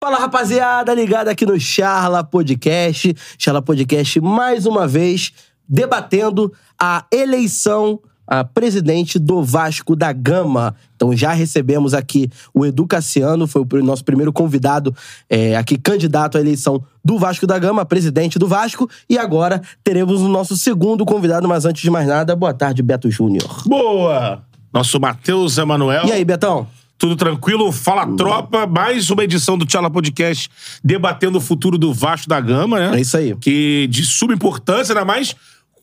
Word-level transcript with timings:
Fala 0.00 0.16
rapaziada, 0.16 0.94
ligado 0.94 1.26
aqui 1.26 1.44
no 1.44 1.58
Charla 1.58 2.22
Podcast. 2.22 3.12
Charla 3.36 3.60
Podcast 3.60 4.20
mais 4.20 4.64
uma 4.64 4.86
vez 4.86 5.32
debatendo 5.68 6.52
a 6.80 7.04
eleição 7.12 7.98
a 8.24 8.44
presidente 8.44 9.18
do 9.18 9.42
Vasco 9.42 9.96
da 9.96 10.12
Gama. 10.12 10.76
Então 10.94 11.16
já 11.16 11.32
recebemos 11.32 11.94
aqui 11.94 12.30
o 12.54 12.64
Edu 12.64 12.86
Cassiano, 12.86 13.48
foi 13.48 13.62
o 13.62 13.82
nosso 13.82 14.04
primeiro 14.04 14.32
convidado 14.32 14.94
é, 15.28 15.56
aqui, 15.56 15.76
candidato 15.76 16.38
à 16.38 16.40
eleição 16.40 16.80
do 17.04 17.18
Vasco 17.18 17.44
da 17.44 17.58
Gama, 17.58 17.84
presidente 17.84 18.38
do 18.38 18.46
Vasco. 18.46 18.88
E 19.10 19.18
agora 19.18 19.60
teremos 19.82 20.20
o 20.20 20.28
nosso 20.28 20.56
segundo 20.56 21.04
convidado, 21.04 21.48
mas 21.48 21.64
antes 21.64 21.82
de 21.82 21.90
mais 21.90 22.06
nada, 22.06 22.36
boa 22.36 22.54
tarde, 22.54 22.82
Beto 22.84 23.10
Júnior. 23.10 23.64
Boa! 23.66 24.44
Nosso 24.72 25.00
Matheus 25.00 25.58
Emanuel. 25.58 26.06
E 26.06 26.12
aí, 26.12 26.24
Betão? 26.24 26.68
Tudo 26.98 27.14
tranquilo? 27.14 27.70
Fala 27.70 28.04
Tropa, 28.16 28.66
mais 28.66 29.08
uma 29.08 29.22
edição 29.22 29.56
do 29.56 29.64
Tchala 29.64 29.88
Podcast 29.88 30.50
debatendo 30.82 31.38
o 31.38 31.40
futuro 31.40 31.78
do 31.78 31.94
Vasco 31.94 32.28
da 32.28 32.40
Gama, 32.40 32.80
né? 32.80 32.98
É 32.98 33.00
isso 33.00 33.16
aí. 33.16 33.36
Que 33.36 33.86
de 33.88 34.04
suma 34.04 34.34
importância, 34.34 34.92
ainda 34.92 35.04
mais 35.04 35.36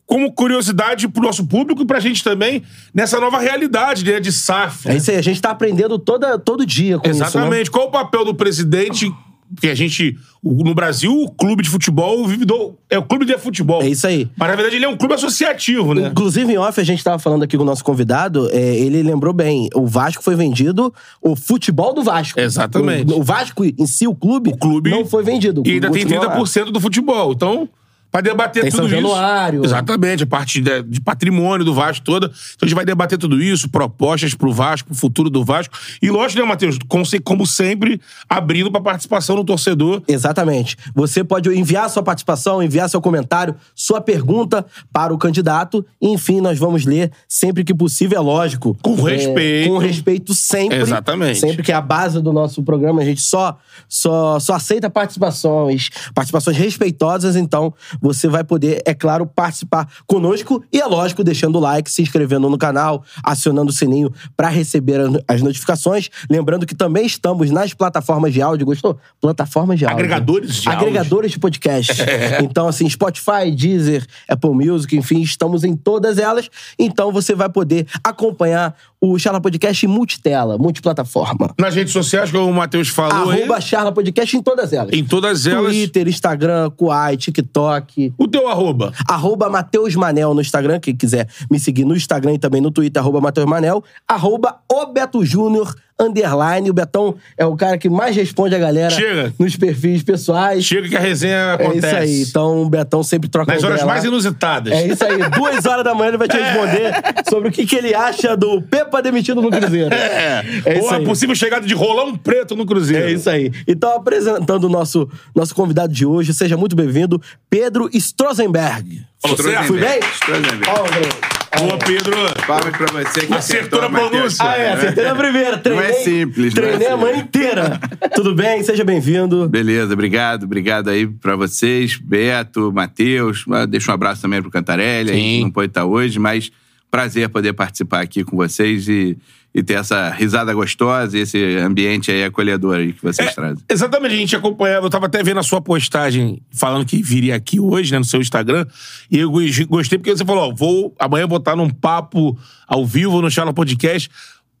como 0.04 0.30
curiosidade 0.30 1.08
pro 1.08 1.22
nosso 1.22 1.46
público 1.46 1.82
e 1.82 1.86
pra 1.86 1.98
gente 2.00 2.22
também, 2.22 2.62
nessa 2.94 3.18
nova 3.18 3.38
realidade 3.38 4.04
né, 4.04 4.20
de 4.20 4.30
SAF. 4.30 4.88
É 4.88 4.96
isso 4.96 5.10
aí, 5.10 5.16
a 5.16 5.22
gente 5.22 5.40
tá 5.40 5.50
aprendendo 5.50 5.98
toda, 5.98 6.38
todo 6.38 6.64
dia 6.64 6.98
com 6.98 7.08
isso, 7.08 7.18
né? 7.18 7.26
Exatamente. 7.26 7.70
Qual 7.70 7.88
o 7.88 7.90
papel 7.90 8.24
do 8.24 8.34
presidente? 8.34 9.10
Porque 9.54 9.68
a 9.68 9.74
gente, 9.74 10.16
no 10.42 10.74
Brasil, 10.74 11.12
o 11.12 11.30
clube 11.30 11.62
de 11.62 11.68
futebol 11.68 12.20
o 12.22 12.26
vividor, 12.26 12.74
é 12.90 12.98
o 12.98 13.02
clube 13.02 13.24
de 13.24 13.36
futebol. 13.38 13.82
É 13.82 13.88
isso 13.88 14.06
aí. 14.06 14.28
Mas 14.36 14.48
na 14.48 14.56
verdade 14.56 14.76
ele 14.76 14.84
é 14.84 14.88
um 14.88 14.96
clube 14.96 15.14
associativo, 15.14 15.94
né? 15.94 16.08
Inclusive, 16.08 16.52
em 16.52 16.58
off, 16.58 16.80
a 16.80 16.84
gente 16.84 17.02
tava 17.02 17.18
falando 17.18 17.42
aqui 17.42 17.56
com 17.56 17.62
o 17.62 17.66
nosso 17.66 17.84
convidado, 17.84 18.48
é, 18.50 18.76
ele 18.76 19.02
lembrou 19.02 19.32
bem, 19.32 19.68
o 19.74 19.86
Vasco 19.86 20.22
foi 20.22 20.34
vendido, 20.34 20.92
o 21.22 21.36
futebol 21.36 21.94
do 21.94 22.02
Vasco. 22.02 22.38
Exatamente. 22.38 23.12
O, 23.12 23.20
o 23.20 23.22
Vasco 23.22 23.64
em 23.64 23.86
si, 23.86 24.06
o 24.06 24.14
clube, 24.14 24.50
O 24.50 24.56
clube 24.56 24.90
não 24.90 25.04
foi 25.04 25.22
vendido. 25.22 25.62
E 25.64 25.72
ainda 25.72 25.90
tem 25.90 26.02
Continua 26.02 26.26
lá. 26.26 26.36
30% 26.38 26.72
do 26.72 26.80
futebol. 26.80 27.32
Então, 27.32 27.68
pra 28.16 28.22
debater 28.22 28.62
Tem 28.62 28.70
tudo 28.70 28.78
São 28.78 28.86
isso. 28.86 28.96
Januário. 28.96 29.62
Exatamente, 29.64 30.22
a 30.22 30.26
parte 30.26 30.60
de, 30.60 30.82
de 30.84 31.00
patrimônio 31.02 31.64
do 31.66 31.74
Vasco 31.74 32.02
toda. 32.04 32.26
Então 32.28 32.64
a 32.64 32.66
gente 32.66 32.74
vai 32.74 32.84
debater 32.84 33.18
tudo 33.18 33.42
isso, 33.42 33.68
propostas 33.68 34.32
pro 34.34 34.52
Vasco, 34.52 34.88
pro 34.88 34.96
futuro 34.96 35.28
do 35.28 35.44
Vasco. 35.44 35.76
E 36.00 36.10
lógico, 36.10 36.40
né, 36.40 36.48
Matheus? 36.48 36.78
Como, 36.88 37.04
se- 37.04 37.18
como 37.20 37.46
sempre, 37.46 38.00
abrindo 38.28 38.70
pra 38.70 38.80
participação 38.80 39.36
do 39.36 39.44
torcedor. 39.44 40.02
Exatamente. 40.08 40.76
Você 40.94 41.22
pode 41.22 41.50
enviar 41.50 41.90
sua 41.90 42.02
participação, 42.02 42.62
enviar 42.62 42.88
seu 42.88 43.00
comentário, 43.02 43.54
sua 43.74 44.00
pergunta 44.00 44.64
para 44.92 45.12
o 45.12 45.18
candidato. 45.18 45.84
E, 46.00 46.08
enfim, 46.08 46.40
nós 46.40 46.58
vamos 46.58 46.86
ler 46.86 47.10
sempre 47.28 47.64
que 47.64 47.74
possível, 47.74 48.18
é 48.18 48.20
lógico. 48.22 48.76
Com 48.82 49.06
É, 49.08 49.12
respeito. 49.16 49.68
com 49.68 49.78
respeito 49.78 50.32
sempre. 50.34 50.78
Exatamente. 50.78 51.38
Sempre 51.40 51.62
que 51.62 51.70
é 51.72 51.74
a 51.74 51.80
base 51.82 52.20
do 52.22 52.32
nosso 52.32 52.62
programa. 52.62 53.02
A 53.02 53.04
gente 53.04 53.20
só, 53.20 53.58
só, 53.88 54.38
só 54.40 54.54
aceita 54.54 54.88
participações, 54.88 55.90
participações 56.14 56.56
respeitosas. 56.56 57.36
Então, 57.36 57.74
você 58.06 58.28
vai 58.28 58.44
poder, 58.44 58.82
é 58.86 58.94
claro, 58.94 59.26
participar 59.26 59.88
conosco. 60.06 60.62
E, 60.72 60.80
é 60.80 60.86
lógico, 60.86 61.24
deixando 61.24 61.56
o 61.56 61.60
like, 61.60 61.90
se 61.90 62.02
inscrevendo 62.02 62.48
no 62.48 62.56
canal, 62.56 63.02
acionando 63.22 63.70
o 63.70 63.72
sininho 63.72 64.12
para 64.36 64.48
receber 64.48 65.00
as- 65.26 65.42
notificações. 65.42 66.08
Lembrando 66.30 66.64
que 66.66 66.74
também 66.74 67.04
estamos 67.06 67.50
nas 67.50 67.74
plataformas 67.74 68.32
de 68.32 68.40
áudio. 68.40 68.66
Gostou? 68.66 68.98
Plataformas 69.20 69.78
de 69.78 69.84
áudio. 69.84 69.98
Agregadores 69.98 70.54
de 70.54 70.68
áudio. 70.68 70.80
Agregadores 70.80 71.30
de 71.32 71.38
podcast. 71.38 71.92
Então, 72.42 72.68
assim, 72.68 72.88
Spotify, 72.88 73.50
Deezer, 73.54 74.04
Apple 74.28 74.50
Music, 74.50 74.94
enfim, 74.96 75.20
estamos 75.22 75.64
em 75.64 75.74
todas 75.74 76.18
elas. 76.18 76.48
Então, 76.78 77.10
você 77.12 77.34
vai 77.34 77.48
poder 77.48 77.86
acompanhar 78.04 78.74
o 79.00 79.18
Charla 79.18 79.40
Podcast 79.40 79.84
em 79.84 79.88
multitela, 79.88 80.56
multiplataforma. 80.58 81.54
Nas 81.58 81.74
redes 81.74 81.92
sociais, 81.92 82.30
como 82.30 82.50
o 82.50 82.54
Matheus 82.54 82.88
falou 82.88 83.30
aí, 83.30 83.42
Arroba 83.42 83.60
Charla 83.60 83.92
Podcast 83.92 84.36
em 84.36 84.42
todas 84.42 84.72
elas. 84.72 84.92
em 84.92 85.04
todas 85.04 85.46
elas. 85.46 85.72
Twitter, 85.72 86.08
Instagram, 86.08 86.70
Kuai, 86.70 87.16
TikTok. 87.16 88.12
O 88.18 88.26
teu 88.28 88.48
arroba. 88.48 88.92
Arroba 89.08 89.48
Matheus 89.48 89.94
Manel 89.94 90.34
no 90.34 90.40
Instagram, 90.40 90.80
quem 90.80 90.94
quiser 90.96 91.28
me 91.50 91.58
seguir 91.58 91.84
no 91.84 91.94
Instagram 91.94 92.34
e 92.34 92.38
também 92.38 92.60
no 92.60 92.70
Twitter, 92.70 93.00
arroba 93.00 93.20
Matheus 93.20 93.46
Manel. 93.46 93.82
Arroba 94.08 94.58
o 94.70 94.86
Beto 94.86 95.24
Júnior, 95.24 95.74
underline. 95.98 96.68
O 96.70 96.74
Betão 96.74 97.14
é 97.36 97.44
o 97.46 97.56
cara 97.56 97.78
que 97.78 97.88
mais 97.88 98.14
responde 98.14 98.54
a 98.54 98.58
galera 98.58 98.90
Chega. 98.90 99.32
nos 99.38 99.56
perfis 99.56 100.02
pessoais. 100.02 100.64
Chega 100.64 100.88
que 100.88 100.96
a 100.96 101.00
resenha 101.00 101.34
É 101.34 101.52
acontece. 101.54 101.86
isso 101.86 101.96
aí. 101.96 102.22
Então 102.22 102.62
o 102.62 102.68
Betão 102.68 103.02
sempre 103.02 103.28
troca 103.28 103.52
Nas 103.54 103.62
horas 103.64 103.80
lá. 103.80 103.86
mais 103.86 104.04
inusitadas. 104.04 104.72
É 104.72 104.86
isso 104.86 105.04
aí. 105.04 105.18
Duas 105.30 105.64
horas 105.66 105.84
da 105.84 105.94
manhã 105.94 106.08
ele 106.08 106.16
vai 106.18 106.28
te 106.28 106.36
responder 106.38 106.92
sobre 107.28 107.48
o 107.48 107.52
que, 107.52 107.64
que 107.66 107.76
ele 107.76 107.94
acha 107.94 108.36
do 108.36 108.60
Pepa 108.62 109.00
demitido 109.02 109.40
no 109.40 109.50
Cruzeiro. 109.50 109.90
É. 109.96 110.44
É 110.64 110.80
Ou 110.80 110.90
a 110.90 111.00
possível 111.00 111.34
chegada 111.34 111.66
de 111.66 111.74
rolão 111.74 112.16
preto 112.16 112.54
no 112.56 112.64
Cruzeiro. 112.66 113.06
É 113.06 113.12
isso 113.12 113.28
aí. 113.28 113.50
Então, 113.66 113.96
apresentando 113.96 114.64
o 114.64 114.68
nosso, 114.68 115.08
nosso 115.34 115.54
convidado 115.54 115.92
de 115.92 116.04
hoje, 116.06 116.32
seja 116.34 116.56
muito 116.56 116.74
bem-vindo, 116.76 117.20
Pedro 117.50 117.88
Strozenberg. 117.92 119.02
Falou 119.22 119.36
certo? 119.36 119.64
Fui 119.66 119.80
bem? 119.80 120.00
Strozenberg. 120.14 120.64
Palmas. 120.64 121.36
Boa, 121.58 121.78
Pedro. 121.78 122.16
Palmas 122.46 122.76
pra 122.76 122.86
você 123.04 123.26
que 123.26 123.32
Acertou 123.34 123.80
na 123.80 123.88
pronúncia. 123.88 124.44
Ah, 124.46 124.56
é, 124.58 124.72
acertei 124.72 125.04
na 125.04 125.14
primeira. 125.14 125.56
Treinei, 125.58 125.84
Não 125.84 125.90
é 125.90 125.92
simples, 126.02 126.54
não 126.54 126.62
é 126.62 126.66
Treinei 126.66 126.86
a 126.86 126.90
simples. 126.90 127.10
manhã 127.10 127.22
inteira. 127.22 127.80
Tudo 128.14 128.34
bem? 128.34 128.62
Seja 128.62 128.84
bem-vindo. 128.84 129.48
Beleza, 129.48 129.92
obrigado. 129.94 130.42
Obrigado 130.44 130.90
aí 130.90 131.06
pra 131.06 131.34
vocês, 131.34 131.96
Beto, 131.96 132.70
Matheus. 132.72 133.44
Ah, 133.50 133.64
Deixa 133.64 133.90
um 133.90 133.94
abraço 133.94 134.20
também 134.22 134.42
pro 134.42 134.50
Cantarelli, 134.50 135.10
a 135.10 135.14
Sim. 135.14 135.20
gente 135.20 135.42
não 135.44 135.50
pode 135.50 135.70
estar 135.70 135.84
hoje, 135.86 136.18
mas 136.18 136.50
prazer 136.90 137.28
poder 137.30 137.52
participar 137.54 138.00
aqui 138.02 138.22
com 138.22 138.36
vocês 138.36 138.86
e, 138.88 139.16
e 139.58 139.62
ter 139.62 139.72
essa 139.78 140.10
risada 140.10 140.52
gostosa 140.52 141.16
e 141.16 141.22
esse 141.22 141.56
ambiente 141.56 142.10
aí 142.10 142.22
acolhedor 142.24 142.76
aí 142.76 142.92
que 142.92 143.02
vocês 143.02 143.26
É, 143.26 143.32
trazem. 143.32 143.64
exatamente, 143.70 144.12
a 144.14 144.18
gente 144.18 144.36
acompanhava. 144.36 144.84
Eu 144.84 144.90
tava 144.90 145.06
até 145.06 145.22
vendo 145.22 145.40
a 145.40 145.42
sua 145.42 145.62
postagem 145.62 146.42
falando 146.52 146.84
que 146.84 147.02
viria 147.02 147.34
aqui 147.34 147.58
hoje, 147.58 147.90
né, 147.90 147.98
no 147.98 148.04
seu 148.04 148.20
Instagram. 148.20 148.66
E 149.10 149.18
eu 149.18 149.30
gos- 149.30 149.58
gostei 149.60 149.96
porque 149.98 150.14
você 150.14 150.26
falou: 150.26 150.50
ó, 150.50 150.54
vou 150.54 150.94
amanhã 150.98 151.26
botar 151.26 151.56
num 151.56 151.70
papo 151.70 152.38
ao 152.68 152.84
vivo 152.84 153.22
no 153.22 153.30
Charla 153.30 153.54
Podcast 153.54 154.10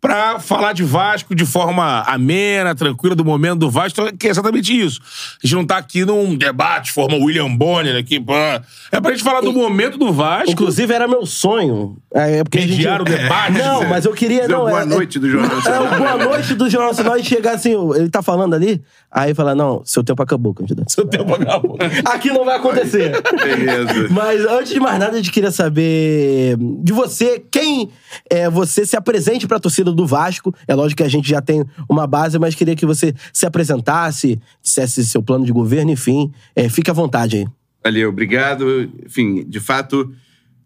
pra 0.00 0.38
falar 0.38 0.72
de 0.72 0.84
Vasco 0.84 1.34
de 1.34 1.44
forma 1.44 2.02
amena, 2.02 2.74
tranquila, 2.74 3.14
do 3.14 3.24
momento 3.24 3.60
do 3.60 3.70
Vasco, 3.70 4.00
então, 4.00 4.16
que 4.16 4.26
é 4.28 4.30
exatamente 4.30 4.78
isso. 4.78 5.00
A 5.42 5.46
gente 5.46 5.56
não 5.56 5.66
tá 5.66 5.78
aqui 5.78 6.04
num 6.04 6.36
debate, 6.36 6.92
forma 6.92 7.16
William 7.16 7.54
Bonner 7.56 7.96
aqui, 7.96 8.20
pá. 8.20 8.62
É 8.92 9.00
pra 9.00 9.10
gente 9.10 9.24
falar 9.24 9.40
do 9.40 9.52
momento 9.52 9.98
do 9.98 10.12
Vasco. 10.12 10.50
Inclusive, 10.50 10.92
era 10.92 11.08
meu 11.08 11.26
sonho. 11.26 11.96
É, 12.14 12.42
porque 12.44 12.58
a 12.58 12.60
gente... 12.60 12.70
Mediar 12.76 13.00
o 13.00 13.04
debate. 13.04 13.52
Não, 13.58 13.88
mas 13.88 14.04
eu 14.04 14.12
queria... 14.12 14.42
Dizer 14.42 14.52
Não, 14.52 14.66
boa 14.66 14.82
é- 14.82 14.84
noite 14.84 15.18
do 15.18 15.28
Jornal 15.28 15.50
É, 15.50 15.54
Nacional. 15.56 15.84
o 15.84 15.98
boa 15.98 16.16
noite 16.16 16.54
do 16.54 16.70
Jornal 16.70 16.90
Nacional 16.90 17.18
e 17.18 17.24
chegar 17.24 17.54
assim, 17.54 17.72
ele 17.94 18.08
tá 18.10 18.22
falando 18.22 18.54
ali, 18.54 18.82
aí 19.10 19.34
fala, 19.34 19.54
não, 19.54 19.82
seu 19.84 20.04
tempo 20.04 20.22
acabou, 20.22 20.54
candidato. 20.54 20.92
Seu 20.92 21.06
tempo 21.06 21.34
acabou. 21.34 21.78
Aqui 22.06 22.30
não 22.30 22.44
vai 22.44 22.56
acontecer. 22.56 23.12
Beleza. 23.42 24.08
Mas 24.12 24.44
antes 24.46 24.72
de 24.72 24.80
mais 24.80 24.98
nada, 24.98 25.12
a 25.12 25.16
gente 25.16 25.32
queria 25.32 25.50
saber 25.50 26.56
de 26.82 26.92
você, 26.92 27.42
quem 27.50 27.90
é, 28.30 28.48
você 28.48 28.86
se 28.86 28.96
apresente 28.96 29.46
pra 29.46 29.58
torcida 29.58 29.85
do 29.92 30.06
Vasco. 30.06 30.54
É 30.66 30.74
lógico 30.74 30.98
que 30.98 31.02
a 31.02 31.08
gente 31.08 31.28
já 31.28 31.40
tem 31.40 31.64
uma 31.88 32.06
base, 32.06 32.38
mas 32.38 32.54
queria 32.54 32.76
que 32.76 32.86
você 32.86 33.14
se 33.32 33.46
apresentasse, 33.46 34.40
dissesse 34.62 35.04
seu 35.04 35.22
plano 35.22 35.44
de 35.44 35.52
governo, 35.52 35.90
enfim. 35.90 36.32
É, 36.54 36.68
fique 36.68 36.90
à 36.90 36.94
vontade 36.94 37.36
aí. 37.36 37.46
Valeu, 37.84 38.08
obrigado. 38.08 38.90
Enfim, 39.04 39.44
de 39.46 39.60
fato, 39.60 40.12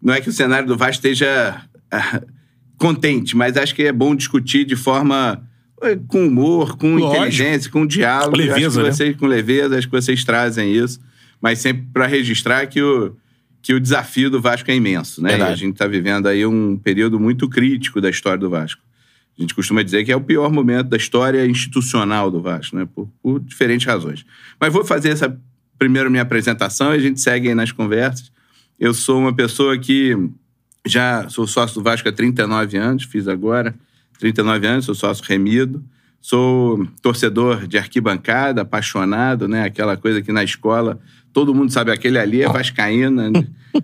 não 0.01 0.13
é 0.13 0.21
que 0.21 0.29
o 0.29 0.33
cenário 0.33 0.67
do 0.67 0.75
Vasco 0.75 0.95
esteja 0.95 1.61
ah, 1.91 2.21
contente, 2.77 3.37
mas 3.37 3.57
acho 3.57 3.75
que 3.75 3.83
é 3.83 3.91
bom 3.91 4.15
discutir 4.15 4.65
de 4.65 4.75
forma 4.75 5.41
eh, 5.83 5.99
com 6.07 6.25
humor, 6.25 6.77
com 6.77 6.95
Lógico. 6.95 7.15
inteligência, 7.15 7.71
com 7.71 7.85
diálogo. 7.85 8.37
Leveza, 8.37 8.55
acho 8.55 8.69
que 8.71 8.83
né? 8.83 8.91
vocês, 8.91 9.15
com 9.17 9.27
leveza, 9.27 9.77
acho 9.77 9.87
que 9.87 9.95
vocês 9.95 10.23
trazem 10.23 10.73
isso. 10.73 10.99
mas 11.39 11.59
sempre 11.59 11.87
para 11.93 12.07
registrar 12.07 12.65
que 12.67 12.81
o, 12.81 13.15
que 13.61 13.73
o 13.73 13.79
desafio 13.79 14.29
do 14.29 14.41
Vasco 14.41 14.69
é 14.71 14.75
imenso, 14.75 15.21
né? 15.21 15.37
E 15.37 15.41
a 15.41 15.55
gente 15.55 15.73
está 15.73 15.87
vivendo 15.87 16.27
aí 16.27 16.45
um 16.45 16.77
período 16.77 17.19
muito 17.19 17.47
crítico 17.47 18.01
da 18.01 18.09
história 18.09 18.39
do 18.39 18.49
Vasco. 18.49 18.81
A 19.37 19.41
gente 19.41 19.55
costuma 19.55 19.81
dizer 19.83 20.03
que 20.03 20.11
é 20.11 20.15
o 20.15 20.21
pior 20.21 20.51
momento 20.51 20.89
da 20.89 20.97
história 20.97 21.45
institucional 21.45 22.29
do 22.29 22.41
Vasco, 22.41 22.75
né? 22.75 22.87
Por, 22.93 23.09
por 23.21 23.39
diferentes 23.39 23.85
razões. 23.85 24.25
Mas 24.59 24.71
vou 24.71 24.83
fazer 24.83 25.09
essa 25.09 25.39
primeiro 25.79 26.11
minha 26.11 26.23
apresentação 26.23 26.93
e 26.93 26.97
a 26.97 26.99
gente 26.99 27.19
segue 27.19 27.47
aí 27.49 27.55
nas 27.55 27.71
conversas. 27.71 28.31
Eu 28.79 28.93
sou 28.93 29.19
uma 29.19 29.33
pessoa 29.33 29.77
que 29.77 30.15
já 30.85 31.29
sou 31.29 31.47
sócio 31.47 31.75
do 31.75 31.83
Vasco 31.83 32.07
há 32.07 32.11
39 32.11 32.77
anos, 32.77 33.03
fiz 33.03 33.27
agora 33.27 33.73
39 34.19 34.67
anos, 34.67 34.85
sou 34.85 34.93
sócio 34.93 35.23
remido. 35.27 35.83
Sou 36.21 36.85
torcedor 37.01 37.67
de 37.67 37.77
arquibancada, 37.77 38.61
apaixonado, 38.61 39.47
né? 39.47 39.63
Aquela 39.63 39.97
coisa 39.97 40.21
que 40.21 40.31
na 40.31 40.43
escola 40.43 40.99
todo 41.33 41.55
mundo 41.55 41.71
sabe, 41.71 41.91
aquele 41.91 42.17
ali 42.17 42.41
é 42.41 42.47
vascaína. 42.47 43.29
né? 43.29 43.47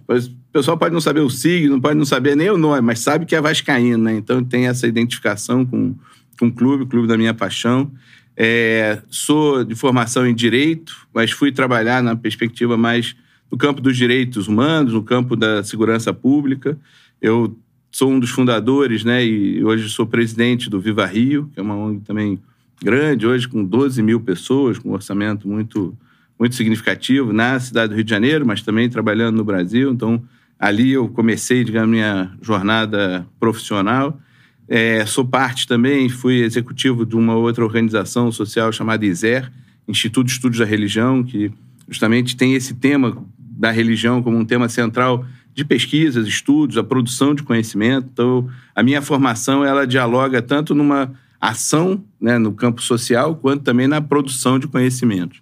O 0.47 0.59
pessoal 0.59 0.77
pode 0.77 0.93
não 0.93 0.99
saber 0.99 1.19
o 1.19 1.29
signo, 1.29 1.79
pode 1.79 1.97
não 1.97 2.05
saber 2.05 2.35
nem 2.35 2.49
o 2.49 2.57
nome, 2.57 2.81
mas 2.81 2.99
sabe 2.99 3.25
que 3.25 3.35
é 3.35 3.41
vascaíno, 3.41 4.05
né? 4.05 4.15
Então 4.15 4.43
tem 4.43 4.65
essa 4.67 4.87
identificação 4.87 5.63
com, 5.63 5.93
com 6.39 6.47
o 6.47 6.51
clube, 6.51 6.83
o 6.83 6.87
clube 6.87 7.07
da 7.07 7.15
minha 7.15 7.33
paixão. 7.33 7.91
É, 8.35 8.99
sou 9.09 9.63
de 9.63 9.75
formação 9.75 10.25
em 10.25 10.33
direito, 10.33 10.95
mas 11.13 11.31
fui 11.31 11.51
trabalhar 11.51 12.01
na 12.01 12.15
perspectiva 12.15 12.75
mais 12.75 13.15
no 13.51 13.57
campo 13.57 13.79
dos 13.79 13.95
direitos 13.95 14.47
humanos, 14.47 14.93
no 14.93 15.03
campo 15.03 15.35
da 15.35 15.63
segurança 15.63 16.11
pública. 16.11 16.77
Eu 17.21 17.55
sou 17.97 18.11
um 18.11 18.19
dos 18.19 18.29
fundadores, 18.29 19.03
né? 19.03 19.25
E 19.25 19.63
hoje 19.63 19.89
sou 19.89 20.05
presidente 20.05 20.69
do 20.69 20.79
Viva 20.79 21.03
Rio, 21.03 21.49
que 21.51 21.59
é 21.59 21.63
uma 21.63 21.75
ONG 21.75 22.01
também 22.01 22.39
grande, 22.79 23.25
hoje 23.25 23.47
com 23.47 23.63
12 23.63 24.03
mil 24.03 24.19
pessoas, 24.19 24.77
com 24.77 24.89
um 24.89 24.93
orçamento 24.93 25.47
muito, 25.47 25.97
muito 26.37 26.53
significativo 26.53 27.33
na 27.33 27.59
cidade 27.59 27.89
do 27.89 27.95
Rio 27.95 28.03
de 28.03 28.09
Janeiro, 28.11 28.45
mas 28.45 28.61
também 28.61 28.87
trabalhando 28.87 29.37
no 29.37 29.43
Brasil. 29.43 29.91
Então, 29.91 30.21
ali 30.59 30.91
eu 30.91 31.09
comecei, 31.09 31.63
digamos, 31.63 31.89
minha 31.89 32.31
jornada 32.39 33.25
profissional. 33.39 34.21
É, 34.69 35.03
sou 35.07 35.25
parte 35.25 35.65
também, 35.65 36.07
fui 36.07 36.43
executivo 36.43 37.03
de 37.03 37.15
uma 37.15 37.33
outra 37.33 37.65
organização 37.65 38.31
social 38.31 38.71
chamada 38.71 39.07
ISER, 39.07 39.51
Instituto 39.87 40.27
de 40.27 40.33
Estudos 40.33 40.59
da 40.59 40.65
Religião, 40.65 41.23
que 41.23 41.51
justamente 41.89 42.37
tem 42.37 42.53
esse 42.53 42.75
tema 42.75 43.25
da 43.39 43.71
religião 43.71 44.21
como 44.21 44.37
um 44.37 44.45
tema 44.45 44.69
central 44.69 45.25
de 45.57 45.65
pesquisas, 45.65 46.27
estudos, 46.27 46.77
a 46.77 46.83
produção 46.83 47.33
de 47.33 47.41
conhecimento. 47.41 48.07
Então, 48.13 48.47
a 48.75 48.83
minha 48.83 49.01
formação 49.01 49.65
ela 49.65 49.87
dialoga 49.87 50.39
tanto 50.39 50.75
numa 50.75 51.11
ação 51.41 52.03
né, 52.21 52.37
no 52.37 52.51
campo 52.51 52.79
social, 52.79 53.35
quanto 53.35 53.63
também 53.63 53.87
na 53.87 53.99
produção 53.99 54.59
de 54.59 54.67
conhecimentos. 54.67 55.41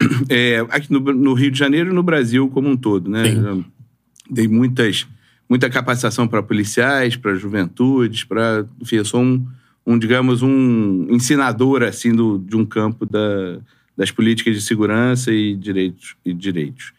É, 0.28 0.58
aqui 0.70 0.92
no, 0.92 1.00
no 1.00 1.34
Rio 1.34 1.50
de 1.50 1.58
Janeiro 1.58 1.90
e 1.90 1.92
no 1.92 2.02
Brasil 2.02 2.48
como 2.48 2.68
um 2.68 2.76
todo, 2.76 3.10
né? 3.10 3.24
Sim. 3.24 3.64
Dei 4.30 4.46
muitas, 4.46 5.06
muita 5.48 5.68
capacitação 5.70 6.28
para 6.28 6.42
policiais, 6.42 7.16
para 7.16 7.34
juventudes, 7.34 8.22
para, 8.22 8.64
enfim, 8.80 8.96
eu 8.96 9.04
sou 9.04 9.20
um, 9.20 9.44
um, 9.84 9.98
digamos, 9.98 10.42
um 10.42 11.06
ensinador 11.10 11.82
assim 11.82 12.12
do, 12.12 12.38
de 12.38 12.56
um 12.56 12.64
campo 12.64 13.06
da, 13.06 13.58
das 13.96 14.12
políticas 14.12 14.54
de 14.54 14.60
segurança 14.60 15.32
e 15.32 15.56
direitos 15.56 16.14
e 16.24 16.32
direitos. 16.32 16.92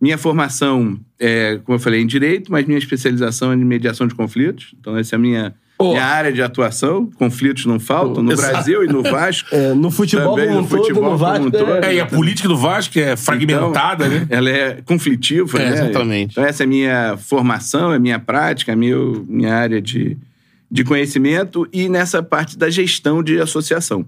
Minha 0.00 0.18
formação 0.18 0.98
é, 1.18 1.58
como 1.64 1.76
eu 1.76 1.80
falei, 1.80 2.00
em 2.02 2.06
direito, 2.06 2.52
mas 2.52 2.66
minha 2.66 2.78
especialização 2.78 3.52
é 3.52 3.54
em 3.54 3.64
mediação 3.64 4.06
de 4.06 4.14
conflitos. 4.14 4.74
Então 4.78 4.96
essa 4.96 5.14
é 5.14 5.16
a 5.16 5.18
minha 5.18 5.54
Pô. 5.78 5.90
minha 5.92 6.04
área 6.04 6.32
de 6.32 6.42
atuação. 6.42 7.06
Conflitos 7.16 7.64
não 7.66 7.80
faltam 7.80 8.22
no 8.22 8.32
Exato. 8.32 8.52
Brasil 8.52 8.84
e 8.84 8.86
no 8.88 9.02
Vasco. 9.02 9.48
É, 9.56 9.72
no 9.74 9.90
futebol 9.90 10.34
Também 10.34 10.48
como 10.48 10.60
no 10.60 10.64
um 10.64 10.68
todo, 10.68 10.78
futebol 10.80 11.02
no 11.02 11.08
como 11.10 11.18
Vasco, 11.18 11.46
um 11.46 11.50
todo. 11.50 11.70
é- 11.76 11.86
É, 11.86 11.94
e 11.94 12.00
a 12.00 12.06
política 12.06 12.48
do 12.48 12.56
Vasco 12.56 12.98
é 12.98 13.16
fragmentada, 13.16 14.06
Então, 14.06 14.18
né? 14.20 14.26
Ela 14.30 14.50
é 14.50 14.82
conflitiva, 14.84 15.58
É, 15.58 15.70
né? 15.70 15.74
exatamente. 15.86 16.32
Então, 16.32 16.44
essa 16.44 16.62
é 16.62 16.64
a 16.64 16.68
minha 16.68 17.16
formação, 17.16 17.92
é 17.92 17.96
a 17.96 18.00
minha 18.00 18.18
prática, 18.18 18.72
a 18.72 18.76
minha, 18.76 18.96
minha 19.26 19.54
área 19.54 19.80
de, 19.80 20.16
de 20.70 20.84
conhecimento 20.84 21.66
e 21.72 21.88
nessa 21.88 22.22
parte 22.22 22.58
da 22.58 22.68
gestão 22.68 23.22
de 23.22 23.38
associação. 23.40 24.04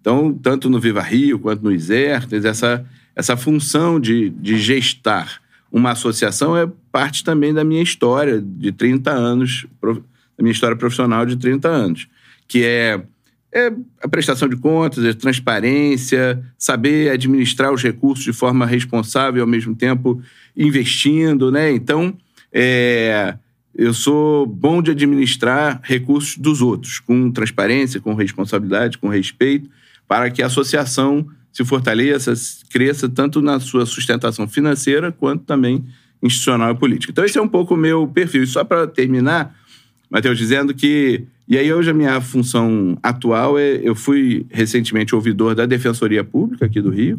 Então, 0.00 0.32
tanto 0.32 0.68
no 0.70 0.80
Viva 0.80 1.00
Rio 1.02 1.38
quanto 1.38 1.62
no 1.62 1.70
ISER, 1.72 2.26
essa, 2.44 2.84
essa 3.14 3.36
função 3.36 3.98
de, 3.98 4.30
de 4.30 4.58
gestar 4.58 5.40
uma 5.70 5.92
associação 5.92 6.56
é 6.56 6.68
parte 6.90 7.22
também 7.22 7.54
da 7.54 7.62
minha 7.62 7.82
história 7.82 8.40
de 8.40 8.72
30 8.72 9.10
anos, 9.10 9.66
da 9.80 9.94
minha 10.40 10.52
história 10.52 10.76
profissional 10.76 11.24
de 11.24 11.36
30 11.36 11.68
anos, 11.68 12.08
que 12.48 12.64
é 12.64 13.00
é 13.52 13.72
a 14.00 14.08
prestação 14.08 14.48
de 14.48 14.56
contas, 14.56 15.04
a 15.04 15.12
transparência, 15.12 16.40
saber 16.56 17.10
administrar 17.10 17.72
os 17.72 17.82
recursos 17.82 18.24
de 18.24 18.32
forma 18.32 18.64
responsável 18.64 19.42
ao 19.42 19.48
mesmo 19.48 19.74
tempo 19.74 20.22
investindo, 20.56 21.50
né? 21.50 21.72
Então, 21.72 22.16
é, 22.52 23.36
eu 23.74 23.92
sou 23.92 24.46
bom 24.46 24.80
de 24.80 24.92
administrar 24.92 25.80
recursos 25.82 26.36
dos 26.36 26.62
outros, 26.62 27.00
com 27.00 27.30
transparência, 27.30 28.00
com 28.00 28.14
responsabilidade, 28.14 28.98
com 28.98 29.08
respeito, 29.08 29.68
para 30.06 30.30
que 30.30 30.42
a 30.42 30.46
associação 30.46 31.26
se 31.52 31.64
fortaleça, 31.64 32.32
cresça 32.70 33.08
tanto 33.08 33.42
na 33.42 33.58
sua 33.60 33.84
sustentação 33.86 34.46
financeira 34.46 35.10
quanto 35.10 35.44
também 35.44 35.84
institucional 36.22 36.72
e 36.72 36.74
política. 36.74 37.10
Então, 37.10 37.24
esse 37.24 37.38
é 37.38 37.42
um 37.42 37.48
pouco 37.48 37.74
o 37.74 37.76
meu 37.76 38.06
perfil. 38.06 38.42
E 38.42 38.46
só 38.46 38.62
para 38.62 38.86
terminar, 38.86 39.54
Matheus, 40.10 40.38
dizendo 40.38 40.74
que. 40.74 41.24
E 41.48 41.58
aí, 41.58 41.72
hoje, 41.72 41.90
a 41.90 41.94
minha 41.94 42.20
função 42.20 42.96
atual 43.02 43.58
é. 43.58 43.80
Eu 43.82 43.94
fui 43.94 44.46
recentemente 44.50 45.14
ouvidor 45.14 45.54
da 45.54 45.66
Defensoria 45.66 46.22
Pública 46.22 46.66
aqui 46.66 46.80
do 46.80 46.90
Rio. 46.90 47.18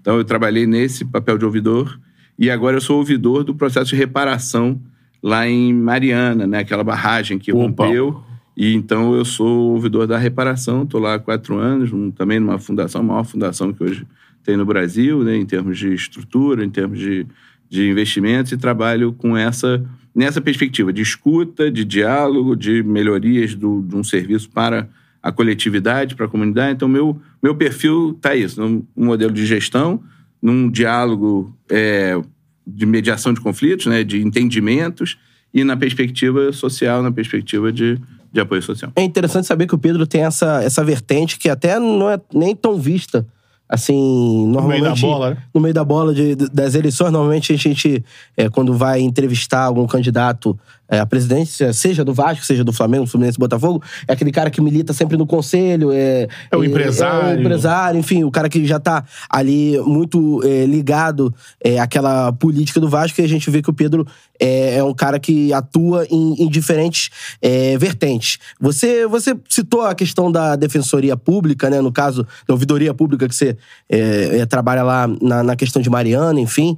Então, 0.00 0.16
eu 0.16 0.24
trabalhei 0.24 0.66
nesse 0.66 1.04
papel 1.04 1.38
de 1.38 1.44
ouvidor. 1.44 1.98
E 2.38 2.50
agora 2.50 2.76
eu 2.76 2.80
sou 2.80 2.98
ouvidor 2.98 3.42
do 3.42 3.54
processo 3.54 3.90
de 3.90 3.96
reparação 3.96 4.80
lá 5.22 5.48
em 5.48 5.74
Mariana, 5.74 6.46
né? 6.46 6.58
Aquela 6.60 6.84
barragem 6.84 7.38
que 7.38 7.52
Opa. 7.52 7.84
rompeu. 7.84 8.22
E 8.58 8.74
então 8.74 9.14
eu 9.14 9.24
sou 9.24 9.74
ouvidor 9.74 10.04
da 10.08 10.18
reparação. 10.18 10.82
Estou 10.82 11.00
lá 11.00 11.14
há 11.14 11.18
quatro 11.20 11.56
anos, 11.58 11.92
um- 11.92 12.10
também 12.10 12.40
numa 12.40 12.58
fundação, 12.58 13.00
a 13.00 13.04
maior 13.04 13.24
fundação 13.24 13.72
que 13.72 13.84
hoje 13.84 14.04
tem 14.42 14.56
no 14.56 14.66
Brasil, 14.66 15.22
né? 15.22 15.36
Em 15.36 15.46
termos 15.46 15.78
de 15.78 15.94
estrutura, 15.94 16.64
em 16.64 16.70
termos 16.70 16.98
de, 16.98 17.24
de 17.70 17.88
investimentos. 17.88 18.50
E 18.50 18.56
trabalho 18.56 19.12
com 19.12 19.36
essa 19.36 19.84
nessa 20.12 20.40
perspectiva 20.40 20.92
de 20.92 21.00
escuta, 21.00 21.70
de 21.70 21.84
diálogo, 21.84 22.56
de 22.56 22.82
melhorias 22.82 23.54
do, 23.54 23.80
de 23.82 23.94
um 23.94 24.02
serviço 24.02 24.50
para 24.50 24.88
a 25.22 25.30
coletividade, 25.30 26.16
para 26.16 26.26
a 26.26 26.28
comunidade. 26.28 26.74
Então, 26.74 26.88
meu, 26.88 27.20
meu 27.40 27.54
perfil 27.54 28.10
está 28.16 28.34
isso, 28.34 28.60
num 28.60 28.82
um 28.96 29.04
modelo 29.04 29.32
de 29.32 29.46
gestão, 29.46 30.02
num 30.42 30.68
diálogo 30.68 31.54
é, 31.70 32.20
de 32.66 32.84
mediação 32.84 33.32
de 33.32 33.40
conflitos, 33.40 33.86
né, 33.86 34.02
de 34.02 34.20
entendimentos, 34.20 35.16
e 35.54 35.62
na 35.62 35.76
perspectiva 35.76 36.52
social, 36.52 37.00
na 37.00 37.12
perspectiva 37.12 37.72
de, 37.72 37.96
de 38.32 38.40
apoio 38.40 38.62
social. 38.62 38.92
É 38.96 39.02
interessante 39.02 39.46
saber 39.46 39.66
que 39.66 39.74
o 39.74 39.78
Pedro 39.78 40.06
tem 40.06 40.22
essa, 40.22 40.62
essa 40.62 40.84
vertente 40.84 41.38
que 41.38 41.48
até 41.48 41.78
não 41.78 42.08
é 42.10 42.20
nem 42.32 42.54
tão 42.54 42.76
vista. 42.78 43.26
Assim, 43.70 44.46
normalmente. 44.46 44.80
meio 44.80 44.94
da 44.94 45.00
bola, 45.00 45.30
né? 45.30 45.36
No 45.52 45.60
meio 45.60 45.74
da 45.74 45.84
bola 45.84 46.14
de- 46.14 46.34
de- 46.34 46.48
das 46.48 46.74
eleições, 46.74 47.12
normalmente 47.12 47.52
a 47.52 47.56
gente, 47.56 48.02
é, 48.34 48.48
quando 48.48 48.72
vai 48.72 49.00
entrevistar 49.00 49.64
algum 49.64 49.86
candidato 49.86 50.58
é, 50.88 50.98
à 51.00 51.06
presidência, 51.06 51.72
seja 51.72 52.04
do 52.04 52.14
Vasco, 52.14 52.44
seja 52.44 52.64
do 52.64 52.72
Flamengo, 52.72 53.06
Fluminense, 53.06 53.38
Botafogo, 53.38 53.82
é 54.06 54.12
aquele 54.12 54.32
cara 54.32 54.50
que 54.50 54.60
milita 54.60 54.92
sempre 54.92 55.16
no 55.16 55.26
conselho. 55.26 55.92
É, 55.92 56.28
É 56.50 56.56
o 56.56 56.62
é- 56.62 56.66
empresário. 56.66 57.30
É 57.30 57.36
o 57.36 57.40
empresário, 57.40 58.00
enfim, 58.00 58.24
o 58.24 58.30
cara 58.30 58.48
que 58.48 58.64
já 58.66 58.78
tá 58.80 59.04
ali 59.28 59.78
muito 59.80 60.40
é, 60.44 60.64
ligado 60.64 61.34
é, 61.62 61.78
àquela 61.78 62.32
política 62.32 62.80
do 62.80 62.88
Vasco 62.88 63.20
e 63.20 63.24
a 63.24 63.28
gente 63.28 63.50
vê 63.50 63.60
que 63.62 63.70
o 63.70 63.74
Pedro 63.74 64.06
é, 64.40 64.76
é 64.76 64.84
um 64.84 64.94
cara 64.94 65.18
que 65.18 65.52
atua 65.52 66.06
em, 66.10 66.44
em 66.44 66.48
diferentes 66.48 67.10
é, 67.42 67.76
vertentes. 67.76 68.38
Você, 68.60 69.06
você 69.06 69.36
citou 69.48 69.82
a 69.82 69.94
questão 69.94 70.30
da 70.30 70.56
defensoria 70.56 71.16
pública, 71.16 71.68
né? 71.68 71.80
No 71.80 71.92
caso, 71.92 72.26
da 72.46 72.54
ouvidoria 72.54 72.94
pública 72.94 73.28
que 73.28 73.34
você 73.34 73.56
é, 73.88 74.38
é, 74.38 74.46
trabalha 74.46 74.82
lá 74.82 75.08
na, 75.20 75.42
na 75.42 75.56
questão 75.56 75.82
de 75.82 75.90
Mariana, 75.90 76.40
enfim. 76.40 76.76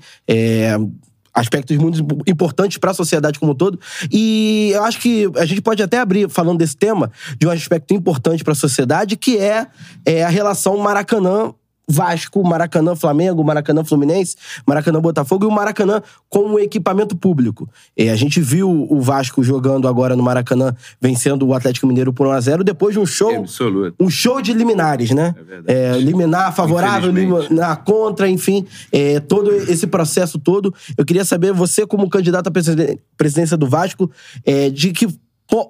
Aspectos 1.33 1.77
muito 1.77 2.05
importantes 2.27 2.79
para 2.79 2.91
a 2.91 2.95
sociedade 2.95 3.39
como 3.39 3.53
um 3.53 3.55
todo. 3.55 3.79
E 4.11 4.71
eu 4.75 4.85
acho 4.85 4.99
que 4.99 5.31
a 5.37 5.45
gente 5.45 5.61
pode 5.61 5.83
até 5.83 5.99
abrir, 5.99 6.29
falando 6.29 6.59
desse 6.59 6.77
tema, 6.77 7.11
de 7.39 7.47
um 7.47 7.51
aspecto 7.51 7.95
importante 7.95 8.43
para 8.43 8.53
a 8.53 8.57
sociedade, 8.57 9.17
que 9.17 9.39
é, 9.39 9.67
é 10.05 10.25
a 10.25 10.29
relação 10.29 10.77
Maracanã. 10.79 11.53
Vasco, 11.91 12.43
Maracanã, 12.47 12.95
Flamengo, 12.95 13.43
Maracanã, 13.43 13.85
Fluminense, 13.85 14.37
Maracanã, 14.65 15.01
Botafogo 15.01 15.45
e 15.45 15.49
o 15.49 15.51
Maracanã 15.51 16.01
como 16.29 16.59
equipamento 16.59 17.17
público. 17.17 17.69
É, 17.97 18.11
a 18.11 18.17
gente 18.17 18.41
viu 18.41 18.87
o 18.89 19.01
Vasco 19.01 19.43
jogando 19.43 19.89
agora 19.89 20.15
no 20.15 20.23
Maracanã, 20.23 20.75
vencendo 21.01 21.47
o 21.47 21.53
Atlético 21.53 21.87
Mineiro 21.87 22.13
por 22.13 22.27
1x0, 22.29 22.63
depois 22.63 22.95
de 22.95 23.01
um 23.01 23.07
show 23.07 23.35
Absoluto. 23.35 23.95
um 23.99 24.09
show 24.09 24.41
de 24.41 24.53
liminares, 24.53 25.11
né? 25.11 25.35
É 25.37 25.43
verdade. 25.43 25.79
É, 25.79 25.99
liminar 25.99 26.55
favorável, 26.55 27.11
liminar 27.11 27.83
contra, 27.85 28.29
enfim, 28.29 28.67
é, 28.93 29.19
todo 29.19 29.53
esse 29.53 29.87
processo 29.87 30.39
todo. 30.39 30.73
Eu 30.97 31.05
queria 31.05 31.25
saber, 31.25 31.53
você 31.53 31.87
como 31.87 32.09
candidato 32.09 32.49
à 32.49 32.53
presidência 33.17 33.57
do 33.57 33.67
Vasco, 33.67 34.11
é, 34.45 34.71
de 34.71 34.93
que 34.93 35.09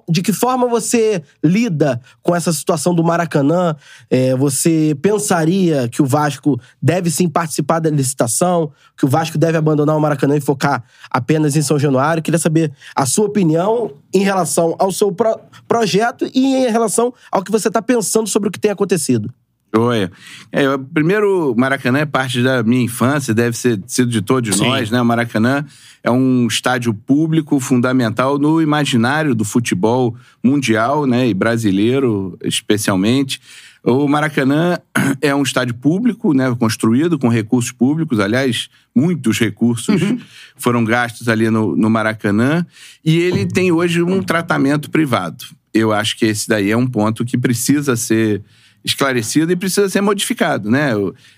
De 0.09 0.21
que 0.21 0.31
forma 0.31 0.67
você 0.67 1.23
lida 1.43 1.99
com 2.21 2.35
essa 2.35 2.53
situação 2.53 2.93
do 2.93 3.03
Maracanã? 3.03 3.75
É, 4.09 4.35
você 4.35 4.95
pensaria 5.01 5.87
que 5.89 6.01
o 6.01 6.05
Vasco 6.05 6.59
deve 6.81 7.09
sim 7.09 7.27
participar 7.27 7.79
da 7.79 7.89
licitação, 7.89 8.71
que 8.97 9.05
o 9.05 9.07
Vasco 9.07 9.37
deve 9.37 9.57
abandonar 9.57 9.97
o 9.97 9.99
Maracanã 9.99 10.37
e 10.37 10.41
focar 10.41 10.83
apenas 11.09 11.55
em 11.55 11.61
São 11.61 11.79
Januário? 11.79 12.21
Queria 12.23 12.39
saber 12.39 12.71
a 12.95 13.05
sua 13.05 13.25
opinião 13.25 13.91
em 14.13 14.23
relação 14.23 14.75
ao 14.77 14.91
seu 14.91 15.11
pro- 15.11 15.39
projeto 15.67 16.29
e 16.33 16.55
em 16.55 16.69
relação 16.71 17.13
ao 17.31 17.43
que 17.43 17.51
você 17.51 17.67
está 17.67 17.81
pensando 17.81 18.27
sobre 18.27 18.49
o 18.49 18.51
que 18.51 18.59
tem 18.59 18.71
acontecido. 18.71 19.33
Oi. 19.73 20.09
É, 20.51 20.65
eu- 20.65 20.77
primeiro, 20.79 21.53
o 21.53 21.55
Maracanã 21.57 21.99
é 21.99 22.05
parte 22.05 22.43
da 22.43 22.61
minha 22.61 22.83
infância, 22.83 23.33
deve 23.33 23.55
ser 23.55 23.81
sido 23.87 24.11
de 24.11 24.21
todos 24.21 24.57
Sim. 24.57 24.67
nós, 24.67 24.91
né? 24.91 25.01
O 25.01 25.05
Maracanã 25.05 25.65
é 26.03 26.11
um 26.11 26.45
estádio 26.45 26.93
público 26.93 27.57
fundamental 27.59 28.37
no 28.37 28.61
imaginário 28.61 29.33
do 29.33 29.45
futebol 29.45 30.15
mundial, 30.43 31.05
né? 31.05 31.27
E 31.29 31.33
brasileiro, 31.33 32.37
especialmente. 32.43 33.39
O 33.81 34.07
Maracanã 34.09 34.77
é 35.21 35.33
um 35.33 35.41
estádio 35.41 35.73
público, 35.75 36.33
né? 36.33 36.53
Construído 36.59 37.17
com 37.17 37.29
recursos 37.29 37.71
públicos, 37.71 38.19
aliás, 38.19 38.69
muitos 38.93 39.39
recursos 39.39 40.01
foram 40.57 40.83
gastos 40.83 41.29
ali 41.29 41.49
no, 41.49 41.77
no 41.77 41.89
Maracanã. 41.89 42.65
E 43.05 43.17
ele 43.19 43.45
tem 43.45 43.71
hoje 43.71 44.03
um 44.03 44.21
tratamento 44.21 44.91
privado. 44.91 45.45
Eu 45.73 45.93
acho 45.93 46.17
que 46.17 46.25
esse 46.25 46.49
daí 46.49 46.69
é 46.69 46.75
um 46.75 46.85
ponto 46.85 47.23
que 47.23 47.37
precisa 47.37 47.95
ser 47.95 48.43
esclarecido 48.83 49.51
e 49.51 49.55
precisa 49.55 49.87
ser 49.89 50.01
modificado, 50.01 50.69
né? 50.69 50.91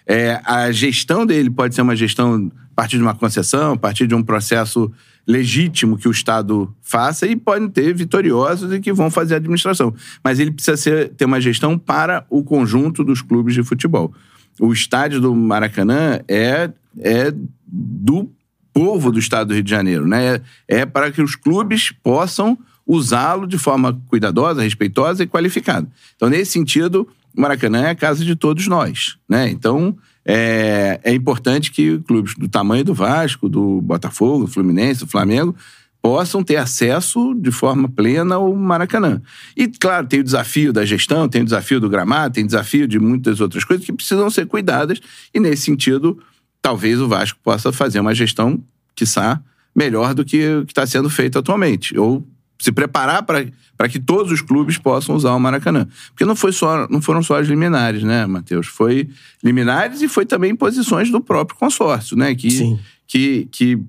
É, 0.06 0.42
a 0.46 0.72
gestão 0.72 1.26
dele 1.26 1.50
pode 1.50 1.76
ser 1.76 1.82
uma 1.82 1.96
gestão 1.96 2.52
a 2.72 2.76
partir 2.76 2.98
de 2.98 3.04
uma 3.04 3.14
concessão, 3.14 3.74
a 3.74 3.78
partir 3.78 4.08
de 4.08 4.16
um 4.16 4.24
processo 4.24 4.92
legítimo 5.26 5.98
que 5.98 6.08
o 6.08 6.12
Estado 6.12 6.74
faça 6.82 7.26
e 7.28 7.36
podem 7.36 7.70
ter 7.70 7.94
vitoriosos 7.94 8.74
e 8.74 8.80
que 8.80 8.92
vão 8.92 9.10
fazer 9.10 9.36
a 9.36 9.38
administração. 9.38 9.94
Mas 10.24 10.40
ele 10.40 10.52
precisa 10.52 10.76
ser, 10.76 11.10
ter 11.10 11.26
uma 11.26 11.40
gestão 11.40 11.78
para 11.78 12.26
o 12.30 12.44
conjunto 12.44 13.04
dos 13.04 13.22
clubes 13.22 13.54
de 13.54 13.64
futebol. 13.64 14.14
O 14.60 14.72
estádio 14.72 15.22
do 15.22 15.34
Maracanã 15.34 16.20
é, 16.28 16.70
é 17.00 17.34
do 17.66 18.30
povo 18.74 19.12
do 19.12 19.20
estado 19.20 19.50
do 19.50 19.54
Rio 19.54 19.64
de 19.64 19.70
Janeiro, 19.70 20.08
né? 20.08 20.42
É, 20.68 20.80
é 20.80 20.86
para 20.86 21.12
que 21.12 21.22
os 21.22 21.36
clubes 21.36 21.92
possam 22.04 22.58
usá-lo 22.86 23.48
de 23.48 23.58
forma 23.58 24.00
cuidadosa, 24.08 24.62
respeitosa 24.62 25.24
e 25.24 25.28
qualificada. 25.28 25.88
Então, 26.16 26.30
nesse 26.30 26.52
sentido, 26.52 27.08
Maracanã 27.36 27.84
é 27.88 27.90
a 27.92 27.96
casa 27.96 28.24
de 28.24 28.36
todos 28.36 28.68
nós, 28.68 29.18
né? 29.28 29.50
Então, 29.50 29.98
é, 30.26 31.00
é 31.04 31.14
importante 31.14 31.72
que 31.72 32.00
clubes 32.00 32.36
do 32.36 32.48
tamanho 32.48 32.84
do 32.84 32.94
Vasco, 32.94 33.50
do 33.50 33.82
Botafogo, 33.82 34.46
do 34.46 34.52
Fluminense, 34.52 35.02
do 35.02 35.08
Flamengo, 35.08 35.56
possam 36.02 36.44
ter 36.44 36.58
acesso 36.58 37.34
de 37.34 37.50
forma 37.50 37.88
plena 37.88 38.36
ao 38.36 38.54
Maracanã. 38.54 39.22
E, 39.56 39.68
claro, 39.68 40.06
tem 40.06 40.20
o 40.20 40.24
desafio 40.24 40.74
da 40.74 40.86
gestão, 40.86 41.30
tem 41.30 41.42
o 41.42 41.46
desafio 41.46 41.80
do 41.80 41.90
gramado, 41.90 42.34
tem 42.34 42.44
o 42.44 42.48
desafio 42.48 42.88
de 42.88 43.00
muitas 43.00 43.40
outras 43.40 43.64
coisas 43.64 43.86
que 43.86 43.94
precisam 43.94 44.30
ser 44.30 44.46
cuidadas, 44.46 45.00
e 45.34 45.40
nesse 45.40 45.64
sentido, 45.64 46.20
talvez 46.62 47.00
o 47.00 47.08
Vasco 47.08 47.40
possa 47.42 47.72
fazer 47.72 48.02
uma 48.02 48.14
gestão, 48.14 48.62
quiçá, 48.94 49.42
melhor 49.74 50.14
do 50.14 50.26
que 50.26 50.64
que 50.66 50.72
está 50.72 50.86
sendo 50.86 51.10
feito 51.10 51.40
atualmente. 51.40 51.98
Ou 51.98 52.28
se 52.60 52.72
preparar 52.72 53.24
para 53.24 53.90
que 53.90 54.00
todos 54.00 54.32
os 54.32 54.42
clubes 54.42 54.78
possam 54.78 55.16
usar 55.16 55.34
o 55.34 55.40
Maracanã. 55.40 55.88
Porque 56.10 56.26
não, 56.26 56.36
foi 56.36 56.52
só, 56.52 56.88
não 56.88 57.02
foram 57.02 57.22
só 57.22 57.40
as 57.40 57.48
liminares, 57.48 58.04
né, 58.04 58.26
Matheus? 58.26 58.68
Foi 58.68 59.10
liminares 59.44 60.02
e 60.02 60.08
foi 60.08 60.26
também 60.26 60.56
posições 60.56 61.10
do 61.10 61.20
próprio 61.20 61.58
consórcio, 61.58 62.16
né? 62.16 62.34
Que, 62.34 62.52
Sim. 62.52 62.80
que, 63.08 63.48
que 63.52 63.80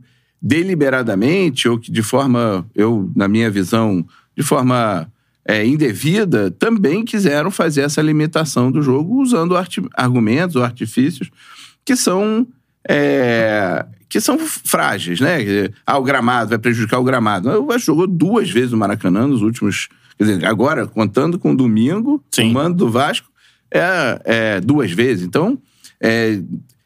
deliberadamente, 0.42 1.68
ou 1.68 1.78
que 1.78 1.90
de 1.90 2.02
forma, 2.02 2.66
eu, 2.74 3.10
na 3.14 3.28
minha 3.28 3.50
visão, 3.50 4.04
de 4.36 4.42
forma 4.42 5.08
é, 5.46 5.64
indevida, 5.66 6.50
também 6.50 7.04
quiseram 7.04 7.50
fazer 7.50 7.82
essa 7.82 8.02
limitação 8.02 8.72
do 8.72 8.82
jogo 8.82 9.22
usando 9.22 9.54
argumentos 9.94 10.56
ou 10.56 10.64
artifícios 10.64 11.30
que 11.84 11.94
são 11.94 12.46
é, 12.88 13.84
que 14.08 14.20
são 14.20 14.38
frágeis, 14.38 15.20
né? 15.20 15.38
Ah, 15.86 15.98
o 15.98 16.02
gramado 16.02 16.50
vai 16.50 16.58
prejudicar 16.58 16.98
o 16.98 17.04
gramado. 17.04 17.48
O 17.50 17.66
Vasco 17.66 17.86
jogou 17.86 18.06
duas 18.06 18.50
vezes 18.50 18.72
no 18.72 18.78
Maracanã 18.78 19.26
nos 19.26 19.42
últimos. 19.42 19.88
Quer 20.16 20.24
dizer, 20.24 20.46
agora, 20.46 20.86
contando 20.86 21.38
com 21.38 21.54
domingo, 21.54 22.22
Sim. 22.30 22.50
o 22.50 22.54
mando 22.54 22.76
do 22.76 22.90
Vasco 22.90 23.28
é, 23.70 24.20
é 24.24 24.60
duas 24.60 24.92
vezes. 24.92 25.24
Então, 25.24 25.58
é, 26.00 26.40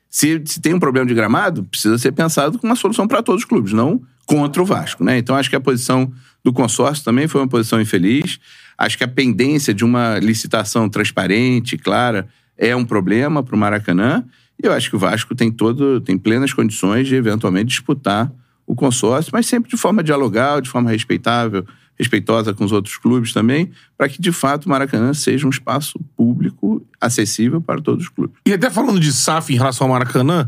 se, 0.09 0.43
se 0.47 0.61
tem 0.61 0.73
um 0.73 0.81
problema 0.81 1.07
de 1.07 1.15
gramado, 1.15 1.65
precisa 1.65 1.99
ser 1.99 2.13
pensado 2.13 2.59
com 2.59 2.67
uma 2.67 2.77
solução 2.77 3.07
para 3.07 3.23
todos 3.23 3.43
os 3.43 3.49
clubes, 3.49 3.73
não 3.73 4.01
contra 4.25 4.63
o 4.63 4.65
Vasco, 4.65 5.03
né? 5.03 5.17
Então, 5.17 5.35
acho 5.37 5.49
que 5.49 5.57
a 5.57 5.61
posição 5.61 6.13
do 6.45 6.53
consórcio 6.53 7.03
também 7.05 7.27
foi 7.27 7.41
uma 7.41 7.49
posição 7.49 7.81
infeliz. 7.81 8.39
Acho 8.77 8.97
que 8.99 9.05
a 9.05 9.09
pendência 9.09 9.73
de 9.73 9.85
uma 9.85 10.19
licitação 10.19 10.89
transparente, 10.89 11.79
clara, 11.79 12.29
é 12.57 12.77
um 12.77 12.85
problema 12.85 13.43
para 13.43 13.57
o 13.57 13.59
Maracanã. 13.59 14.25
E 14.63 14.67
eu 14.67 14.73
acho 14.73 14.91
que 14.91 14.97
o 14.97 14.99
Vasco 14.99 15.35
tem 15.35 15.51
todo, 15.51 16.01
tem 16.01 16.19
plenas 16.19 16.53
condições 16.53 17.07
de 17.07 17.15
eventualmente 17.15 17.69
disputar 17.69 18.31
o 18.67 18.75
consórcio, 18.75 19.31
mas 19.33 19.47
sempre 19.47 19.71
de 19.71 19.77
forma 19.77 20.03
dialogal, 20.03 20.61
de 20.61 20.69
forma 20.69 20.91
respeitável, 20.91 21.65
respeitosa 21.99 22.53
com 22.53 22.65
os 22.65 22.71
outros 22.71 22.97
clubes 22.97 23.33
também, 23.33 23.71
para 23.97 24.09
que 24.09 24.21
de 24.21 24.31
fato 24.31 24.67
o 24.67 24.69
Maracanã 24.69 25.15
seja 25.15 25.47
um 25.47 25.51
espaço 25.51 25.99
público 26.17 26.87
acessível 27.01 27.61
para 27.61 27.81
todos 27.81 28.05
os 28.05 28.11
clubes. 28.11 28.37
E 28.47 28.53
até 28.53 28.71
falando 28.71 29.01
de 29.01 29.13
SAF 29.13 29.53
em 29.53 29.57
relação 29.57 29.87
ao 29.87 29.93
Maracanã, 29.93 30.47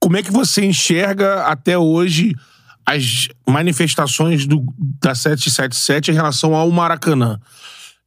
como 0.00 0.16
é 0.16 0.22
que 0.22 0.32
você 0.32 0.64
enxerga 0.64 1.44
até 1.44 1.78
hoje 1.78 2.34
as 2.84 3.28
manifestações 3.48 4.46
do, 4.46 4.62
da 5.00 5.14
777 5.14 6.10
em 6.10 6.14
relação 6.14 6.54
ao 6.54 6.70
Maracanã? 6.70 7.40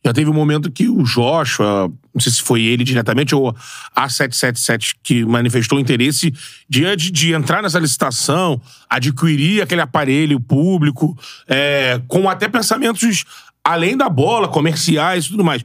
Já 0.08 0.14
teve 0.14 0.30
um 0.30 0.34
momento 0.34 0.72
que 0.72 0.88
o 0.88 1.04
Joshua, 1.04 1.92
não 2.14 2.22
sei 2.22 2.32
se 2.32 2.42
foi 2.42 2.62
ele 2.62 2.86
diretamente 2.86 3.36
ou 3.36 3.54
a 3.94 4.08
777 4.08 4.96
que 5.04 5.26
manifestou 5.26 5.82
interesse 5.82 6.34
diante 6.70 7.12
de 7.12 7.34
entrar 7.34 7.62
nessa 7.62 7.78
licitação, 7.78 8.62
adquirir 8.90 9.62
aquele 9.62 9.82
aparelho 9.82 10.40
público, 10.40 11.14
é, 11.46 12.02
com 12.08 12.30
até 12.30 12.48
pensamentos 12.48 13.26
além 13.62 13.98
da 13.98 14.08
bola, 14.08 14.48
comerciais 14.48 15.26
e 15.26 15.30
tudo 15.32 15.44
mais. 15.44 15.62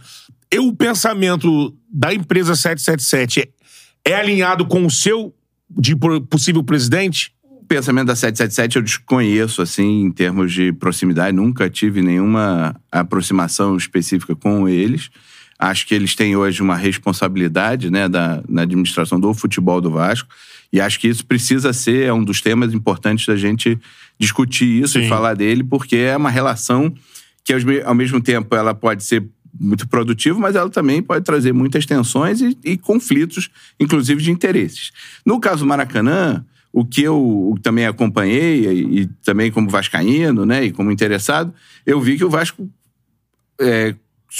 E 0.52 0.58
o 0.58 0.72
pensamento 0.72 1.72
da 1.88 2.12
empresa 2.12 2.56
777 2.56 3.49
é, 4.04 4.11
é 4.11 4.16
alinhado 4.16 4.66
com 4.66 4.84
o 4.84 4.90
seu 4.90 5.32
de 5.70 5.94
possível 6.28 6.64
presidente? 6.64 7.32
O 7.62 7.66
pensamento 7.73 8.09
da 8.09 8.16
777 8.16 8.76
eu 8.76 8.83
desconheço, 8.83 9.62
assim, 9.62 10.02
em 10.02 10.11
termos 10.11 10.52
de 10.52 10.73
proximidade. 10.73 11.35
Nunca 11.35 11.71
tive 11.71 12.02
nenhuma 12.02 12.75
aproximação 12.90 13.76
específica 13.76 14.35
com 14.35 14.69
eles. 14.69 15.11
Acho 15.59 15.87
que 15.87 15.95
eles 15.95 16.16
têm 16.16 16.35
hoje 16.35 16.61
uma 16.61 16.76
responsabilidade 16.76 17.88
né, 17.88 18.09
da, 18.09 18.42
na 18.49 18.62
administração 18.62 19.19
do 19.19 19.33
futebol 19.33 19.81
do 19.81 19.92
Vasco. 19.92 20.28
E 20.73 20.81
acho 20.81 20.99
que 20.99 21.07
isso 21.07 21.25
precisa 21.25 21.73
ser 21.73 22.09
é 22.09 22.12
um 22.12 22.25
dos 22.25 22.40
temas 22.40 22.75
importantes 22.75 23.26
da 23.26 23.37
gente 23.37 23.78
discutir 24.19 24.83
isso 24.83 24.99
Sim. 24.99 25.07
e 25.07 25.09
falar 25.09 25.35
dele, 25.35 25.62
porque 25.62 25.97
é 25.97 26.16
uma 26.16 26.31
relação 26.31 26.92
que, 27.45 27.54
ao 27.85 27.95
mesmo 27.95 28.21
tempo, 28.21 28.57
ela 28.57 28.75
pode 28.75 29.04
ser 29.04 29.25
muito 29.59 29.87
produtiva, 29.87 30.37
mas 30.38 30.57
ela 30.57 30.69
também 30.69 31.00
pode 31.00 31.25
trazer 31.25 31.52
muitas 31.52 31.87
tensões 31.87 32.40
e, 32.40 32.59
e 32.64 32.76
conflitos, 32.76 33.50
inclusive 33.78 34.21
de 34.21 34.33
interesses. 34.33 34.90
No 35.25 35.38
caso 35.38 35.61
do 35.61 35.69
Maracanã, 35.69 36.45
o 36.73 36.85
que 36.85 37.02
eu 37.02 37.55
também 37.62 37.87
acompanhei, 37.87 38.67
e, 38.67 39.00
e 39.00 39.07
também 39.23 39.50
como 39.50 39.69
vascaíno, 39.69 40.47
né, 40.47 40.64
e 40.64 40.73
como 40.73 40.91
interessado, 40.91 41.52
eu 41.85 42.00
vi 42.00 42.17
que 42.17 42.25
o 42.25 42.31
Vasco 42.31 42.69
é, 43.61 43.95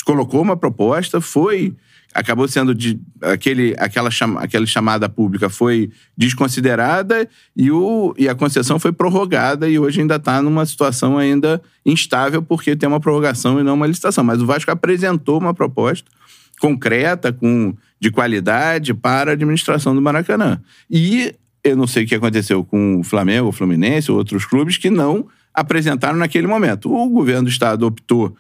colocou 0.05 0.41
uma 0.41 0.57
proposta, 0.57 1.21
foi 1.21 1.77
acabou 2.15 2.47
sendo 2.47 2.75
de 2.75 3.01
aquele 3.23 3.75
aquela 3.79 4.11
chama, 4.11 4.41
aquela 4.41 4.67
chamada 4.67 5.09
pública 5.09 5.49
foi 5.49 5.91
desconsiderada 6.17 7.29
e 7.57 7.71
o 7.71 8.15
e 8.19 8.29
a 8.29 8.35
concessão 8.35 8.79
foi 8.79 8.93
prorrogada 8.93 9.69
e 9.69 9.79
hoje 9.79 10.01
ainda 10.01 10.17
está 10.17 10.43
numa 10.43 10.67
situação 10.67 11.17
ainda 11.17 11.61
instável 11.87 12.43
porque 12.43 12.77
tem 12.77 12.87
uma 12.87 13.01
prorrogação 13.01 13.59
e 13.59 13.63
não 13.63 13.75
uma 13.75 13.87
licitação, 13.87 14.23
mas 14.23 14.43
o 14.43 14.47
Vasco 14.47 14.71
apresentou 14.71 15.39
uma 15.39 15.55
proposta 15.55 16.11
concreta 16.61 17.33
com 17.33 17.75
de 17.99 18.11
qualidade 18.11 18.93
para 18.93 19.31
a 19.31 19.35
administração 19.35 19.95
do 19.95 20.03
Maracanã. 20.03 20.61
E 20.91 21.35
eu 21.65 21.77
não 21.77 21.87
sei 21.87 22.05
o 22.05 22.07
que 22.07 22.15
aconteceu 22.15 22.65
com 22.65 23.01
o 23.01 23.05
Flamengo, 23.05 23.49
o 23.49 23.53
Fluminense, 23.53 24.11
ou 24.11 24.19
outros 24.19 24.45
clubes 24.45 24.77
que 24.77 24.91
não 24.91 25.27
apresentaram 25.55 26.17
naquele 26.19 26.47
momento. 26.47 26.93
O 26.93 27.09
governo 27.09 27.45
do 27.45 27.49
estado 27.51 27.87
optou 27.87 28.35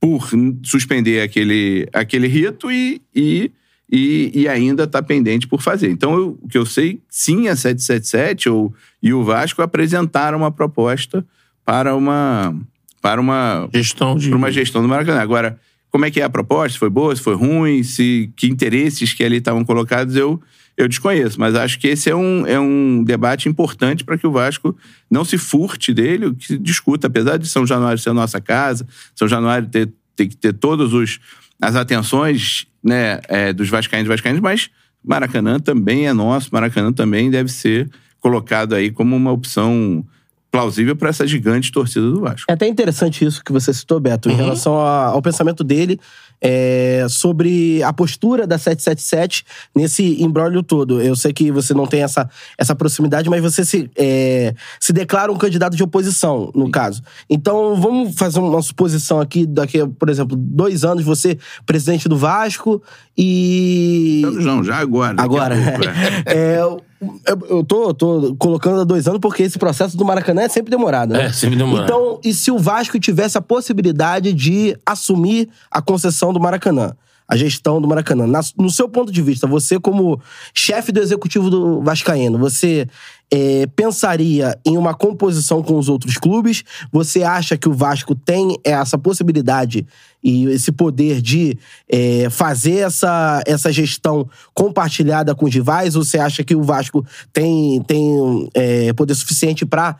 por 0.00 0.28
suspender 0.64 1.20
aquele, 1.22 1.88
aquele 1.92 2.26
rito 2.28 2.70
e, 2.70 3.00
e, 3.14 3.50
e, 3.90 4.30
e 4.42 4.48
ainda 4.48 4.84
está 4.84 5.02
pendente 5.02 5.46
por 5.46 5.60
fazer. 5.60 5.90
Então, 5.90 6.14
eu- 6.14 6.38
o 6.40 6.48
que 6.48 6.56
eu 6.58 6.64
sei, 6.66 7.00
sim, 7.08 7.48
a 7.48 7.56
777 7.56 8.48
ou, 8.48 8.72
e 9.02 9.12
o 9.12 9.22
Vasco 9.24 9.60
apresentaram 9.62 10.38
uma 10.38 10.50
proposta 10.50 11.24
para 11.64 11.94
uma, 11.94 12.54
para 13.02 13.20
uma, 13.20 13.68
Gestão 13.74 14.16
de. 14.16 14.28
para 14.28 14.38
uma 14.38 14.50
gestão 14.52 14.80
do 14.82 14.88
Maracanã. 14.88 15.20
Agora, 15.20 15.58
como 15.90 16.04
é 16.04 16.10
que 16.10 16.20
é 16.20 16.24
a 16.24 16.30
proposta? 16.30 16.70
Se 16.74 16.78
foi 16.78 16.90
boa, 16.90 17.14
se 17.14 17.22
foi 17.22 17.34
ruim, 17.34 17.82
se 17.82 18.30
que 18.36 18.46
interesses 18.46 19.12
que 19.12 19.22
ali 19.24 19.36
estavam 19.38 19.64
colocados, 19.64 20.14
eu, 20.16 20.40
eu 20.78 20.86
desconheço, 20.86 21.40
mas 21.40 21.56
acho 21.56 21.76
que 21.80 21.88
esse 21.88 22.08
é 22.08 22.14
um, 22.14 22.46
é 22.46 22.58
um 22.58 23.02
debate 23.02 23.48
importante 23.48 24.04
para 24.04 24.16
que 24.16 24.24
o 24.24 24.30
Vasco 24.30 24.76
não 25.10 25.24
se 25.24 25.36
furte 25.36 25.92
dele, 25.92 26.32
que 26.36 26.46
se 26.46 26.58
discuta, 26.58 27.08
apesar 27.08 27.36
de 27.36 27.48
São 27.48 27.66
Januário 27.66 27.98
ser 27.98 28.10
a 28.10 28.14
nossa 28.14 28.40
casa, 28.40 28.86
São 29.12 29.26
Januário 29.26 29.66
ter, 29.66 29.92
ter 30.14 30.28
que 30.28 30.36
ter 30.36 30.52
todas 30.52 31.18
as 31.60 31.74
atenções 31.74 32.64
né, 32.80 33.20
é, 33.26 33.52
dos 33.52 33.68
vascaínos 33.68 34.06
e 34.06 34.08
vascaínos, 34.08 34.40
mas 34.40 34.70
Maracanã 35.04 35.58
também 35.58 36.06
é 36.06 36.12
nosso, 36.12 36.48
Maracanã 36.52 36.92
também 36.92 37.28
deve 37.28 37.50
ser 37.50 37.90
colocado 38.20 38.76
aí 38.76 38.92
como 38.92 39.16
uma 39.16 39.32
opção 39.32 40.06
plausível 40.50 40.94
para 40.94 41.08
essa 41.08 41.26
gigante 41.26 41.72
torcida 41.72 42.08
do 42.08 42.20
Vasco. 42.20 42.46
É 42.48 42.54
até 42.54 42.68
interessante 42.68 43.24
isso 43.24 43.42
que 43.44 43.52
você 43.52 43.74
citou, 43.74 43.98
Beto, 43.98 44.30
em 44.30 44.34
relação 44.34 44.74
ao 44.74 45.20
pensamento 45.20 45.64
dele 45.64 45.98
é, 46.40 47.06
sobre 47.08 47.82
a 47.82 47.92
postura 47.92 48.46
da 48.46 48.58
777 48.58 49.44
nesse 49.74 50.22
imbróglio 50.22 50.62
todo. 50.62 51.00
Eu 51.00 51.16
sei 51.16 51.32
que 51.32 51.50
você 51.50 51.74
não 51.74 51.86
tem 51.86 52.02
essa, 52.02 52.28
essa 52.56 52.74
proximidade, 52.74 53.28
mas 53.28 53.42
você 53.42 53.64
se, 53.64 53.90
é, 53.96 54.54
se 54.80 54.92
declara 54.92 55.32
um 55.32 55.36
candidato 55.36 55.76
de 55.76 55.82
oposição, 55.82 56.50
no 56.54 56.70
caso. 56.70 57.02
Então, 57.28 57.76
vamos 57.76 58.14
fazer 58.16 58.38
uma 58.38 58.62
suposição 58.62 59.20
aqui, 59.20 59.46
daqui, 59.46 59.86
por 59.86 60.08
exemplo, 60.08 60.36
dois 60.36 60.84
anos, 60.84 61.04
você 61.04 61.38
presidente 61.66 62.08
do 62.08 62.16
Vasco 62.16 62.82
e... 63.16 64.22
Não, 64.24 64.62
já 64.62 64.76
agora. 64.76 65.20
Agora, 65.20 65.56
pouco, 65.56 65.84
é. 65.84 66.22
é, 66.56 66.87
eu, 67.00 67.38
eu 67.48 67.64
tô, 67.64 67.94
tô 67.94 68.34
colocando 68.38 68.80
há 68.80 68.84
dois 68.84 69.06
anos 69.06 69.20
porque 69.20 69.42
esse 69.42 69.58
processo 69.58 69.96
do 69.96 70.04
Maracanã 70.04 70.42
é 70.42 70.48
sempre 70.48 70.70
demorado, 70.70 71.12
né? 71.12 71.26
É, 71.26 71.32
sempre 71.32 71.56
demorado. 71.56 71.84
Então, 71.84 72.20
e 72.24 72.34
se 72.34 72.50
o 72.50 72.58
Vasco 72.58 72.98
tivesse 72.98 73.38
a 73.38 73.40
possibilidade 73.40 74.32
de 74.32 74.76
assumir 74.84 75.48
a 75.70 75.80
concessão 75.80 76.32
do 76.32 76.40
Maracanã? 76.40 76.94
A 77.30 77.36
gestão 77.36 77.78
do 77.80 77.86
Maracanã. 77.86 78.26
Na- 78.26 78.40
no 78.56 78.70
seu 78.70 78.88
ponto 78.88 79.12
de 79.12 79.20
vista, 79.20 79.46
você 79.46 79.78
como 79.78 80.18
chefe 80.54 80.90
do 80.90 80.98
executivo 80.98 81.50
do 81.50 81.82
Vascaíno, 81.82 82.38
você 82.38 82.88
é, 83.30 83.66
pensaria 83.66 84.58
em 84.64 84.76
uma 84.76 84.94
composição 84.94 85.62
com 85.62 85.78
os 85.78 85.88
outros 85.88 86.16
clubes? 86.16 86.64
Você 86.90 87.22
acha 87.22 87.56
que 87.56 87.68
o 87.68 87.72
Vasco 87.72 88.14
tem 88.14 88.56
essa 88.64 88.96
possibilidade 88.96 89.86
e 90.22 90.46
esse 90.46 90.72
poder 90.72 91.20
de 91.20 91.56
é, 91.88 92.28
fazer 92.30 92.78
essa, 92.78 93.42
essa 93.46 93.70
gestão 93.70 94.28
compartilhada 94.54 95.34
com 95.34 95.46
os 95.46 95.54
rivais? 95.54 95.94
Ou 95.94 96.04
você 96.04 96.18
acha 96.18 96.42
que 96.42 96.54
o 96.54 96.62
Vasco 96.62 97.04
tem, 97.32 97.82
tem 97.82 98.50
é, 98.54 98.92
poder 98.92 99.14
suficiente 99.14 99.66
para 99.66 99.96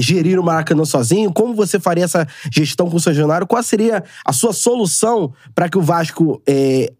gerir 0.00 0.38
o 0.38 0.44
Maracanã 0.44 0.84
sozinho? 0.84 1.32
Como 1.32 1.54
você 1.54 1.78
faria 1.80 2.04
essa 2.04 2.26
gestão 2.52 2.90
com 2.90 2.96
o 2.96 3.00
São? 3.00 3.46
Qual 3.46 3.62
seria 3.62 4.02
a 4.24 4.32
sua 4.32 4.52
solução 4.52 5.32
para 5.54 5.68
que 5.68 5.78
o 5.78 5.82
Vasco 5.82 6.42
é, 6.46 6.92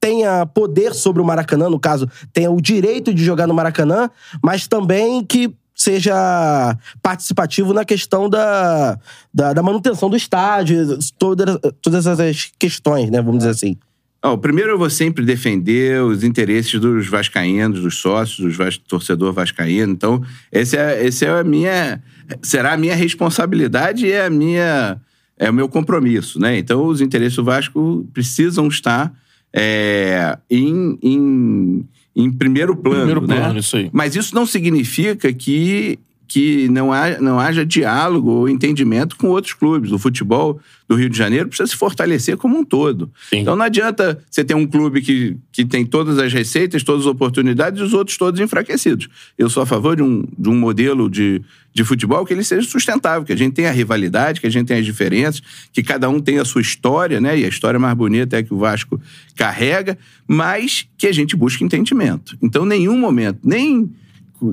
tenha 0.00 0.46
poder 0.46 0.94
sobre 0.94 1.20
o 1.22 1.24
Maracanã, 1.24 1.68
no 1.68 1.80
caso, 1.80 2.08
tenha 2.32 2.50
o 2.50 2.60
direito 2.60 3.12
de 3.12 3.24
jogar 3.24 3.46
no 3.46 3.54
Maracanã, 3.54 4.10
mas 4.42 4.66
também 4.66 5.24
que 5.24 5.54
seja 5.74 6.76
participativo 7.02 7.74
na 7.74 7.84
questão 7.84 8.30
da, 8.30 8.98
da, 9.32 9.52
da 9.52 9.62
manutenção 9.62 10.08
do 10.08 10.16
estádio, 10.16 10.98
todas, 11.18 11.58
todas 11.82 12.06
essas 12.06 12.50
questões, 12.58 13.10
né? 13.10 13.20
Vamos 13.20 13.38
dizer 13.38 13.50
assim. 13.50 13.76
Ó, 14.22 14.36
primeiro 14.36 14.70
eu 14.70 14.78
vou 14.78 14.88
sempre 14.88 15.24
defender 15.24 16.02
os 16.02 16.24
interesses 16.24 16.80
dos 16.80 17.06
vascaínos, 17.06 17.82
dos 17.82 17.98
sócios, 17.98 18.38
dos 18.38 18.56
vas 18.56 18.78
torcedor 18.78 19.32
vascaíno. 19.32 19.92
Então, 19.92 20.22
esse 20.50 20.76
é, 20.76 21.06
esse 21.06 21.26
é 21.26 21.30
a 21.30 21.44
minha 21.44 22.02
será 22.42 22.72
a 22.72 22.76
minha 22.76 22.96
responsabilidade 22.96 24.06
e 24.06 24.12
é 24.12 24.26
a 24.26 24.30
minha 24.30 25.00
é 25.38 25.50
o 25.50 25.54
meu 25.54 25.68
compromisso, 25.68 26.40
né? 26.40 26.58
Então, 26.58 26.86
os 26.86 27.02
interesses 27.02 27.36
do 27.36 27.44
Vasco 27.44 28.08
precisam 28.12 28.66
estar 28.66 29.12
é, 29.52 30.38
em, 30.50 30.98
em, 31.02 31.88
em 32.14 32.32
primeiro 32.32 32.76
plano, 32.76 32.98
Primeiro 32.98 33.26
né? 33.26 33.36
plano, 33.36 33.58
isso 33.58 33.76
aí. 33.76 33.90
Mas 33.92 34.16
isso 34.16 34.34
não 34.34 34.46
significa 34.46 35.32
que, 35.32 35.98
que 36.26 36.68
não, 36.68 36.92
há, 36.92 37.20
não 37.20 37.38
haja 37.38 37.64
diálogo 37.64 38.30
ou 38.30 38.48
entendimento 38.48 39.16
com 39.16 39.28
outros 39.28 39.54
clubes. 39.54 39.92
O 39.92 39.98
futebol 39.98 40.60
do 40.88 40.94
Rio 40.94 41.08
de 41.08 41.16
Janeiro 41.16 41.48
precisa 41.48 41.68
se 41.68 41.76
fortalecer 41.76 42.36
como 42.36 42.58
um 42.58 42.64
todo. 42.64 43.10
Sim. 43.30 43.38
Então 43.38 43.56
não 43.56 43.64
adianta 43.64 44.18
você 44.30 44.44
ter 44.44 44.54
um 44.54 44.66
clube 44.66 45.00
que, 45.02 45.36
que 45.52 45.64
tem 45.64 45.84
todas 45.84 46.18
as 46.18 46.32
receitas, 46.32 46.82
todas 46.82 47.02
as 47.02 47.06
oportunidades 47.06 47.80
e 47.80 47.82
os 47.82 47.92
outros 47.92 48.16
todos 48.16 48.40
enfraquecidos. 48.40 49.08
Eu 49.38 49.48
sou 49.48 49.62
a 49.62 49.66
favor 49.66 49.96
de 49.96 50.02
um, 50.02 50.24
de 50.36 50.48
um 50.48 50.56
modelo 50.56 51.08
de, 51.08 51.42
de 51.72 51.84
futebol 51.84 52.24
que 52.24 52.32
ele 52.32 52.44
seja 52.44 52.68
sustentável, 52.68 53.24
que 53.24 53.32
a 53.32 53.36
gente 53.36 53.54
tenha 53.54 53.68
a 53.68 53.72
rivalidade, 53.72 54.40
que 54.40 54.46
a 54.46 54.50
gente 54.50 54.66
tenha 54.66 54.80
as 54.80 54.86
diferenças, 54.86 55.42
que 55.72 55.82
cada 55.82 56.08
um 56.08 56.20
tenha 56.20 56.42
a 56.42 56.44
sua 56.44 56.60
história, 56.60 57.20
né? 57.20 57.38
E 57.38 57.44
a 57.44 57.48
história 57.48 57.78
mais 57.78 57.94
bonita 57.94 58.36
é 58.36 58.42
que 58.42 58.52
o 58.52 58.58
Vasco 58.58 59.00
carrega, 59.36 59.98
mas 60.26 60.88
que 60.96 61.06
a 61.06 61.12
gente 61.12 61.36
busque 61.36 61.64
entendimento. 61.64 62.36
Então, 62.42 62.64
nenhum 62.64 62.98
momento, 62.98 63.40
nem 63.44 63.90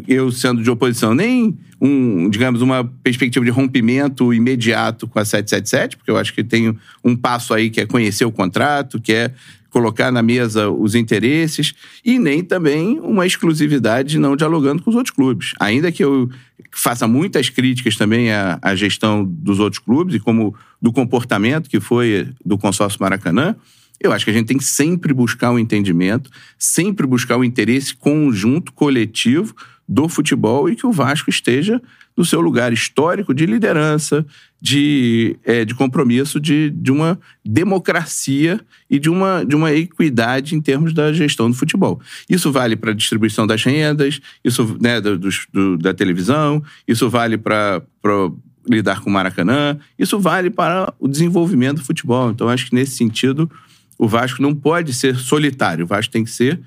eu 0.07 0.31
sendo 0.31 0.61
de 0.61 0.69
oposição, 0.69 1.13
nem 1.13 1.57
um, 1.79 2.29
digamos, 2.29 2.61
uma 2.61 2.83
perspectiva 2.83 3.43
de 3.43 3.51
rompimento 3.51 4.33
imediato 4.33 5.07
com 5.07 5.19
a 5.19 5.25
777, 5.25 5.97
porque 5.97 6.09
eu 6.09 6.17
acho 6.17 6.33
que 6.33 6.43
tem 6.43 6.77
um 7.03 7.15
passo 7.15 7.53
aí 7.53 7.69
que 7.69 7.81
é 7.81 7.85
conhecer 7.85 8.25
o 8.25 8.31
contrato, 8.31 9.01
que 9.01 9.11
é 9.11 9.33
colocar 9.69 10.11
na 10.11 10.21
mesa 10.21 10.69
os 10.69 10.93
interesses, 10.93 11.73
e 12.05 12.19
nem 12.19 12.43
também 12.43 12.99
uma 12.99 13.25
exclusividade 13.25 14.19
não 14.19 14.35
dialogando 14.35 14.83
com 14.83 14.91
os 14.91 14.95
outros 14.95 15.13
clubes. 15.13 15.53
Ainda 15.59 15.91
que 15.91 16.03
eu 16.03 16.29
faça 16.71 17.07
muitas 17.07 17.49
críticas 17.49 17.95
também 17.95 18.31
à, 18.31 18.59
à 18.61 18.75
gestão 18.75 19.25
dos 19.25 19.59
outros 19.59 19.79
clubes 19.79 20.15
e 20.15 20.19
como 20.19 20.55
do 20.79 20.93
comportamento 20.93 21.69
que 21.69 21.79
foi 21.79 22.29
do 22.45 22.57
consórcio 22.57 23.01
Maracanã, 23.01 23.55
eu 23.99 24.11
acho 24.11 24.25
que 24.25 24.31
a 24.31 24.33
gente 24.33 24.47
tem 24.47 24.57
que 24.57 24.63
sempre 24.63 25.13
buscar 25.13 25.51
o 25.51 25.57
entendimento, 25.57 26.29
sempre 26.57 27.07
buscar 27.07 27.37
o 27.37 27.43
interesse 27.43 27.95
conjunto, 27.95 28.73
coletivo 28.73 29.55
do 29.87 30.07
futebol 30.07 30.69
e 30.69 30.75
que 30.75 30.85
o 30.87 30.91
Vasco 30.91 31.29
esteja 31.29 31.81
no 32.15 32.23
seu 32.23 32.39
lugar 32.39 32.71
histórico 32.71 33.33
de 33.33 33.45
liderança, 33.45 34.25
de, 34.61 35.35
é, 35.43 35.65
de 35.65 35.73
compromisso 35.73 36.39
de, 36.39 36.69
de 36.69 36.91
uma 36.91 37.19
democracia 37.43 38.61
e 38.89 38.99
de 38.99 39.09
uma, 39.09 39.43
de 39.43 39.55
uma 39.55 39.73
equidade 39.73 40.55
em 40.55 40.61
termos 40.61 40.93
da 40.93 41.11
gestão 41.11 41.49
do 41.49 41.55
futebol. 41.55 41.99
Isso 42.29 42.51
vale 42.51 42.75
para 42.75 42.91
a 42.91 42.95
distribuição 42.95 43.47
das 43.47 43.63
rendas, 43.63 44.21
isso 44.43 44.77
né, 44.79 45.01
do, 45.01 45.17
do- 45.17 45.77
da 45.77 45.93
televisão, 45.93 46.63
isso 46.87 47.09
vale 47.09 47.37
para 47.37 47.81
lidar 48.69 49.01
com 49.01 49.09
o 49.09 49.13
Maracanã, 49.13 49.77
isso 49.97 50.19
vale 50.19 50.49
para 50.49 50.93
o 50.99 51.07
desenvolvimento 51.07 51.77
do 51.77 51.83
futebol. 51.83 52.29
Então, 52.31 52.47
acho 52.47 52.67
que 52.69 52.75
nesse 52.75 52.95
sentido, 52.95 53.49
o 53.97 54.07
Vasco 54.07 54.41
não 54.41 54.55
pode 54.55 54.93
ser 54.93 55.15
solitário, 55.17 55.83
o 55.83 55.87
Vasco 55.87 56.13
tem 56.13 56.23
que 56.23 56.31
ser 56.31 56.61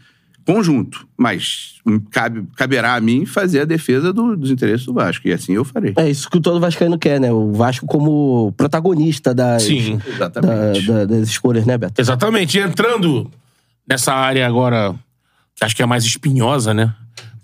conjunto. 0.47 1.07
Mas 1.17 1.75
cabe, 2.11 2.45
caberá 2.57 2.95
a 2.95 3.01
mim 3.01 3.27
fazer 3.27 3.61
a 3.61 3.65
defesa 3.65 4.13
do- 4.13 4.37
dos 4.37 4.51
interesses 4.51 4.87
do 4.87 4.95
Vasco, 4.95 5.27
e 5.29 5.33
assim 5.33 5.53
eu 5.55 5.65
farei. 5.65 5.93
É 5.97 6.09
isso 6.09 6.31
que 6.31 6.41
todo 6.41 6.61
Vascaíno 6.61 6.99
quer, 6.99 7.21
né? 7.21 7.33
O 7.33 7.53
Vasco 7.53 7.85
como 7.87 8.53
protagonista 8.57 9.35
das, 9.35 9.65
Sim. 9.65 9.97
da- 9.99 10.07
Exatamente. 10.15 10.87
da- 10.87 11.05
das 11.05 11.29
escolhas, 11.29 11.67
né, 11.67 11.77
Beto? 11.77 12.01
Exatamente. 12.01 12.57
E 12.59 12.61
entrando 12.61 13.31
nessa 13.89 14.13
área 14.15 14.47
agora, 14.47 14.95
que 15.55 15.65
acho 15.65 15.75
que 15.77 15.83
é 15.83 15.87
mais 15.87 16.05
espinhosa, 16.05 16.73
né? 16.73 16.95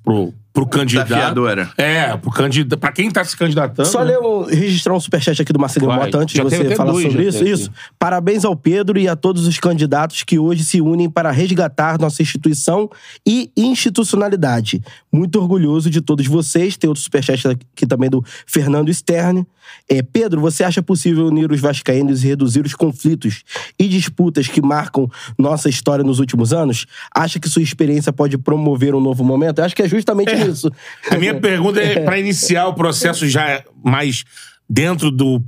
Pro, 0.04 0.32
pro 0.52 0.66
candidato. 0.66 1.08
Desafiadora. 1.08 1.70
É, 1.76 2.16
pro 2.16 2.30
candidato. 2.30 2.78
Pra 2.78 2.92
quem 2.92 3.10
tá 3.10 3.24
se 3.24 3.36
candidatando. 3.36 3.88
Só 3.88 4.02
ler 4.02 4.18
um, 4.18 4.44
registrar 4.44 4.94
um 4.94 5.00
superchat 5.00 5.40
aqui 5.40 5.52
do 5.52 5.58
Marcelinho 5.58 5.90
Vai. 5.90 6.04
Mota 6.04 6.18
antes 6.18 6.34
Já 6.34 6.44
de 6.44 6.50
você 6.50 6.76
falar 6.76 6.92
dois, 6.92 7.06
sobre 7.06 7.26
isso. 7.26 7.44
Isso. 7.44 7.70
Parabéns 7.98 8.44
ao 8.44 8.54
Pedro 8.54 8.98
e 8.98 9.08
a 9.08 9.16
todos 9.16 9.46
os 9.46 9.58
candidatos 9.58 10.22
que 10.22 10.38
hoje 10.38 10.64
se 10.64 10.80
unem 10.80 11.08
para 11.08 11.30
resgatar 11.30 11.98
nossa 11.98 12.22
instituição 12.22 12.90
e 13.26 13.50
institucionalidade. 13.56 14.82
Muito 15.10 15.40
orgulhoso 15.40 15.88
de 15.88 16.00
todos 16.00 16.26
vocês. 16.26 16.76
Tem 16.76 16.88
outro 16.88 17.02
superchat 17.02 17.48
aqui 17.48 17.86
também 17.86 18.10
do 18.10 18.22
Fernando 18.46 18.92
Stern. 18.92 19.46
É, 19.88 20.02
Pedro, 20.02 20.40
você 20.40 20.64
acha 20.64 20.82
possível 20.82 21.26
unir 21.26 21.50
os 21.50 21.60
vascaínos 21.60 22.24
e 22.24 22.28
reduzir 22.28 22.64
os 22.64 22.74
conflitos 22.74 23.42
e 23.78 23.88
disputas 23.88 24.48
que 24.48 24.60
marcam 24.60 25.08
nossa 25.38 25.68
história 25.68 26.04
nos 26.04 26.18
últimos 26.18 26.52
anos? 26.52 26.86
Acha 27.14 27.38
que 27.38 27.48
sua 27.48 27.62
experiência 27.62 28.12
pode 28.12 28.36
promover 28.38 28.94
um 28.94 29.00
novo 29.00 29.24
momento? 29.24 29.58
Eu 29.58 29.64
acho 29.64 29.76
que 29.76 29.82
é 29.82 29.88
justamente 29.88 30.32
isso. 30.50 30.70
A 31.10 31.16
minha 31.16 31.34
pergunta 31.34 31.80
é 31.80 32.00
pra 32.00 32.18
iniciar 32.18 32.66
o 32.68 32.74
processo 32.74 33.28
já 33.28 33.62
mais 33.84 34.24
dentro 34.68 35.10
do 35.10 35.42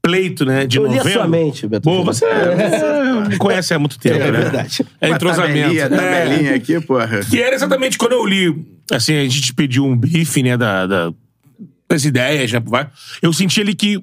pleito, 0.00 0.44
né? 0.44 0.66
De 0.66 0.78
Eu 0.78 0.84
li 0.86 0.94
a 0.94 0.96
novembro. 0.98 1.12
sua 1.12 1.28
mente, 1.28 1.66
Beto. 1.66 1.82
Pô, 1.82 2.02
você 2.04 2.24
é- 2.24 3.28
me 3.28 3.36
conhece 3.36 3.74
há 3.74 3.78
muito 3.78 3.98
tempo, 3.98 4.16
É 4.16 4.30
né? 4.30 4.30
verdade. 4.30 4.86
É 5.00 5.08
Uma 5.08 5.16
entrosamento. 5.16 5.58
tabelinha, 5.60 5.82
É. 5.84 5.88
tabelinha 5.88 6.54
aqui, 6.54 6.80
porra. 6.80 7.20
Que 7.20 7.42
era 7.42 7.54
exatamente 7.54 7.98
quando 7.98 8.12
eu 8.12 8.24
li. 8.24 8.66
Assim, 8.90 9.14
a 9.14 9.22
gente 9.24 9.52
pediu 9.54 9.84
um 9.84 9.96
briefing, 9.96 10.44
né, 10.44 10.56
da, 10.56 10.86
da- 10.86 11.12
das 11.90 12.04
ideias, 12.04 12.52
né? 12.52 12.60
vai. 12.64 12.88
Eu 13.20 13.32
senti 13.32 13.60
ali 13.60 13.74
que 13.74 14.02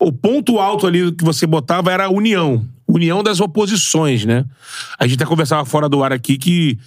o 0.00 0.10
ponto 0.12 0.58
alto 0.58 0.86
ali 0.86 1.12
que 1.12 1.24
você 1.24 1.46
botava 1.46 1.92
era 1.92 2.06
a 2.06 2.10
união. 2.10 2.64
União 2.88 3.22
das 3.22 3.38
oposições, 3.40 4.24
né? 4.24 4.44
A 4.98 5.06
gente 5.06 5.16
até 5.16 5.26
conversava 5.28 5.64
fora 5.64 5.88
do 5.88 6.02
ar 6.02 6.12
aqui 6.12 6.36
que, 6.38 6.78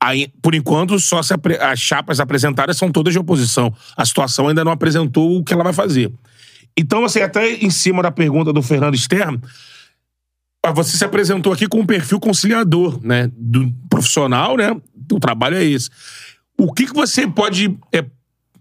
aí, 0.00 0.28
por 0.42 0.54
enquanto, 0.54 0.98
só 0.98 1.20
apre- 1.32 1.58
as 1.60 1.78
chapas 1.78 2.20
apresentadas 2.20 2.76
são 2.76 2.90
todas 2.90 3.12
de 3.12 3.18
oposição. 3.18 3.72
A 3.96 4.04
situação 4.04 4.48
ainda 4.48 4.64
não 4.64 4.72
apresentou 4.72 5.36
o 5.38 5.44
que 5.44 5.52
ela 5.52 5.64
vai 5.64 5.72
fazer. 5.72 6.10
Então, 6.76 7.04
assim, 7.04 7.20
até 7.20 7.52
em 7.52 7.70
cima 7.70 8.02
da 8.02 8.10
pergunta 8.10 8.52
do 8.52 8.62
Fernando 8.62 8.96
Stern, 8.96 9.38
ah, 10.64 10.72
você 10.72 10.96
se 10.96 11.04
apresentou 11.04 11.52
aqui 11.52 11.66
com 11.66 11.80
um 11.80 11.86
perfil 11.86 12.20
conciliador, 12.20 13.00
né? 13.02 13.30
Do 13.34 13.72
profissional, 13.88 14.56
né? 14.56 14.74
O 15.12 15.18
trabalho 15.18 15.56
é 15.56 15.64
esse. 15.64 15.90
O 16.56 16.72
que, 16.72 16.86
que 16.86 16.94
você 16.94 17.26
pode. 17.26 17.76
É, 17.92 18.02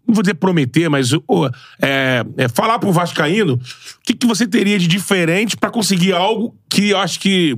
não 0.08 0.16
vou 0.16 0.24
dizer 0.24 0.36
prometer, 0.36 0.90
mas 0.90 1.12
oh, 1.28 1.48
é, 1.82 2.24
é, 2.38 2.48
falar 2.48 2.80
pro 2.80 2.92
Vascaíno 2.92 3.54
o 3.56 3.60
que, 4.04 4.16
que 4.16 4.26
você 4.26 4.48
teria 4.48 4.80
de 4.80 4.88
diferente 4.88 5.56
pra 5.56 5.70
conseguir 5.70 6.14
algo 6.14 6.56
que 6.68 6.90
eu 6.90 6.98
acho 6.98 7.20
que 7.20 7.56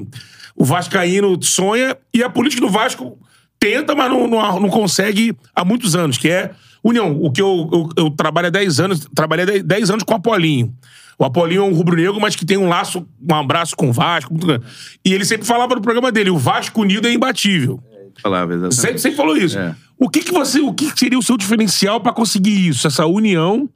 o 0.55 0.65
Vascaíno 0.65 1.41
sonha 1.41 1.95
e 2.13 2.21
a 2.21 2.29
política 2.29 2.61
do 2.61 2.69
Vasco 2.69 3.17
tenta, 3.61 3.93
mas 3.93 4.09
não, 4.09 4.27
não, 4.27 4.59
não 4.59 4.69
consegue 4.69 5.37
há 5.55 5.63
muitos 5.63 5.95
anos, 5.95 6.17
que 6.17 6.27
é 6.27 6.51
união. 6.83 7.15
O 7.21 7.31
que 7.31 7.41
eu, 7.41 7.69
eu, 7.71 7.89
eu 7.95 8.09
trabalho 8.09 8.47
há 8.47 8.49
10 8.49 8.79
anos, 8.79 9.07
trabalhei 9.13 9.59
há 9.59 9.63
10 9.63 9.91
anos 9.91 10.03
com 10.03 10.13
o 10.13 10.17
Apolinho. 10.17 10.73
O 11.17 11.23
Apolinho 11.23 11.61
é 11.61 11.65
um 11.65 11.73
rubro-negro, 11.73 12.19
mas 12.19 12.35
que 12.35 12.43
tem 12.43 12.57
um 12.57 12.67
laço, 12.67 13.07
um 13.21 13.35
abraço 13.35 13.75
com 13.75 13.89
o 13.89 13.93
Vasco. 13.93 14.33
E 15.05 15.13
ele 15.13 15.23
sempre 15.23 15.45
falava 15.45 15.75
no 15.75 15.81
programa 15.81 16.11
dele: 16.11 16.31
o 16.31 16.37
Vasco 16.37 16.81
unido 16.81 17.07
é 17.07 17.13
imbatível. 17.13 17.79
Falava, 18.19 18.53
exatamente. 18.53 18.75
Sempre, 18.75 18.97
sempre 18.97 19.17
falou 19.17 19.37
isso. 19.37 19.57
É. 19.57 19.75
O 19.97 20.09
que, 20.09 20.21
que 20.21 20.31
você, 20.31 20.59
o 20.59 20.73
que 20.73 20.91
seria 20.97 21.19
o 21.19 21.21
seu 21.21 21.37
diferencial 21.37 22.01
pra 22.01 22.11
conseguir 22.11 22.67
isso? 22.67 22.87
Essa 22.87 23.05
união 23.05 23.69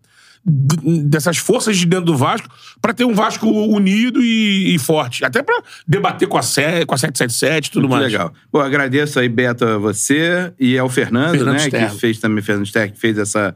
dessas 0.45 1.37
forças 1.37 1.75
de 1.75 1.87
dentro 1.87 2.05
do 2.05 2.15
Vasco 2.15 2.47
pra 2.79 2.93
ter 2.93 3.03
um 3.03 3.15
Vasco 3.15 3.47
unido 3.47 4.21
e, 4.21 4.75
e 4.75 4.79
forte. 4.79 5.25
Até 5.25 5.41
pra 5.41 5.59
debater 5.87 6.27
com 6.27 6.37
a, 6.37 6.43
sé, 6.43 6.85
com 6.85 6.93
a 6.93 6.97
777 6.97 7.67
e 7.67 7.71
tudo 7.71 7.87
Muito 7.87 7.99
mais. 7.99 8.11
legal. 8.11 8.31
Bom, 8.51 8.59
agradeço 8.59 9.19
aí, 9.19 9.27
Beto, 9.27 9.65
a 9.65 9.77
você 9.79 10.53
e 10.59 10.77
ao 10.77 10.87
Fernando, 10.87 11.31
Fernando 11.31 11.53
né? 11.53 11.59
Sterro. 11.59 11.93
Que 11.95 11.99
fez 11.99 12.19
também, 12.19 12.43
Fernando 12.43 12.67
Sterro, 12.67 12.91
que 12.91 12.99
fez 12.99 13.17
essa 13.17 13.55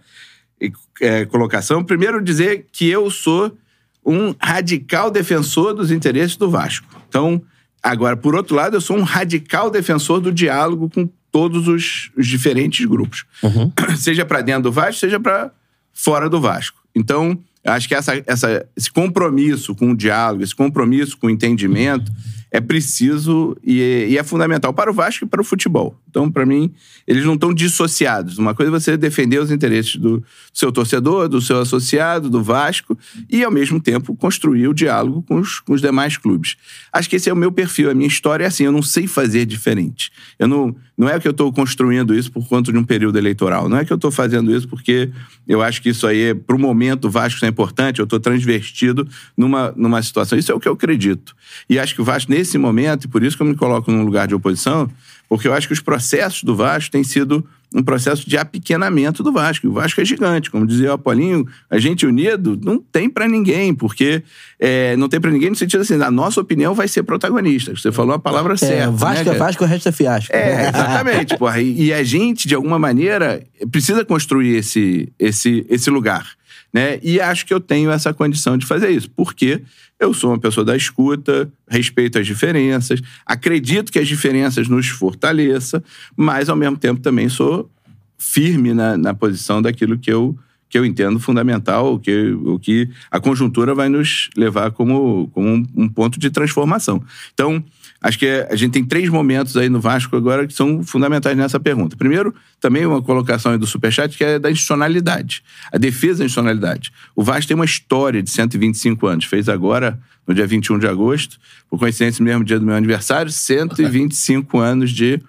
é, 0.99 1.25
colocação. 1.25 1.83
Primeiro, 1.83 2.23
dizer 2.23 2.65
que 2.71 2.89
eu 2.89 3.11
sou 3.11 3.55
um 4.03 4.33
radical 4.41 5.11
defensor 5.11 5.75
dos 5.75 5.91
interesses 5.91 6.35
do 6.35 6.49
Vasco. 6.49 6.87
Então, 7.07 7.39
agora, 7.83 8.17
por 8.17 8.33
outro 8.33 8.55
lado, 8.55 8.77
eu 8.77 8.81
sou 8.81 8.97
um 8.97 9.03
radical 9.03 9.69
defensor 9.69 10.19
do 10.19 10.31
diálogo 10.31 10.89
com 10.89 11.07
todos 11.31 11.67
os, 11.67 12.09
os 12.17 12.25
diferentes 12.25 12.83
grupos. 12.85 13.25
Seja 13.97 14.25
para 14.25 14.41
dentro 14.41 14.63
do 14.63 14.71
Vasco, 14.71 15.01
seja 15.01 15.19
para 15.19 15.51
fora 15.93 16.27
do 16.27 16.41
Vasco. 16.41 16.78
Então, 16.99 17.39
acho 17.65 17.87
que 17.87 17.95
essa, 17.95 18.21
essa, 18.27 18.65
esse 18.75 18.91
compromisso 18.91 19.73
com 19.73 19.91
o 19.91 19.95
diálogo, 19.95 20.43
esse 20.43 20.55
compromisso 20.55 21.17
com 21.17 21.27
o 21.27 21.29
entendimento 21.29 22.11
é 22.51 22.59
preciso 22.59 23.55
e 23.63 24.07
e 24.09 24.17
é 24.17 24.23
fundamental 24.23 24.73
para 24.73 24.91
o 24.91 24.93
Vasco 24.93 25.23
e 25.23 25.27
para 25.27 25.39
o 25.39 25.43
futebol. 25.43 25.95
Então, 26.09 26.29
para 26.29 26.45
mim, 26.45 26.71
eles 27.07 27.23
não 27.23 27.35
estão 27.35 27.53
dissociados. 27.53 28.37
Uma 28.37 28.55
coisa 28.55 28.71
é 28.71 28.79
você 28.79 28.97
defender 28.97 29.39
os 29.39 29.51
interesses 29.51 29.95
do 29.95 30.23
seu 30.51 30.71
torcedor, 30.71 31.29
do 31.29 31.39
seu 31.39 31.59
associado, 31.59 32.29
do 32.29 32.43
Vasco, 32.43 32.97
e, 33.29 33.43
ao 33.43 33.51
mesmo 33.51 33.79
tempo, 33.79 34.15
construir 34.15 34.67
o 34.67 34.73
diálogo 34.73 35.21
com 35.21 35.35
os, 35.35 35.59
com 35.59 35.73
os 35.73 35.81
demais 35.81 36.17
clubes. 36.17 36.55
Acho 36.91 37.09
que 37.09 37.15
esse 37.15 37.29
é 37.29 37.33
o 37.33 37.35
meu 37.35 37.51
perfil. 37.51 37.91
A 37.91 37.93
minha 37.93 38.07
história 38.07 38.43
é 38.43 38.47
assim: 38.47 38.63
eu 38.63 38.71
não 38.71 38.81
sei 38.81 39.05
fazer 39.05 39.45
diferente. 39.45 40.11
Eu 40.37 40.47
não, 40.47 40.75
não 40.97 41.07
é 41.07 41.19
que 41.19 41.27
eu 41.27 41.31
estou 41.31 41.53
construindo 41.53 42.15
isso 42.15 42.31
por 42.31 42.47
conta 42.47 42.71
de 42.71 42.77
um 42.77 42.83
período 42.83 43.17
eleitoral. 43.17 43.69
Não 43.69 43.77
é 43.77 43.85
que 43.85 43.93
eu 43.93 43.95
estou 43.95 44.11
fazendo 44.11 44.53
isso 44.55 44.67
porque 44.67 45.11
eu 45.47 45.61
acho 45.61 45.81
que 45.81 45.89
isso 45.89 46.07
aí, 46.07 46.21
é, 46.21 46.33
para 46.33 46.55
o 46.55 46.59
momento, 46.59 47.05
o 47.05 47.09
Vasco 47.09 47.45
é 47.45 47.47
importante. 47.47 47.99
Eu 47.99 48.03
estou 48.03 48.19
transvestido 48.19 49.07
numa, 49.37 49.73
numa 49.77 50.01
situação. 50.01 50.37
Isso 50.37 50.51
é 50.51 50.55
o 50.55 50.59
que 50.59 50.67
eu 50.67 50.73
acredito. 50.73 51.35
E 51.69 51.77
acho 51.77 51.93
que 51.93 52.01
o 52.01 52.03
Vasco, 52.03 52.31
nesse 52.31 52.57
momento, 52.57 53.05
e 53.05 53.07
por 53.07 53.23
isso 53.23 53.37
que 53.37 53.43
eu 53.43 53.47
me 53.47 53.55
coloco 53.55 53.91
num 53.91 54.03
lugar 54.03 54.27
de 54.27 54.35
oposição, 54.35 54.89
porque 55.29 55.47
eu 55.47 55.53
acho 55.53 55.67
que 55.67 55.73
os 55.73 55.79
processos 55.79 56.43
do 56.43 56.55
Vasco 56.55 56.91
têm 56.91 57.03
sido 57.03 57.45
um 57.73 57.83
processo 57.83 58.27
de 58.27 58.35
apequenamento 58.35 59.21
do 59.21 59.31
Vasco. 59.31 59.67
O 59.67 59.71
Vasco 59.71 60.01
é 60.01 60.05
gigante, 60.05 60.49
como 60.49 60.65
dizia 60.65 60.89
o 60.89 60.93
Apolinho, 60.93 61.45
a 61.69 61.77
gente 61.77 62.03
unido 62.03 62.59
não 62.63 62.79
tem 62.79 63.07
pra 63.07 63.27
ninguém, 63.27 63.75
porque 63.75 64.23
é, 64.59 64.97
não 64.97 65.07
tem 65.07 65.21
pra 65.21 65.29
ninguém 65.29 65.51
no 65.51 65.55
sentido 65.55 65.81
assim, 65.81 66.01
a 66.01 66.09
nossa 66.09 66.41
opinião 66.41 66.73
vai 66.73 66.87
ser 66.87 67.03
protagonista. 67.03 67.71
Você 67.75 67.91
falou 67.91 68.15
a 68.15 68.19
palavra 68.19 68.55
É, 68.55 68.57
certa. 68.57 68.91
Vasco 68.91 69.29
né, 69.29 69.35
é? 69.35 69.37
Vasco, 69.37 69.63
o 69.63 69.67
resto 69.67 69.89
é 69.89 69.91
fiasco. 69.91 70.35
É, 70.35 70.69
exatamente. 70.69 71.37
porra. 71.37 71.61
E, 71.61 71.85
e 71.85 71.93
a 71.93 72.03
gente, 72.03 72.47
de 72.47 72.55
alguma 72.55 72.79
maneira, 72.79 73.43
precisa 73.71 74.03
construir 74.03 74.55
esse, 74.55 75.13
esse, 75.19 75.63
esse 75.69 75.91
lugar. 75.91 76.27
Né? 76.73 76.99
E 77.03 77.19
acho 77.19 77.45
que 77.45 77.53
eu 77.53 77.59
tenho 77.59 77.91
essa 77.91 78.13
condição 78.13 78.57
de 78.57 78.65
fazer 78.65 78.89
isso. 78.89 79.09
Porque 79.15 79.61
eu 79.99 80.13
sou 80.13 80.31
uma 80.31 80.39
pessoa 80.39 80.63
da 80.63 80.75
escuta, 80.75 81.51
respeito 81.67 82.17
as 82.17 82.25
diferenças, 82.25 83.01
acredito 83.25 83.91
que 83.91 83.99
as 83.99 84.07
diferenças 84.07 84.67
nos 84.67 84.87
fortaleçam, 84.87 85.83
mas 86.15 86.49
ao 86.49 86.55
mesmo 86.55 86.77
tempo 86.77 87.01
também 87.01 87.27
sou 87.27 87.69
firme 88.17 88.73
na, 88.73 88.97
na 88.97 89.13
posição 89.13 89.61
daquilo 89.61 89.97
que 89.97 90.11
eu, 90.11 90.37
que 90.69 90.77
eu 90.77 90.85
entendo 90.85 91.19
fundamental, 91.19 91.95
o 91.95 91.99
que, 91.99 92.31
o 92.31 92.57
que 92.57 92.89
a 93.11 93.19
conjuntura 93.19 93.75
vai 93.75 93.89
nos 93.89 94.29
levar 94.37 94.71
como, 94.71 95.29
como 95.33 95.47
um, 95.47 95.65
um 95.75 95.89
ponto 95.89 96.19
de 96.19 96.29
transformação. 96.29 97.03
Então, 97.33 97.63
acho 98.01 98.17
que 98.17 98.27
a 98.49 98.55
gente 98.55 98.71
tem 98.71 98.83
três 98.83 99.09
momentos 99.09 99.57
aí 99.57 99.69
no 99.69 99.79
Vasco 99.79 100.15
agora 100.15 100.47
que 100.47 100.53
são 100.53 100.83
fundamentais 100.83 101.35
nessa 101.35 101.59
pergunta. 101.59 101.95
Primeiro, 101.95 102.33
também 102.59 102.85
uma 102.85 103.01
colocação 103.01 103.51
aí 103.51 103.57
do 103.57 103.67
Superchat 103.67 104.17
que 104.17 104.23
é 104.23 104.39
da 104.39 104.49
institucionalidade, 104.49 105.43
a 105.71 105.77
defesa 105.77 106.19
da 106.19 106.25
institucionalidade. 106.25 106.91
O 107.15 107.23
Vasco 107.23 107.47
tem 107.47 107.55
uma 107.55 107.65
história 107.65 108.23
de 108.23 108.29
125 108.29 109.07
anos, 109.07 109.25
fez 109.25 109.49
agora, 109.49 109.99
no 110.25 110.33
dia 110.33 110.47
21 110.47 110.79
de 110.79 110.87
agosto, 110.87 111.37
por 111.69 111.79
coincidência, 111.79 112.23
mesmo 112.23 112.43
dia 112.43 112.59
do 112.59 112.65
meu 112.65 112.75
aniversário, 112.75 113.31
125 113.31 114.57
anos 114.59 114.91
de 114.91 115.21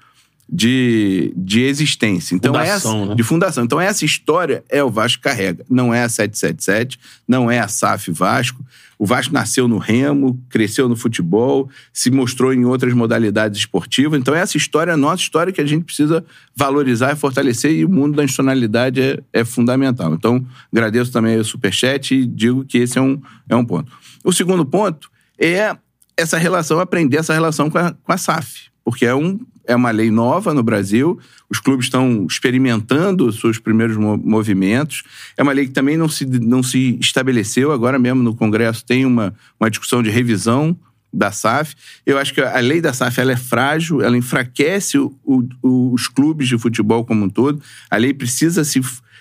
de, 0.52 1.32
de 1.36 1.62
existência. 1.62 2.34
Então, 2.34 2.52
Fundação, 2.52 3.00
essa, 3.00 3.08
né? 3.10 3.14
de 3.14 3.22
fundação. 3.22 3.64
Então, 3.64 3.80
essa 3.80 4.04
história 4.04 4.64
é 4.68 4.82
o 4.82 4.90
Vasco 4.90 5.22
carrega. 5.22 5.64
Não 5.70 5.94
é 5.94 6.02
a 6.02 6.08
777, 6.08 6.98
não 7.28 7.48
é 7.50 7.60
a 7.60 7.68
SAF 7.68 8.10
Vasco. 8.10 8.60
O 9.00 9.06
Vasco 9.06 9.32
nasceu 9.32 9.66
no 9.66 9.78
remo, 9.78 10.38
cresceu 10.50 10.86
no 10.86 10.94
futebol, 10.94 11.70
se 11.90 12.10
mostrou 12.10 12.52
em 12.52 12.66
outras 12.66 12.92
modalidades 12.92 13.60
esportivas. 13.60 14.20
Então, 14.20 14.34
essa 14.34 14.58
história 14.58 14.90
é 14.90 14.94
a 14.94 14.96
nossa 14.96 15.22
história 15.22 15.50
que 15.50 15.60
a 15.62 15.64
gente 15.64 15.86
precisa 15.86 16.22
valorizar 16.54 17.10
e 17.14 17.16
fortalecer, 17.16 17.72
e 17.72 17.82
o 17.82 17.88
mundo 17.88 18.16
da 18.16 18.22
institucionalidade 18.22 19.00
é, 19.00 19.18
é 19.32 19.42
fundamental. 19.42 20.12
Então, 20.12 20.44
agradeço 20.70 21.10
também 21.10 21.38
o 21.38 21.44
Superchat 21.44 22.14
e 22.14 22.26
digo 22.26 22.62
que 22.66 22.76
esse 22.76 22.98
é 22.98 23.00
um, 23.00 23.18
é 23.48 23.56
um 23.56 23.64
ponto. 23.64 23.90
O 24.22 24.34
segundo 24.34 24.66
ponto 24.66 25.10
é 25.38 25.74
essa 26.14 26.36
relação, 26.36 26.78
aprender 26.78 27.16
essa 27.16 27.32
relação 27.32 27.70
com 27.70 27.78
a, 27.78 27.94
com 27.94 28.12
a 28.12 28.18
SAF, 28.18 28.68
porque 28.84 29.06
é, 29.06 29.14
um, 29.14 29.40
é 29.70 29.76
uma 29.76 29.90
lei 29.90 30.10
nova 30.10 30.52
no 30.52 30.62
Brasil, 30.62 31.18
os 31.48 31.60
clubes 31.60 31.86
estão 31.86 32.26
experimentando 32.28 33.26
os 33.26 33.40
seus 33.40 33.58
primeiros 33.58 33.96
mo- 33.96 34.18
movimentos, 34.18 35.02
é 35.36 35.42
uma 35.42 35.52
lei 35.52 35.66
que 35.66 35.72
também 35.72 35.96
não 35.96 36.08
se, 36.08 36.26
não 36.26 36.62
se 36.62 36.98
estabeleceu, 37.00 37.72
agora 37.72 37.98
mesmo 37.98 38.22
no 38.22 38.34
Congresso 38.34 38.84
tem 38.84 39.06
uma, 39.06 39.34
uma 39.58 39.70
discussão 39.70 40.02
de 40.02 40.10
revisão 40.10 40.76
da 41.12 41.32
SAF. 41.32 41.74
Eu 42.06 42.18
acho 42.18 42.32
que 42.32 42.40
a 42.40 42.60
lei 42.60 42.80
da 42.80 42.92
SAF 42.92 43.20
ela 43.20 43.32
é 43.32 43.36
frágil, 43.36 44.00
ela 44.00 44.16
enfraquece 44.16 44.96
o- 44.98 45.12
o- 45.24 45.92
os 45.92 46.06
clubes 46.06 46.46
de 46.48 46.56
futebol 46.56 47.04
como 47.04 47.24
um 47.24 47.28
todo. 47.28 47.60
A 47.90 47.96
lei 47.96 48.14
precisa 48.14 48.62
se 48.64 48.80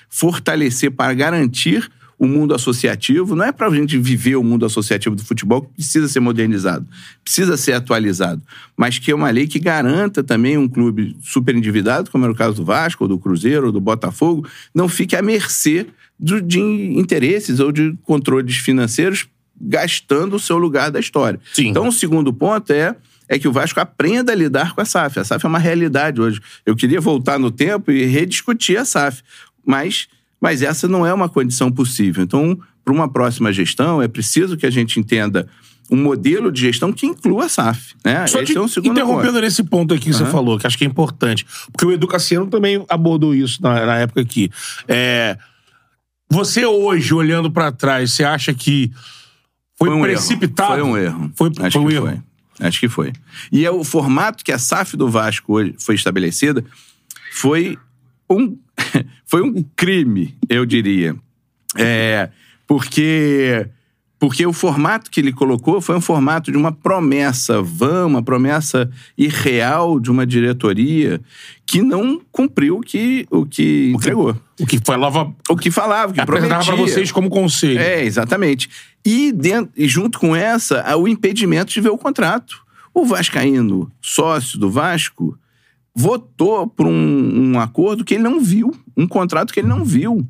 fortalecer 0.10 0.92
para 0.92 1.14
garantir 1.14 1.90
o 2.20 2.28
mundo 2.28 2.54
associativo. 2.54 3.34
Não 3.36 3.46
é 3.46 3.52
para 3.52 3.68
a 3.68 3.74
gente 3.74 3.98
viver 3.98 4.36
o 4.36 4.44
mundo 4.44 4.66
associativo 4.66 5.16
do 5.16 5.24
futebol 5.24 5.62
que 5.62 5.70
precisa 5.76 6.08
ser 6.10 6.20
modernizado, 6.20 6.86
precisa 7.24 7.56
ser 7.56 7.72
atualizado, 7.74 8.42
mas 8.78 9.00
que 9.00 9.10
é 9.10 9.16
uma 9.16 9.30
lei 9.32 9.48
que 9.48 9.58
garanta 9.58 10.22
também 10.22 10.58
um 10.58 10.68
clube 10.68 11.16
super 11.24 11.56
endividado, 11.56 12.12
como 12.12 12.26
era 12.26 12.32
o 12.34 12.36
caso 12.36 12.58
do 12.58 12.66
Vasco, 12.66 13.06
ou 13.06 13.08
do 13.08 13.18
Cruzeiro, 13.18 13.68
ou 13.68 13.72
do 13.72 13.80
Botafogo, 13.80 14.46
não 14.76 14.90
fique 14.90 15.16
à 15.16 15.22
mercê 15.22 15.88
do- 16.20 16.42
de 16.42 16.60
interesses 16.60 17.60
ou 17.62 17.72
de 17.72 17.98
controles 18.04 18.58
financeiros 18.58 19.26
gastando 19.62 20.36
o 20.36 20.40
seu 20.40 20.58
lugar 20.58 20.92
da 20.92 21.00
história. 21.00 21.40
Sim. 21.54 21.68
Então, 21.70 21.88
o 21.88 21.92
segundo 21.92 22.34
ponto 22.34 22.72
é 22.72 22.96
é 23.32 23.38
que 23.38 23.48
o 23.48 23.52
Vasco 23.52 23.80
aprenda 23.80 24.32
a 24.32 24.36
lidar 24.36 24.74
com 24.74 24.82
a 24.82 24.86
SAF. 24.86 25.20
A 25.20 25.24
SAF 25.24 25.46
é 25.46 25.48
uma 25.48 25.60
realidade 25.60 26.20
hoje. 26.20 26.42
Eu 26.66 26.76
queria 26.76 27.00
voltar 27.00 27.38
no 27.38 27.52
tempo 27.52 27.92
e 27.92 28.04
rediscutir 28.06 28.76
a 28.80 28.84
SAF, 28.84 29.22
mas, 29.64 30.08
mas 30.42 30.62
essa 30.62 30.88
não 30.88 31.06
é 31.06 31.14
uma 31.14 31.30
condição 31.30 31.72
possível. 31.72 32.24
Então, 32.24 32.58
para 32.84 32.94
uma 32.94 33.12
próxima 33.12 33.52
gestão, 33.52 34.02
é 34.02 34.08
preciso 34.08 34.58
que 34.58 34.66
a 34.66 34.70
gente 34.70 35.00
entenda 35.00 35.48
um 35.92 35.98
modelo 35.98 36.52
de 36.52 36.62
gestão 36.62 36.94
que 36.94 37.06
inclua 37.06 37.46
a 37.46 37.50
SAF. 37.50 37.96
Né? 38.06 38.28
Só 38.28 38.42
Esse 38.42 38.56
é 38.56 38.62
um 38.62 38.68
segundo 38.68 38.92
interrompendo 38.92 39.42
nesse 39.42 39.64
ponto 39.64 39.94
aqui 39.94 40.06
que 40.06 40.14
você 40.14 40.24
Aham. 40.24 40.32
falou, 40.32 40.60
que 40.60 40.68
acho 40.68 40.78
que 40.78 40.84
é 40.84 40.88
importante. 40.88 41.46
Porque 41.72 41.86
o 41.86 41.92
Edu 41.92 42.08
Cassiano 42.08 42.46
também 42.48 42.86
abordou 42.88 43.34
isso 43.34 43.62
na, 43.62 43.86
na 43.86 43.96
época 43.98 44.22
aqui. 44.22 44.52
É, 44.88 45.36
você 46.30 46.64
hoje, 46.66 47.12
olhando 47.14 47.50
pra 47.52 47.72
trás, 47.72 48.14
você 48.14 48.24
acha 48.24 48.54
que 48.54 48.92
foi, 49.78 49.88
Foi 49.90 49.98
um 49.98 50.02
precipitado? 50.02 50.76
erro. 50.76 50.84
Foi 50.86 50.92
um 50.92 50.98
erro. 50.98 51.32
Foi, 51.36 51.52
Acho 51.60 51.72
foi 51.72 51.82
um 51.82 51.88
que 51.88 51.96
erro. 51.96 52.06
foi. 52.06 52.68
Acho 52.68 52.80
que 52.80 52.90
foi. 52.90 53.14
E 53.52 53.66
é 53.66 53.72
o 53.72 53.84
formato 53.84 54.44
que 54.44 54.52
a 54.52 54.60
SAF 54.60 54.96
do 54.96 55.10
Vasco 55.10 55.54
hoje 55.54 55.74
foi 55.80 55.96
estabelecida 55.96 56.64
foi 57.32 57.78
um, 58.30 58.58
foi 59.30 59.44
um 59.44 59.64
crime, 59.76 60.36
eu 60.50 60.66
diria. 60.66 61.16
É, 61.78 62.30
porque, 62.66 63.68
porque 64.18 64.44
o 64.44 64.52
formato 64.52 65.12
que 65.12 65.20
ele 65.20 65.32
colocou 65.32 65.80
foi 65.80 65.96
um 65.96 66.02
formato 66.02 66.52
de 66.52 66.58
uma 66.58 66.72
promessa 66.72 67.62
vã, 67.62 68.08
uma 68.08 68.24
promessa 68.24 68.90
irreal 69.16 70.00
de 70.00 70.10
uma 70.10 70.26
diretoria 70.26 71.22
que 71.64 71.80
não 71.80 72.20
cumpriu 72.32 72.78
o 72.78 72.82
que, 72.82 73.28
o 73.30 73.46
que 73.46 73.92
entregou. 73.96 74.36
O 74.60 74.66
que 74.66 74.80
falava. 74.84 75.32
O 75.48 75.56
que 75.56 75.70
falava, 75.70 76.12
o 76.12 76.16
que 76.16 76.22
apresentava 76.22 76.64
prometia. 76.64 76.86
pra 76.86 76.96
vocês 76.96 77.12
como 77.12 77.30
conselho. 77.30 77.78
É, 77.78 78.04
exatamente. 78.04 78.68
E, 79.06 79.32
dentro, 79.32 79.72
e 79.78 79.88
junto 79.88 80.18
com 80.18 80.36
essa, 80.36 80.98
o 80.98 81.08
impedimento 81.08 81.72
de 81.72 81.80
ver 81.80 81.90
o 81.90 82.00
contrato. 82.00 82.66
O 82.92 83.06
Vascaíno, 83.06 83.92
sócio 84.02 84.58
do 84.58 84.72
Vasco, 84.72 85.38
votou 85.96 86.66
por 86.66 86.88
um, 86.88 87.52
um 87.54 87.60
acordo 87.60 88.06
que 88.06 88.14
ele 88.14 88.24
não 88.24 88.40
viu, 88.40 88.74
um 89.00 89.08
contrato 89.08 89.54
que 89.54 89.62
ele 89.62 89.68
não 89.68 89.86
viu, 89.86 90.28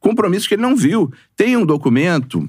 compromisso 0.00 0.48
que 0.48 0.54
ele 0.54 0.62
não 0.62 0.74
viu. 0.74 1.12
Tem 1.36 1.56
um 1.56 1.64
documento, 1.64 2.48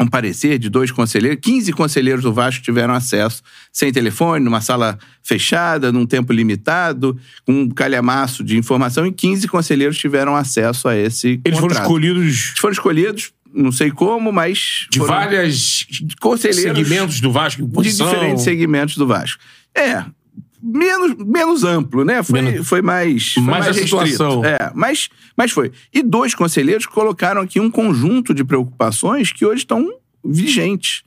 um 0.00 0.06
parecer 0.06 0.58
de 0.58 0.70
dois 0.70 0.92
conselheiros, 0.92 1.40
15 1.42 1.72
conselheiros 1.72 2.22
do 2.22 2.32
Vasco 2.32 2.62
tiveram 2.62 2.94
acesso, 2.94 3.42
sem 3.72 3.92
telefone, 3.92 4.44
numa 4.44 4.60
sala 4.60 4.96
fechada, 5.20 5.90
num 5.90 6.06
tempo 6.06 6.32
limitado, 6.32 7.18
com 7.44 7.62
um 7.62 7.68
calhamaço 7.68 8.44
de 8.44 8.56
informação, 8.56 9.04
e 9.04 9.12
15 9.12 9.48
conselheiros 9.48 9.98
tiveram 9.98 10.36
acesso 10.36 10.86
a 10.86 10.96
esse 10.96 11.40
Eles 11.44 11.58
foram 11.58 11.68
contrato. 11.68 11.82
escolhidos 11.82 12.22
Eles 12.22 12.58
foram 12.58 12.72
escolhidos, 12.72 13.32
não 13.52 13.72
sei 13.72 13.90
como, 13.90 14.30
mas. 14.32 14.86
de 14.88 14.98
foram 14.98 15.14
vários 15.14 15.86
segmentos 16.52 17.20
do 17.20 17.32
Vasco, 17.32 17.62
em 17.62 17.66
de 17.66 17.72
posição. 17.72 18.08
diferentes 18.08 18.44
segmentos 18.44 18.96
do 18.96 19.06
Vasco. 19.06 19.42
É. 19.74 20.04
Menos, 20.62 21.16
menos 21.16 21.64
amplo, 21.64 22.04
né? 22.04 22.22
Foi, 22.22 22.40
Menos- 22.40 22.68
foi 22.68 22.80
mais. 22.80 23.32
Foi 23.34 23.42
Mais 23.42 23.64
mais, 23.66 23.76
a 23.76 23.80
restrito. 23.80 24.06
situação. 24.06 24.44
É, 24.44 24.70
mas, 24.74 25.08
mas 25.36 25.50
foi. 25.50 25.72
E 25.92 26.02
dois 26.02 26.34
conselheiros 26.34 26.86
colocaram 26.86 27.40
aqui 27.40 27.58
um 27.58 27.70
conjunto 27.70 28.32
de 28.32 28.44
preocupações 28.44 29.32
que 29.32 29.44
hoje 29.44 29.62
estão 29.62 29.88
vigentes. 30.24 31.02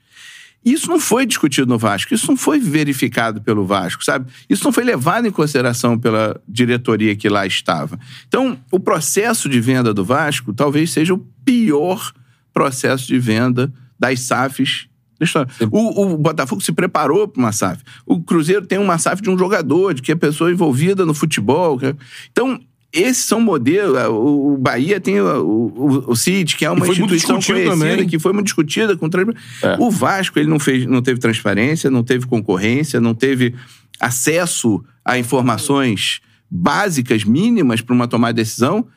Isso 0.64 0.90
não 0.90 1.00
foi 1.00 1.26
discutido 1.28 1.68
no 1.68 1.78
Vasco, 1.78 2.12
isso 2.14 2.28
não 2.28 2.36
foi 2.36 2.60
verificado 2.60 3.40
pelo 3.40 3.66
Vasco, 3.66 4.04
sabe? 4.04 4.30
Isso 4.50 4.64
não 4.64 4.72
foi 4.74 4.84
levado 4.84 5.28
em 5.28 5.32
consideração 5.32 5.98
pela 5.98 6.42
diretoria 6.48 7.16
que 7.16 7.30
lá 7.30 7.46
estava. 7.46 8.00
Então, 8.28 8.60
o 8.72 8.80
processo 8.80 9.48
de 9.48 9.62
venda 9.62 9.94
do 9.94 10.04
Vasco 10.04 10.52
talvez 10.54 10.92
seja 10.92 11.14
o 11.14 11.20
pior 11.46 12.12
processo 12.52 13.06
de 13.08 13.20
venda 13.20 13.72
das 13.98 14.22
SAFs 14.22 14.88
da 15.20 15.24
história. 15.26 15.50
O, 15.72 16.14
o 16.14 16.18
Botafogo 16.18 16.62
se 16.62 16.72
preparou 16.72 17.28
para 17.28 17.40
uma 17.42 17.52
SAF. 17.52 17.82
O 18.06 18.22
Cruzeiro 18.22 18.66
tem 18.66 18.78
uma 18.78 18.98
SAF 18.98 19.22
de 19.22 19.30
um 19.30 19.38
jogador, 19.38 19.94
de 19.94 20.02
que 20.02 20.12
é 20.12 20.16
pessoa 20.16 20.52
envolvida 20.52 21.06
no 21.06 21.14
futebol. 21.14 21.78
que- 21.80 21.96
Então, 22.32 22.60
esses 22.92 23.26
são 23.26 23.42
modelos. 23.42 23.98
O, 24.10 24.54
o 24.54 24.58
Bahia 24.58 25.00
tem 25.02 25.20
o, 25.20 25.26
o, 25.26 26.12
o 26.12 26.16
CID, 26.16 26.56
que 26.56 26.64
é 26.66 26.72
uma 26.72 26.86
instituição 27.10 27.36
conhecida, 27.54 27.70
também. 27.94 28.08
que 28.08 28.20
foi 28.20 28.32
muito 28.34 28.46
discutida. 28.46 28.96
Com 28.98 29.10
trans- 29.10 29.36
O 29.80 29.92
Vasco 29.92 30.40
ele 30.40 30.50
não, 30.50 30.60
fez, 30.60 30.86
não 30.86 31.02
teve 31.02 31.20
transparência, 31.20 31.90
não 31.92 32.04
teve 32.04 32.26
concorrência, 32.26 33.00
não 33.02 33.14
teve 33.14 33.54
acesso 34.00 34.84
a 35.04 35.18
informações 35.18 36.20
básicas, 36.50 37.24
mínimas, 37.24 37.82
para 37.82 37.94
uma 37.96 38.08
tomada 38.08 38.34
de 38.34 38.42
decisão. 38.42 38.88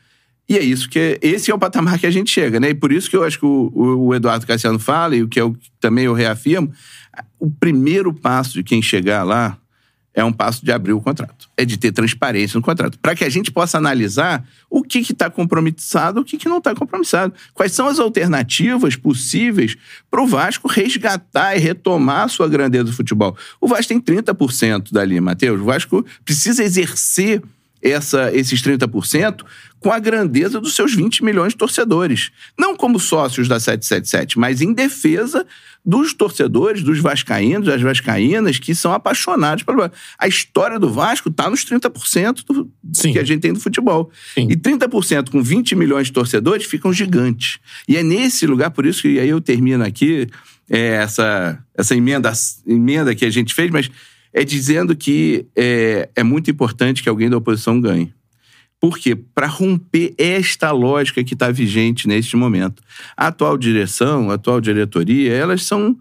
E 0.49 0.57
é 0.57 0.63
isso 0.63 0.89
que 0.89 1.19
esse 1.21 1.51
é 1.51 1.55
o 1.55 1.59
patamar 1.59 1.99
que 1.99 2.07
a 2.07 2.11
gente 2.11 2.31
chega, 2.31 2.59
né? 2.59 2.71
E 2.71 2.75
por 2.75 2.91
isso 2.91 3.11
que 3.11 3.17
eu 3.17 3.23
acho 3.25 3.39
que 3.39 3.45
o, 3.45 3.71
o- 3.75 4.07
o 4.07 4.15
Eduardo 4.15 4.47
Cassiano 4.47 4.79
fala 4.79 5.15
e 5.15 5.23
o 5.23 5.29
que 5.29 5.41
eu 5.41 5.55
também 5.79 6.07
eu 6.07 6.15
reafirmo, 6.15 6.73
o 7.39 7.51
primeiro 7.51 8.15
passo 8.15 8.55
de 8.55 8.63
quem 8.63 8.81
chegar 8.81 9.23
lá 9.25 9.59
é 10.15 10.25
um 10.25 10.33
passo 10.33 10.65
de 10.65 10.73
abrir 10.73 10.93
o 10.95 11.01
contrato, 11.01 11.49
é 11.57 11.65
de 11.65 11.77
ter 11.77 11.93
transparência 11.93 12.57
no 12.59 12.63
contrato, 12.65 12.99
para 12.99 13.15
que 13.15 13.23
a 13.25 13.29
gente 13.29 13.53
possa 13.53 13.79
analisar 13.79 14.45
o 14.69 14.83
que 14.83 14.99
está 14.99 15.31
compromissado, 15.31 16.21
o 16.21 16.25
que, 16.25 16.37
que 16.37 16.49
não 16.49 16.59
está 16.59 16.75
compromissado, 16.75 17.33
quais 17.55 17.71
são 17.73 17.87
as 17.87 18.01
alternativas 18.01 18.97
possíveis 18.97 19.77
para 20.11 20.21
o 20.21 20.27
Vasco 20.27 20.67
resgatar 20.67 21.55
e 21.57 21.61
retomar 21.61 22.23
a 22.25 22.29
sua 22.29 22.49
grandeza 22.49 22.85
do 22.85 22.93
futebol. 22.93 23.37
O 23.61 23.69
Vasco 23.69 23.87
tem 23.89 24.01
30% 24.01 24.91
dali, 24.93 25.21
Matheus. 25.21 25.61
O 25.61 25.65
Vasco 25.65 26.05
precisa 26.25 26.65
exercer 26.65 27.41
essa, 27.83 28.33
esses 28.35 28.63
30% 28.63 29.45
com 29.81 29.93
a 29.93 29.99
grandeza 29.99 30.61
dos 30.61 30.75
seus 30.75 30.95
20 30.95 31.25
milhões 31.25 31.53
de 31.53 31.59
torcedores. 31.59 32.31
Não 32.59 32.77
como 32.77 32.99
sócios 32.99 33.47
da 33.47 33.61
777, 33.61 34.39
mas 34.39 34.61
em 34.61 34.73
defesa 34.73 35.47
dos 35.85 36.13
torcedores, 36.13 36.83
dos 36.83 36.99
vascaínos, 36.99 37.67
das 37.67 37.81
vascaínas, 37.81 38.59
que 38.59 38.75
são 38.75 38.93
apaixonados 38.93 39.63
pelo 39.63 39.91
A 40.19 40.29
história 40.29 40.79
do 40.79 40.91
Vasco 40.91 41.29
está 41.29 41.49
nos 41.49 41.65
30% 41.65 42.45
do, 42.45 42.71
Sim. 42.93 43.13
que 43.13 43.19
a 43.19 43.25
gente 43.25 43.41
tem 43.41 43.53
do 43.53 43.61
futebol. 43.61 44.11
Sim. 44.35 44.49
E 44.51 44.57
30% 44.57 45.31
com 45.31 45.43
20 45.43 45.77
milhões 45.77 46.09
de 46.09 46.13
torcedores 46.13 46.67
ficam 46.67 46.93
gigantes. 46.93 47.59
E 47.89 47.97
é 47.97 48.03
nesse 48.03 48.47
lugar, 48.47 48.71
por 48.71 48.85
isso 48.85 49.03
que 49.03 49.19
aí 49.19 49.29
eu 49.29 49.41
termino 49.41 49.85
aqui 49.85 50.27
é, 50.69 50.97
essa, 50.97 51.59
essa 51.75 51.97
emenda, 51.97 52.33
emenda 52.67 53.15
que 53.15 53.25
a 53.25 53.31
gente 53.31 53.55
fez, 53.55 53.71
mas 53.71 53.91
é 54.33 54.45
dizendo 54.45 54.95
que 54.97 55.47
é, 55.57 56.09
é 56.15 56.23
muito 56.23 56.51
importante 56.51 57.03
que 57.03 57.09
alguém 57.09 57.29
da 57.31 57.37
oposição 57.37 57.81
ganhe. 57.81 58.13
Por 58.81 58.97
quê? 58.97 59.17
Para 59.17 59.47
romper 59.49 60.15
esta 60.17 60.71
lógica 60.71 61.25
que 61.25 61.35
está 61.35 61.51
vigente 61.51 62.07
neste 62.07 62.37
momento. 62.37 62.83
A 63.17 63.27
atual 63.27 63.59
direção, 63.59 64.31
a 64.31 64.35
atual 64.35 64.61
diretoria, 64.61 65.33
elas 65.33 65.65
são 65.65 65.99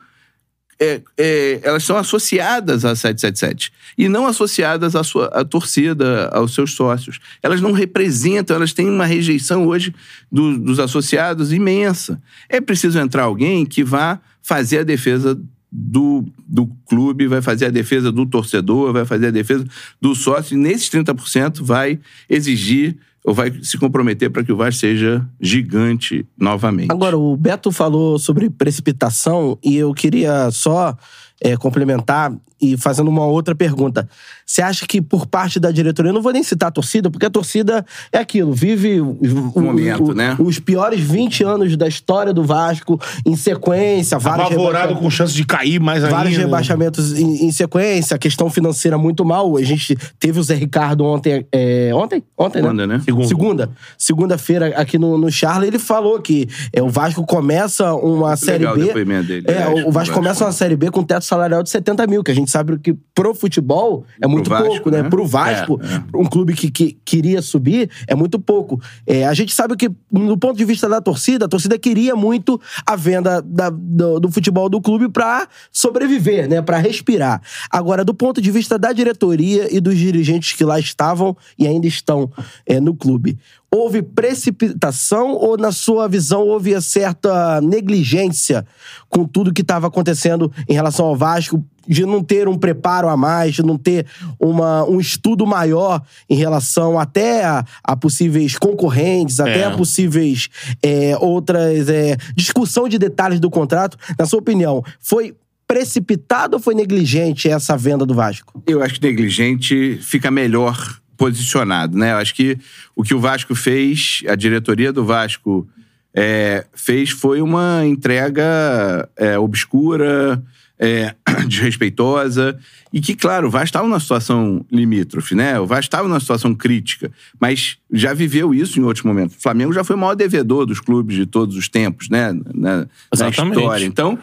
é, 0.79 1.01
é, 1.17 1.59
elas 1.63 1.83
são 1.83 1.97
associadas 1.97 2.85
à 2.85 2.95
777 2.95 3.71
e 3.97 4.07
não 4.07 4.27
associadas 4.27 4.95
à 4.95 5.03
sua 5.03 5.25
à 5.29 5.43
torcida, 5.43 6.27
aos 6.31 6.53
seus 6.53 6.73
sócios. 6.75 7.17
Elas 7.41 7.59
não 7.61 7.71
representam, 7.71 8.55
elas 8.55 8.73
têm 8.73 8.87
uma 8.87 9.05
rejeição 9.07 9.65
hoje 9.65 9.91
do- 10.31 10.59
dos 10.59 10.77
associados 10.79 11.51
imensa. 11.51 12.21
É 12.47 12.61
preciso 12.61 12.99
entrar 12.99 13.23
alguém 13.23 13.65
que 13.65 13.83
vá 13.83 14.19
fazer 14.39 14.79
a 14.79 14.83
defesa 14.83 15.35
do, 15.71 16.25
do 16.47 16.67
clube, 16.87 17.27
vai 17.27 17.41
fazer 17.41 17.65
a 17.65 17.69
defesa 17.69 18.11
do 18.11 18.25
torcedor, 18.25 18.93
vai 18.93 19.05
fazer 19.05 19.27
a 19.27 19.31
defesa 19.31 19.65
do 20.01 20.15
sócio, 20.15 20.55
e 20.55 20.57
nesses 20.57 20.89
30% 20.89 21.61
vai 21.61 21.99
exigir 22.29 22.97
ou 23.27 23.33
vai 23.33 23.51
se 23.61 23.77
comprometer 23.77 24.29
para 24.29 24.41
que 24.41 24.53
o 24.53 24.55
Vasco 24.55 24.79
seja 24.79 25.27
gigante 25.39 26.25
novamente. 26.39 26.89
Agora, 26.89 27.17
o 27.17 27.35
Beto 27.35 27.73
falou 27.73 28.17
sobre 28.17 28.49
precipitação 28.49 29.59
e 29.61 29.75
eu 29.75 29.93
queria 29.93 30.49
só 30.49 30.97
é, 31.41 31.57
complementar 31.57 32.33
e 32.61 32.75
fazendo 32.77 33.07
uma 33.09 33.25
outra 33.25 33.53
pergunta. 33.55 34.07
Você 34.45 34.61
acha 34.61 34.85
que 34.87 35.01
por 35.01 35.25
parte 35.27 35.59
da 35.59 35.71
diretoria, 35.71 36.09
eu 36.09 36.13
não 36.13 36.21
vou 36.21 36.31
nem 36.31 36.41
citar 36.43 36.69
a 36.69 36.71
torcida, 36.71 37.09
porque 37.11 37.25
a 37.25 37.29
torcida 37.29 37.85
é 38.11 38.17
aquilo, 38.17 38.53
vive 38.53 38.99
o, 39.01 39.17
o- 39.53 39.61
momento, 39.61 40.11
o- 40.11 40.13
né? 40.13 40.35
os 40.39 40.57
piores 40.59 40.99
20 40.99 41.43
anos 41.43 41.75
da 41.75 41.87
história 41.87 42.33
do 42.33 42.43
Vasco 42.43 42.99
em 43.25 43.35
sequência, 43.35 44.17
vários 44.17 44.47
Apavorado 44.47 44.95
com 44.95 45.09
chance 45.09 45.33
de 45.33 45.45
cair 45.45 45.79
mais 45.79 46.03
ainda. 46.03 46.15
Vários 46.15 46.37
rebaixamentos 46.37 47.17
em, 47.19 47.45
em 47.45 47.51
sequência, 47.51 48.15
a 48.15 48.17
questão 48.17 48.49
financeira 48.49 48.97
muito 48.97 49.23
mal. 49.25 49.57
A 49.57 49.63
gente 49.63 49.97
teve 50.19 50.39
o 50.39 50.43
Zé 50.43 50.55
Ricardo 50.55 51.03
ontem. 51.03 51.45
é, 51.51 51.91
ontem? 51.93 52.23
Ontem, 52.37 52.61
né? 52.61 52.67
Segunda, 52.67 52.87
né? 52.87 53.01
Segunda. 53.03 53.27
Segunda. 53.27 53.69
Segunda-feira 53.97 54.67
aqui 54.77 54.97
no, 54.97 55.17
no 55.17 55.29
Charla, 55.31 55.67
ele 55.67 55.77
falou 55.79 56.19
que 56.21 56.47
é, 56.71 56.81
o 56.81 56.89
Vasco 56.89 57.25
começa 57.25 57.93
uma 57.95 58.35
Série 58.37 58.65
B. 58.65 58.93
dele, 58.93 59.43
É, 59.47 59.63
aliás, 59.63 59.85
o 59.85 59.91
Vasco 59.91 60.13
começa 60.15 60.45
uma 60.45 60.51
Série 60.51 60.75
B 60.75 60.89
com 60.89 61.03
teto 61.03 61.25
salarial 61.25 61.61
de 61.61 61.69
70 61.69 62.07
mil, 62.07 62.23
que 62.23 62.31
a 62.31 62.35
gente 62.35 62.46
sabe 62.49 62.77
que 62.79 62.93
pro 63.13 63.33
futebol 63.33 64.05
é 64.21 64.27
muito 64.27 64.49
Vasco, 64.49 64.67
pouco, 64.67 64.91
né? 64.91 65.03
né? 65.03 65.09
Pro 65.09 65.25
Vasco, 65.25 65.79
um 66.15 66.25
clube 66.25 66.53
que, 66.53 66.69
que 66.71 66.97
queria 67.03 67.41
subir, 67.41 67.89
é 68.07 68.15
muito 68.15 68.39
pouco. 68.39 68.81
É, 69.05 69.25
a 69.25 69.33
gente 69.33 69.53
sabe 69.53 69.75
que, 69.75 69.89
do 70.11 70.37
ponto 70.37 70.57
de 70.57 70.65
vista 70.65 70.87
da 70.87 71.01
torcida, 71.01 71.45
a 71.45 71.47
torcida 71.47 71.77
queria 71.77 72.15
muito 72.15 72.59
a 72.85 72.95
venda 72.95 73.41
da- 73.41 73.69
do, 73.69 74.19
do 74.19 74.31
futebol 74.31 74.69
do 74.69 74.81
clube 74.81 75.09
pra 75.09 75.47
sobreviver, 75.71 76.47
né? 76.49 76.61
Pra 76.61 76.77
respirar. 76.77 77.41
Agora, 77.71 78.03
do 78.03 78.13
ponto 78.13 78.41
de 78.41 78.51
vista 78.51 78.77
da 78.77 78.91
diretoria 78.91 79.73
e 79.75 79.79
dos 79.79 79.97
dirigentes 79.97 80.53
que 80.53 80.63
lá 80.63 80.79
estavam 80.79 81.35
e 81.57 81.67
ainda 81.67 81.87
estão 81.87 82.31
é, 82.65 82.79
no 82.79 82.95
clube, 82.95 83.37
houve 83.71 84.01
precipitação 84.01 85.33
ou, 85.33 85.57
na 85.57 85.71
sua 85.71 86.07
visão, 86.07 86.41
houve 86.41 86.79
certa 86.81 87.59
negligência 87.61 88.65
com 89.09 89.25
tudo 89.25 89.53
que 89.53 89.61
estava 89.61 89.87
acontecendo 89.87 90.51
em 90.69 90.73
relação 90.73 91.05
ao 91.05 91.15
Vasco, 91.15 91.63
de 91.87 92.05
não 92.05 92.21
ter 92.21 92.47
um 92.47 92.57
preparo 92.57 93.07
a 93.07 93.15
mais, 93.15 93.55
de 93.55 93.63
não 93.63 93.77
ter 93.77 94.05
uma, 94.39 94.83
um 94.85 94.99
estudo 94.99 95.45
maior 95.45 96.01
em 96.29 96.35
relação 96.35 96.99
até 96.99 97.45
a, 97.45 97.63
a 97.83 97.95
possíveis 97.95 98.57
concorrentes, 98.57 99.39
até 99.39 99.59
É. 99.59 99.63
a 99.65 99.71
possíveis 99.71 100.49
é, 100.83 101.17
outras. 101.17 101.87
é, 101.89 102.17
discussão 102.35 102.89
de 102.89 102.97
detalhes 102.97 103.39
do 103.39 103.49
contrato. 103.49 103.97
Na 104.19 104.25
sua 104.25 104.39
opinião, 104.39 104.83
foi 104.99 105.33
precipitado 105.65 106.55
ou 106.55 106.61
foi 106.61 106.73
negligente 106.73 107.49
essa 107.49 107.75
venda 107.77 108.05
do 108.05 108.13
Vasco? 108.13 108.61
Eu 108.65 108.81
acho 108.81 108.95
que 108.95 109.05
negligente 109.07 109.97
fica 110.01 110.31
melhor 110.31 110.99
posicionado, 111.17 111.97
né? 111.97 112.11
Eu 112.13 112.17
acho 112.17 112.33
que 112.35 112.57
o 112.95 113.03
que 113.03 113.13
o 113.13 113.19
Vasco 113.19 113.55
fez, 113.55 114.21
a 114.27 114.35
diretoria 114.35 114.93
do 114.93 115.03
Vasco 115.03 115.67
é, 116.13 116.65
fez 116.73 117.09
foi 117.09 117.41
uma 117.41 117.85
entrega 117.85 119.09
é, 119.17 119.37
obscura, 119.37 120.41
é, 120.79 121.13
desrespeitosa, 121.47 122.57
e 122.93 123.01
que, 123.01 123.15
claro, 123.15 123.47
o 123.47 123.49
Vasco 123.51 123.65
estava 123.65 123.87
numa 123.87 123.99
situação 123.99 124.65
limítrofe, 124.71 125.35
né? 125.35 125.59
O 125.59 125.65
Vasco 125.65 125.85
estava 125.85 126.07
numa 126.07 126.19
situação 126.19 126.53
crítica, 126.55 127.11
mas 127.39 127.77
já 127.91 128.13
viveu 128.13 128.53
isso 128.53 128.79
em 128.79 128.83
outros 128.83 129.03
momentos. 129.03 129.35
O 129.35 129.41
Flamengo 129.41 129.73
já 129.73 129.83
foi 129.83 129.95
o 129.95 129.99
maior 129.99 130.15
devedor 130.15 130.65
dos 130.65 130.79
clubes 130.79 131.15
de 131.15 131.25
todos 131.25 131.55
os 131.57 131.67
tempos, 131.67 132.09
né? 132.09 132.31
Na, 132.53 132.87
na 133.25 133.29
história. 133.59 133.85
Então, 133.85 134.17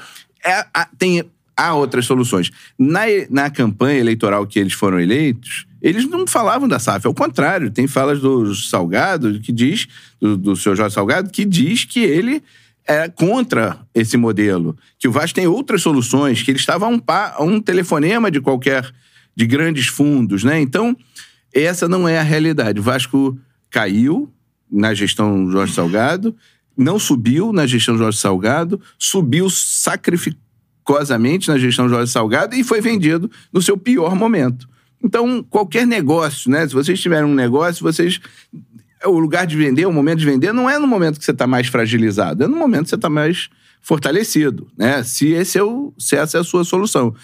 é, 0.45 0.65
a- 0.73 0.89
tem 0.99 1.25
há 1.57 1.75
outras 1.75 2.07
soluções. 2.07 2.51
Na, 2.79 3.03
na 3.31 3.51
campanha 3.51 3.99
eleitoral 3.99 4.47
que 4.47 4.59
eles 4.59 4.73
foram 4.73 5.01
eleitos, 5.01 5.67
eles 5.81 6.09
não 6.09 6.27
falavam 6.27 6.67
da 6.67 6.79
SAF. 6.79 7.07
Ao 7.07 7.15
contrário, 7.15 7.71
tem 7.71 7.87
falas 7.87 8.21
do 8.21 8.55
Salgado, 8.55 9.41
que 9.41 9.53
diz, 9.53 9.87
do, 10.21 10.37
do 10.37 10.57
senhor 10.57 10.75
Jorge 10.75 10.95
Salgado, 10.95 11.31
que 11.31 11.45
diz 11.45 11.85
que 11.85 12.01
ele 12.01 12.43
é 12.87 13.09
contra 13.09 13.79
esse 13.95 14.17
modelo, 14.17 14.77
que 14.99 15.09
o 15.09 15.13
Vasco 15.13 15.35
tem 15.35 15.47
outras 15.47 15.83
soluções, 15.83 16.43
que 16.43 16.51
ele 16.51 16.59
estava 16.59 16.85
a 16.85 16.89
um, 16.89 16.99
pa, 16.99 17.35
a 17.37 17.43
um 17.43 17.61
telefonema 17.61 18.31
de 18.31 18.41
qualquer 18.41 18.91
de 19.35 19.47
grandes 19.47 19.87
fundos, 19.87 20.45
né? 20.45 20.61
Então, 20.61 20.97
essa 21.53 21.89
não 21.89 22.09
é 22.09 22.19
a 22.19 22.23
realidade. 22.23 22.81
O 22.81 22.83
Vasco 22.83 23.39
caiu 23.71 24.33
na 24.71 24.95
gestão 24.95 25.51
Jorge 25.51 25.73
Salgado, 25.73 26.37
não 26.77 26.99
subiu 26.99 27.53
na 27.53 27.67
gestão 27.67 27.97
Jorge 27.97 28.19
Salgado, 28.19 28.81
subiu 28.99 29.49
sacrificosamente 30.85 31.49
na 31.49 31.59
gestão 31.59 31.89
Jorge 31.89 32.13
Salgado 32.13 32.55
e 32.55 32.63
foi 32.63 32.81
vendido 32.81 33.31
no 33.53 33.63
seu 33.63 33.77
pior 33.77 34.15
momento. 34.15 34.69
Então, 35.03 35.43
qualquer 35.43 35.87
negócio, 35.87 36.51
né? 36.51 36.67
Se 36.67 36.75
vocês 36.75 37.01
tiverem 37.01 37.25
um 37.25 37.35
negócio, 37.35 37.83
vocês 37.83 38.21
o 39.05 39.19
lugar 39.19 39.47
de 39.47 39.55
vender, 39.55 39.85
o 39.85 39.93
momento 39.93 40.21
de 40.21 40.25
vender, 40.25 40.53
não 40.53 40.69
é 40.69 40.79
no 40.79 40.87
momento 40.87 41.19
que 41.19 41.25
você 41.25 41.31
está 41.31 41.47
mais 41.47 41.67
fragilizado, 41.67 42.45
é 42.45 42.47
no 42.47 42.57
momento 42.57 42.85
que 42.85 42.89
você 42.91 42.95
está 42.95 43.11
mais 43.11 43.51
fortalecido, 43.83 44.67
né? 44.79 45.03
Se, 45.03 45.29
esse 45.29 45.59
é 45.59 45.63
o, 45.63 45.93
se 45.99 46.17
essa 46.17 46.39
é 46.39 46.41
a 46.41 46.45
sua 46.45 46.65
solução. 46.65 47.15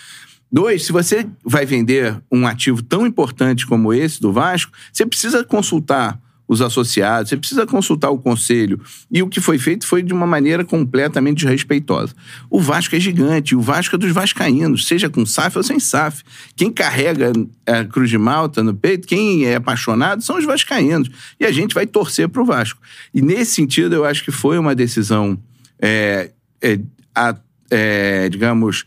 Dois, 0.52 0.84
se 0.84 0.92
você 0.92 1.26
vai 1.44 1.64
vender 1.64 2.20
um 2.30 2.46
ativo 2.46 2.82
tão 2.82 3.06
importante 3.06 3.66
como 3.66 3.94
esse 3.94 4.20
do 4.20 4.32
Vasco, 4.32 4.72
você 4.92 5.06
precisa 5.06 5.44
consultar 5.44 6.20
os 6.50 6.60
associados, 6.60 7.28
você 7.28 7.36
precisa 7.36 7.64
consultar 7.64 8.10
o 8.10 8.18
conselho. 8.18 8.80
E 9.08 9.22
o 9.22 9.28
que 9.28 9.40
foi 9.40 9.56
feito 9.56 9.86
foi 9.86 10.02
de 10.02 10.12
uma 10.12 10.26
maneira 10.26 10.64
completamente 10.64 11.44
desrespeitosa. 11.44 12.12
O 12.50 12.60
Vasco 12.60 12.96
é 12.96 12.98
gigante, 12.98 13.54
o 13.54 13.60
Vasco 13.60 13.94
é 13.94 13.98
dos 13.98 14.10
vascaínos, 14.10 14.84
seja 14.84 15.08
com 15.08 15.24
SAF 15.24 15.58
ou 15.58 15.62
sem 15.62 15.78
SAF. 15.78 16.24
Quem 16.56 16.72
carrega 16.72 17.32
a 17.64 17.84
Cruz 17.84 18.10
de 18.10 18.18
Malta 18.18 18.64
no 18.64 18.74
peito, 18.74 19.06
quem 19.06 19.44
é 19.44 19.54
apaixonado, 19.54 20.24
são 20.24 20.38
os 20.38 20.44
vascaínos. 20.44 21.08
E 21.38 21.46
a 21.46 21.52
gente 21.52 21.72
vai 21.72 21.86
torcer 21.86 22.28
para 22.28 22.42
o 22.42 22.44
Vasco. 22.44 22.82
E 23.14 23.22
nesse 23.22 23.54
sentido, 23.54 23.94
eu 23.94 24.04
acho 24.04 24.24
que 24.24 24.32
foi 24.32 24.58
uma 24.58 24.74
decisão, 24.74 25.38
é, 25.80 26.32
é, 26.60 26.80
a, 27.14 27.36
é, 27.70 28.28
digamos, 28.28 28.84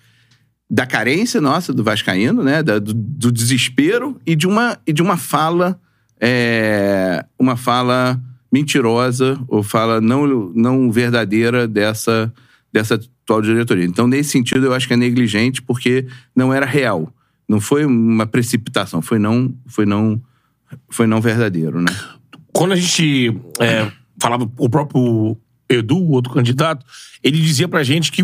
da 0.69 0.85
carência 0.85 1.39
nossa 1.39 1.71
do 1.71 1.81
vascaíno, 1.81 2.43
né, 2.43 2.61
da, 2.61 2.77
do, 2.77 2.93
do 2.93 3.31
desespero 3.31 4.19
e 4.25 4.35
de 4.35 4.47
uma, 4.47 4.77
e 4.85 4.91
de 4.91 5.01
uma 5.01 5.15
fala 5.15 5.79
é, 6.25 7.25
uma 7.37 7.57
fala 7.57 8.17
mentirosa 8.49 9.37
ou 9.45 9.61
fala 9.61 9.99
não, 9.99 10.25
não 10.55 10.89
verdadeira 10.89 11.67
dessa, 11.67 12.33
dessa 12.71 12.95
atual 12.95 13.41
diretoria. 13.41 13.83
Então, 13.83 14.07
nesse 14.07 14.29
sentido, 14.29 14.67
eu 14.67 14.73
acho 14.73 14.87
que 14.87 14.93
é 14.93 14.97
negligente 14.97 15.61
porque 15.61 16.07
não 16.33 16.53
era 16.53 16.65
real. 16.65 17.13
Não 17.47 17.59
foi 17.59 17.83
uma 17.83 18.25
precipitação, 18.25 19.01
foi 19.01 19.19
não, 19.19 19.53
foi 19.67 19.85
não, 19.85 20.21
foi 20.89 21.05
não 21.05 21.19
verdadeiro, 21.19 21.81
né? 21.81 21.93
Quando 22.53 22.71
a 22.71 22.77
gente 22.77 23.37
é, 23.59 23.91
falava, 24.17 24.49
o 24.57 24.69
próprio 24.69 25.35
Edu, 25.67 26.09
outro 26.09 26.31
candidato, 26.31 26.85
ele 27.21 27.37
dizia 27.37 27.67
pra 27.67 27.83
gente 27.83 28.13
que 28.13 28.23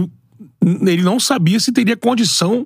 ele 0.64 1.02
não 1.02 1.20
sabia 1.20 1.60
se 1.60 1.74
teria 1.74 1.98
condição 1.98 2.66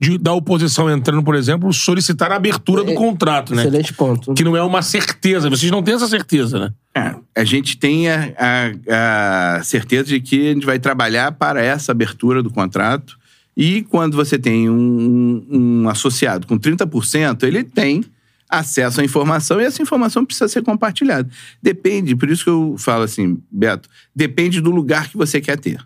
de, 0.00 0.16
da 0.18 0.32
oposição 0.32 0.88
entrando, 0.90 1.22
por 1.22 1.34
exemplo, 1.34 1.72
solicitar 1.72 2.30
a 2.30 2.36
abertura 2.36 2.84
do 2.84 2.92
É, 2.92 2.94
contrato, 2.94 3.54
né? 3.54 3.62
Excelente 3.62 3.92
ponto. 3.92 4.32
Que 4.34 4.44
não 4.44 4.56
é 4.56 4.62
uma 4.62 4.80
certeza. 4.82 5.50
Vocês 5.50 5.70
não 5.72 5.82
têm 5.82 5.94
essa 5.94 6.06
certeza, 6.08 6.58
né? 6.58 6.72
É, 6.94 7.40
a 7.40 7.44
gente 7.44 7.76
tem 7.76 8.08
a, 8.08 8.32
a- 8.38 9.56
a 9.58 9.62
certeza 9.64 10.04
de 10.04 10.20
que 10.20 10.50
a 10.50 10.54
gente 10.54 10.66
vai 10.66 10.78
trabalhar 10.78 11.32
para 11.32 11.62
essa 11.62 11.92
abertura 11.92 12.42
do 12.42 12.50
contrato. 12.50 13.18
E 13.56 13.82
quando 13.82 14.16
você 14.16 14.38
tem 14.38 14.70
um, 14.70 15.44
um 15.50 15.88
associado 15.88 16.46
com 16.46 16.56
30%, 16.58 17.42
ele 17.42 17.64
tem 17.64 18.04
acesso 18.48 19.00
à 19.00 19.04
informação 19.04 19.60
e 19.60 19.64
essa 19.64 19.82
informação 19.82 20.24
precisa 20.24 20.48
ser 20.48 20.62
compartilhada. 20.62 21.28
Depende, 21.62 22.14
por 22.16 22.30
isso 22.30 22.44
que 22.44 22.50
eu 22.50 22.76
falo 22.78 23.02
assim, 23.02 23.36
Beto, 23.50 23.88
depende 24.14 24.60
do 24.60 24.70
lugar 24.70 25.08
que 25.08 25.16
você 25.16 25.40
quer 25.40 25.58
ter. 25.58 25.78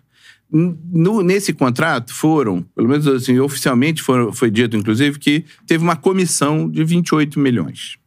No- 0.53 1.23
nesse 1.23 1.51
contrato 1.51 2.13
foram, 2.13 2.61
pelo 2.75 2.87
menos 2.87 3.07
assim, 3.07 3.39
oficialmente 3.39 4.03
foram- 4.03 4.31
foi 4.31 4.51
dito, 4.51 4.77
inclusive, 4.77 5.17
que 5.17 5.43
teve 5.65 5.83
uma 5.83 5.95
comissão 5.95 6.69
de 6.69 6.83
28 6.83 7.39
milhões. 7.39 7.97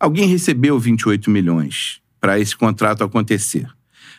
Alguém 0.00 0.26
recebeu 0.26 0.78
28 0.78 1.30
milhões 1.30 2.00
para 2.20 2.38
esse 2.40 2.56
contrato 2.56 3.04
acontecer. 3.04 3.66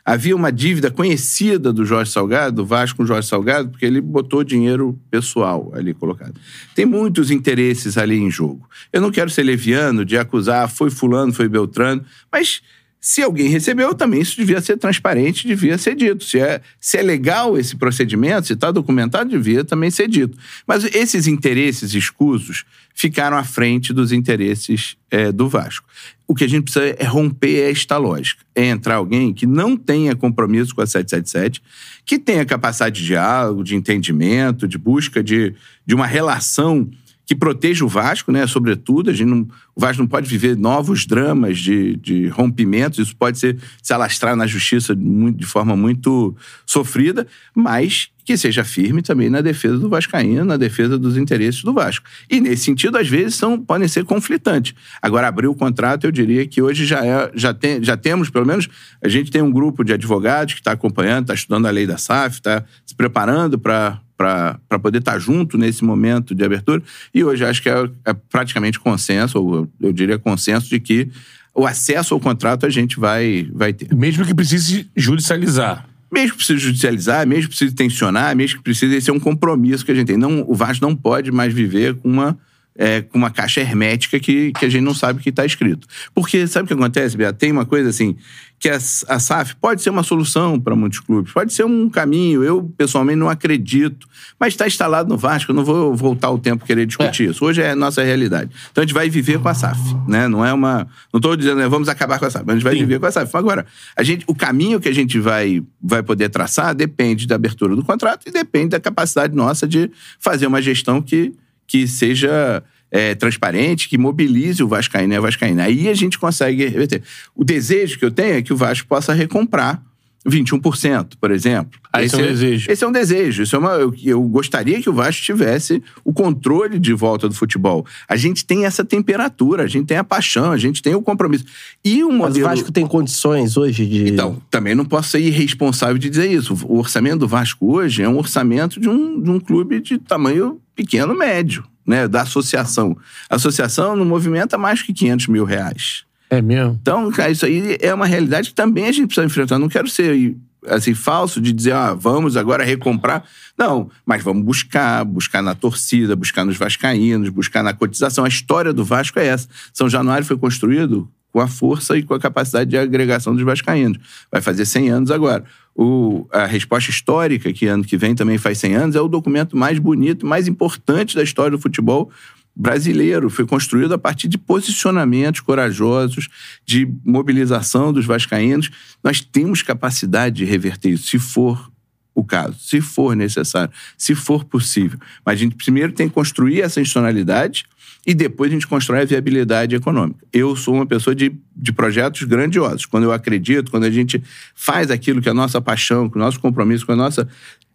Havia 0.07 0.35
uma 0.35 0.51
dívida 0.51 0.91
conhecida 0.91 1.73
do 1.73 1.83
Jorge 1.83 2.11
Salgado, 2.11 2.57
do 2.57 2.65
Vasco 2.65 3.03
Jorge 3.03 3.27
Salgado, 3.27 3.69
porque 3.69 3.87
ele 3.87 3.99
botou 3.99 4.43
dinheiro 4.43 4.99
pessoal 5.09 5.71
ali 5.73 5.95
colocado. 5.95 6.39
Tem 6.75 6.85
muitos 6.85 7.31
interesses 7.31 7.97
ali 7.97 8.15
em 8.15 8.29
jogo. 8.29 8.69
Eu 8.93 9.01
não 9.01 9.09
quero 9.09 9.31
ser 9.31 9.41
leviano 9.41 10.05
de 10.05 10.15
acusar 10.15 10.69
foi 10.69 10.91
fulano, 10.91 11.33
foi 11.33 11.49
Beltrano, 11.49 12.05
mas 12.31 12.61
se 13.07 13.21
alguém 13.21 13.47
recebeu, 13.49 13.93
também 13.93 14.19
isso 14.19 14.35
devia 14.35 14.59
ser 14.59 14.77
transparente, 14.77 15.45
devia 15.45 15.77
ser 15.77 15.95
dito. 15.95 16.23
Se 16.23 16.39
é, 16.39 16.59
se 16.79 16.97
é 16.97 17.03
legal 17.03 17.55
esse 17.55 17.75
procedimento, 17.75 18.47
se 18.47 18.53
está 18.53 18.71
documentado, 18.71 19.29
devia 19.29 19.63
também 19.63 19.91
ser 19.91 20.07
dito. 20.07 20.35
Mas 20.65 20.83
esses 20.85 21.27
interesses 21.27 21.93
escusos 21.93 22.65
ficaram 22.95 23.37
à 23.37 23.43
frente 23.43 23.93
dos 23.93 24.11
interesses 24.11 24.97
eh, 25.11 25.31
do 25.31 25.47
Vasco. 25.47 25.87
O 26.27 26.33
que 26.33 26.45
a 26.45 26.49
gente 26.49 26.63
precisa 26.63 26.95
é 26.97 27.05
romper 27.05 27.69
esta 27.69 27.95
lógica. 27.95 28.43
É 28.55 28.69
entrar 28.69 28.95
alguém 28.95 29.31
que 29.35 29.45
não 29.45 29.77
tenha 29.77 30.15
compromisso 30.15 30.73
com 30.73 30.81
a 30.81 30.87
777, 30.87 31.61
que 32.03 32.17
tenha 32.17 32.43
capacidade 32.43 32.99
de 32.99 33.05
diálogo, 33.05 33.63
de 33.63 33.75
entendimento, 33.75 34.67
de 34.67 34.79
busca 34.79 35.23
de, 35.23 35.53
de 35.85 35.93
uma 35.93 36.07
relação 36.07 36.89
que 37.25 37.35
proteja 37.35 37.83
o 37.83 37.87
Vasco, 37.87 38.31
né? 38.31 38.45
Sobretudo, 38.45 39.09
a 39.09 39.13
gente 39.13 39.27
não, 39.27 39.47
o 39.75 39.81
Vasco 39.81 40.01
não 40.01 40.07
pode 40.07 40.29
viver 40.29 40.55
novos 40.55 41.05
dramas 41.05 41.57
de, 41.57 41.95
de 41.97 42.27
rompimentos, 42.27 42.99
isso 42.99 43.15
pode 43.15 43.39
ser, 43.39 43.57
se 43.81 43.93
alastrar 43.93 44.35
na 44.35 44.45
justiça 44.45 44.95
de, 44.95 45.03
muito- 45.03 45.37
de 45.39 45.45
forma 45.45 45.75
muito 45.75 46.35
sofrida, 46.65 47.25
mas 47.53 48.09
que 48.23 48.35
seja 48.37 48.63
firme 48.63 49.03
também 49.03 49.29
na 49.29 49.39
defesa 49.39 49.77
do 49.77 49.87
Vascaíno, 49.87 50.45
na 50.45 50.57
defesa 50.57 50.97
dos 50.97 51.15
interesses 51.15 51.61
do 51.63 51.73
Vasco. 51.73 52.05
E 52.29 52.41
nesse 52.41 52.63
sentido, 52.63 52.97
às 52.97 53.07
vezes, 53.07 53.35
são, 53.35 53.59
podem 53.59 53.87
ser 53.87 54.03
conflitantes. 54.03 54.73
Agora, 54.99 55.27
abrir 55.27 55.47
o 55.47 55.53
contrato, 55.53 56.05
eu 56.05 56.11
diria 56.11 56.45
que 56.47 56.59
hoje 56.59 56.85
já, 56.85 57.05
é, 57.05 57.31
já, 57.35 57.53
tem, 57.53 57.83
já 57.83 57.95
temos, 57.95 58.29
pelo 58.31 58.45
menos, 58.45 58.67
a 59.03 59.07
gente 59.07 59.29
tem 59.29 59.43
um 59.43 59.51
grupo 59.51 59.83
de 59.83 59.93
advogados 59.93 60.55
que 60.55 60.59
está 60.59 60.71
acompanhando, 60.71 61.23
está 61.23 61.33
estudando 61.35 61.67
a 61.67 61.71
lei 61.71 61.85
da 61.85 61.97
SAF, 61.99 62.37
está 62.37 62.63
se 62.83 62.95
preparando 62.95 63.59
para 63.59 63.99
para 64.17 64.59
poder 64.81 64.99
estar 64.99 65.19
junto 65.19 65.57
nesse 65.57 65.83
momento 65.83 66.33
de 66.33 66.43
abertura. 66.43 66.81
E 67.13 67.23
hoje 67.23 67.43
acho 67.45 67.61
que 67.61 67.69
é, 67.69 67.89
é 68.05 68.13
praticamente 68.13 68.79
consenso, 68.79 69.39
ou 69.39 69.69
eu, 69.81 69.91
diria 69.91 70.17
consenso, 70.17 70.69
de 70.69 70.79
que 70.79 71.09
o 71.53 71.65
acesso 71.65 72.13
ao 72.13 72.19
contrato 72.19 72.65
a 72.65 72.69
gente 72.69 72.99
vai, 72.99 73.49
vai 73.53 73.73
ter. 73.73 73.93
Mesmo 73.93 74.25
que 74.25 74.33
precise 74.33 74.89
judicializar. 74.95 75.87
Mesmo 76.11 76.31
que 76.31 76.37
precise 76.37 76.59
judicializar, 76.59 77.27
mesmo 77.27 77.43
que 77.43 77.49
precise 77.49 77.75
tensionar, 77.75 78.35
mesmo 78.35 78.57
que 78.57 78.63
precise, 78.63 78.95
esse 78.95 79.09
é 79.09 79.13
um 79.13 79.19
compromisso 79.19 79.85
que 79.85 79.91
a 79.91 79.95
gente 79.95 80.07
tem. 80.07 80.17
Não, 80.17 80.45
o 80.47 80.55
Vasco 80.55 80.85
não 80.85 80.95
pode 80.95 81.31
mais 81.31 81.53
viver 81.53 81.95
com 81.95 82.09
uma, 82.09 82.37
é, 82.77 83.01
com 83.01 83.17
uma 83.17 83.29
caixa 83.29 83.61
hermética 83.61 84.19
que, 84.19 84.51
que 84.51 84.65
a 84.65 84.69
gente 84.69 84.83
não 84.83 84.93
sabe 84.93 85.19
o 85.19 85.23
que 85.23 85.29
está 85.29 85.45
escrito. 85.45 85.87
Porque 86.13 86.45
sabe 86.47 86.65
o 86.65 86.67
que 86.67 86.73
acontece, 86.73 87.15
Beto? 87.15 87.37
Tem 87.37 87.51
uma 87.51 87.65
coisa 87.65 87.89
assim, 87.89 88.15
que 88.59 88.69
a, 88.69 88.75
a 88.75 89.19
SAF 89.19 89.55
pode 89.57 89.81
ser 89.81 89.89
uma 89.89 90.03
solução 90.03 90.59
para 90.59 90.75
muitos 90.75 90.99
clubes, 90.99 91.31
pode 91.31 91.53
ser 91.53 91.65
um 91.65 91.89
caminho. 91.89 92.43
Eu, 92.43 92.63
pessoalmente, 92.77 93.17
não 93.17 93.29
acredito. 93.29 94.07
Mas 94.39 94.53
está 94.53 94.65
instalado 94.67 95.09
no 95.09 95.17
Vasco, 95.17 95.51
eu 95.51 95.55
não 95.55 95.63
vou 95.63 95.95
voltar 95.95 96.31
o 96.31 96.37
tempo 96.37 96.65
querer 96.65 96.85
discutir 96.85 97.29
isso. 97.29 97.45
Hoje 97.45 97.61
é 97.61 97.71
a 97.71 97.75
nossa 97.75 98.03
realidade. 98.03 98.51
Então 98.71 98.83
a 98.83 98.85
gente 98.85 98.93
vai 98.93 99.09
viver 99.09 99.39
com 99.39 99.47
a 99.47 99.53
SAF, 99.53 99.79
né? 100.07 100.27
Não 100.27 100.45
é 100.45 100.51
uma. 100.53 100.87
Não 101.13 101.17
estou 101.17 101.35
dizendo, 101.35 101.57
né, 101.57 101.67
vamos 101.67 101.89
acabar 101.89 102.19
com 102.19 102.25
a 102.25 102.29
SAF, 102.29 102.45
mas 102.45 102.53
a 102.53 102.57
gente 102.57 102.63
vai 102.63 102.73
Sim. 102.73 102.79
viver 102.79 102.99
com 102.99 103.05
a 103.05 103.11
SAF. 103.11 103.35
Agora, 103.35 103.65
a 103.95 104.03
gente, 104.03 104.23
o 104.27 104.35
caminho 104.35 104.79
que 104.79 104.89
a 104.89 104.93
gente 104.93 105.19
vai, 105.19 105.63
vai 105.81 106.01
poder 106.01 106.29
traçar 106.29 106.73
depende 106.73 107.27
da 107.27 107.35
abertura 107.35 107.75
do 107.75 107.83
contrato 107.83 108.27
e 108.27 108.31
depende 108.31 108.69
da 108.69 108.79
capacidade 108.79 109.35
nossa 109.35 109.67
de 109.67 109.91
fazer 110.19 110.47
uma 110.47 110.61
gestão 110.61 111.01
que, 111.01 111.33
que 111.67 111.87
seja 111.87 112.63
é, 112.91 113.15
transparente, 113.15 113.89
que 113.89 113.97
mobilize 113.97 114.63
o 114.63 114.67
Vascaíno 114.67 115.13
e 115.13 115.17
a 115.17 115.21
Vascaína. 115.21 115.63
Aí 115.63 115.89
a 115.89 115.93
gente 115.93 116.17
consegue 116.17 116.65
reverter. 116.65 117.01
O 117.35 117.43
desejo 117.43 117.99
que 117.99 118.05
eu 118.05 118.11
tenho 118.11 118.35
é 118.35 118.41
que 118.41 118.53
o 118.53 118.57
Vasco 118.57 118.87
possa 118.87 119.13
recomprar 119.13 119.83
21%, 120.27 121.13
por 121.19 121.29
exemplo. 121.31 121.79
Ah, 121.93 122.03
esse 122.03 122.15
é 122.15 122.17
um 122.17 122.27
desejo. 122.27 122.71
Esse 122.71 122.83
é 122.83 122.87
um 122.87 122.91
desejo. 122.91 123.43
Isso 123.43 123.55
é 123.55 123.59
uma, 123.59 123.71
eu, 123.73 123.93
eu 124.03 124.21
gostaria 124.23 124.81
que 124.81 124.89
o 124.89 124.93
Vasco 124.93 125.21
tivesse 125.21 125.81
o 126.03 126.11
controle 126.11 126.79
de 126.79 126.93
volta 126.93 127.29
do 127.29 127.35
futebol. 127.35 127.85
A 128.07 128.15
gente 128.15 128.45
tem 128.45 128.65
essa 128.65 128.83
temperatura, 128.83 129.63
a 129.63 129.67
gente 129.67 129.85
tem 129.85 129.97
a 129.97 130.03
paixão, 130.03 130.51
a 130.51 130.57
gente 130.57 130.81
tem 130.81 130.95
o 130.95 131.01
compromisso. 131.01 131.45
E 131.83 132.03
o 132.03 132.07
Mas 132.07 132.15
o 132.15 132.17
modelo... 132.17 132.49
Vasco 132.49 132.71
tem 132.71 132.87
condições 132.87 133.55
hoje 133.55 133.85
de. 133.85 134.09
Então, 134.09 134.41
também 134.49 134.73
não 134.73 134.85
posso 134.85 135.09
ser 135.09 135.19
irresponsável 135.19 135.97
de 135.97 136.09
dizer 136.09 136.31
isso. 136.31 136.53
O 136.65 136.79
orçamento 136.79 137.19
do 137.19 137.27
Vasco 137.27 137.73
hoje 137.73 138.01
é 138.01 138.09
um 138.09 138.17
orçamento 138.17 138.79
de 138.79 138.89
um, 138.89 139.21
de 139.21 139.29
um 139.29 139.39
clube 139.39 139.79
de 139.79 139.97
tamanho 139.97 140.59
pequeno, 140.75 141.15
médio, 141.15 141.63
né? 141.85 142.07
Da 142.07 142.23
associação. 142.23 142.97
A 143.29 143.35
associação 143.35 143.95
não 143.95 144.05
movimenta 144.05 144.57
mais 144.57 144.81
que 144.81 144.91
500 144.91 145.27
mil 145.27 145.45
reais. 145.45 146.04
É 146.29 146.41
mesmo? 146.41 146.77
Então, 146.81 147.11
cara, 147.11 147.31
isso 147.31 147.45
aí 147.45 147.77
é 147.79 147.93
uma 147.93 148.05
realidade 148.05 148.49
que 148.49 148.55
também 148.55 148.85
a 148.85 148.91
gente 148.91 149.07
precisa 149.07 149.25
enfrentar. 149.25 149.59
Não 149.59 149.69
quero 149.69 149.87
ser 149.87 150.35
assim, 150.67 150.93
falso 150.93 151.39
de 151.39 151.51
dizer, 151.51 151.73
ah, 151.73 151.93
vamos 151.93 152.35
agora 152.35 152.63
recomprar. 152.63 153.23
Não, 153.57 153.89
mas 154.05 154.23
vamos 154.23 154.43
buscar, 154.43 155.03
buscar 155.05 155.41
na 155.41 155.55
torcida, 155.55 156.15
buscar 156.15 156.45
nos 156.45 156.57
vascaínos, 156.57 157.29
buscar 157.29 157.63
na 157.63 157.73
cotização. 157.73 158.25
A 158.25 158.27
história 158.27 158.73
do 158.73 158.83
Vasco 158.83 159.19
é 159.19 159.27
essa. 159.27 159.47
São 159.73 159.89
Januário 159.89 160.25
foi 160.25 160.37
construído 160.37 161.09
com 161.31 161.41
a 161.41 161.47
força 161.47 161.97
e 161.97 162.03
com 162.03 162.13
a 162.13 162.19
capacidade 162.19 162.69
de 162.69 162.77
agregação 162.77 163.35
dos 163.35 163.43
vascaínos. 163.43 163.97
Vai 164.31 164.41
fazer 164.41 164.65
100 164.65 164.89
anos 164.89 165.11
agora. 165.11 165.43
O, 165.75 166.25
a 166.31 166.45
resposta 166.45 166.89
histórica, 166.89 167.51
que 167.51 167.67
ano 167.67 167.83
que 167.83 167.97
vem 167.97 168.15
também 168.15 168.37
faz 168.37 168.57
100 168.59 168.75
anos, 168.75 168.95
é 168.95 169.01
o 169.01 169.07
documento 169.09 169.57
mais 169.57 169.77
bonito 169.77 170.25
mais 170.25 170.47
importante 170.47 171.13
da 171.13 171.21
história 171.21 171.51
do 171.51 171.61
futebol 171.61 172.09
brasileiro. 172.55 173.29
Foi 173.29 173.45
construído 173.45 173.93
a 173.93 173.97
partir 173.97 174.27
de 174.27 174.37
posicionamentos 174.37 175.41
corajosos, 175.41 176.29
de 176.65 176.87
mobilização 177.03 177.91
dos 177.91 178.05
vascaínos. 178.05 178.69
Nós 179.03 179.21
temos 179.21 179.61
capacidade 179.61 180.37
de 180.37 180.45
reverter 180.45 180.89
isso, 180.91 181.07
se 181.07 181.19
for 181.19 181.71
o 182.13 182.23
caso, 182.23 182.57
se 182.59 182.79
for 182.79 183.13
necessário, 183.13 183.73
se 183.97 184.15
for 184.15 184.45
possível. 184.45 184.97
Mas 185.25 185.33
a 185.33 185.37
gente 185.43 185.55
primeiro 185.55 185.91
tem 185.91 186.07
que 186.07 186.13
construir 186.13 186.61
essa 186.61 186.79
institucionalidade 186.79 187.65
e 188.07 188.13
depois 188.13 188.51
a 188.51 188.53
gente 188.53 188.67
constrói 188.67 189.01
a 189.01 189.05
viabilidade 189.05 189.75
econômica. 189.75 190.25
Eu 190.31 190.55
sou 190.55 190.75
uma 190.75 190.85
pessoa 190.85 191.13
de, 191.13 191.35
de 191.55 191.73
projetos 191.73 192.23
grandiosos. 192.23 192.85
Quando 192.85 193.03
eu 193.03 193.11
acredito, 193.11 193.69
quando 193.69 193.83
a 193.83 193.91
gente 193.91 194.23
faz 194.53 194.89
aquilo 194.89 195.21
que 195.21 195.27
é 195.27 195.31
a 195.31 195.35
nossa 195.35 195.59
paixão, 195.59 196.07
com 196.09 196.17
o 196.17 196.21
nosso 196.21 196.39
compromisso, 196.39 196.85
com 196.85 196.93
a 196.93 196.95
nossa 196.95 197.27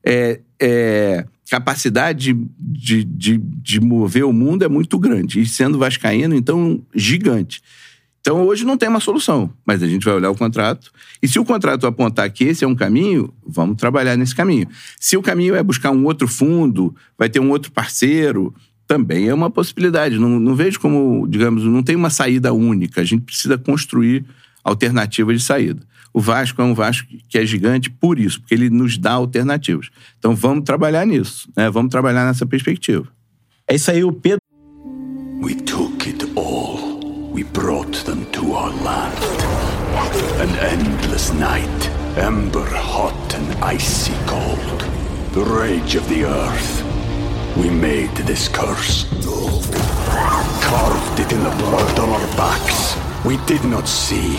é, 0.05 0.41
é, 0.59 1.27
capacidade 1.51 2.33
de, 2.57 3.03
de, 3.05 3.37
de 3.39 3.81
mover 3.81 4.25
o 4.25 4.33
mundo 4.33 4.65
é 4.65 4.69
muito 4.69 4.97
grande. 5.01 5.41
E 5.41 5.47
sendo 5.47 5.79
vascaíno, 5.79 6.35
então, 6.35 6.81
gigante. 6.95 7.61
Então, 8.21 8.47
hoje 8.47 8.65
não 8.65 8.77
tem 8.77 8.89
uma 8.89 9.01
solução, 9.01 9.51
mas 9.67 9.83
a 9.83 9.89
gente 9.89 10.05
vai 10.05 10.15
olhar 10.15 10.31
o 10.31 10.37
contrato. 10.37 10.93
E 11.21 11.27
se 11.27 11.41
o 11.41 11.45
contrato 11.45 11.87
apontar 11.87 12.31
que 12.31 12.45
esse 12.45 12.65
é 12.65 12.69
um 12.69 12.75
caminho, 12.75 13.35
vamos 13.45 13.77
trabalhar 13.77 14.17
nesse 14.17 14.35
caminho. 14.35 14.69
Se 14.99 15.17
o 15.17 15.23
caminho 15.23 15.57
é 15.57 15.63
buscar 15.63 15.91
um 15.91 16.05
outro 16.05 16.29
fundo, 16.29 16.95
vai 17.19 17.29
ter 17.29 17.41
um 17.41 17.51
outro 17.51 17.73
parceiro, 17.73 18.55
também 18.87 19.29
é 19.29 19.35
uma 19.35 19.51
possibilidade. 19.51 20.19
Não, 20.19 20.39
não 20.39 20.55
vejo 20.55 20.79
como, 20.79 21.27
digamos, 21.29 21.65
não 21.65 21.83
tem 21.83 21.97
uma 21.97 22.11
saída 22.11 22.53
única. 22.53 23.01
A 23.01 23.05
gente 23.05 23.23
precisa 23.23 23.59
construir 23.59 24.25
alternativas 24.63 25.39
de 25.39 25.45
saída. 25.45 25.83
O 26.13 26.21
Vasco 26.21 26.61
é 26.61 26.65
um 26.65 26.75
Vasco 26.75 27.07
que 27.29 27.39
é 27.39 27.47
gigante 27.47 27.89
por 27.89 28.19
isso, 28.19 28.41
porque 28.41 28.55
ele 28.55 28.69
nos 28.69 28.99
dá 28.99 29.13
alternativas. 29.13 29.91
Então 30.19 30.35
vamos 30.35 30.65
trabalhar 30.65 31.07
nisso, 31.07 31.49
né? 31.57 31.71
Vamos 31.71 31.91
trabalhar 31.91 32.25
nessa 32.27 32.45
perspectiva. 32.45 33.07
É 33.69 33.77
isso 33.77 33.91
aí, 33.91 34.03
o 34.03 34.13
Pedro. 34.13 34.41
We 35.41 35.55
took 35.55 36.09
it 36.09 36.25
all. 36.37 37.01
We 37.33 37.45
brought 37.45 38.05
them 38.05 38.25
to 38.33 38.53
our 38.53 38.73
land. 38.83 39.17
An 40.41 40.51
endless 40.73 41.33
night, 41.33 41.91
ember 42.17 42.69
hot 42.75 43.15
and 43.35 43.65
icy 43.65 44.13
cold. 44.27 44.85
The 45.33 45.45
rage 45.45 45.97
of 45.97 46.09
the 46.09 46.25
earth. 46.25 46.83
We 47.57 47.71
made 47.71 48.15
this 48.27 48.49
curse. 48.49 49.07
Carved 50.61 51.21
it 51.21 51.33
in 51.33 51.43
the 51.43 51.55
blood 51.59 51.99
on 52.01 52.09
our 52.11 52.27
backs. 52.37 52.97
We 53.25 53.37
did 53.47 53.65
not 53.65 53.87
see. 53.87 54.39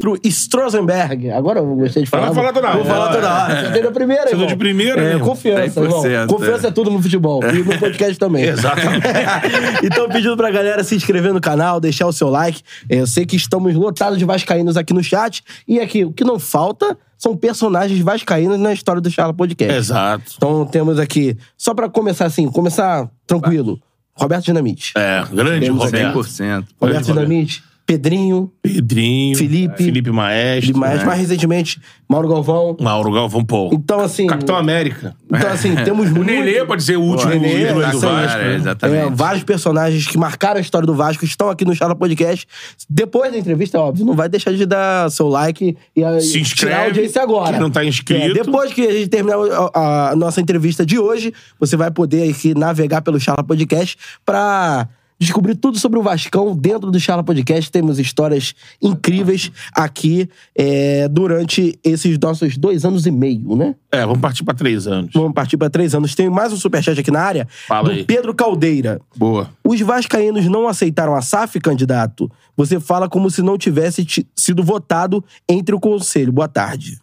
Pro 0.00 0.16
Strozenberg. 0.24 1.28
Agora 1.32 1.58
eu 1.58 1.74
gostei 1.74 2.04
de 2.04 2.08
falar. 2.08 2.26
Vai 2.26 2.34
falar 2.36 2.52
toda 2.52 2.68
Vou 2.70 2.80
hora. 2.82 2.88
falar 2.88 3.12
toda 3.12 3.34
hora. 3.34 3.60
Você 3.62 3.66
entendeu 3.70 3.90
a 3.90 3.92
primeira, 3.92 4.22
Você 4.22 4.28
irmão? 4.28 4.46
deu 4.46 4.54
de 4.54 4.56
primeira, 4.56 5.00
É, 5.02 5.12
irmão. 5.14 5.26
confiança, 5.28 5.80
irmão. 5.80 6.02
100%, 6.04 6.26
Confiança 6.28 6.66
é. 6.66 6.70
é. 6.70 6.72
tudo 6.72 6.88
no 6.92 7.02
futebol. 7.02 7.42
E 7.44 7.64
no 7.64 7.76
podcast 7.80 8.16
também. 8.16 8.44
Exatamente. 8.46 9.02
então, 9.82 10.08
pedindo 10.08 10.36
pra 10.36 10.52
galera 10.52 10.84
se 10.84 10.94
inscrever 10.94 11.34
no 11.34 11.40
canal, 11.40 11.80
deixar 11.80 12.06
o 12.06 12.12
seu 12.12 12.28
like. 12.30 12.62
É, 12.88 13.00
Eu 13.00 13.08
sei 13.08 13.26
que 13.26 13.34
estamos 13.34 13.74
lotados 13.74 14.18
de 14.20 14.24
vascaínos 14.24 14.76
aqui 14.76 14.94
no 14.94 15.02
chat. 15.02 15.42
E 15.66 15.80
aqui, 15.80 16.04
o 16.04 16.12
que 16.12 16.22
não 16.22 16.38
falta 16.38 16.96
são 17.18 17.36
personagens 17.36 17.98
vascaínos 17.98 18.56
na 18.56 18.72
história 18.72 19.00
do 19.02 19.10
Charla 19.10 19.34
Podcast. 19.34 19.74
Exato. 19.76 20.32
Então, 20.36 20.64
temos 20.64 21.00
aqui, 21.00 21.36
só 21.56 21.74
pra 21.74 21.88
começar 21.88 22.26
assim, 22.26 22.48
começar 22.48 23.10
tranquilo. 23.26 23.80
Roberto 24.14 24.44
Dinamite. 24.44 24.92
É, 24.96 25.24
grande 25.32 25.66
Temos 25.66 25.82
aqui 25.92 26.02
Roberto. 26.04 26.20
100%. 26.20 26.64
Roberto 26.80 27.04
Dinamite. 27.06 27.64
Pedrinho. 27.88 28.52
Pedrinho. 28.60 29.34
Felipe. 29.34 29.82
Felipe 29.82 30.10
Maestro. 30.10 30.76
Mas, 30.76 30.98
né? 30.98 31.04
mais 31.06 31.20
recentemente, 31.20 31.80
Mauro 32.06 32.28
Galvão. 32.28 32.76
Mauro 32.78 33.10
Galvão, 33.10 33.42
pô. 33.42 33.70
Então, 33.72 34.00
assim. 34.00 34.26
Capitão 34.26 34.56
América. 34.56 35.16
Então, 35.26 35.50
assim, 35.50 35.74
temos 35.86 36.10
muito... 36.10 36.26
Nenê 36.26 36.62
pode 36.66 36.82
ser 36.82 36.98
o 36.98 37.00
último 37.00 37.30
Nenê, 37.30 37.62
ídolo 37.62 37.90
do. 37.90 37.98
Vasco. 37.98 38.38
É, 38.38 38.44
né? 38.44 38.54
exatamente. 38.56 39.06
É, 39.06 39.10
vários 39.10 39.42
personagens 39.42 40.06
que 40.06 40.18
marcaram 40.18 40.58
a 40.58 40.60
história 40.60 40.84
do 40.86 40.94
Vasco 40.94 41.24
estão 41.24 41.48
aqui 41.48 41.64
no 41.64 41.74
Charla 41.74 41.96
Podcast. 41.96 42.46
Depois 42.90 43.32
da 43.32 43.38
entrevista, 43.38 43.80
óbvio, 43.80 44.04
não 44.04 44.14
vai 44.14 44.28
deixar 44.28 44.52
de 44.52 44.66
dar 44.66 45.10
seu 45.10 45.26
like 45.26 45.74
e 45.96 46.04
a, 46.04 46.20
Se 46.20 46.38
inscreve, 46.38 46.74
tirar 46.74 46.82
a 46.82 46.84
audiência 46.88 47.22
agora. 47.22 47.52
quem 47.52 47.60
não 47.60 47.70
tá 47.70 47.82
inscrito. 47.86 48.22
É, 48.22 48.34
depois 48.34 48.70
que 48.70 48.82
a 48.82 48.92
gente 48.92 49.08
terminar 49.08 49.38
a, 49.72 50.10
a 50.10 50.16
nossa 50.16 50.42
entrevista 50.42 50.84
de 50.84 50.98
hoje, 50.98 51.32
você 51.58 51.74
vai 51.74 51.90
poder 51.90 52.28
aqui 52.28 52.52
navegar 52.54 53.00
pelo 53.00 53.18
Charla 53.18 53.42
Podcast 53.42 53.96
pra 54.26 54.86
descobrir 55.20 55.56
tudo 55.56 55.78
sobre 55.78 55.98
o 55.98 56.02
Vascão 56.02 56.54
dentro 56.56 56.90
do 56.90 57.00
Charla 57.00 57.24
Podcast. 57.24 57.70
Temos 57.70 57.98
histórias 57.98 58.54
incríveis 58.80 59.50
aqui 59.72 60.28
é, 60.56 61.08
durante 61.08 61.78
esses 61.82 62.18
nossos 62.18 62.56
dois 62.56 62.84
anos 62.84 63.06
e 63.06 63.10
meio, 63.10 63.56
né? 63.56 63.74
É, 63.90 64.02
vamos 64.06 64.20
partir 64.20 64.44
pra 64.44 64.54
três 64.54 64.86
anos. 64.86 65.10
Vamos 65.14 65.32
partir 65.32 65.56
para 65.56 65.68
três 65.70 65.94
anos. 65.94 66.14
Tem 66.14 66.30
mais 66.30 66.52
um 66.52 66.56
superchat 66.56 66.98
aqui 67.00 67.10
na 67.10 67.20
área 67.20 67.48
Fala 67.66 67.84
do 67.88 67.90
aí. 67.94 68.04
Pedro 68.04 68.34
Caldeira. 68.34 69.00
Boa. 69.16 69.50
Os 69.64 69.80
vascaínos 69.80 70.46
não 70.46 70.68
aceitaram 70.68 71.14
a 71.14 71.22
SAF, 71.22 71.58
candidato? 71.60 72.30
Você 72.56 72.78
fala 72.78 73.08
como 73.08 73.30
se 73.30 73.42
não 73.42 73.56
tivesse 73.58 74.04
ti- 74.04 74.26
sido 74.36 74.62
votado 74.62 75.24
entre 75.48 75.74
o 75.74 75.80
conselho. 75.80 76.32
Boa 76.32 76.48
tarde. 76.48 76.98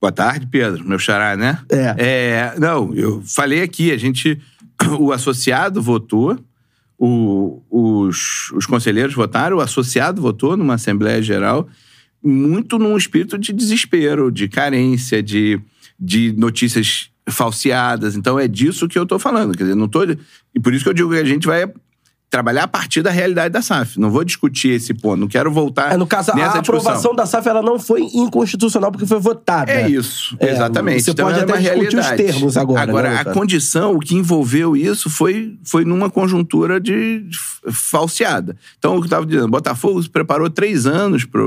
Boa 0.00 0.10
tarde, 0.12 0.48
Pedro, 0.48 0.84
meu 0.84 0.98
xará, 0.98 1.36
né? 1.36 1.58
É. 1.70 1.94
É, 1.96 2.54
não, 2.58 2.92
eu 2.92 3.22
falei 3.24 3.62
aqui, 3.62 3.92
a 3.92 3.96
gente, 3.96 4.36
o 4.98 5.12
associado 5.12 5.80
votou, 5.80 6.36
o- 7.04 7.62
os, 7.68 8.50
os 8.52 8.64
conselheiros 8.66 9.14
votaram, 9.14 9.56
o 9.56 9.60
associado 9.60 10.22
votou 10.22 10.56
numa 10.56 10.74
Assembleia 10.74 11.20
Geral, 11.20 11.68
muito 12.22 12.78
num 12.78 12.96
espírito 12.96 13.36
de 13.36 13.52
desespero, 13.52 14.30
de 14.30 14.46
carência, 14.48 15.20
de, 15.20 15.60
de 15.98 16.32
notícias 16.36 17.10
falseadas. 17.28 18.14
Então 18.16 18.38
é 18.38 18.46
disso 18.46 18.86
que 18.86 18.96
eu 18.98 19.04
tô 19.04 19.18
falando. 19.18 19.56
Quer 19.56 19.64
dizer, 19.64 19.74
não 19.74 19.88
tô. 19.88 20.04
E 20.04 20.60
por 20.62 20.72
isso 20.72 20.84
que 20.84 20.90
eu 20.90 20.94
digo 20.94 21.10
que 21.10 21.16
a 21.16 21.24
gente 21.24 21.46
vai 21.46 21.68
trabalhar 22.32 22.64
a 22.64 22.68
partir 22.68 23.02
da 23.02 23.10
realidade 23.10 23.52
da 23.52 23.60
SAF. 23.60 24.00
Não 24.00 24.10
vou 24.10 24.24
discutir 24.24 24.70
esse 24.70 24.94
ponto, 24.94 25.20
não 25.20 25.28
quero 25.28 25.52
voltar 25.52 25.92
É, 25.92 25.96
no 25.98 26.06
caso, 26.06 26.32
a 26.32 26.58
aprovação 26.58 27.14
da 27.14 27.26
SAF 27.26 27.46
ela 27.46 27.60
não 27.60 27.78
foi 27.78 28.00
inconstitucional 28.02 28.90
porque 28.90 29.06
foi 29.06 29.20
votada. 29.20 29.70
É 29.70 29.86
isso, 29.88 30.34
É, 30.40 30.50
exatamente. 30.50 31.02
você 31.02 31.10
Então, 31.10 31.26
pode 31.26 31.38
era 31.38 31.44
até 31.44 31.52
uma 31.52 31.60
discutir 31.60 31.98
os 31.98 32.06
realidade. 32.06 32.32
termos 32.32 32.56
agora, 32.56 32.80
Agora, 32.82 33.10
né, 33.10 33.16
a 33.16 33.18
Lucas? 33.18 33.34
condição, 33.34 33.94
o 33.94 34.00
que 34.00 34.14
envolveu 34.14 34.74
isso 34.74 35.10
foi, 35.10 35.58
foi 35.62 35.84
numa 35.84 36.08
conjuntura 36.08 36.80
de, 36.80 37.20
de 37.20 37.38
falseada. 37.70 38.56
Então, 38.78 38.92
o 38.92 38.96
que 38.96 39.02
eu 39.02 39.04
estava 39.04 39.26
dizendo, 39.26 39.48
Botafogo 39.48 40.02
se 40.02 40.08
preparou 40.08 40.48
três 40.48 40.86
anos 40.86 41.26
para 41.26 41.42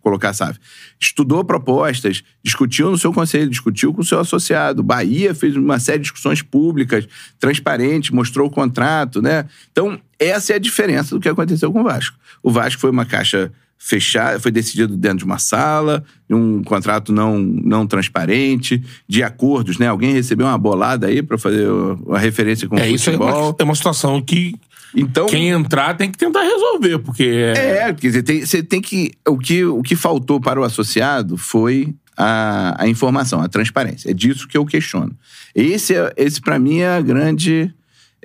colocar 0.00 0.30
a 0.30 0.32
SAF. 0.32 0.58
Estudou 1.00 1.44
propostas, 1.44 2.22
discutiu 2.42 2.90
no 2.90 2.98
seu 2.98 3.12
conselho, 3.12 3.50
discutiu 3.50 3.92
com 3.92 4.00
o 4.00 4.04
seu 4.04 4.20
associado. 4.20 4.82
Bahia 4.82 5.34
fez 5.34 5.56
uma 5.56 5.78
série 5.78 5.98
de 5.98 6.04
discussões 6.04 6.42
públicas, 6.42 7.06
transparentes, 7.38 8.10
mostrou 8.10 8.48
o 8.48 8.50
contrato, 8.50 9.20
né? 9.22 9.46
Então, 9.72 10.00
essa 10.18 10.52
é 10.52 10.56
a 10.56 10.60
diferença 10.60 11.14
do 11.14 11.20
que 11.20 11.28
aconteceu 11.28 11.72
com 11.72 11.80
o 11.80 11.84
Vasco. 11.84 12.16
O 12.42 12.50
Vasco 12.50 12.80
foi 12.80 12.90
uma 12.90 13.04
caixa 13.04 13.52
fechada, 13.78 14.40
foi 14.40 14.50
decidido 14.50 14.96
dentro 14.96 15.18
de 15.18 15.24
uma 15.24 15.38
sala, 15.38 16.02
um 16.30 16.62
contrato 16.62 17.12
não, 17.12 17.38
não 17.38 17.86
transparente, 17.86 18.82
de 19.06 19.22
acordos, 19.22 19.78
né? 19.78 19.86
Alguém 19.86 20.12
recebeu 20.12 20.46
uma 20.46 20.58
bolada 20.58 21.06
aí 21.06 21.22
para 21.22 21.36
fazer 21.36 21.68
uma 21.68 22.18
referência 22.18 22.68
com 22.68 22.76
o 22.76 22.78
É, 22.78 22.88
isso 22.88 23.10
é 23.10 23.12
futebol. 23.12 23.50
uma, 23.50 23.56
é 23.58 23.64
uma 23.64 23.74
situação 23.74 24.20
que 24.22 24.54
Então, 24.94 25.26
quem 25.26 25.48
entrar 25.48 25.94
tem 25.94 26.10
que 26.10 26.16
tentar 26.18 26.42
resolver, 26.42 26.98
porque 27.00 27.24
é... 27.24 27.88
é, 27.88 27.92
quer 27.94 28.06
dizer, 28.06 28.22
tem- 28.22 28.44
você 28.44 28.62
tem 28.62 28.80
que 28.80 29.12
o, 29.26 29.38
que. 29.38 29.64
o 29.64 29.82
que 29.82 29.96
faltou 29.96 30.40
para 30.40 30.60
o 30.60 30.64
associado 30.64 31.36
foi 31.36 31.94
a, 32.16 32.82
a 32.82 32.88
informação, 32.88 33.40
a 33.42 33.48
transparência. 33.48 34.10
É 34.10 34.14
disso 34.14 34.48
que 34.48 34.56
eu 34.56 34.64
questiono. 34.64 35.14
Esse, 35.54 35.94
é- 35.94 36.12
esse 36.16 36.40
para 36.40 36.58
mim, 36.58 36.78
é 36.80 36.88
a 36.88 37.00
grande. 37.00 37.72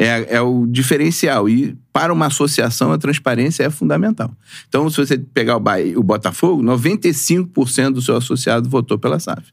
É, 0.03 0.35
é 0.37 0.41
o 0.41 0.65
diferencial. 0.65 1.47
E 1.47 1.77
para 1.93 2.11
uma 2.11 2.25
associação, 2.25 2.91
a 2.91 2.97
transparência 2.97 3.63
é 3.63 3.69
fundamental. 3.69 4.31
Então, 4.67 4.89
se 4.89 4.97
você 4.97 5.17
pegar 5.17 5.57
o, 5.57 5.59
Bahia, 5.59 5.99
o 5.99 6.01
Botafogo, 6.01 6.63
95% 6.63 7.91
do 7.91 8.01
seu 8.01 8.15
associado 8.15 8.67
votou 8.67 8.97
pela 8.97 9.19
SAF. 9.19 9.43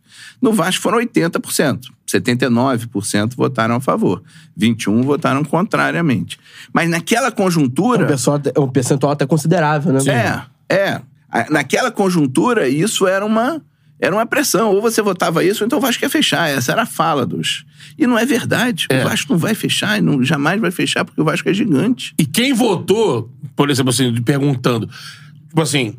No 0.41 0.53
Vasco 0.53 0.83
foram 0.83 0.99
80%. 0.99 1.81
79% 2.09 3.37
votaram 3.37 3.75
a 3.75 3.81
favor. 3.81 4.23
21% 4.59 5.05
votaram 5.05 5.45
contrariamente. 5.45 6.39
Mas 6.73 6.89
naquela 6.89 7.27
É 7.27 7.31
um, 7.31 7.33
conjuntura. 7.33 8.07
pessoal, 8.07 8.41
é 8.55 8.59
um 8.59 8.69
percentual 8.69 9.13
até 9.13 9.27
considerável, 9.27 9.93
né? 9.93 10.01
É, 10.71 10.75
é. 10.75 11.03
Naquela 11.51 11.91
conjuntura, 11.91 12.69
isso 12.69 13.07
era 13.07 13.25
uma, 13.25 13.61
era 14.01 14.15
uma 14.15 14.27
pressão. 14.27 14.75
Ou 14.75 14.81
você 14.81 15.03
votava 15.03 15.45
isso, 15.45 15.63
ou 15.63 15.67
então 15.67 15.79
o 15.79 15.83
Vasco 15.83 16.05
ia 16.05 16.11
fechar. 16.11 16.49
Essa 16.49 16.73
era 16.73 16.83
a 16.83 16.87
fala 16.87 17.27
dos. 17.27 17.65
E 17.99 18.07
não 18.07 18.19
é 18.19 18.25
verdade. 18.25 18.87
O 18.91 19.09
Vasco 19.09 19.33
não 19.33 19.39
vai 19.39 19.55
fechar, 19.55 20.01
não, 20.01 20.23
jamais 20.23 20.61
vai 20.61 20.71
fechar, 20.71 21.05
porque 21.05 21.21
o 21.21 21.25
Vasco 21.25 21.49
é 21.49 21.55
gigante. 21.55 22.15
E 22.19 22.25
quem 22.25 22.53
votou, 22.53 23.33
por 23.57 23.71
exemplo, 23.71 23.91
assim, 23.91 24.15
perguntando, 24.23 24.89
tipo 25.49 25.61
assim, 25.61 25.97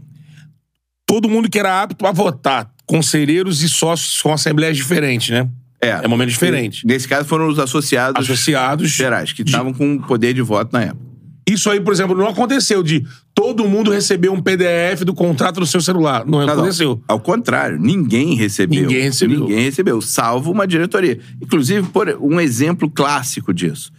todo 1.05 1.29
mundo 1.29 1.49
que 1.49 1.59
era 1.59 1.81
apto 1.81 2.05
a 2.05 2.11
votar, 2.11 2.71
conselheiros 2.85 3.61
e 3.63 3.69
sócios 3.69 4.21
com 4.21 4.31
assembleias 4.31 4.77
diferentes, 4.77 5.29
né? 5.29 5.49
É 5.81 6.07
momento 6.07 6.29
diferente. 6.29 6.85
Nesse 6.85 7.07
caso 7.07 7.27
foram 7.27 7.47
os 7.47 7.57
associados, 7.57 8.21
Associados. 8.29 8.89
gerais, 8.89 9.31
que 9.31 9.43
estavam 9.43 9.73
com 9.73 9.97
poder 9.99 10.33
de 10.33 10.41
voto 10.41 10.73
na 10.73 10.83
época. 10.83 11.08
Isso 11.53 11.69
aí, 11.69 11.79
por 11.79 11.91
exemplo, 11.93 12.15
não 12.15 12.27
aconteceu 12.27 12.83
de 12.83 13.05
todo 13.33 13.67
mundo 13.67 13.91
receber 13.91 14.29
um 14.29 14.41
PDF 14.41 15.01
do 15.05 15.13
contrato 15.13 15.59
no 15.59 15.65
seu 15.65 15.81
celular. 15.81 16.25
Não, 16.25 16.39
Não, 16.39 16.45
não. 16.47 16.53
aconteceu. 16.53 17.01
Ao 17.07 17.19
contrário, 17.19 17.79
ninguém 17.79 18.35
recebeu. 18.35 18.81
Ninguém 18.81 19.03
recebeu. 19.03 19.39
Ninguém 19.41 19.59
recebeu, 19.63 20.01
salvo 20.01 20.51
uma 20.51 20.67
diretoria. 20.67 21.19
Inclusive, 21.41 21.87
por 21.87 22.09
um 22.21 22.39
exemplo 22.39 22.89
clássico 22.89 23.53
disso. 23.53 23.91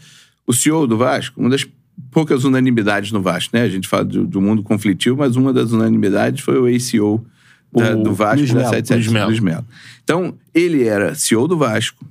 O 0.47 0.53
CEO 0.53 0.87
do 0.87 0.97
Vasco, 0.97 1.41
uma 1.41 1.51
das 1.51 1.67
poucas 2.11 2.45
unanimidades 2.45 3.13
no 3.13 3.21
Vasco, 3.23 3.57
né? 3.57 3.63
A 3.63 3.69
gente 3.69 3.87
fala 3.89 4.05
do, 4.05 4.27
do 4.27 4.41
mundo 4.41 4.63
conflitivo, 4.63 5.17
mas 5.17 5.37
uma 5.37 5.53
das 5.53 5.73
unanimidades 5.73 6.43
foi 6.43 6.59
o 6.59 6.67
ex-CEO 6.69 7.25
da- 7.73 7.97
O 7.97 8.03
do 8.03 8.13
Vasco, 8.15 8.39
Luiz 8.39 8.51
da 8.51 8.57
Melo, 8.57 8.71
77, 8.71 8.97
Luiz 8.99 9.13
Melo. 9.13 9.27
Luiz 9.29 9.41
Melo. 9.41 9.65
Então, 10.03 10.35
ele 10.53 10.85
era 10.85 11.15
CEO 11.15 11.47
do 11.47 11.57
Vasco, 11.57 12.05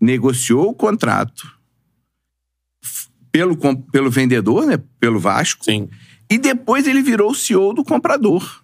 negociou 0.00 0.70
o 0.70 0.74
contrato 0.74 1.51
pelo, 3.32 3.56
pelo 3.90 4.10
vendedor, 4.10 4.66
né? 4.66 4.78
Pelo 5.00 5.18
Vasco. 5.18 5.64
Sim. 5.64 5.88
E 6.30 6.38
depois 6.38 6.86
ele 6.86 7.02
virou 7.02 7.32
o 7.32 7.34
CEO 7.34 7.72
do 7.72 7.82
comprador. 7.82 8.62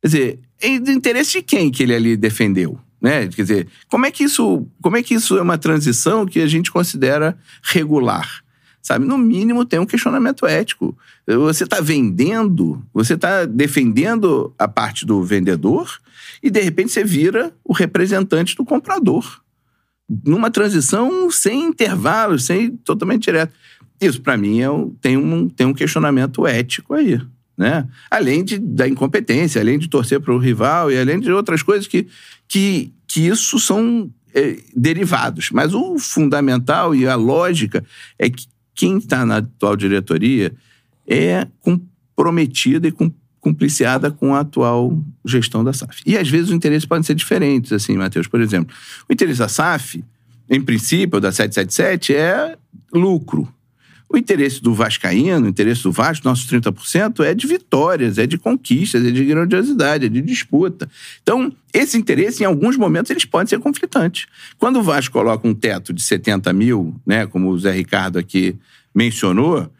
Quer 0.00 0.08
dizer, 0.08 0.40
é 0.60 0.78
de 0.78 0.90
interesse 0.90 1.32
de 1.32 1.42
quem 1.42 1.70
que 1.70 1.82
ele 1.82 1.94
ali 1.94 2.16
defendeu? 2.16 2.80
Né? 3.00 3.28
Quer 3.28 3.42
dizer, 3.42 3.68
como 3.88 4.06
é 4.06 4.10
que 4.10 4.24
isso, 4.24 4.66
como 4.80 4.96
é 4.96 5.02
que 5.02 5.14
isso 5.14 5.36
é 5.36 5.42
uma 5.42 5.58
transição 5.58 6.24
que 6.24 6.40
a 6.40 6.46
gente 6.46 6.70
considera 6.70 7.36
regular? 7.62 8.42
Sabe, 8.80 9.06
no 9.06 9.16
mínimo 9.16 9.64
tem 9.64 9.78
um 9.78 9.86
questionamento 9.86 10.44
ético. 10.44 10.96
Você 11.24 11.62
está 11.62 11.80
vendendo, 11.80 12.84
você 12.92 13.14
está 13.14 13.44
defendendo 13.44 14.52
a 14.58 14.66
parte 14.66 15.06
do 15.06 15.22
vendedor 15.22 16.00
e 16.42 16.50
de 16.50 16.60
repente 16.60 16.90
você 16.90 17.04
vira 17.04 17.54
o 17.64 17.72
representante 17.72 18.56
do 18.56 18.64
comprador. 18.64 19.40
Numa 20.24 20.50
transição 20.50 21.30
sem 21.30 21.62
intervalo, 21.62 22.38
sem 22.40 22.76
totalmente 22.76 23.22
direto. 23.22 23.52
Isso, 24.02 24.20
para 24.20 24.36
mim, 24.36 24.60
é 24.60 24.70
um- 24.70 24.90
tem, 25.00 25.16
um, 25.16 25.48
tem 25.48 25.66
um 25.66 25.74
questionamento 25.74 26.46
ético 26.46 26.94
aí. 26.94 27.20
Né? 27.56 27.86
Além 28.10 28.42
de, 28.44 28.58
da 28.58 28.88
incompetência, 28.88 29.60
além 29.60 29.78
de 29.78 29.88
torcer 29.88 30.20
para 30.20 30.34
o 30.34 30.38
rival 30.38 30.90
e 30.90 30.98
além 30.98 31.20
de 31.20 31.30
outras 31.30 31.62
coisas 31.62 31.86
que, 31.86 32.06
que, 32.48 32.92
que 33.06 33.26
isso 33.26 33.58
são 33.60 34.10
é, 34.34 34.56
derivados. 34.74 35.50
Mas 35.52 35.74
o 35.74 35.98
fundamental 35.98 36.94
e 36.94 37.06
a 37.06 37.14
lógica 37.14 37.84
é 38.18 38.28
que 38.30 38.46
quem 38.74 38.96
está 38.96 39.24
na 39.26 39.36
atual 39.36 39.76
diretoria 39.76 40.52
é 41.06 41.46
comprometida 41.60 42.88
e 42.88 42.92
cum- 42.92 43.12
cumpliciada 43.38 44.10
com 44.10 44.34
a 44.34 44.40
atual 44.40 44.98
gestão 45.24 45.62
da 45.62 45.72
SAF. 45.72 46.00
E 46.06 46.16
às 46.16 46.28
vezes 46.28 46.48
os 46.48 46.54
interesses 46.54 46.86
podem 46.86 47.02
ser 47.02 47.14
diferentes, 47.14 47.70
assim, 47.72 47.96
Matheus. 47.96 48.26
Por 48.26 48.40
exemplo, 48.40 48.74
o 49.08 49.12
interesse 49.12 49.40
da 49.40 49.48
SAF, 49.48 50.02
em 50.48 50.60
princípio, 50.60 51.20
da 51.20 51.30
777, 51.30 52.14
é 52.14 52.56
lucro. 52.92 53.46
O 54.12 54.18
interesse 54.18 54.62
do 54.62 54.74
Vascaíno, 54.74 55.46
o 55.46 55.48
interesse 55.48 55.82
do 55.84 55.90
Vasco, 55.90 56.28
nossos 56.28 56.46
30%, 56.46 57.24
é 57.24 57.32
de 57.32 57.46
vitórias, 57.46 58.18
é 58.18 58.26
de 58.26 58.36
conquistas, 58.36 59.02
é 59.06 59.10
de 59.10 59.24
grandiosidade, 59.24 60.04
é 60.04 60.08
de 60.08 60.20
disputa. 60.20 60.86
Então, 61.22 61.50
esse 61.72 61.96
interesse, 61.96 62.42
em 62.42 62.46
alguns 62.46 62.76
momentos, 62.76 63.10
eles 63.10 63.24
podem 63.24 63.46
ser 63.46 63.58
conflitantes. 63.58 64.26
Quando 64.58 64.80
o 64.80 64.82
Vasco 64.82 65.14
coloca 65.14 65.48
um 65.48 65.54
teto 65.54 65.94
de 65.94 66.02
70 66.02 66.52
mil, 66.52 66.94
né, 67.06 67.26
como 67.26 67.48
o 67.48 67.58
Zé 67.58 67.72
Ricardo 67.72 68.18
aqui 68.18 68.54
mencionou, 68.94 69.72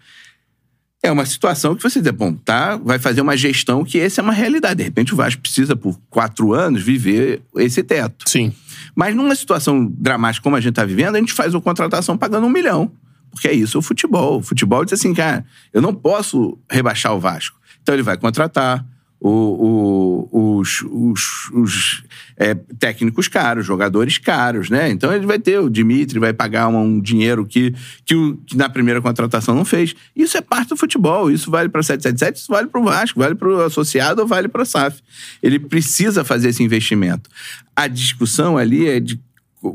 é 1.03 1.13
uma 1.13 1.27
situação 1.27 1.75
que 1.75 1.83
você 1.83 2.01
diz, 2.01 2.13
bom, 2.13 2.33
tá, 2.33 2.77
vai 2.77 2.99
fazer 2.99 3.21
uma 3.21 3.37
gestão 3.37 3.85
que 3.85 4.01
essa 4.01 4.23
é 4.23 4.25
uma 4.25 4.33
realidade. 4.33 4.77
De 4.77 4.85
repente, 4.85 5.13
o 5.13 5.17
Vasco 5.17 5.43
precisa, 5.43 5.77
por 5.77 6.01
quatro 6.09 6.55
anos, 6.55 6.81
viver 6.81 7.43
esse 7.57 7.83
teto. 7.83 8.31
Sim. 8.31 8.51
Mas 8.95 9.15
numa 9.15 9.35
situação 9.35 9.93
dramática 9.99 10.43
como 10.43 10.57
a 10.57 10.61
gente 10.61 10.71
está 10.71 10.87
vivendo, 10.87 11.17
a 11.17 11.19
gente 11.19 11.35
faz 11.35 11.53
uma 11.53 11.61
contratação 11.61 12.17
pagando 12.17 12.47
um 12.47 12.51
milhão. 12.51 12.91
Porque 13.33 13.49
é 13.49 13.53
isso 13.53 13.79
o 13.79 13.83
futebol. 13.83 14.39
O 14.39 14.43
futebol 14.43 14.85
diz 14.85 14.93
assim, 14.95 15.13
cara, 15.15 15.45
eu 15.73 15.83
não 15.83 15.95
posso 15.95 16.59
rebaixar 16.71 17.15
o 17.15 17.19
Vasco. 17.21 17.59
Então 17.83 17.95
ele 17.95 18.03
vai 18.03 18.17
contratar 18.17 18.85
o- 19.25 20.29
o- 20.33 20.59
os, 20.59 20.83
os- 20.91 21.51
os, 21.53 22.03
é, 22.37 22.55
técnicos 22.55 23.29
caros, 23.29 23.65
jogadores 23.65 24.19
caros, 24.19 24.69
né? 24.69 24.91
Então 24.91 25.13
ele 25.15 25.27
vai 25.27 25.39
ter, 25.39 25.59
o 25.61 25.71
Dimitri 25.71 26.19
vai 26.19 26.33
pagar 26.33 26.67
um, 26.69 26.77
um 26.77 27.01
dinheiro 27.01 27.47
que, 27.47 27.73
que, 28.05 28.15
o- 28.15 28.37
que 28.39 28.57
na 28.57 28.69
primeira 28.69 29.01
contratação 29.01 29.55
não 29.55 29.65
fez. 29.65 29.95
Isso 30.15 30.37
é 30.37 30.41
parte 30.41 30.71
do 30.71 30.77
futebol. 30.77 31.31
Isso 31.31 31.51
vale 31.51 31.69
para 31.69 31.83
777, 31.83 32.37
isso 32.43 32.53
vale 32.53 32.67
para 32.69 32.81
o 32.81 32.85
Vasco, 32.85 33.19
vale 33.21 33.35
para 33.37 33.49
o 33.49 33.61
associado 33.61 34.23
ou 34.23 34.27
vale 34.27 34.49
para 34.49 34.63
a 34.63 34.67
SAF. 34.67 35.01
Ele 35.43 35.59
precisa 35.59 36.25
fazer 36.25 36.49
esse 36.49 36.63
investimento. 36.63 37.31
A 37.77 37.87
discussão 37.87 38.59
ali 38.59 38.89
é 38.89 38.99
de 39.01 39.21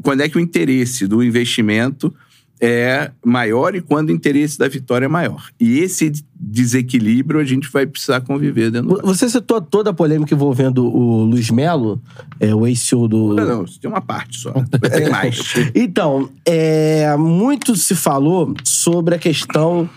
quando 0.04 0.20
é 0.22 0.28
que 0.28 0.38
o 0.38 0.42
interesse 0.42 1.08
do 1.08 1.24
investimento 1.24 2.14
é 2.60 3.12
maior 3.24 3.76
e 3.76 3.82
quando 3.82 4.10
o 4.10 4.12
interesse 4.12 4.58
da 4.58 4.68
vitória 4.68 5.06
é 5.06 5.08
maior. 5.08 5.50
E 5.60 5.80
esse 5.80 6.12
desequilíbrio 6.40 7.40
a 7.40 7.44
gente 7.44 7.70
vai 7.72 7.86
precisar 7.86 8.22
conviver 8.22 8.72
dentro 8.72 8.96
do 8.96 9.02
Você 9.04 9.30
citou 9.30 9.62
toda 9.62 9.92
a 9.92 9.94
polêmica 9.94 10.34
envolvendo 10.34 10.86
o 10.86 11.24
Luiz 11.24 11.50
Melo, 11.50 12.02
é, 12.40 12.54
o 12.54 12.66
ex-CEO 12.66 13.08
do. 13.08 13.34
Não, 13.34 13.46
não, 13.46 13.66
tem 13.66 13.90
uma 13.90 14.02
parte 14.02 14.40
só. 14.40 14.54
Tem 14.92 15.10
mais. 15.10 15.54
Então, 15.76 16.30
é, 16.46 17.16
muito 17.18 17.76
se 17.76 17.96
falou 17.96 18.54
sobre 18.64 19.16
a 19.16 19.20
questão 19.20 19.90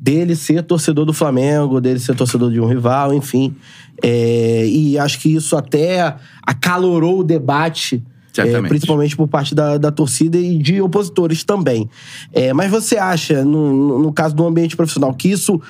dele 0.00 0.34
ser 0.34 0.62
torcedor 0.62 1.04
do 1.04 1.12
Flamengo, 1.12 1.80
dele 1.80 2.00
ser 2.00 2.16
torcedor 2.16 2.50
de 2.50 2.60
um 2.60 2.66
rival, 2.66 3.12
enfim. 3.12 3.54
É, 4.02 4.66
e 4.66 4.98
acho 4.98 5.20
que 5.20 5.34
isso 5.34 5.56
até 5.56 6.16
acalorou 6.42 7.20
o 7.20 7.24
debate. 7.24 8.02
É, 8.38 8.44
principalmente 8.68 9.16
por 9.16 9.28
parte 9.28 9.54
da, 9.54 9.76
da 9.78 9.90
torcida 9.90 10.36
e 10.38 10.58
de 10.58 10.80
opositores 10.80 11.44
também. 11.44 11.88
É, 12.32 12.52
mas 12.52 12.70
você 12.70 12.96
acha, 12.96 13.44
no, 13.44 13.72
no- 13.72 13.98
no 13.98 14.12
caso 14.12 14.34
do 14.34 14.46
ambiente 14.46 14.76
profissional, 14.76 15.12
que 15.14 15.28
isso 15.30 15.60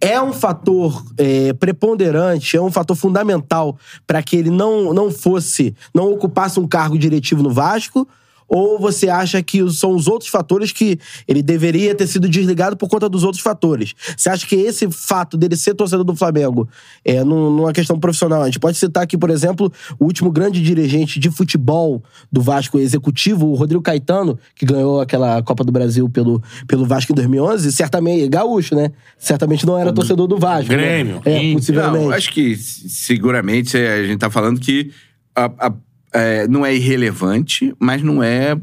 é 0.00 0.20
um 0.20 0.32
fator 0.32 1.02
é, 1.16 1.52
preponderante, 1.54 2.56
é 2.56 2.60
um 2.60 2.70
fator 2.70 2.94
fundamental 2.96 3.76
para 4.06 4.22
que 4.22 4.36
ele 4.36 4.50
não, 4.50 4.92
não 4.92 5.10
fosse, 5.10 5.74
não 5.94 6.12
ocupasse 6.12 6.60
um 6.60 6.66
cargo 6.68 6.98
diretivo 6.98 7.42
no 7.42 7.50
Vasco? 7.50 8.06
Ou 8.48 8.78
você 8.78 9.08
acha 9.08 9.42
que 9.42 9.68
são 9.72 9.94
os 9.94 10.06
outros 10.06 10.30
fatores 10.30 10.70
que 10.72 10.98
ele 11.26 11.42
deveria 11.42 11.94
ter 11.94 12.06
sido 12.06 12.28
desligado 12.28 12.76
por 12.76 12.88
conta 12.88 13.08
dos 13.08 13.24
outros 13.24 13.42
fatores? 13.42 13.92
Você 14.16 14.28
acha 14.30 14.46
que 14.46 14.54
esse 14.54 14.88
fato 14.90 15.36
dele 15.36 15.56
ser 15.56 15.74
torcedor 15.74 16.04
do 16.04 16.14
Flamengo 16.14 16.68
é 17.04 17.24
num- 17.24 17.50
numa 17.50 17.72
questão 17.72 17.98
profissional? 17.98 18.42
A 18.42 18.46
gente 18.46 18.60
pode 18.60 18.76
citar 18.78 19.02
aqui, 19.02 19.18
por 19.18 19.30
exemplo, 19.30 19.72
o 19.98 20.04
último 20.04 20.30
grande 20.30 20.62
dirigente 20.62 21.18
de 21.18 21.30
futebol 21.30 22.02
do 22.30 22.40
Vasco 22.40 22.78
executivo, 22.78 23.46
o 23.46 23.54
Rodrigo 23.54 23.82
Caetano, 23.82 24.38
que 24.54 24.64
ganhou 24.64 25.00
aquela 25.00 25.42
Copa 25.42 25.64
do 25.64 25.72
Brasil 25.72 26.08
pelo, 26.08 26.40
pelo 26.68 26.84
Vasco 26.86 27.12
em 27.12 27.14
2011, 27.16 27.72
certamente, 27.72 28.28
gaúcho, 28.28 28.74
né? 28.76 28.92
Certamente 29.18 29.66
não 29.66 29.76
era 29.76 29.92
torcedor 29.92 30.26
do 30.28 30.38
Vasco. 30.38 30.70
né? 30.70 30.78
Grêmio. 30.78 31.20
É, 31.24 31.40
Sim. 31.40 31.52
possivelmente. 31.54 32.04
Não, 32.04 32.10
acho 32.12 32.32
que 32.32 32.56
seguramente 32.56 33.76
a 33.76 34.04
gente 34.04 34.18
tá 34.18 34.30
falando 34.30 34.60
que 34.60 34.90
a- 35.34 35.50
a- 35.58 35.74
é, 36.16 36.48
não 36.48 36.64
é 36.64 36.74
irrelevante, 36.74 37.74
mas 37.78 38.02
não 38.02 38.22
é 38.22 38.58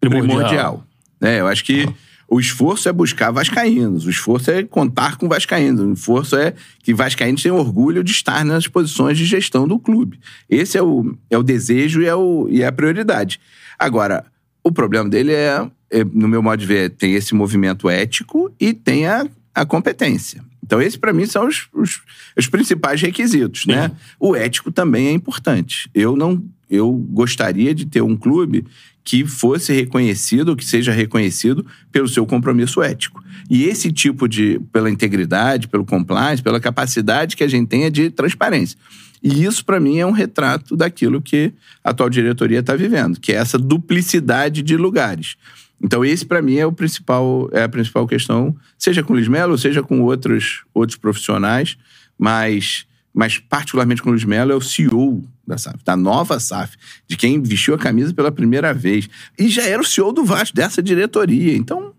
Primordial. 0.00 0.28
primordial. 0.28 0.84
né? 1.20 1.40
eu 1.40 1.46
acho 1.46 1.64
que 1.64 1.88
o 2.30 2.38
esforço 2.38 2.88
é 2.88 2.92
buscar 2.92 3.30
vascaínos, 3.30 4.04
o 4.06 4.10
esforço 4.10 4.50
é 4.50 4.62
contar 4.62 5.16
com 5.16 5.26
vascaínos, 5.26 5.80
o 5.80 5.92
esforço 5.92 6.36
é 6.36 6.52
que 6.82 6.92
vascaínos 6.92 7.42
tenham 7.42 7.56
orgulho 7.56 8.04
de 8.04 8.12
estar 8.12 8.44
nas 8.44 8.68
posições 8.68 9.16
de 9.16 9.24
gestão 9.24 9.66
do 9.66 9.78
clube. 9.78 10.20
Esse 10.48 10.76
é 10.76 10.82
o, 10.82 11.16
é 11.30 11.38
o 11.38 11.42
desejo 11.42 12.02
e 12.02 12.06
é, 12.06 12.14
o, 12.14 12.46
e 12.50 12.62
é 12.62 12.66
a 12.66 12.72
prioridade. 12.72 13.40
Agora, 13.78 14.26
o 14.62 14.70
problema 14.70 15.08
dele 15.08 15.32
é, 15.32 15.66
é, 15.90 16.04
no 16.04 16.28
meu 16.28 16.42
modo 16.42 16.60
de 16.60 16.66
ver, 16.66 16.90
tem 16.90 17.14
esse 17.14 17.34
movimento 17.34 17.88
ético 17.88 18.52
e 18.60 18.74
tem 18.74 19.06
a, 19.06 19.26
a 19.54 19.64
competência. 19.64 20.44
Então, 20.62 20.82
esses, 20.82 20.98
para 20.98 21.14
mim, 21.14 21.24
são 21.24 21.46
os, 21.46 21.66
os, 21.72 22.02
os 22.36 22.46
principais 22.46 23.00
requisitos, 23.00 23.64
né? 23.64 23.90
O 24.20 24.36
ético 24.36 24.70
também 24.70 25.06
é 25.06 25.12
importante. 25.12 25.88
Eu 25.94 26.14
não, 26.14 26.44
eu 26.68 26.92
gostaria 26.92 27.74
de 27.74 27.86
ter 27.86 28.02
um 28.02 28.16
clube 28.16 28.64
que 29.02 29.26
fosse 29.26 29.72
reconhecido, 29.72 30.54
que 30.54 30.64
seja 30.64 30.92
reconhecido 30.92 31.64
pelo 31.90 32.06
seu 32.06 32.26
compromisso 32.26 32.82
ético. 32.82 33.24
E 33.48 33.64
esse 33.64 33.90
tipo 33.90 34.28
de, 34.28 34.60
pela 34.70 34.90
integridade, 34.90 35.68
pelo 35.68 35.84
compliance, 35.84 36.42
pela 36.42 36.60
capacidade 36.60 37.36
que 37.36 37.42
a 37.42 37.48
gente 37.48 37.68
tenha 37.68 37.90
de 37.90 38.10
transparência. 38.10 38.78
E 39.22 39.44
isso, 39.44 39.64
para 39.64 39.80
mim, 39.80 39.98
é 39.98 40.06
um 40.06 40.12
retrato 40.12 40.76
daquilo 40.76 41.20
que 41.22 41.52
a 41.82 41.90
atual 41.90 42.10
diretoria 42.10 42.60
está 42.60 42.76
vivendo, 42.76 43.18
que 43.18 43.32
é 43.32 43.36
essa 43.36 43.58
duplicidade 43.58 44.62
de 44.62 44.76
lugares. 44.76 45.36
Então, 45.82 46.04
esse, 46.04 46.26
para 46.26 46.42
mim, 46.42 46.56
é, 46.56 46.66
o 46.66 46.72
principal, 46.72 47.48
é 47.52 47.62
a 47.62 47.68
principal 47.68 48.06
questão, 48.06 48.54
seja 48.76 49.02
com 49.02 49.12
o 49.12 49.16
Luiz 49.16 49.28
Melo, 49.28 49.56
seja 49.56 49.82
com 49.82 50.02
outros, 50.02 50.64
outros 50.74 50.98
profissionais, 50.98 51.76
mas, 52.18 52.84
mas 53.18 53.36
particularmente 53.36 54.00
com 54.00 54.10
o 54.10 54.12
Luiz 54.12 54.22
Melo, 54.22 54.52
é 54.52 54.54
o 54.54 54.60
CEO 54.60 55.24
da 55.44 55.58
SAF, 55.58 55.78
da 55.84 55.96
nova 55.96 56.38
SAF, 56.38 56.76
de 57.04 57.16
quem 57.16 57.42
vestiu 57.42 57.74
a 57.74 57.78
camisa 57.78 58.14
pela 58.14 58.30
primeira 58.30 58.72
vez. 58.72 59.10
E 59.36 59.48
já 59.48 59.64
era 59.64 59.82
o 59.82 59.84
CEO 59.84 60.12
do 60.12 60.24
Vasco, 60.24 60.54
dessa 60.54 60.80
diretoria. 60.80 61.56
Então, 61.56 61.92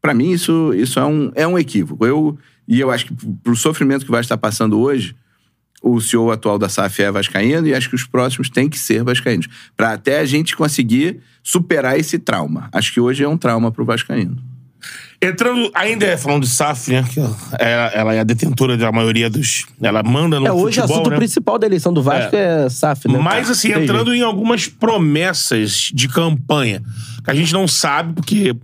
para 0.00 0.14
mim, 0.14 0.30
isso, 0.30 0.72
isso 0.72 0.98
é, 0.98 1.04
um, 1.04 1.30
é 1.34 1.46
um 1.46 1.58
equívoco. 1.58 2.06
Eu, 2.06 2.38
e 2.66 2.80
eu 2.80 2.90
acho 2.90 3.08
que, 3.08 3.14
pro 3.42 3.54
sofrimento 3.54 4.06
que 4.06 4.10
o 4.10 4.12
Vasco 4.12 4.24
está 4.24 4.38
passando 4.38 4.80
hoje, 4.80 5.14
o 5.82 6.00
CEO 6.00 6.30
atual 6.30 6.58
da 6.58 6.70
SAF 6.70 7.02
é 7.02 7.12
vascaíno 7.12 7.66
e 7.66 7.74
acho 7.74 7.90
que 7.90 7.94
os 7.94 8.04
próximos 8.04 8.48
têm 8.48 8.66
que 8.66 8.78
ser 8.78 9.04
vascaínos. 9.04 9.46
Para 9.76 9.92
até 9.92 10.20
a 10.20 10.24
gente 10.24 10.56
conseguir 10.56 11.20
superar 11.42 11.98
esse 12.00 12.18
trauma. 12.18 12.70
Acho 12.72 12.90
que 12.90 13.00
hoje 13.00 13.22
é 13.22 13.28
um 13.28 13.36
trauma 13.36 13.70
pro 13.70 13.84
vascaíno. 13.84 14.53
Entrando, 15.24 15.70
ainda 15.74 16.04
é 16.04 16.16
falando 16.16 16.42
de 16.42 16.48
SAF, 16.48 16.90
né? 16.90 17.04
Ela, 17.58 17.86
ela 17.88 18.14
é 18.14 18.20
a 18.20 18.24
detentora 18.24 18.76
da 18.76 18.92
maioria 18.92 19.30
dos. 19.30 19.66
Ela 19.80 20.02
manda 20.02 20.38
no 20.38 20.46
É, 20.46 20.52
hoje 20.52 20.80
o 20.80 20.84
assunto 20.84 21.10
né? 21.10 21.16
principal 21.16 21.58
da 21.58 21.66
eleição 21.66 21.92
do 21.92 22.02
Vasco 22.02 22.36
é, 22.36 22.68
SAF, 22.68 23.08
né? 23.08 23.18
Mas, 23.18 23.48
assim, 23.48 23.72
entrando 23.72 24.14
em 24.14 24.22
algumas 24.22 24.68
promessas 24.68 25.90
de 25.94 26.08
campanha, 26.08 26.82
que 27.24 27.30
a 27.30 27.34
gente 27.34 27.52
não 27.52 27.66
sabe, 27.66 28.12
porque, 28.12 28.54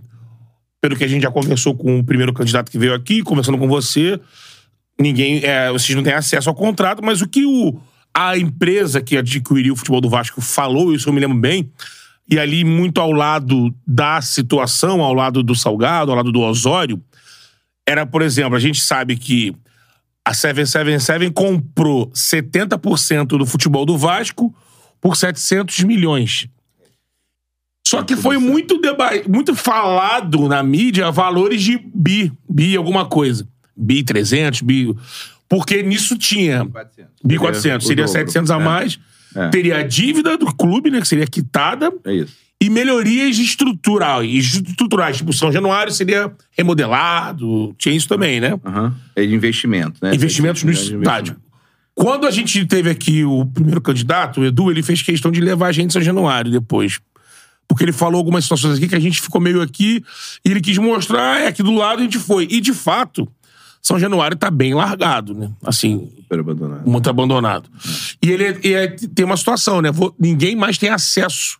pelo 0.79 0.95
que 0.95 1.03
a 1.03 1.07
gente 1.07 1.23
já 1.23 1.31
conversou 1.31 1.75
com 1.75 1.99
o 1.99 2.03
primeiro 2.03 2.33
candidato 2.33 2.69
que 2.69 2.77
veio 2.77 2.93
aqui, 2.93 3.23
conversando 3.23 3.57
com 3.57 3.67
você, 3.67 4.19
ninguém. 4.99 5.43
é, 5.43 5.71
vocês 5.71 5.95
não 5.95 6.03
têm 6.03 6.13
acesso 6.13 6.47
ao 6.47 6.55
contrato, 6.55 7.03
mas 7.03 7.21
o 7.21 7.27
que 7.27 7.45
o, 7.45 7.79
a 8.13 8.37
empresa 8.37 9.01
que 9.01 9.17
adquiriu 9.17 9.73
o 9.73 9.77
futebol 9.77 10.01
do 10.01 10.09
Vasco 10.09 10.41
falou, 10.41 10.93
isso 10.93 11.09
eu 11.09 11.13
me 11.13 11.19
lembro 11.19 11.37
bem, 11.37 11.71
e 12.31 12.39
ali 12.39 12.63
muito 12.63 13.01
ao 13.01 13.11
lado 13.11 13.75
da 13.85 14.21
situação, 14.21 15.01
ao 15.01 15.13
lado 15.13 15.43
do 15.43 15.53
Salgado, 15.53 16.11
ao 16.11 16.17
lado 16.17 16.31
do 16.31 16.39
Osório, 16.39 17.03
era, 17.85 18.05
por 18.05 18.21
exemplo, 18.21 18.55
a 18.55 18.59
gente 18.59 18.79
sabe 18.79 19.17
que 19.17 19.53
a 20.23 20.33
777 20.33 21.29
comprou 21.31 22.09
70% 22.11 23.25
do 23.37 23.45
futebol 23.45 23.85
do 23.85 23.97
Vasco 23.97 24.55
por 25.01 25.17
700 25.17 25.81
milhões. 25.83 26.47
Só 27.85 28.01
que 28.01 28.15
foi 28.15 28.37
muito, 28.37 28.79
muito 29.27 29.53
falado 29.53 30.47
na 30.47 30.63
mídia 30.63 31.11
valores 31.11 31.61
de 31.61 31.77
bi, 31.93 32.31
bi 32.49 32.77
alguma 32.77 33.05
coisa. 33.05 33.45
Bi 33.75 34.03
300, 34.03 34.61
bi... 34.61 34.95
Porque 35.49 35.83
nisso 35.83 36.17
tinha... 36.17 36.63
Bi 37.21 37.37
400, 37.37 37.83
O 37.83 37.87
seria 37.87 38.05
dobro. 38.05 38.19
700 38.19 38.51
a 38.51 38.55
É. 38.55 38.59
mais. 38.59 38.99
É. 39.35 39.49
Teria 39.49 39.77
a 39.77 39.83
dívida 39.83 40.37
do 40.37 40.53
clube, 40.53 40.89
né, 40.89 41.01
que 41.01 41.07
seria 41.07 41.27
quitada. 41.27 41.91
É 42.05 42.13
isso. 42.13 42.33
E 42.61 42.69
melhorias 42.69 43.37
estruturais. 43.39 44.29
Estruturais, 44.55 45.17
tipo, 45.17 45.33
São 45.33 45.51
Januário 45.51 45.91
seria 45.91 46.31
remodelado. 46.51 47.73
Tinha 47.77 47.95
isso 47.95 48.07
também, 48.07 48.39
né? 48.39 48.59
Aham. 48.63 48.95
É 49.15 49.25
de 49.25 49.33
investimento, 49.33 49.99
né? 50.01 50.13
investimentos 50.13 50.63
no 50.63 50.69
É 50.69 50.73
estádio. 50.73 51.37
Quando 51.95 52.27
a 52.27 52.31
gente 52.31 52.65
teve 52.65 52.89
aqui 52.89 53.23
o 53.23 53.45
primeiro 53.45 53.81
candidato, 53.81 54.41
o 54.41 54.45
Edu, 54.45 54.71
ele 54.71 54.83
fez 54.83 55.01
questão 55.01 55.31
de 55.31 55.41
levar 55.41 55.67
a 55.67 55.71
gente 55.71 55.87
em 55.87 55.91
São 55.91 56.01
Januário 56.01 56.51
depois. 56.51 56.99
Porque 57.67 57.83
ele 57.83 57.91
falou 57.91 58.17
algumas 58.17 58.43
situações 58.43 58.77
aqui 58.77 58.87
que 58.87 58.95
a 58.95 58.99
gente 58.99 59.21
ficou 59.21 59.39
meio 59.39 59.61
aqui 59.61 60.03
e 60.43 60.51
ele 60.51 60.61
quis 60.61 60.77
mostrar, 60.77 61.41
é 61.41 61.47
aqui 61.47 61.63
do 61.63 61.73
lado 61.73 61.99
a 61.99 62.03
gente 62.03 62.19
foi. 62.19 62.47
E 62.49 62.59
de 62.59 62.73
fato, 62.73 63.27
São 63.81 63.97
Januário 63.99 64.37
tá 64.37 64.51
bem 64.51 64.73
largado, 64.73 65.33
né? 65.33 65.49
Assim, 65.65 66.09
Super 66.17 66.39
abandonado. 66.39 66.87
muito 66.89 67.09
abandonado. 67.09 67.69
E 68.21 68.29
ele 68.29 68.43
é- 68.43 68.71
é- 68.83 68.87
tem 68.87 69.25
uma 69.25 69.35
situação, 69.37 69.81
né? 69.81 69.91
Vo- 69.91 70.13
Ninguém 70.19 70.55
mais 70.55 70.77
tem 70.77 70.89
acesso 70.89 71.57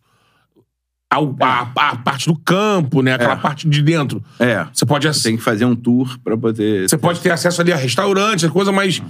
ao, 1.10 1.36
à, 1.42 1.62
à 1.76 1.96
parte 1.98 2.28
do 2.28 2.36
campo, 2.38 3.02
né? 3.02 3.14
Aquela 3.16 3.34
É. 3.34 3.38
parte 3.38 3.68
de 3.68 3.82
dentro. 3.82 4.24
É. 4.40 4.66
Você 4.72 4.86
pode 4.86 5.08
Você 5.08 5.24
tem 5.24 5.36
que 5.38 5.44
fazer 5.44 5.66
um 5.66 5.76
tour 5.76 6.18
pra 6.24 6.38
poder. 6.38 6.88
você 6.88 6.98
pode 6.98 7.20
ter 7.20 7.32
acesso 7.32 7.60
ali 7.62 7.74
a 7.74 7.76
restaurantes, 7.76 8.48
coisa, 8.50 8.72
mas 8.72 9.02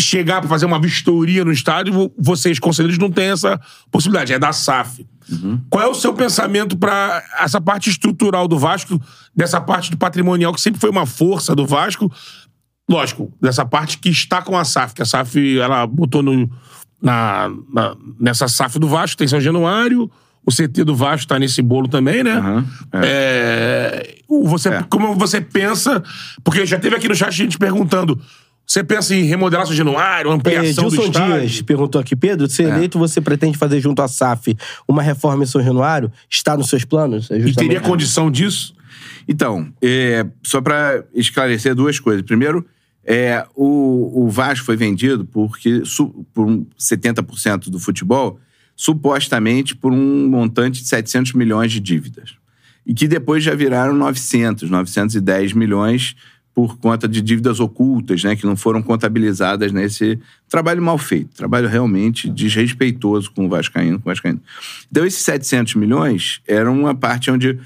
chegar 0.00 0.40
pra 0.40 0.48
fazer 0.48 0.66
uma 0.66 0.80
vistoria 0.80 1.44
no 1.44 1.52
estádio, 1.52 1.92
vo- 1.92 2.12
vocês, 2.18 2.58
conselheiros, 2.58 2.98
não 2.98 3.10
têm 3.10 3.30
essa 3.30 3.60
possibilidade. 3.90 4.32
É 4.32 4.38
da 4.38 4.52
SAF. 4.52 5.06
Qual 5.68 5.84
é 5.84 5.86
o 5.86 5.94
seu 5.94 6.12
pensamento 6.12 6.76
pra 6.76 7.22
essa 7.38 7.60
parte 7.60 7.88
estrutural 7.88 8.48
do 8.48 8.58
Vasco, 8.58 9.00
dessa 9.34 9.60
parte 9.60 9.90
do 9.90 9.96
patrimonial, 9.96 10.52
que 10.52 10.60
sempre 10.60 10.80
foi 10.80 10.90
uma 10.90 11.06
força 11.06 11.54
do 11.54 11.64
Vasco? 11.66 12.10
Lógico, 12.88 13.32
dessa 13.40 13.64
parte 13.64 13.98
que 13.98 14.08
está 14.08 14.42
com 14.42 14.58
a 14.58 14.64
SAF, 14.64 14.94
que 14.94 15.02
a 15.02 15.04
SAF 15.06 15.58
ela 15.60 15.86
botou 15.86 16.22
no, 16.22 16.50
na, 17.00 17.48
na- 17.72 17.96
nessa 18.18 18.48
SAF 18.48 18.78
do 18.80 18.88
Vasco, 18.88 19.16
tem 19.16 19.28
São 19.28 19.40
Januário, 19.40 20.10
o 20.44 20.50
CT 20.50 20.82
do 20.84 20.96
Vasco 20.96 21.28
tá 21.28 21.38
nesse 21.38 21.62
bolo 21.62 21.86
também, 21.86 22.24
né? 22.24 22.32
Aham, 22.32 22.66
É, 22.92 24.16
o- 24.26 24.48
você, 24.48 24.70
É. 24.70 24.82
Como 24.90 25.14
você 25.14 25.40
pensa. 25.40 26.02
Porque 26.42 26.64
já 26.66 26.78
teve 26.78 26.96
aqui 26.96 27.08
no 27.08 27.14
chat 27.14 27.30
gente 27.30 27.58
perguntando: 27.58 28.20
você 28.72 28.84
pensa 28.84 29.14
em 29.14 29.24
remodelar 29.24 29.66
São 29.66 29.74
Januário, 29.74 30.30
É, 30.30 30.34
ampliação 30.34 30.84
do 30.84 30.90
Gilson 30.90 31.08
estádio? 31.10 31.40
Dias 31.48 31.62
perguntou 31.62 32.00
aqui, 32.00 32.14
Pedro, 32.14 32.48
se 32.48 32.62
É. 32.62 32.68
eleito 32.68 32.98
você 32.98 33.20
pretende 33.20 33.58
fazer 33.58 33.80
junto 33.80 34.00
à 34.00 34.06
SAF 34.06 34.56
uma 34.86 35.02
reforma 35.02 35.42
em 35.42 35.46
São 35.46 35.62
Januário? 35.62 36.10
Está 36.28 36.56
nos 36.56 36.68
seus 36.68 36.84
planos? 36.84 37.30
É 37.30 37.38
E 37.38 37.52
teria 37.52 37.80
condição 37.80 38.30
disso? 38.30 38.74
Então, 39.26 39.72
é, 39.82 40.24
só 40.42 40.60
para 40.60 41.04
esclarecer 41.14 41.74
duas 41.74 41.98
coisas. 41.98 42.22
Primeiro, 42.22 42.64
é, 43.04 43.44
o, 43.56 44.24
o 44.24 44.28
Vasco 44.28 44.64
foi 44.66 44.76
vendido 44.76 45.24
porque, 45.24 45.82
su- 45.84 46.24
por 46.32 46.46
um 46.46 46.64
70% 46.78 47.70
do 47.70 47.78
futebol, 47.80 48.38
supostamente 48.76 49.74
por 49.76 49.92
um 49.92 50.28
montante 50.28 50.80
de 50.82 50.88
700 50.88 51.32
milhões 51.32 51.70
de 51.72 51.80
dívidas. 51.80 52.34
E 52.86 52.94
que 52.94 53.06
depois 53.06 53.42
já 53.44 53.54
viraram 53.54 53.94
900, 53.94 54.70
910 54.70 55.52
milhões 55.52 56.14
por 56.68 56.76
conta 56.76 57.08
de 57.08 57.22
dívidas 57.22 57.58
ocultas, 57.58 58.22
né, 58.22 58.36
que 58.36 58.44
não 58.44 58.54
foram 58.54 58.82
contabilizadas 58.82 59.72
nesse 59.72 60.18
trabalho 60.46 60.82
mal 60.82 60.98
feito, 60.98 61.34
trabalho 61.34 61.66
realmente 61.66 62.28
desrespeitoso 62.28 63.30
com 63.30 63.46
o 63.46 63.48
Vascaíno, 63.48 63.98
com 63.98 64.10
o 64.10 64.12
Vascaíno. 64.12 64.40
Então, 64.90 65.06
esses 65.06 65.22
700 65.22 65.76
milhões 65.76 66.42
eram 66.46 66.78
uma 66.78 66.94
parte 66.94 67.30
onde 67.30 67.58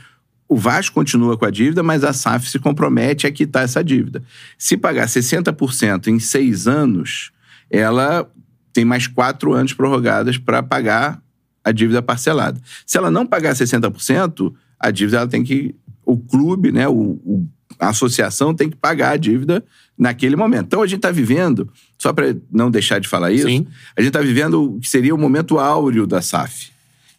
o 0.49 0.55
Vasco 0.57 0.95
continua 0.95 1.37
com 1.37 1.45
a 1.45 1.51
dívida, 1.51 1.83
mas 1.83 2.05
a 2.05 2.13
SAF 2.13 2.49
se 2.49 2.61
compromete 2.61 3.27
a 3.27 3.33
quitar 3.33 3.65
essa 3.65 3.83
dívida. 3.83 4.23
Se 4.57 4.77
pagar 4.77 5.09
60% 5.09 6.07
em 6.07 6.21
seis 6.21 6.69
anos, 6.69 7.33
ela 7.69 8.31
tem 8.73 8.85
mais 8.85 9.09
quatro 9.09 9.55
anos 9.55 9.73
prorrogadas 9.73 10.39
para 10.39 10.63
pagar 10.63 11.21
a 11.65 11.73
dívida 11.73 12.01
parcelada. 12.01 12.61
Se 12.87 12.97
ela 12.97 13.11
não 13.11 13.27
pagar 13.27 13.55
60%, 13.55 14.55
a 14.79 14.91
dívida 14.93 15.17
ela 15.17 15.27
tem 15.29 15.43
que. 15.43 15.75
O 16.07 16.17
clube, 16.17 16.71
né, 16.71 16.87
o, 16.87 16.93
o- 16.93 17.49
a 17.85 17.91
associação 17.91 18.55
tem 18.55 18.69
que 18.71 18.77
pagar 18.77 19.11
a 19.11 19.17
dívida 19.17 19.65
naquele 19.97 20.37
momento. 20.37 20.67
Então 20.67 20.83
a 20.83 20.87
gente 20.87 20.99
está 20.99 21.11
vivendo, 21.11 21.69
só 21.99 22.13
para 22.13 22.37
não 22.51 22.71
deixar 22.71 22.99
de 22.99 23.09
falar 23.09 23.33
isso, 23.33 23.47
Sim. 23.49 23.67
a 23.97 24.01
gente 24.01 24.09
está 24.09 24.21
vivendo 24.21 24.77
o 24.77 24.81
que 24.81 24.89
seria 24.89 25.15
o 25.15 25.19
momento 25.19 25.59
áureo 25.59 26.07
da 26.07 26.21
SAF. 26.21 26.71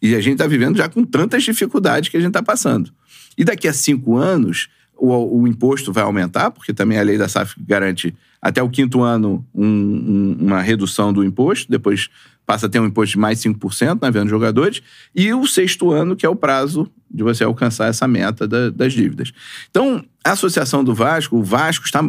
E 0.02 0.14
a 0.14 0.20
gente 0.20 0.34
está 0.34 0.46
vivendo 0.46 0.76
já 0.76 0.88
com 0.88 1.04
tantas 1.04 1.42
dificuldades 1.42 2.08
que 2.10 2.16
a 2.16 2.20
gente 2.20 2.28
está 2.28 2.42
passando. 2.42 2.90
E 3.36 3.44
daqui 3.44 3.66
a 3.66 3.72
cinco 3.72 4.16
anos, 4.16 4.68
o, 4.96 5.40
o 5.42 5.48
imposto 5.48 5.92
vai 5.92 6.04
aumentar, 6.04 6.50
porque 6.50 6.72
também 6.72 6.98
a 6.98 7.02
lei 7.02 7.16
da 7.18 7.28
SAF 7.28 7.54
garante 7.66 8.14
até 8.40 8.62
o 8.62 8.68
quinto 8.68 9.02
ano 9.02 9.44
um- 9.54 9.66
um- 9.66 10.36
uma 10.46 10.60
redução 10.62 11.12
do 11.12 11.24
imposto, 11.24 11.70
depois 11.70 12.08
passa 12.46 12.66
a 12.66 12.68
ter 12.68 12.78
um 12.78 12.86
imposto 12.86 13.12
de 13.12 13.18
mais 13.18 13.38
5% 13.40 14.00
na 14.00 14.10
venda 14.10 14.26
de 14.26 14.30
jogadores, 14.30 14.80
e 15.14 15.32
o 15.34 15.46
sexto 15.46 15.90
ano, 15.90 16.14
que 16.14 16.24
é 16.24 16.28
o 16.28 16.36
prazo 16.36 16.88
de 17.16 17.22
você 17.22 17.42
alcançar 17.42 17.88
essa 17.88 18.06
meta 18.06 18.46
da- 18.46 18.70
das 18.70 18.92
dívidas. 18.92 19.32
Então, 19.70 20.04
a 20.24 20.32
Associação 20.32 20.84
do 20.84 20.94
Vasco, 20.94 21.36
o 21.36 21.42
Vasco 21.42 21.84
está 21.86 22.04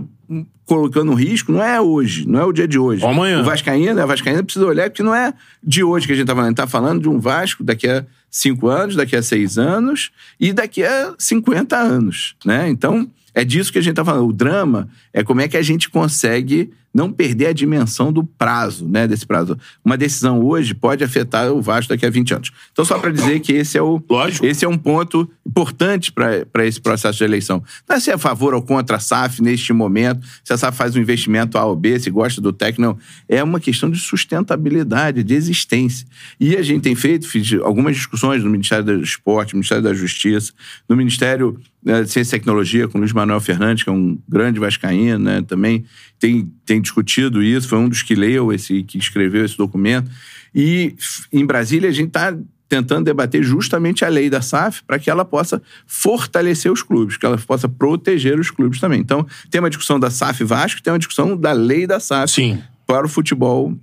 colocando 0.66 1.14
risco, 1.14 1.52
não 1.52 1.64
é 1.64 1.80
hoje, 1.80 2.28
não 2.28 2.40
é 2.40 2.44
o 2.44 2.52
dia 2.52 2.68
de 2.68 2.78
hoje. 2.78 3.02
Ou 3.04 3.10
amanhã. 3.10 3.40
O 3.42 3.46
Vascaína, 3.46 4.04
a 4.04 4.06
Vascaína 4.06 4.44
precisa 4.44 4.66
olhar, 4.66 4.90
porque 4.90 5.02
não 5.02 5.16
é 5.16 5.34
de 5.64 5.82
hoje 5.84 6.06
que 6.06 6.12
a 6.12 6.16
gente 6.16 6.24
está 6.26 6.34
falando. 6.36 6.46
A 6.48 6.50
gente 6.50 6.60
está 6.60 6.68
falando 6.68 7.02
de 7.02 7.08
um 7.10 7.20
Vasco 7.20 7.64
daqui 7.64 7.88
a 7.88 8.06
cinco 8.30 8.68
anos, 8.68 8.96
daqui 8.96 9.16
a 9.16 9.24
seis 9.24 9.58
anos 9.58 10.12
e 10.38 10.52
daqui 10.52 10.84
a 10.84 11.14
50 11.18 11.78
anos, 11.78 12.36
né? 12.46 12.68
Então, 12.70 13.10
é 13.34 13.46
disso 13.46 13.72
que 13.72 13.80
a 13.80 13.82
gente 13.82 13.92
está 13.92 14.04
falando. 14.04 14.28
O 14.28 14.34
drama 14.34 14.90
é 15.14 15.24
como 15.24 15.40
é 15.40 15.48
que 15.48 15.56
a 15.56 15.62
gente 15.62 15.90
consegue 15.90 16.70
não 16.98 17.12
perder 17.12 17.46
a 17.46 17.54
dimensão 17.54 18.12
do 18.12 18.24
prazo, 18.24 18.88
né? 18.88 19.08
Desse 19.08 19.24
prazo. 19.24 19.56
Uma 19.86 19.96
decisão 19.96 20.44
hoje 20.44 20.74
pode 20.74 21.04
afetar 21.04 21.52
o 21.52 21.62
Vasco 21.62 21.90
daqui 21.90 22.08
a 22.08 22.10
20 22.10 22.34
anos. 22.34 22.52
Então, 22.72 22.84
só 22.84 22.98
para 22.98 23.12
dizer 23.12 23.40
que 23.40 23.54
esse 23.54 23.78
é 23.78 23.82
o... 23.84 24.02
Lógico. 24.10 24.44
Esse 24.44 24.66
é 24.66 24.68
um 24.68 24.80
ponto 24.80 25.30
importantes 25.46 26.10
para 26.10 26.66
esse 26.66 26.82
processo 26.82 27.20
de 27.20 27.24
eleição. 27.24 27.64
Não 27.88 27.98
é 27.98 28.00
se 28.00 28.10
é 28.10 28.16
a 28.16 28.18
favor 28.18 28.56
ou 28.56 28.64
contra 28.64 28.98
a 28.98 29.00
SAF 29.00 29.44
neste 29.44 29.72
momento, 29.74 30.26
se 30.44 30.52
a 30.52 30.58
SAF 30.58 30.76
faz 30.76 30.96
um 30.96 31.00
investimento 31.00 31.60
A 31.60 31.66
ou 31.66 31.76
B, 31.76 32.00
se 32.00 32.10
gosta 32.10 32.42
do 32.42 32.52
técnico, 32.52 32.82
não. 32.82 32.98
É 33.30 33.44
uma 33.44 33.60
questão 33.60 33.92
de 33.92 34.00
sustentabilidade, 34.00 35.22
de 35.22 35.36
existência. 35.36 36.08
E 36.40 36.56
a 36.56 36.64
gente 36.64 36.82
tem 36.82 36.96
feito, 36.96 37.28
fiz 37.28 37.54
algumas 37.62 37.96
discussões 37.96 38.44
no 38.44 38.50
Ministério 38.50 38.84
do 38.84 39.04
Esporte, 39.04 39.54
no 39.54 39.58
Ministério 39.58 39.84
da 39.84 39.94
Justiça, 39.94 40.52
no 40.90 40.96
Ministério 40.96 41.60
né, 41.88 42.04
de 42.04 42.10
Ciência 42.10 42.36
e 42.36 42.40
Tecnologia 42.40 42.88
com 42.88 42.98
o 42.98 43.02
Luiz 43.02 43.14
Manuel 43.14 43.40
Fernandes, 43.40 43.84
que 43.84 43.90
é 43.90 43.94
um 43.94 44.18
grande 44.28 44.60
vascaíno, 44.60 45.20
né, 45.20 45.42
também 45.44 45.86
tem, 46.20 46.52
tem 46.68 46.82
discutido 46.82 47.42
isso, 47.42 47.70
foi 47.70 47.80
um 47.80 47.90
dos 47.90 48.04
que 48.04 48.14
leu 48.14 48.52
esse, 48.52 48.84
que 48.84 48.98
escreveu 48.98 49.44
esse 49.46 49.58
documento. 49.58 50.12
E 50.54 50.94
em 51.32 51.46
Brasília 51.46 51.90
a 51.90 51.94
gente 51.94 52.10
está 52.10 52.38
tentando 52.70 53.06
debater 53.06 53.42
justamente 53.42 54.04
a 54.04 54.10
lei 54.10 54.30
da 54.30 54.42
SAF 54.42 54.84
para 54.84 55.00
que 55.00 55.10
ela 55.10 55.24
possa 55.24 55.62
fortalecer 55.86 56.70
os 56.70 56.84
clubes, 56.84 57.16
que 57.16 57.26
ela 57.26 57.38
possa 57.38 57.70
proteger 57.70 58.38
os 58.38 58.52
clubes 58.52 58.80
também. 58.80 59.00
Então, 59.00 59.26
tem 59.50 59.60
uma 59.60 59.70
discussão 59.70 59.98
da 59.98 60.10
SAF 60.10 60.44
Vasco, 60.44 60.84
tem 60.84 60.92
uma 60.92 61.00
discussão 61.00 61.38
da 61.38 61.54
lei 61.54 61.88
da 61.88 62.00
SAF 62.00 62.34
Sim. 62.34 62.62
para 62.86 63.06
o 63.06 63.10
futebol 63.10 63.74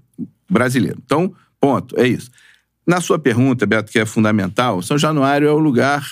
brasileiro. 0.48 0.98
Então, 1.02 1.32
ponto, 1.58 1.98
é 1.98 2.06
isso. 2.06 2.30
Na 2.86 3.00
sua 3.00 3.18
pergunta, 3.18 3.64
Beto, 3.64 3.90
que 3.90 3.98
é 3.98 4.04
fundamental, 4.04 4.82
São 4.82 4.98
Januário 4.98 5.48
é 5.48 5.52
o 5.52 5.58
lugar 5.58 6.06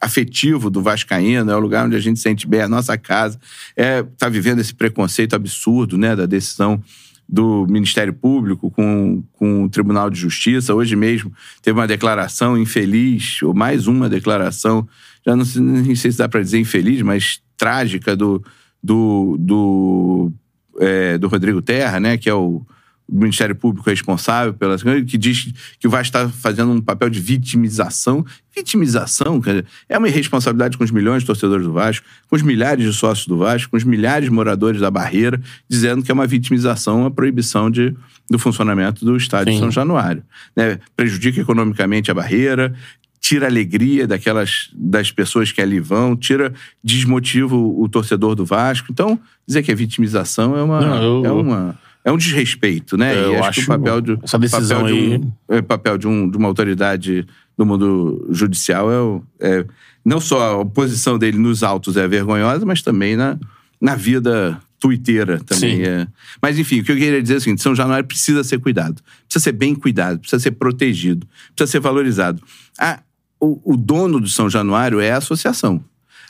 afetivo 0.00 0.68
do 0.68 0.82
Vascaíno, 0.82 1.50
é 1.50 1.56
o 1.56 1.60
lugar 1.60 1.86
onde 1.86 1.94
a 1.94 2.00
gente 2.00 2.18
sente 2.18 2.48
bem 2.48 2.62
a 2.62 2.68
nossa 2.68 2.98
casa, 2.98 3.38
é 3.76 4.02
tá 4.02 4.28
vivendo 4.28 4.58
esse 4.58 4.74
preconceito 4.74 5.34
absurdo, 5.36 5.96
né, 5.96 6.16
da 6.16 6.26
decisão 6.26 6.82
do 7.28 7.64
Ministério 7.68 8.12
Público 8.12 8.72
com, 8.72 9.22
com 9.34 9.64
o 9.64 9.70
Tribunal 9.70 10.10
de 10.10 10.18
Justiça. 10.18 10.74
Hoje 10.74 10.96
mesmo 10.96 11.32
teve 11.62 11.78
uma 11.78 11.86
declaração 11.86 12.58
infeliz, 12.58 13.40
ou 13.42 13.54
mais 13.54 13.86
uma 13.86 14.08
declaração, 14.08 14.88
já 15.24 15.36
não 15.36 15.44
sei, 15.44 15.62
nem 15.62 15.94
sei 15.94 16.10
se 16.10 16.18
dá 16.18 16.28
para 16.28 16.42
dizer 16.42 16.58
infeliz, 16.58 17.02
mas 17.02 17.40
trágica 17.56 18.16
do, 18.16 18.42
do, 18.82 19.36
do, 19.38 20.32
é, 20.80 21.16
do 21.18 21.28
Rodrigo 21.28 21.62
Terra, 21.62 22.00
né, 22.00 22.16
que 22.16 22.28
é 22.28 22.34
o 22.34 22.62
do 23.10 23.20
Ministério 23.20 23.54
Público 23.56 23.88
responsável 23.90 24.54
pelas 24.54 24.82
que 24.82 25.18
diz 25.18 25.52
que 25.78 25.86
o 25.86 25.90
Vasco 25.90 26.04
está 26.16 26.28
fazendo 26.28 26.70
um 26.70 26.80
papel 26.80 27.10
de 27.10 27.18
vitimização. 27.20 28.24
Vitimização, 28.54 29.40
cara, 29.40 29.64
é 29.88 29.98
uma 29.98 30.08
irresponsabilidade 30.08 30.78
com 30.78 30.84
os 30.84 30.90
milhões 30.90 31.22
de 31.22 31.26
torcedores 31.26 31.66
do 31.66 31.72
Vasco, 31.72 32.06
com 32.28 32.36
os 32.36 32.42
milhares 32.42 32.84
de 32.84 32.92
sócios 32.92 33.26
do 33.26 33.36
Vasco, 33.36 33.70
com 33.70 33.76
os 33.76 33.84
milhares 33.84 34.26
de 34.28 34.30
moradores 34.34 34.80
da 34.80 34.90
Barreira, 34.90 35.40
dizendo 35.68 36.02
que 36.02 36.10
é 36.10 36.14
uma 36.14 36.26
vitimização 36.26 37.04
a 37.04 37.10
proibição 37.10 37.70
de, 37.70 37.94
do 38.30 38.38
funcionamento 38.38 39.04
do 39.04 39.16
estádio 39.16 39.52
de 39.54 39.58
São 39.58 39.70
Januário. 39.70 40.22
Né? 40.56 40.78
Prejudica 40.96 41.40
economicamente 41.40 42.10
a 42.10 42.14
Barreira, 42.14 42.74
tira 43.20 43.46
alegria 43.46 44.06
daquelas 44.06 44.70
das 44.72 45.10
pessoas 45.10 45.52
que 45.52 45.60
ali 45.60 45.78
vão, 45.80 46.16
tira 46.16 46.52
desmotiva 46.82 47.54
o, 47.54 47.82
o 47.82 47.88
torcedor 47.88 48.34
do 48.34 48.44
Vasco. 48.44 48.88
Então, 48.90 49.18
dizer 49.46 49.62
que 49.62 49.70
é 49.70 49.74
vitimização 49.74 50.56
é 50.56 50.62
uma 50.62 50.80
Não, 50.80 51.02
eu- 51.02 51.24
é 51.26 51.30
uma 51.30 51.78
é 52.04 52.10
um 52.12 52.16
desrespeito, 52.16 52.96
né? 52.96 53.14
É, 53.14 53.18
e 53.18 53.34
eu 53.34 53.44
acho, 53.44 53.52
que 53.54 53.60
acho 53.60 53.62
o 53.62 53.66
papel 53.78 54.00
de 54.00 54.18
essa 54.22 54.38
decisão 54.38 54.80
papel 54.82 54.94
de 54.94 55.00
aí- 55.00 55.16
um, 55.18 55.32
é, 55.48 55.62
papel 55.62 55.98
de, 55.98 56.06
um, 56.08 56.30
de 56.30 56.36
uma 56.36 56.48
autoridade 56.48 57.26
do 57.58 57.66
mundo 57.66 58.26
judicial 58.30 58.90
é, 58.90 59.00
o- 59.00 59.22
é 59.38 59.66
não 60.04 60.18
só 60.20 60.62
a 60.62 60.64
posição 60.66 61.18
dele 61.18 61.36
nos 61.38 61.62
autos 61.62 61.96
é 61.96 62.08
vergonhosa, 62.08 62.64
mas 62.64 62.80
também 62.80 63.16
na, 63.16 63.38
na 63.80 63.94
vida 63.94 64.58
tuiteira 64.78 65.38
também 65.40 65.82
é. 65.84 66.06
Mas 66.40 66.58
enfim, 66.58 66.80
o 66.80 66.84
que 66.84 66.90
eu 66.92 66.96
queria 66.96 67.20
dizer 67.20 67.34
é 67.34 67.36
o 67.36 67.40
seguinte: 67.42 67.60
São 67.62 67.74
Januário 67.74 68.06
precisa 68.06 68.42
ser 68.42 68.58
cuidado, 68.60 69.02
precisa 69.26 69.42
ser 69.44 69.52
bem 69.52 69.74
cuidado, 69.74 70.18
precisa 70.20 70.40
ser 70.42 70.52
protegido, 70.52 71.26
precisa 71.54 71.70
ser 71.70 71.80
valorizado. 71.80 72.42
A- 72.78 73.00
o, 73.38 73.72
o 73.74 73.76
dono 73.76 74.20
do 74.20 74.28
São 74.28 74.48
Januário 74.48 75.00
é 75.00 75.12
a 75.12 75.16
associação. 75.18 75.84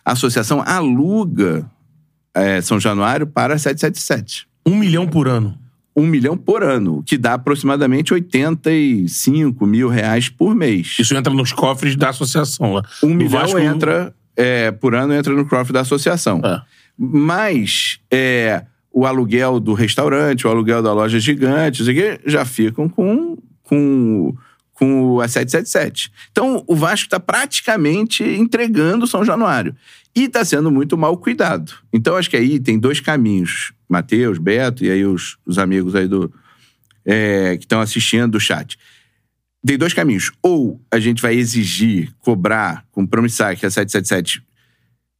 A 0.04 0.12
associação 0.12 0.62
aluga 0.66 1.68
é, 2.34 2.60
São 2.60 2.78
Januário 2.80 3.26
para 3.26 3.56
777 3.58 4.48
Um 4.66 4.76
milhão 4.76 5.06
por 5.06 5.26
ano. 5.28 5.56
um 5.96 6.06
milhão 6.06 6.36
por 6.36 6.62
ano, 6.62 7.02
que 7.04 7.18
dá 7.18 7.34
aproximadamente 7.34 8.12
85 8.14 9.66
mil 9.66 9.88
reais 9.88 10.28
por 10.28 10.54
mês. 10.54 10.96
Isso 10.98 11.14
entra 11.14 11.32
nos 11.32 11.52
cofres 11.52 11.96
da 11.96 12.10
associação 12.10 12.74
lá. 12.74 12.82
Um 13.02 13.14
milhão 13.14 13.30
Vasco- 13.40 13.58
entra 13.58 14.14
é, 14.36 14.70
por 14.70 14.94
ano 14.94 15.12
entra 15.12 15.34
no 15.34 15.44
cofre 15.46 15.72
da 15.72 15.80
associação. 15.80 16.40
É. 16.44 16.62
Mas 16.96 17.98
é, 18.10 18.64
o 18.92 19.04
aluguel 19.06 19.58
do 19.60 19.74
restaurante, 19.74 20.46
o 20.46 20.50
aluguel 20.50 20.82
da 20.82 20.92
loja 20.92 21.18
gigante, 21.18 21.82
isso 21.82 21.90
aqui, 21.90 22.20
já 22.24 22.44
ficam 22.44 22.88
com, 22.88 23.36
com, 23.62 24.34
com 24.74 25.02
o 25.04 25.20
a 25.20 25.28
777. 25.28 26.10
Então, 26.30 26.64
o 26.66 26.74
Vasco 26.76 27.06
está 27.06 27.20
praticamente 27.20 28.22
entregando 28.24 29.06
São 29.06 29.24
Januário. 29.24 29.74
E 30.14 30.24
está 30.24 30.44
sendo 30.44 30.70
muito 30.70 30.96
mal 30.96 31.16
cuidado. 31.16 31.72
Então, 31.92 32.16
acho 32.16 32.30
que 32.30 32.36
aí 32.36 32.58
tem 32.58 32.78
dois 32.78 33.00
caminhos. 33.00 33.72
Matheus, 33.90 34.38
Beto 34.38 34.84
e 34.84 34.90
aí 34.90 35.04
os, 35.04 35.36
os 35.44 35.58
amigos 35.58 35.94
aí 35.94 36.06
do, 36.06 36.32
é, 37.04 37.56
que 37.56 37.64
estão 37.64 37.80
assistindo 37.80 38.32
do 38.32 38.40
chat. 38.40 38.78
Tem 39.64 39.76
dois 39.76 39.92
caminhos. 39.92 40.32
Ou 40.42 40.80
a 40.90 40.98
gente 40.98 41.20
vai 41.20 41.34
exigir, 41.34 42.12
cobrar, 42.18 42.84
compromissar 42.90 43.56
que 43.56 43.66
a 43.66 43.70
777 43.70 44.42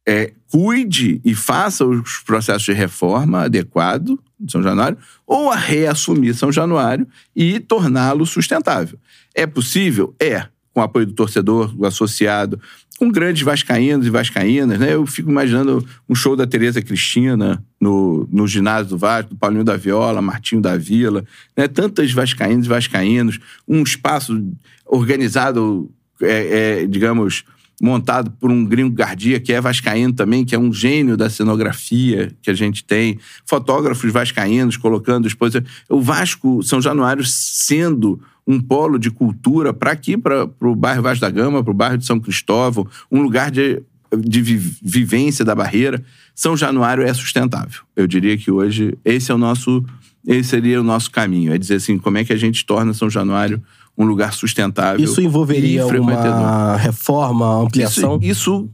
é, 0.07 0.33
cuide 0.49 1.21
e 1.23 1.35
faça 1.35 1.85
os 1.85 2.19
processos 2.19 2.63
de 2.63 2.73
reforma 2.73 3.43
adequado 3.43 4.19
de 4.39 4.51
São 4.51 4.63
Januário, 4.63 4.97
ou 5.27 5.51
a 5.51 5.55
reassumir 5.55 6.35
São 6.35 6.51
Januário 6.51 7.07
e 7.35 7.59
torná-lo 7.59 8.25
sustentável. 8.25 8.97
É 9.35 9.45
possível? 9.45 10.15
É. 10.19 10.47
Com 10.73 10.79
o 10.79 10.83
apoio 10.83 11.05
do 11.05 11.13
torcedor, 11.13 11.75
do 11.75 11.85
associado, 11.85 12.59
com 13.01 13.09
grandes 13.09 13.41
vascaínos 13.41 14.05
e 14.05 14.11
vascaínas, 14.11 14.79
né? 14.79 14.93
Eu 14.93 15.07
fico 15.07 15.27
imaginando 15.27 15.83
um 16.07 16.13
show 16.13 16.35
da 16.35 16.45
Tereza 16.45 16.83
Cristina 16.83 17.59
no, 17.79 18.29
no 18.31 18.47
ginásio 18.47 18.89
do 18.89 18.97
Vasco, 18.99 19.31
do 19.31 19.35
Paulinho 19.35 19.63
da 19.63 19.75
Viola, 19.75 20.21
Martinho 20.21 20.61
da 20.61 20.77
Vila, 20.77 21.25
né? 21.57 21.67
Tantas 21.67 22.11
vascaínas 22.11 22.67
e 22.67 22.69
vascaínos, 22.69 23.39
um 23.67 23.81
espaço 23.81 24.39
organizado, 24.85 25.89
é, 26.21 26.81
é, 26.81 26.85
digamos, 26.85 27.43
montado 27.81 28.29
por 28.39 28.51
um 28.51 28.63
gringo 28.63 28.93
Gardia, 28.93 29.39
que 29.39 29.51
é 29.51 29.59
vascaíno 29.59 30.13
também, 30.13 30.45
que 30.45 30.53
é 30.53 30.59
um 30.59 30.71
gênio 30.71 31.17
da 31.17 31.27
cenografia 31.27 32.31
que 32.39 32.51
a 32.51 32.53
gente 32.53 32.83
tem, 32.83 33.17
fotógrafos 33.47 34.11
vascaínos 34.13 34.77
colocando 34.77 35.27
exposição. 35.27 35.63
O 35.89 35.99
Vasco, 35.99 36.61
São 36.61 36.79
Januário, 36.79 37.25
sendo 37.25 38.21
um 38.47 38.59
polo 38.59 38.97
de 38.97 39.11
cultura 39.11 39.73
para 39.73 39.91
aqui, 39.91 40.17
para 40.17 40.47
o 40.61 40.75
bairro 40.75 41.01
Vasco 41.03 41.21
da 41.21 41.29
Gama, 41.29 41.63
para 41.63 41.71
o 41.71 41.75
bairro 41.75 41.97
de 41.97 42.05
São 42.05 42.19
Cristóvão, 42.19 42.87
um 43.11 43.21
lugar 43.21 43.51
de, 43.51 43.81
de 44.19 44.41
vi- 44.41 44.77
vivência 44.81 45.45
da 45.45 45.53
barreira. 45.55 46.03
São 46.33 46.57
Januário 46.57 47.03
é 47.03 47.13
sustentável. 47.13 47.81
Eu 47.95 48.07
diria 48.07 48.37
que 48.37 48.49
hoje 48.51 48.97
esse 49.05 49.31
é 49.31 49.35
o 49.35 49.37
nosso, 49.37 49.83
esse 50.25 50.49
seria 50.49 50.79
o 50.81 50.83
nosso 50.83 51.11
caminho. 51.11 51.53
É 51.53 51.57
dizer 51.57 51.75
assim, 51.75 51.97
como 51.97 52.17
é 52.17 52.23
que 52.23 52.33
a 52.33 52.37
gente 52.37 52.65
torna 52.65 52.93
São 52.93 53.09
Januário 53.09 53.61
um 53.97 54.05
lugar 54.05 54.33
sustentável. 54.33 55.03
Isso 55.03 55.21
envolveria 55.21 55.85
uma 55.85 56.75
reforma, 56.77 57.61
ampliação 57.61 58.17
Isso, 58.21 58.31
isso 58.31 58.69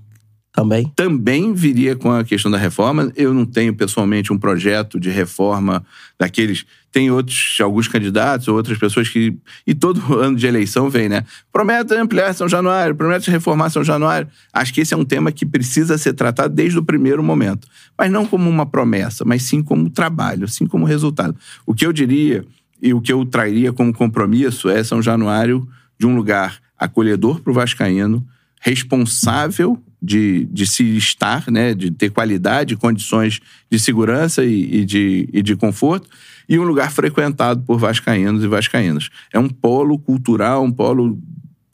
também? 0.58 0.92
também 0.96 1.54
viria 1.54 1.96
com 1.96 2.12
a 2.12 2.24
questão 2.24 2.50
da 2.50 2.58
reforma. 2.58 3.12
Eu 3.16 3.32
não 3.32 3.46
tenho 3.46 3.76
pessoalmente 3.76 4.34
um 4.34 4.40
projeto 4.40 5.00
de 5.00 5.12
reforma 5.12 5.86
daqueles. 6.20 6.66
Tem 6.92 7.12
outros, 7.12 7.60
alguns 7.62 7.88
candidatos, 7.88 8.48
outras 8.48 8.76
pessoas 8.80 9.08
que. 9.08 9.38
E 9.68 9.76
todo 9.76 10.02
ano 10.20 10.36
de 10.36 10.48
eleição 10.48 10.90
vem, 10.90 11.08
né? 11.08 11.24
Promete 11.54 11.94
ampliar 11.94 12.34
São 12.34 12.50
Januário, 12.50 12.96
promete 12.96 13.30
reformar 13.30 13.70
São 13.70 13.84
Januário. 13.84 14.28
Acho 14.52 14.74
que 14.74 14.82
esse 14.82 14.96
é 14.96 14.98
um 14.98 15.06
tema 15.06 15.32
que 15.32 15.46
precisa 15.46 15.96
ser 15.96 16.14
tratado 16.14 16.56
desde 16.56 16.80
o 16.80 16.84
primeiro 16.84 17.22
momento. 17.22 17.68
Mas 17.96 18.12
não 18.12 18.26
como 18.26 18.50
uma 18.50 18.66
promessa, 18.66 19.24
mas 19.24 19.44
sim 19.44 19.62
como 19.62 19.92
trabalho, 19.92 20.48
sim 20.48 20.66
como 20.66 20.86
resultado. 20.86 21.36
O 21.68 21.76
que 21.76 21.86
eu 21.86 21.94
diria 21.94 22.44
e 22.82 22.96
o 22.96 23.02
que 23.02 23.14
eu 23.14 23.24
traria 23.26 23.72
como 23.72 23.94
compromisso 23.94 24.70
é 24.70 24.84
São 24.84 25.04
Januário 25.04 25.68
de 26.00 26.08
um 26.08 26.16
lugar 26.16 26.58
acolhedor 26.80 27.42
para 27.42 27.52
o 27.52 27.54
Vascaíno, 27.54 28.26
responsável 28.60 29.80
de, 30.02 30.46
de 30.46 30.68
se 30.68 30.96
estar, 30.96 31.50
né, 31.50 31.74
de 31.74 31.92
ter 31.92 32.10
qualidade, 32.10 32.76
condições 32.76 33.40
de 33.70 33.80
segurança 33.80 34.44
e, 34.44 34.82
e 34.82 34.86
de, 34.86 35.30
e 35.34 35.42
de 35.42 35.56
conforto, 35.56 36.08
e 36.48 36.58
um 36.58 36.64
lugar 36.64 36.92
frequentado 36.92 37.62
por 37.64 37.80
vascaínos 37.80 38.44
e 38.44 38.48
vascaínas. 38.48 39.10
É 39.34 39.40
um 39.40 39.50
polo 39.50 39.98
cultural, 39.98 40.64
um 40.64 40.72
polo 40.72 41.20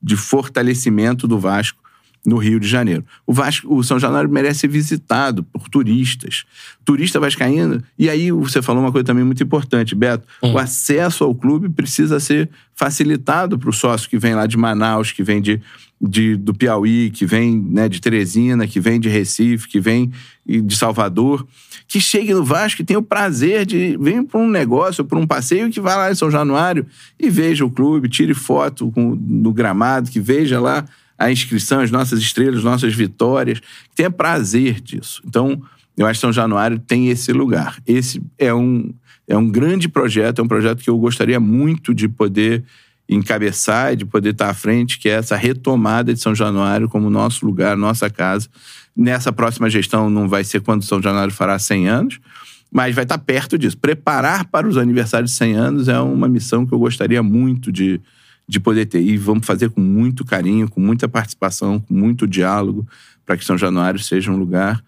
de 0.01 0.15
fortalecimento 0.17 1.27
do 1.27 1.37
Vasco 1.37 1.83
no 2.25 2.37
Rio 2.37 2.59
de 2.59 2.67
Janeiro. 2.67 3.05
O 3.27 3.33
Vasco, 3.33 3.73
o 3.75 3.83
São 3.83 3.99
Januário 3.99 4.29
merece 4.29 4.61
ser 4.61 4.67
visitado 4.69 5.43
por 5.43 5.67
turistas. 5.67 6.45
Turista 6.85 7.19
vascaíno. 7.19 7.83
E 7.99 8.09
aí 8.09 8.31
você 8.31 8.61
falou 8.61 8.81
uma 8.81 8.91
coisa 8.91 9.05
também 9.05 9.25
muito 9.25 9.43
importante, 9.43 9.93
Beto. 9.93 10.25
O 10.41 10.57
acesso 10.57 11.23
ao 11.23 11.35
clube 11.35 11.69
precisa 11.69 12.19
ser 12.19 12.49
facilitado 12.73 13.59
para 13.59 13.69
o 13.69 13.73
sócio 13.73 14.09
que 14.09 14.17
vem 14.17 14.35
lá 14.35 14.47
de 14.47 14.57
Manaus, 14.57 15.11
que 15.11 15.21
vem 15.21 15.41
de, 15.41 15.61
de- 16.05 16.35
do 16.35 16.53
Piauí, 16.53 17.09
que 17.09 17.25
vem 17.25 17.57
né, 17.57 17.87
de 17.87 18.01
Teresina, 18.01 18.67
que 18.67 18.79
vem 18.79 18.99
de 18.99 19.07
Recife, 19.07 19.67
que 19.67 19.79
vem 19.79 20.11
de 20.45 20.75
Salvador, 20.75 21.47
que 21.87 21.99
chegue 22.01 22.33
no 22.33 22.43
Vasco 22.43 22.81
e 22.81 22.85
tenha 22.85 22.99
o 22.99 23.03
prazer 23.03 23.65
de 23.65 23.97
vir 23.99 24.23
para 24.23 24.39
um 24.39 24.49
negócio, 24.49 25.05
para 25.05 25.17
um 25.17 25.25
passeio, 25.25 25.69
que 25.69 25.79
vá 25.79 25.95
lá 25.95 26.11
em 26.11 26.15
São 26.15 26.29
Januário 26.29 26.85
e 27.19 27.29
veja 27.29 27.63
o 27.65 27.71
clube, 27.71 28.09
tire 28.09 28.33
foto 28.33 28.91
com, 28.91 29.15
no 29.15 29.53
gramado, 29.53 30.09
que 30.11 30.19
veja 30.19 30.59
lá 30.59 30.85
a 31.17 31.31
inscrição, 31.31 31.79
as 31.79 31.91
nossas 31.91 32.19
estrelas, 32.19 32.57
as 32.57 32.63
nossas 32.63 32.93
vitórias, 32.93 33.59
que 33.59 33.95
tenha 33.95 34.11
prazer 34.11 34.81
disso. 34.81 35.21
Então, 35.25 35.61
eu 35.95 36.05
acho 36.05 36.17
que 36.17 36.21
São 36.21 36.33
Januário 36.33 36.79
tem 36.79 37.09
esse 37.09 37.31
lugar. 37.31 37.79
Esse 37.87 38.21
é 38.37 38.53
um, 38.53 38.91
é 39.27 39.37
um 39.37 39.49
grande 39.49 39.87
projeto, 39.87 40.39
é 40.39 40.43
um 40.43 40.47
projeto 40.47 40.83
que 40.83 40.89
eu 40.89 40.97
gostaria 40.97 41.39
muito 41.39 41.93
de 41.93 42.09
poder 42.09 42.63
encabeçar 43.13 43.93
e 43.93 43.95
de 43.95 44.05
poder 44.05 44.31
estar 44.31 44.49
à 44.49 44.53
frente, 44.53 44.99
que 44.99 45.09
é 45.09 45.13
essa 45.13 45.35
retomada 45.35 46.13
de 46.13 46.19
São 46.19 46.33
Januário 46.33 46.89
como 46.89 47.09
nosso 47.09 47.45
lugar, 47.45 47.77
nossa 47.77 48.09
casa. 48.09 48.49
Nessa 48.95 49.31
próxima 49.31 49.69
gestão 49.69 50.09
não 50.09 50.27
vai 50.27 50.43
ser 50.43 50.61
quando 50.61 50.83
São 50.83 51.01
Januário 51.01 51.33
fará 51.33 51.57
100 51.57 51.87
anos, 51.87 52.19
mas 52.71 52.93
vai 52.93 53.03
estar 53.03 53.17
perto 53.17 53.57
disso. 53.57 53.77
Preparar 53.77 54.45
para 54.45 54.67
os 54.67 54.77
aniversários 54.77 55.31
de 55.31 55.37
100 55.37 55.53
anos 55.53 55.87
é 55.87 55.99
uma 55.99 56.27
missão 56.27 56.65
que 56.65 56.73
eu 56.73 56.79
gostaria 56.79 57.21
muito 57.21 57.71
de, 57.71 57.99
de 58.47 58.59
poder 58.59 58.85
ter. 58.85 59.01
E 59.01 59.17
vamos 59.17 59.45
fazer 59.45 59.69
com 59.69 59.81
muito 59.81 60.25
carinho, 60.25 60.69
com 60.69 60.79
muita 60.79 61.07
participação, 61.07 61.79
com 61.79 61.93
muito 61.93 62.27
diálogo, 62.27 62.87
para 63.25 63.37
que 63.37 63.45
São 63.45 63.57
Januário 63.57 63.99
seja 63.99 64.31
um 64.31 64.37
lugar 64.37 64.83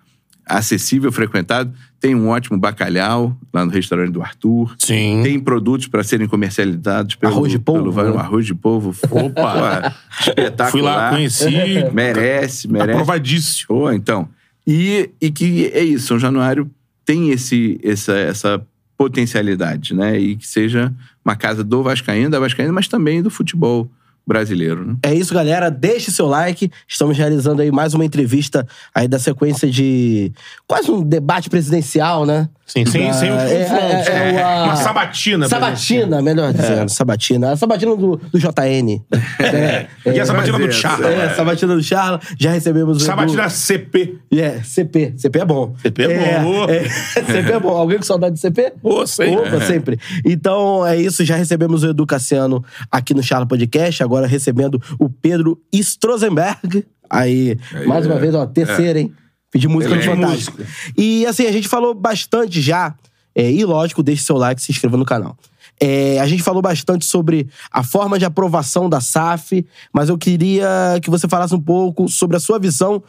acessível, 0.46 1.12
frequentado. 1.12 1.74
Tem 2.00 2.14
um 2.14 2.28
ótimo 2.30 2.58
bacalhau 2.58 3.36
lá 3.52 3.66
no 3.66 3.72
restaurante 3.72 4.12
do 4.12 4.22
Arthur. 4.22 4.76
Sim. 4.78 5.22
Tem 5.24 5.40
produtos 5.40 5.88
para 5.88 6.04
serem 6.04 6.28
comercializados 6.28 7.16
pelo 7.16 7.34
Arroz 7.34 7.52
de 7.52 7.58
polvo, 7.60 7.92
pelo- 7.94 8.14
né? 8.14 8.20
arroz 8.22 8.46
de 8.46 8.54
polvo. 8.54 8.96
Opa! 9.10 9.96
espetacular. 10.20 10.72
Fui 10.72 10.82
lá, 10.82 11.10
conheci. 11.10 11.50
Merece, 11.94 12.68
Tá 12.68 12.74
merece. 12.74 12.92
Aprovadíssimo. 12.92 13.68
Pô, 13.68 13.92
então. 13.92 14.30
E, 14.68 15.10
e 15.22 15.32
que 15.32 15.68
é 15.74 15.84
isso, 15.84 16.08
São 16.08 16.20
Januário 16.20 16.70
tem 17.04 17.30
esse, 17.30 17.80
essa, 17.84 18.14
essa 18.18 18.66
potencialidade, 18.98 19.94
né? 19.94 20.20
E 20.20 20.36
que 20.36 20.48
seja 20.48 20.92
uma 21.24 21.36
casa 21.36 21.64
do 21.64 21.82
Vascaíno, 21.84 22.30
da 22.30 22.40
Vascaína, 22.40 22.72
mas 22.74 22.88
também 22.88 23.22
do 23.22 23.30
futebol 23.30 23.90
brasileiro, 24.28 24.86
né? 24.86 24.96
É 25.04 25.14
isso, 25.14 25.34
galera. 25.34 25.70
Deixe 25.70 26.12
seu 26.12 26.26
like. 26.28 26.72
Estamos 26.88 27.18
realizando 27.18 27.62
aí 27.62 27.72
mais 27.72 27.94
uma 27.94 28.06
entrevista 28.06 28.66
aí 28.94 29.08
da 29.08 29.20
sequência 29.20 29.70
de 29.70 30.32
quase 30.68 30.90
um 30.92 31.04
debate 31.04 31.50
presidencial, 31.50 32.26
né? 32.26 32.50
Sim, 32.66 32.84
sem, 32.88 33.06
Da- 33.08 33.14
sem 33.14 33.32
os 33.32 33.42
é, 33.44 33.60
confrontos. 33.60 34.08
é, 34.08 34.32
é, 34.34 34.42
a- 34.42 34.64
Uma 34.64 34.76
sabatina. 34.76 35.48
Sabatina, 35.48 36.22
melhor 36.24 36.52
dizendo. 36.52 36.90
Sabatina. 36.90 37.52
A 37.52 37.56
sabatina 37.58 37.96
do, 37.96 38.18
do 38.18 38.40
JN. 38.40 39.02
É, 39.40 39.88
E 40.14 40.20
a 40.20 40.26
sabatina 40.26 40.58
do 40.58 40.68
é, 40.68 40.72
Charla. 40.72 41.08
é, 41.08 41.30
sabatina 41.36 41.76
do 41.76 41.84
Charla. 41.84 42.20
Já 42.40 42.52
recebemos 42.52 42.98
o 42.98 43.06
Sabatina 43.06 43.44
Edu- 43.44 43.52
CP. 43.52 44.18
É, 44.34 44.62
CP. 44.64 45.14
CP 45.16 45.40
é 45.40 45.46
bom. 45.46 45.76
CP 45.82 46.04
é 46.04 46.40
bom. 46.40 46.66
É, 46.68 46.90
CP 47.22 47.52
é 47.52 47.60
bom. 47.60 47.70
Alguém 47.78 47.98
com 47.98 48.04
saudade 48.04 48.34
de 48.36 48.42
CP? 48.42 48.74
Pô, 48.82 49.06
sempre. 49.06 49.36
Opa, 49.48 49.62
sempre. 49.66 50.00
Então 50.26 50.86
é 50.86 50.98
isso, 50.98 51.24
já 51.24 51.36
recebemos 51.36 51.84
o 51.84 51.90
Edu 51.90 52.06
Cassiano 52.08 52.64
aqui 52.92 53.14
no 53.14 53.22
Charla 53.22 53.46
Podcast, 53.46 54.02
agora 54.04 54.15
recebendo 54.22 54.82
o 55.00 55.10
Pedro 55.10 55.62
Strozenberg. 55.74 56.86
Aí, 57.10 57.58
mais 57.86 58.06
uma 58.06 58.18
vez, 58.18 58.34
ó, 58.34 58.46
terceira, 58.46 59.00
hein? 59.00 59.14
Pedir 59.52 59.68
música 59.68 59.94
no 59.94 60.02
Excelente. 60.02 60.22
Fantástico. 60.22 60.62
E 60.98 61.26
assim, 61.26 61.46
a 61.46 61.52
gente 61.52 61.68
falou 61.68 61.94
bastante 61.94 62.62
já, 62.62 62.96
é, 63.34 63.52
e 63.52 63.64
lógico, 63.64 64.02
deixe 64.02 64.24
seu 64.24 64.38
like 64.38 64.60
e 64.60 64.64
se 64.64 64.72
inscreva 64.72 64.98
no 64.98 65.06
canal. 65.06 65.38
É, 65.80 66.20
a 66.20 66.28
gente 66.28 66.42
falou 66.42 66.62
bastante 66.62 67.06
sobre 67.06 67.48
a 67.70 67.84
forma 67.84 68.18
de 68.18 68.26
aprovação 68.26 68.90
da 68.90 69.02
SAF, 69.02 69.66
mas 69.94 70.10
eu 70.10 70.18
queria 70.18 70.68
que 71.02 71.10
você 71.10 71.28
falasse 71.28 71.54
um 71.54 71.62
pouco 71.62 72.08
sobre 72.08 72.38
a 72.38 72.40
sua 72.40 72.58
visão, 72.58 73.04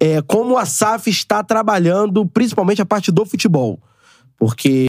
é, 0.00 0.22
como 0.22 0.56
a 0.56 0.64
SAF 0.64 1.10
está 1.10 1.42
trabalhando, 1.42 2.24
principalmente 2.26 2.80
a 2.80 2.86
parte 2.86 3.10
do 3.10 3.26
futebol 3.26 3.80
porque 4.42 4.88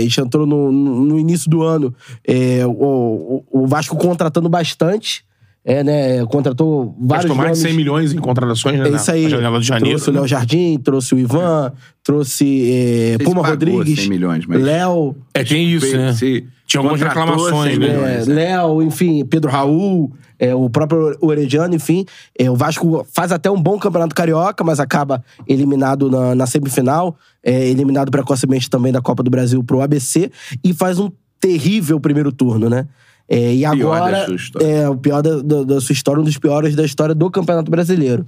a 0.00 0.02
gente 0.04 0.18
entrou 0.18 0.46
no, 0.46 0.72
no- 0.72 1.18
início 1.18 1.50
do 1.50 1.62
ano, 1.62 1.94
é, 2.26 2.66
o- 2.66 3.44
o 3.50 3.66
Vasco 3.66 3.94
contratando 3.98 4.48
bastante, 4.48 5.26
é, 5.68 5.84
né? 5.84 6.24
Contratou 6.24 6.96
vários 6.98 7.26
Gastou 7.26 7.36
mais 7.36 7.58
de 7.58 7.58
nomes. 7.58 7.58
100 7.58 7.72
milhões 7.74 8.12
em 8.14 8.18
contratações, 8.18 8.78
né? 8.80 8.88
É 8.88 8.92
isso 8.92 9.10
aí. 9.10 9.24
na 9.24 9.28
janela 9.28 9.60
de 9.60 9.66
janeiro. 9.66 9.90
Trouxe 9.90 10.08
o 10.08 10.12
Léo 10.14 10.22
né? 10.22 10.28
Jardim, 10.28 10.78
trouxe 10.82 11.14
o 11.14 11.18
Ivan, 11.18 11.72
trouxe 12.02 12.44
é, 12.44 13.06
Sei 13.08 13.12
se 13.18 13.24
Puma 13.24 13.42
pagou 13.42 13.50
Rodrigues, 13.50 14.00
100 14.00 14.08
milhões, 14.08 14.46
mas- 14.46 14.62
Léo, 14.62 15.14
É, 15.34 15.44
tem 15.44 15.68
isso, 15.70 15.94
né? 15.94 16.14
Se 16.14 16.46
Tinha 16.66 16.80
algumas 16.80 16.98
reclamações, 16.98 17.72
100 17.74 17.78
né? 17.80 17.86
milhões, 17.86 18.28
é, 18.28 18.32
Léo, 18.32 18.82
enfim, 18.82 19.22
Pedro 19.26 19.50
Raul, 19.50 20.10
é, 20.38 20.54
o 20.54 20.70
próprio 20.70 21.14
Orediano, 21.20 21.74
enfim. 21.74 22.06
É, 22.38 22.50
o 22.50 22.56
Vasco 22.56 23.06
faz 23.12 23.30
até 23.30 23.50
um 23.50 23.60
bom 23.60 23.78
campeonato 23.78 24.14
carioca, 24.14 24.64
mas 24.64 24.80
acaba 24.80 25.22
eliminado 25.46 26.10
na, 26.10 26.34
na 26.34 26.46
semifinal, 26.46 27.14
é, 27.44 27.68
eliminado 27.68 28.10
precocemente 28.10 28.70
também 28.70 28.90
da 28.90 29.02
Copa 29.02 29.22
do 29.22 29.28
Brasil 29.30 29.62
pro 29.62 29.82
ABC 29.82 30.30
e 30.64 30.72
faz 30.72 30.98
um 30.98 31.10
terrível 31.38 32.00
primeiro 32.00 32.32
turno, 32.32 32.70
né? 32.70 32.86
É, 33.30 33.52
e 33.54 33.58
Pior 33.58 33.72
agora 33.94 34.26
é 34.62 34.88
o 34.88 34.96
pior 34.96 35.20
da, 35.20 35.42
da- 35.42 35.62
da 35.62 35.80
sua 35.82 35.92
história, 35.92 36.18
um 36.20 36.24
dos 36.24 36.38
piores 36.38 36.74
da 36.74 36.82
história 36.84 37.14
do 37.14 37.30
Campeonato 37.30 37.70
Brasileiro. 37.70 38.26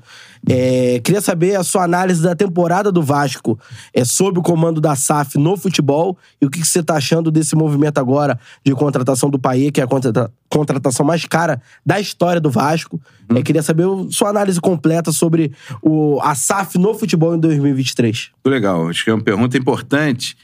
É, 0.49 1.01
queria 1.03 1.21
saber 1.23 1.57
a 1.57 1.63
sua 1.65 1.85
análise 1.85 2.23
da 2.23 2.35
temporada 2.35 2.93
do 2.93 3.03
Vasco 3.03 3.59
é, 3.95 4.05
sob 4.05 4.39
o 4.39 4.43
comando 4.43 4.81
da 4.81 4.95
SAF 4.95 5.39
no 5.39 5.57
futebol 5.57 6.19
e 6.41 6.45
o 6.47 6.51
que, 6.51 6.61
que 6.61 6.67
você 6.69 6.81
está 6.81 6.97
achando 6.97 7.31
desse 7.31 7.57
movimento 7.57 7.99
agora 7.99 8.39
de 8.65 8.75
contratação 8.75 9.31
do 9.31 9.39
Paê, 9.39 9.71
que 9.71 9.81
é 9.81 9.85
a 9.85 9.87
contrata- 9.87 10.31
contratação 10.51 11.05
mais 11.07 11.25
cara 11.25 11.63
da 11.85 11.99
história 11.99 12.41
do 12.41 12.51
Vasco. 12.51 13.01
É, 13.35 13.43
queria 13.43 13.63
saber 13.63 13.87
o- 13.87 14.11
sua 14.13 14.29
análise 14.29 14.61
completa 14.61 15.13
sobre 15.13 15.53
o, 15.83 16.19
a 16.23 16.35
SAF 16.35 16.77
no 16.79 16.93
futebol 16.95 17.35
em 17.35 17.39
2023. 17.41 18.31
Muito 18.45 18.53
legal. 18.55 18.89
Acho 18.89 19.05
que 19.05 19.11
é 19.11 19.15
uma 19.15 19.23
pergunta 19.25 19.57
importante, 19.57 20.37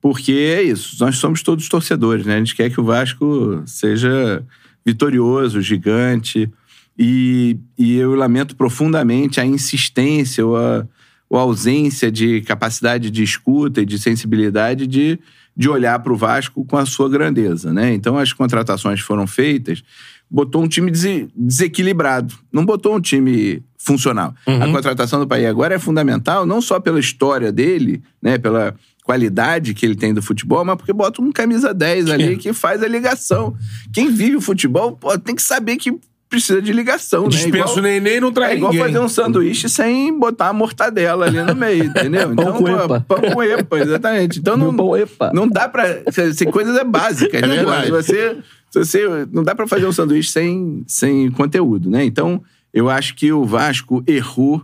porque 0.00 0.32
é 0.32 0.62
isso. 0.62 0.96
Nós 1.00 1.16
somos 1.16 1.42
todos 1.42 1.68
torcedores, 1.68 2.24
né? 2.26 2.36
A 2.36 2.38
gente 2.38 2.54
quer 2.54 2.70
que 2.70 2.80
o 2.80 2.84
Vasco 2.84 3.62
seja 3.66 4.44
vitorioso, 4.84 5.60
gigante. 5.60 6.50
E, 6.98 7.56
e 7.78 7.96
eu 7.96 8.14
lamento 8.14 8.54
profundamente 8.56 9.40
a 9.40 9.46
insistência 9.46 10.44
ou 10.44 10.56
a, 10.56 10.86
ou 11.28 11.38
a 11.38 11.42
ausência 11.42 12.10
de 12.10 12.42
capacidade 12.42 13.10
de 13.10 13.22
escuta 13.22 13.80
e 13.80 13.86
de 13.86 13.98
sensibilidade 13.98 14.86
de, 14.86 15.18
de 15.56 15.68
olhar 15.68 15.98
para 16.00 16.12
o 16.12 16.16
Vasco 16.16 16.64
com 16.64 16.76
a 16.76 16.84
sua 16.84 17.08
grandeza, 17.08 17.72
né? 17.72 17.94
Então 17.94 18.18
as 18.18 18.32
contratações 18.32 19.00
foram 19.00 19.26
feitas, 19.26 19.82
botou 20.30 20.62
um 20.62 20.68
time 20.68 20.90
dese- 20.90 21.28
desequilibrado, 21.34 22.34
não 22.52 22.66
botou 22.66 22.96
um 22.96 23.00
time 23.00 23.62
funcional. 23.78 24.34
A 24.46 24.68
contratação 24.70 25.20
do 25.20 25.26
País 25.26 25.46
agora 25.46 25.74
é 25.74 25.78
fundamental, 25.78 26.44
não 26.44 26.60
só 26.60 26.78
pela 26.78 27.00
história 27.00 27.50
dele, 27.50 28.02
né, 28.20 28.36
pela 28.36 28.74
qualidade 29.04 29.74
que 29.74 29.84
ele 29.84 29.96
tem 29.96 30.12
do 30.14 30.22
futebol, 30.22 30.64
mas 30.64 30.76
porque 30.76 30.92
bota 30.92 31.20
um 31.22 31.32
camisa 31.32 31.72
10 31.74 32.10
ali 32.10 32.36
que 32.36 32.52
faz 32.52 32.82
a 32.82 32.88
ligação. 32.88 33.54
Quem 33.92 34.10
vive 34.10 34.36
o 34.36 34.40
futebol 34.40 34.92
pô, 34.92 35.18
tem 35.18 35.34
que 35.34 35.42
saber 35.42 35.76
que 35.76 35.92
precisa 36.28 36.62
de 36.62 36.72
ligação, 36.72 37.24
né? 37.24 37.30
Dispensa 37.30 37.80
o 37.80 37.82
neném 37.82 38.20
não 38.20 38.30
traz 38.30 38.52
É 38.52 38.56
igual 38.56 38.72
ninguém. 38.72 38.86
fazer 38.86 39.00
um 39.04 39.08
sanduíche 39.08 39.68
sem 39.68 40.16
botar 40.16 40.48
a 40.50 40.52
mortadela 40.52 41.26
ali 41.26 41.42
no 41.42 41.56
meio, 41.56 41.84
entendeu? 41.84 42.32
Pão 42.36 42.52
com 42.52 42.68
epa. 42.68 43.00
Pão 43.00 43.20
com 43.32 43.42
epa, 43.42 43.78
exatamente. 43.80 44.38
Então 44.38 44.56
não, 44.56 44.72
pão 44.74 44.96
epa. 44.96 45.32
não 45.34 45.48
dá 45.48 45.68
pra... 45.68 45.82
Assim, 46.06 46.44
coisas 46.44 46.76
é 46.76 46.84
básicas, 46.84 47.42
É 47.42 47.46
né? 47.46 47.56
verdade. 47.56 47.90
Você, 47.90 48.36
se 48.70 48.78
você... 48.78 49.26
Não 49.32 49.42
dá 49.42 49.56
pra 49.56 49.66
fazer 49.66 49.86
um 49.86 49.92
sanduíche 49.92 50.30
sem, 50.30 50.84
sem 50.86 51.28
conteúdo, 51.32 51.90
né? 51.90 52.04
Então, 52.04 52.40
eu 52.72 52.88
acho 52.88 53.16
que 53.16 53.32
o 53.32 53.44
Vasco 53.44 54.00
errou, 54.06 54.62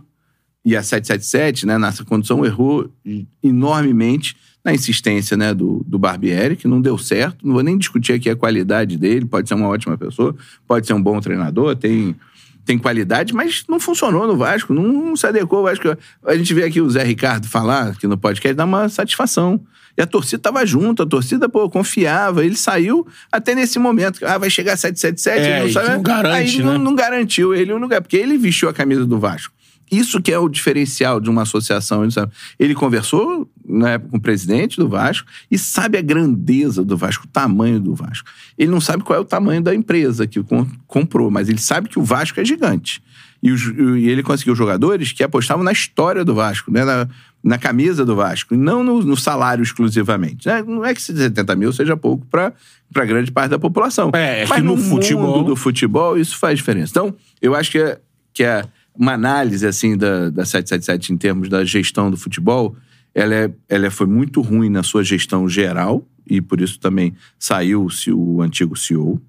e 0.67 0.75
a 0.75 0.83
777, 0.83 1.65
né, 1.65 1.77
nessa 1.77 2.03
condição, 2.03 2.45
errou 2.45 2.91
enormemente 3.41 4.35
na 4.65 4.73
insistência 4.73 5.37
né, 5.37 5.53
do, 5.53 5.81
do 5.87 5.97
Barbieri, 5.97 6.57
que 6.57 6.67
não 6.67 6.81
deu 6.81 6.97
certo. 6.97 7.47
Não 7.47 7.53
vou 7.53 7.63
nem 7.63 7.77
discutir 7.77 8.11
aqui 8.11 8.29
a 8.29 8.35
qualidade 8.35 8.97
dele, 8.97 9.25
pode 9.25 9.47
ser 9.47 9.55
uma 9.55 9.69
ótima 9.69 9.97
pessoa, 9.97 10.35
pode 10.67 10.85
ser 10.85 10.91
um 10.91 11.01
bom 11.01 11.21
treinador, 11.21 11.73
tem, 11.77 12.13
tem 12.65 12.77
qualidade, 12.77 13.33
mas 13.33 13.63
não 13.69 13.79
funcionou 13.79 14.27
no 14.27 14.35
Vasco, 14.35 14.73
não, 14.73 14.83
não 14.83 15.15
se 15.15 15.25
adequou 15.25 15.63
Vasco. 15.63 15.87
A 16.25 16.35
gente 16.35 16.53
vê 16.53 16.65
aqui 16.65 16.81
o 16.81 16.89
Zé 16.89 17.01
Ricardo 17.01 17.47
falar 17.47 17.91
aqui 17.91 18.05
no 18.05 18.17
podcast, 18.17 18.53
dá 18.53 18.65
uma 18.65 18.89
satisfação. 18.89 19.61
E 19.97 20.01
a 20.01 20.05
torcida 20.05 20.35
estava 20.35 20.65
junto, 20.65 21.01
a 21.01 21.05
torcida, 21.05 21.47
pô, 21.47 21.69
confiava. 21.69 22.45
Ele 22.45 22.57
saiu 22.57 23.07
até 23.31 23.55
nesse 23.55 23.79
momento. 23.79 24.19
Ah, 24.23 24.37
vai 24.37 24.49
chegar 24.49 24.75
777, 24.75 25.39
É, 25.39 25.55
ele 25.55 25.65
não 25.65 25.71
sabe. 25.71 25.89
não 25.95 26.03
garante, 26.03 26.35
Aí 26.35 26.57
né? 26.57 26.63
não, 26.65 26.77
não 26.77 26.93
garantiu 26.93 27.55
ele 27.55 27.71
o 27.71 27.77
lugar, 27.77 28.01
porque 28.01 28.17
ele 28.17 28.37
vestiu 28.37 28.67
a 28.67 28.73
camisa 28.73 29.05
do 29.05 29.17
Vasco. 29.17 29.56
Isso 29.91 30.21
que 30.21 30.31
é 30.31 30.37
o 30.39 30.49
diferencial 30.49 31.19
de 31.19 31.29
uma 31.29 31.43
associação. 31.43 32.03
ele 32.59 32.73
conversou 32.75 33.49
na 33.65 33.91
época 33.91 34.11
com 34.11 34.17
o 34.17 34.21
presidente 34.21 34.77
do 34.77 34.87
Vasco 34.89 35.27
e 35.49 35.57
sabe 35.57 35.97
a 35.97 36.01
grandeza 36.01 36.83
do 36.83 36.97
Vasco, 36.97 37.25
o 37.25 37.27
tamanho 37.27 37.79
do 37.79 37.93
Vasco. 37.95 38.29
Ele 38.57 38.69
não 38.71 38.81
sabe 38.81 39.03
qual 39.03 39.17
é 39.17 39.21
o 39.21 39.25
tamanho 39.25 39.61
da 39.61 39.73
empresa 39.73 40.27
que 40.27 40.41
com- 40.43 40.67
comprou, 40.85 41.29
mas 41.31 41.47
ele 41.49 41.57
sabe 41.59 41.87
que 41.89 41.97
o 41.99 42.03
Vasco 42.03 42.39
é 42.39 42.45
gigante. 42.45 43.01
E, 43.41 43.51
os- 43.51 43.61
e 43.67 44.07
ele 44.09 44.23
conseguiu 44.23 44.55
jogadores 44.55 45.11
que 45.11 45.23
apostavam 45.23 45.63
na 45.63 45.71
história 45.71 46.25
do 46.25 46.33
Vasco, 46.33 46.71
né? 46.71 46.83
na, 46.83 47.07
na 47.43 47.57
camisa 47.57 48.03
do 48.03 48.15
Vasco, 48.15 48.55
e 48.55 48.57
não 48.57 48.83
no, 48.83 49.01
no 49.03 49.15
salário 49.15 49.61
exclusivamente. 49.63 50.47
né? 50.47 50.63
Não 50.65 50.83
é 50.83 50.93
que 50.93 51.01
70 51.01 51.55
mil 51.55 51.71
seja 51.71 51.95
pouco 51.95 52.25
para 52.25 52.51
grande 53.05 53.31
parte 53.31 53.51
da 53.51 53.59
população. 53.59 54.11
É, 54.13 54.41
é 54.43 54.47
mas 54.47 54.57
que 54.59 54.65
no 54.65 54.75
no 54.75 54.81
futebol- 54.81 55.37
mundo 55.37 55.47
do 55.47 55.55
futebol 55.55 56.17
isso 56.17 56.35
faz 56.37 56.57
diferença. 56.57 56.91
Então, 56.91 57.15
eu 57.41 57.53
acho 57.55 57.71
que 57.71 57.77
é, 57.77 57.99
que 58.33 58.43
é 58.43 58.65
uma 58.97 59.13
análise 59.13 59.65
assim 59.65 59.95
da, 59.97 60.29
da 60.29 60.45
777 60.45 61.13
em 61.13 61.17
termos 61.17 61.49
da 61.49 61.63
gestão 61.63 62.09
do 62.11 62.17
futebol, 62.17 62.75
ela, 63.13 63.33
é, 63.33 63.51
ela 63.69 63.89
foi 63.91 64.07
muito 64.07 64.41
ruim 64.41 64.69
na 64.69 64.83
sua 64.83 65.03
gestão 65.03 65.47
geral 65.49 66.05
e 66.29 66.41
por 66.41 66.59
isso 66.59 66.79
também 66.79 67.13
saiu-se 67.39 68.11
o 68.11 68.41
antigo 68.41 68.75
CEO. 68.75 69.21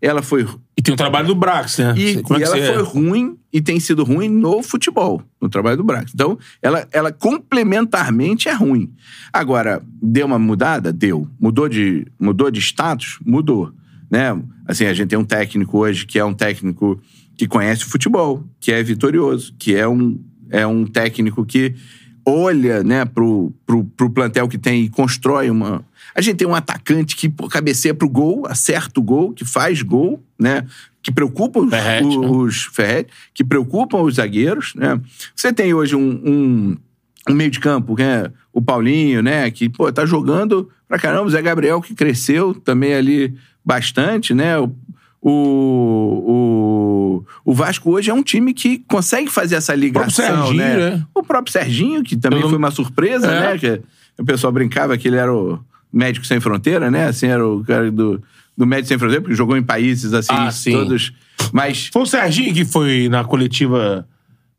Ela 0.00 0.22
foi 0.22 0.46
E 0.76 0.80
tem 0.82 0.94
o 0.94 0.96
trabalho 0.96 1.26
do 1.26 1.34
Brax, 1.34 1.78
né? 1.78 1.94
e, 1.96 2.22
Como 2.22 2.38
é 2.38 2.42
e 2.42 2.42
que 2.44 2.48
ela 2.48 2.56
você- 2.56 2.72
foi 2.72 2.82
ruim 2.82 3.36
e 3.52 3.60
tem 3.60 3.78
sido 3.78 4.04
ruim 4.04 4.28
no 4.28 4.62
futebol, 4.62 5.22
no 5.40 5.48
trabalho 5.48 5.76
do 5.76 5.84
Brax. 5.84 6.12
Então, 6.14 6.38
ela, 6.62 6.86
ela 6.92 7.12
complementarmente 7.12 8.48
é 8.48 8.52
ruim. 8.54 8.90
Agora, 9.32 9.82
deu 10.02 10.26
uma 10.26 10.38
mudada? 10.38 10.92
Deu. 10.92 11.28
Mudou 11.40 11.68
de, 11.68 12.06
mudou 12.18 12.50
de 12.50 12.60
status? 12.60 13.18
Mudou. 13.24 13.72
Né? 14.10 14.38
Assim, 14.66 14.86
a 14.86 14.94
gente 14.94 15.08
tem 15.08 15.18
um 15.18 15.24
técnico 15.24 15.78
hoje 15.78 16.06
que 16.06 16.18
é 16.18 16.24
um 16.24 16.34
técnico 16.34 17.00
que 17.36 17.46
conhece 17.46 17.84
o 17.84 17.88
futebol, 17.88 18.44
que 18.58 18.72
é 18.72 18.82
vitorioso, 18.82 19.54
que 19.58 19.74
é 19.74 19.86
um, 19.86 20.18
é 20.50 20.66
um 20.66 20.86
técnico 20.86 21.44
que 21.44 21.74
olha 22.26 22.82
né, 22.82 23.04
pro, 23.04 23.52
pro, 23.64 23.84
pro 23.84 24.10
plantel 24.10 24.48
que 24.48 24.58
tem 24.58 24.84
e 24.84 24.88
constrói 24.88 25.48
uma. 25.48 25.84
A 26.14 26.20
gente 26.20 26.36
tem 26.36 26.48
um 26.48 26.54
atacante 26.54 27.14
que 27.14 27.28
pô, 27.28 27.48
cabeceia 27.48 27.94
pro 27.94 28.08
gol, 28.08 28.46
acerta 28.48 28.98
o 28.98 29.02
gol, 29.02 29.32
que 29.32 29.44
faz 29.44 29.80
gol, 29.82 30.20
né? 30.38 30.66
Que 31.00 31.12
preocupa 31.12 31.60
os, 31.60 31.70
Ferretti, 31.70 32.06
os, 32.06 32.16
né? 32.16 32.28
os 32.28 32.64
Ferretti, 32.64 33.12
que 33.32 33.44
preocupam 33.44 33.98
os 33.98 34.16
zagueiros, 34.16 34.74
né? 34.74 35.00
Você 35.34 35.52
tem 35.52 35.72
hoje 35.72 35.94
um, 35.94 36.20
um, 36.24 36.76
um 37.28 37.34
meio 37.34 37.50
de 37.50 37.60
campo, 37.60 37.94
que 37.94 38.02
é 38.02 38.30
o 38.52 38.60
Paulinho, 38.60 39.22
né? 39.22 39.48
Que, 39.50 39.68
pô, 39.68 39.92
tá 39.92 40.04
jogando 40.04 40.68
pra 40.88 40.98
caramba. 40.98 41.26
O 41.26 41.30
Zé 41.30 41.40
Gabriel, 41.40 41.80
que 41.80 41.94
cresceu 41.94 42.54
também 42.54 42.94
ali 42.94 43.36
bastante, 43.64 44.34
né? 44.34 44.58
O, 44.58 44.74
o, 45.30 47.22
o, 47.44 47.50
o 47.50 47.54
Vasco 47.54 47.90
hoje 47.90 48.10
é 48.10 48.14
um 48.14 48.22
time 48.22 48.52
que 48.54 48.78
consegue 48.88 49.30
fazer 49.30 49.56
essa 49.56 49.74
ligação, 49.74 50.10
Serginho, 50.10 50.56
né? 50.56 50.76
né? 50.90 51.06
O 51.14 51.22
próprio 51.22 51.52
Serginho, 51.52 52.02
que 52.02 52.16
também 52.16 52.40
não- 52.40 52.48
foi 52.48 52.58
uma 52.58 52.70
surpresa, 52.70 53.26
É. 53.26 53.40
né? 53.52 53.58
Que 53.58 53.80
o 54.18 54.24
pessoal 54.24 54.52
brincava 54.52 54.96
que 54.96 55.08
ele 55.08 55.16
era 55.16 55.32
o 55.34 55.58
médico 55.92 56.26
sem 56.26 56.40
fronteira, 56.40 56.90
né? 56.90 57.06
Assim, 57.06 57.26
era 57.26 57.46
o 57.46 57.64
cara 57.64 57.90
do, 57.90 58.22
do 58.56 58.66
médico 58.66 58.88
sem 58.88 58.98
fronteira, 58.98 59.22
porque 59.22 59.36
jogou 59.36 59.56
em 59.56 59.62
países 59.62 60.12
assim, 60.12 60.28
Ah, 60.32 60.50
sim. 60.50 60.72
todos. 60.72 61.12
Mas 61.52 61.88
Foi 61.92 62.02
o 62.02 62.06
Serginho 62.06 62.52
que 62.54 62.64
foi 62.64 63.08
na 63.08 63.22
coletiva, 63.24 64.06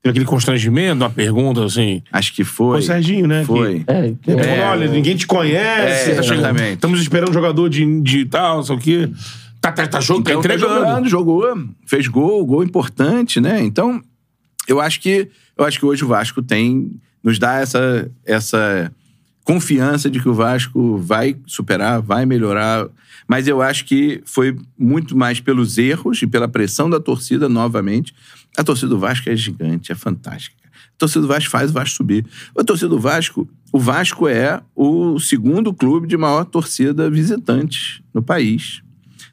teve 0.02 0.12
aquele 0.12 0.26
constrangimento, 0.26 1.04
uma 1.04 1.10
pergunta 1.10 1.64
assim. 1.66 2.02
acho 2.12 2.34
que 2.34 2.44
foi. 2.44 2.68
Foi 2.78 2.80
o 2.80 2.84
Serginho, 2.84 3.28
né? 3.28 3.44
Foi. 3.46 3.80
Que- 3.80 3.92
É, 3.92 4.06
Ele 4.28 4.42
é, 4.42 4.66
olha, 4.70 4.88
ninguém 4.88 5.16
te 5.16 5.26
conhece. 5.28 6.12
É, 6.12 6.16
tá 6.16 6.22
chegando- 6.24 6.40
exatamente. 6.40 6.74
Estamos 6.76 7.02
esperando 7.02 7.30
um 7.30 7.34
jogador 7.34 7.70
de, 7.70 8.02
de 8.02 8.26
tal, 8.26 8.58
não 8.58 8.64
sei 8.64 8.76
o 8.76 8.80
quê. 8.80 9.10
Tá, 9.62 9.72
tá, 9.72 9.88
tá, 9.88 10.00
jogo, 10.00 10.22
Então, 10.22 10.34
tá 10.34 10.40
entregando. 10.40 10.74
jogando, 10.74 11.10
jogou, 11.10 11.68
fez 11.86 12.08
gol, 12.08 12.46
gol 12.46 12.64
importante, 12.64 13.42
né? 13.42 13.62
Então, 13.64 14.02
eu 14.68 14.80
acho 14.80 15.00
que 15.00 15.30
eu 15.58 15.66
acho 15.66 15.80
que 15.80 15.86
hoje 15.86 16.04
o 16.04 16.08
Vasco 16.08 16.42
tem 16.42 17.00
nos 17.24 17.40
dá 17.40 17.56
essa 17.56 18.10
essa 18.26 18.92
confiança 19.44 20.10
de 20.10 20.20
que 20.20 20.28
o 20.28 20.34
Vasco 20.34 20.98
vai 20.98 21.38
superar, 21.46 22.02
vai 22.02 22.26
melhorar, 22.26 22.86
mas 23.28 23.48
eu 23.48 23.62
acho 23.62 23.86
que 23.86 24.22
foi 24.26 24.58
muito 24.78 25.18
mais 25.18 25.40
pelos 25.40 25.78
erros 25.78 26.22
e 26.22 26.28
pela 26.28 26.50
pressão 26.50 26.90
da 26.90 27.00
torcida 27.00 27.48
novamente. 27.48 28.14
A 28.58 28.64
torcida 28.64 28.90
do 28.90 29.00
Vasco 29.00 29.30
é 29.30 29.36
gigante, 29.36 29.92
é 29.92 29.96
fantástica. 29.96 30.58
A 30.68 30.98
torcida 30.98 31.22
do 31.22 31.28
Vasco 31.28 31.50
faz 31.50 31.70
o 31.70 31.74
Vasco 31.74 31.96
subir. 31.96 32.26
A 32.58 32.64
torcida 32.64 32.90
do 32.90 33.00
Vasco, 33.00 33.48
o 33.72 33.80
Vasco 33.80 34.28
é 34.28 34.62
o 34.76 35.18
segundo 35.18 35.74
clube 35.74 36.08
de 36.08 36.18
maior 36.18 36.44
torcida 36.44 37.10
visitante 37.10 38.04
no 38.14 38.22
país 38.22 38.82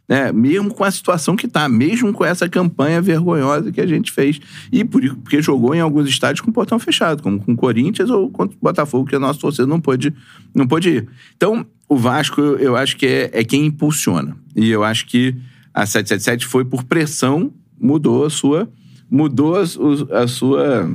né? 0.09 0.33
Mesmo 0.33 0.73
com 0.73 0.85
a 0.85 0.91
situação 0.91 1.35
que 1.35 1.49
tá, 1.49 1.69
mesmo 1.69 2.13
com 2.13 2.25
essa 2.25 2.49
campanha 2.49 3.01
vergonhosa 3.01 3.73
que 3.73 3.81
a 3.81 3.87
gente 3.87 4.13
fez. 4.13 4.41
E 4.71 4.85
por, 4.85 5.03
porque 5.17 5.41
jogou 5.41 5.75
em 5.75 5.81
alguns 5.81 6.09
estádios 6.09 6.41
com 6.41 6.51
o 6.51 6.53
portão 6.53 6.79
fechado, 6.79 7.23
como 7.23 7.41
com 7.41 7.53
o 7.53 7.57
Corinthians 7.57 8.11
ou 8.11 8.31
contra 8.31 8.57
o 8.57 8.61
Botafogo, 8.61 9.09
que 9.09 9.17
a 9.17 9.21
nossa 9.21 9.41
torcida 9.41 9.67
não 9.67 9.81
pôde, 9.81 10.15
não 10.55 10.67
pôde 10.67 10.91
ir. 10.91 11.09
Então, 11.37 11.67
o 11.89 11.97
Vasco, 11.97 12.41
eu, 12.41 12.77
acho 12.77 12.97
que 12.97 13.07
é, 13.07 13.31
é 13.33 13.45
quem 13.45 13.67
impulsiona. 13.67 14.37
E 14.55 14.71
eu 14.71 14.85
acho 14.85 15.07
que 15.07 15.35
a 15.73 15.87
777 15.87 16.47
foi 16.47 16.65
por 16.65 16.85
pressão, 16.85 17.53
mudou 17.81 18.25
a 18.25 18.31
sua. 18.31 18.71
Mudou 19.11 19.57
a, 19.57 19.63
a 19.63 20.27
sua. 20.27 20.91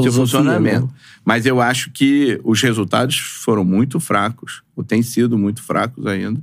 Seu 0.00 0.12
funcionamento. 0.12 0.86
né? 0.86 0.92
Mas 1.24 1.44
eu 1.44 1.60
acho 1.60 1.90
que 1.90 2.40
os 2.44 2.62
resultados 2.62 3.18
foram 3.18 3.64
muito 3.64 3.98
fracos, 3.98 4.62
ou 4.76 4.84
têm 4.84 5.02
sido 5.02 5.36
muito 5.36 5.60
fracos 5.60 6.06
ainda, 6.06 6.40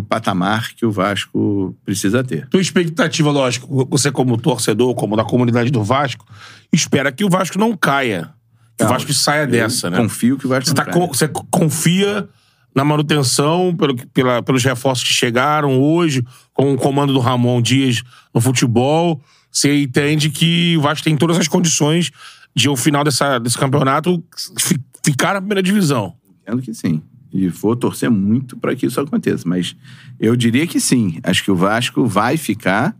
para 0.00 0.04
o 0.04 0.08
patamar 0.20 0.74
que 0.74 0.84
o 0.86 0.90
Vasco 0.90 1.76
precisa 1.84 2.22
ter. 2.22 2.48
Tua 2.48 2.60
expectativa, 2.60 3.30
lógico, 3.30 3.86
você 3.90 4.10
como 4.10 4.36
torcedor, 4.36 4.94
como 4.94 5.16
da 5.16 5.24
comunidade 5.24 5.70
do 5.70 5.82
Vasco, 5.82 6.24
espera 6.72 7.10
que 7.12 7.24
o 7.24 7.28
Vasco 7.30 7.58
não 7.58 7.76
caia. 7.76 8.30
Que 8.76 8.84
o 8.84 8.86
Não, 8.86 8.92
Vasco 8.92 9.12
saia 9.12 9.46
dessa, 9.46 9.88
né? 9.90 9.96
Confio 9.96 10.36
que 10.36 10.46
o 10.46 10.48
Vasco 10.48 10.64
Você, 10.66 10.70
não 10.70 10.84
tá 10.84 10.90
caia. 10.90 11.06
você 11.06 11.28
confia 11.50 12.28
na 12.74 12.84
manutenção 12.84 13.74
pelo, 13.74 13.96
pela- 14.08 14.42
pelos 14.42 14.62
reforços 14.62 15.08
que 15.08 15.14
chegaram 15.14 15.80
hoje, 15.80 16.22
com 16.52 16.74
o 16.74 16.76
comando 16.76 17.12
do 17.12 17.20
Ramon 17.20 17.62
Dias 17.62 18.02
no 18.34 18.40
futebol. 18.40 19.22
Você 19.50 19.80
entende 19.82 20.28
que 20.28 20.76
o 20.76 20.82
Vasco 20.82 21.04
tem 21.04 21.16
todas 21.16 21.38
as 21.38 21.48
condições 21.48 22.10
de, 22.54 22.68
ao 22.68 22.76
final 22.76 23.02
dessa, 23.02 23.38
desse 23.38 23.56
campeonato, 23.56 24.22
fi- 24.58 24.78
ficar 25.02 25.32
na 25.32 25.40
primeira 25.40 25.62
divisão. 25.62 26.14
Entendo 26.42 26.60
que 26.60 26.74
sim. 26.74 27.02
E 27.32 27.48
vou 27.48 27.76
torcer 27.76 28.10
muito 28.10 28.56
para 28.56 28.74
que 28.74 28.86
isso 28.86 29.00
aconteça. 29.00 29.48
Mas 29.48 29.76
eu 30.18 30.34
diria 30.36 30.66
que 30.66 30.80
sim. 30.80 31.18
Acho 31.22 31.44
que 31.44 31.50
o 31.50 31.56
Vasco 31.56 32.06
vai 32.06 32.36
ficar, 32.36 32.96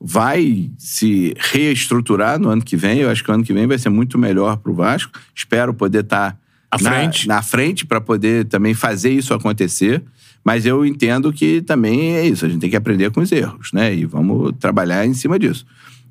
vai 0.00 0.70
se 0.78 1.34
reestruturar 1.38 2.38
no 2.38 2.48
ano 2.48 2.62
que 2.62 2.76
vem. 2.76 2.98
Eu 3.00 3.10
acho 3.10 3.22
que 3.22 3.30
o 3.30 3.34
ano 3.34 3.44
que 3.44 3.52
vem 3.52 3.66
vai 3.66 3.78
ser 3.78 3.90
muito 3.90 4.18
melhor 4.18 4.56
para 4.56 4.72
o 4.72 4.74
Vasco. 4.74 5.12
Espero 5.34 5.74
poder 5.74 6.04
estar 6.04 6.38
À 6.70 6.78
na, 6.80 6.90
frente. 6.90 7.28
na 7.28 7.42
frente 7.42 7.86
para 7.86 8.00
poder 8.00 8.46
também 8.46 8.74
fazer 8.74 9.10
isso 9.10 9.34
acontecer. 9.34 10.02
Mas 10.44 10.64
eu 10.64 10.86
entendo 10.86 11.32
que 11.32 11.60
também 11.60 12.12
é 12.16 12.26
isso. 12.26 12.46
A 12.46 12.48
gente 12.48 12.60
tem 12.60 12.70
que 12.70 12.76
aprender 12.76 13.10
com 13.10 13.20
os 13.20 13.32
erros, 13.32 13.72
né? 13.72 13.92
E 13.92 14.04
vamos 14.04 14.52
trabalhar 14.60 15.04
em 15.04 15.12
cima 15.12 15.38
disso. 15.38 15.66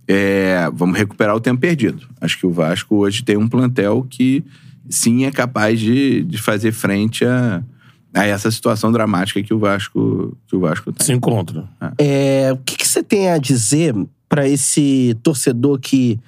É, 0.07 0.69
vamos 0.73 0.97
recuperar 0.97 1.35
o 1.35 1.39
tempo 1.39 1.61
perdido. 1.61 2.05
Acho 2.19 2.37
que 2.37 2.45
o 2.45 2.51
Vasco 2.51 2.95
hoje 2.97 3.23
tem 3.23 3.37
um 3.37 3.47
plantel 3.47 4.05
que 4.09 4.43
sim 4.89 5.25
é 5.25 5.31
capaz 5.31 5.79
de, 5.79 6.23
de 6.23 6.37
fazer 6.37 6.71
frente 6.71 7.23
a, 7.25 7.61
a 8.13 8.25
essa 8.25 8.49
situação 8.51 8.91
dramática 8.91 9.41
que 9.43 9.53
o 9.53 9.59
Vasco, 9.59 10.37
que 10.47 10.55
o 10.55 10.59
Vasco 10.59 10.91
tem. 10.91 11.05
Se 11.05 11.13
encontra. 11.13 11.67
É, 11.97 12.49
o 12.53 12.57
que, 12.57 12.77
que 12.77 12.87
você 12.87 13.03
tem 13.03 13.29
a 13.29 13.37
dizer 13.37 13.93
pra 14.29 14.47
esse 14.47 15.15
torcedor 15.23 15.79
que 15.79 16.19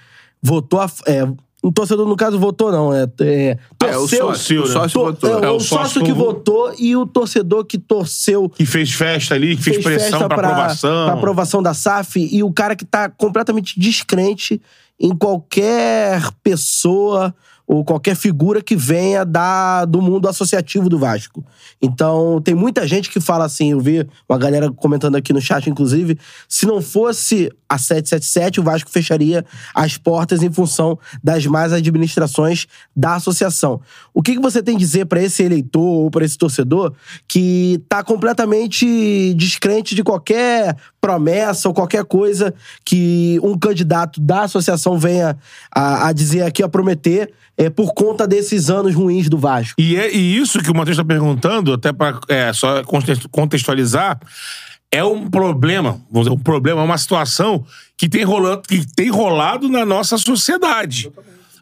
votou 0.42 0.80
a. 0.82 0.90
É, 1.06 1.28
um 1.64 1.72
torcedor, 1.72 2.08
no 2.08 2.16
caso, 2.16 2.38
votou, 2.40 2.72
não. 2.72 2.94
É, 2.94 3.08
é, 3.22 3.58
Ah, 3.84 3.88
é 3.88 3.98
o 3.98 4.02
torceu- 4.02 4.28
sócio, 4.28 4.62
o 4.64 4.68
né? 4.68 4.72
sócio 4.74 5.00
to- 5.00 5.06
votou. 5.06 5.40
é, 5.44 5.46
É, 5.46 5.50
o, 5.50 5.56
o 5.56 5.60
sócio, 5.60 5.78
sócio 5.86 6.04
que 6.04 6.14
vo- 6.14 6.26
votou 6.26 6.74
e 6.78 6.96
o 6.96 7.06
torcedor 7.06 7.66
que 7.66 7.78
torceu. 7.78 8.48
Que 8.50 8.66
fez 8.66 8.92
festa 8.94 9.34
ali, 9.36 9.58
que 9.58 9.64
fez, 9.64 9.84
pressão 9.84 10.20
festa 10.20 10.28
pra 10.28 10.48
aprovação. 10.50 11.06
pra 11.08 11.14
aprovação 11.16 11.62
da 11.64 11.74
SAF 11.74 12.20
e 12.32 12.44
o 12.44 12.52
cara 12.54 12.76
que 12.76 12.86
tá 12.86 13.10
completamente 13.10 13.78
descrente 13.80 14.62
em 15.00 15.10
qualquer 15.16 16.22
pessoa 16.44 17.34
ou 17.68 17.84
qualquer 17.84 18.16
figura 18.16 18.62
que 18.62 18.78
venha 18.78 19.26
da, 19.26 19.84
do 19.84 20.02
mundo 20.02 20.30
associativo 20.30 20.88
do 20.88 20.98
Vasco. 20.98 21.46
Então, 21.82 22.42
tem 22.42 22.56
muita 22.56 22.88
gente 22.88 23.10
que 23.10 23.20
fala 23.20 23.44
assim, 23.44 23.72
eu 23.72 23.82
vi 23.82 24.08
uma 24.28 24.38
galera 24.38 24.72
comentando 24.72 25.18
aqui 25.18 25.34
no 25.34 25.42
chat, 25.42 25.70
inclusive, 25.70 26.18
se 26.48 26.66
não 26.66 26.82
fosse 26.82 27.52
a 27.68 27.78
777, 27.78 28.62
o 28.62 28.64
Vasco 28.64 28.90
fecharia 28.90 29.46
as 29.76 29.98
portas 29.98 30.42
em 30.42 30.52
função 30.52 30.98
das 31.22 31.46
más 31.46 31.74
administrações 31.74 32.68
da 32.96 33.16
associação. 33.16 33.82
O 34.18 34.24
que, 34.24 34.34
que 34.34 34.42
você 34.42 34.64
tem 34.64 34.76
a 34.76 34.80
dizer 34.80 35.06
pra 35.06 35.22
esse 35.22 35.44
eleitor 35.44 35.80
ou 35.80 36.10
pra 36.10 36.26
esse 36.26 36.36
torcedor 36.36 36.92
que 37.28 37.80
tá 37.88 38.04
completamente 38.04 39.32
descrente 39.36 39.94
de 39.94 40.04
qualquer 40.04 40.76
promessa 41.00 41.68
ou 41.68 41.74
qualquer 41.74 42.04
coisa 42.04 42.52
que 42.84 43.40
um 43.44 43.56
candidato 43.56 44.20
da 44.20 44.42
associação 44.42 44.98
venha 44.98 45.38
a, 45.72 46.08
a 46.08 46.14
dizer 46.14 46.42
aqui, 46.42 46.64
a 46.64 46.68
prometer, 46.68 47.32
é, 47.56 47.70
por 47.70 47.94
conta 47.94 48.26
desses 48.26 48.72
anos 48.72 48.96
ruins 48.96 49.30
do 49.30 49.38
Vasco? 49.38 49.80
E, 49.80 49.96
é, 49.96 50.12
e 50.12 50.36
isso 50.36 50.64
que 50.64 50.72
o 50.72 50.76
Matheus 50.76 50.98
está 50.98 51.06
perguntando, 51.06 51.72
até 51.72 51.94
para 51.94 52.20
é, 52.28 52.52
só 52.54 52.84
context- 52.86 53.28
contextualizar, 53.30 54.20
é 54.92 55.04
um 55.04 55.30
problema, 55.30 56.02
vamos 56.10 56.28
dizer, 56.28 56.32
um 56.32 56.42
problema, 56.42 56.82
é 56.82 56.84
uma 56.84 56.98
situação 56.98 57.64
que 57.96 58.10
tem, 58.10 58.24
rolando, 58.24 58.64
que 58.64 58.84
tem 58.96 59.12
rolado 59.12 59.70
na 59.70 59.86
nossa 59.86 60.18
sociedade. 60.18 61.12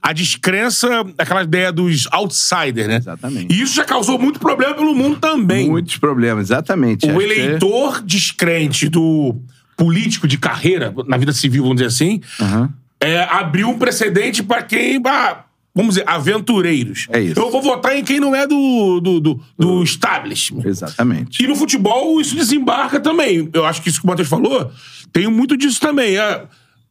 A 0.07 0.13
descrença, 0.13 0.87
aquela 1.17 1.41
ideia 1.43 1.71
dos 1.71 2.07
outsiders, 2.11 2.87
né? 2.87 2.97
Exatamente. 2.97 3.51
E 3.55 3.59
isso 3.61 3.73
já 3.73 3.83
causou 3.83 4.19
muito 4.19 4.39
problema 4.39 4.75
pelo 4.75 4.93
mundo 4.93 5.17
também. 5.19 5.67
Muitos 5.67 5.97
problemas, 5.97 6.45
exatamente. 6.51 7.07
O 7.07 7.09
Acho 7.09 7.17
que 7.19 7.23
é- 7.25 7.39
eleitor 7.39 8.03
descrente 8.03 8.87
do 8.87 9.35
político 9.75 10.27
de 10.27 10.37
carreira, 10.37 10.93
na 11.07 11.17
vida 11.17 11.33
civil, 11.33 11.63
vamos 11.63 11.77
dizer 11.77 11.87
assim, 11.87 12.21
Aham. 12.39 12.71
é, 13.01 13.23
abriu 13.23 13.67
um 13.69 13.79
precedente 13.79 14.43
para 14.43 14.61
quem. 14.61 15.01
ah, 15.07 15.43
vamos 15.73 15.95
dizer, 15.95 16.07
aventureiros. 16.07 17.07
É 17.09 17.19
isso. 17.19 17.39
Eu 17.39 17.49
vou 17.51 17.61
votar 17.61 17.95
em 17.97 18.03
quem 18.03 18.19
não 18.19 18.35
é 18.35 18.45
do, 18.45 18.99
do, 19.01 19.19
do, 19.19 19.41
do 19.57 19.83
establishment. 19.83 20.63
Exatamente. 20.65 21.43
E 21.43 21.47
no 21.47 21.55
futebol 21.55 22.21
isso 22.21 22.35
desembarca 22.35 22.99
também. 22.99 23.49
Eu 23.51 23.65
acho 23.65 23.81
que 23.81 23.89
isso 23.89 23.99
que 23.99 24.05
o 24.05 24.09
Matheus 24.09 24.29
falou, 24.29 24.71
tem 25.11 25.27
muito 25.27 25.57
disso 25.57 25.81
também. 25.81 26.15
É, 26.17 26.43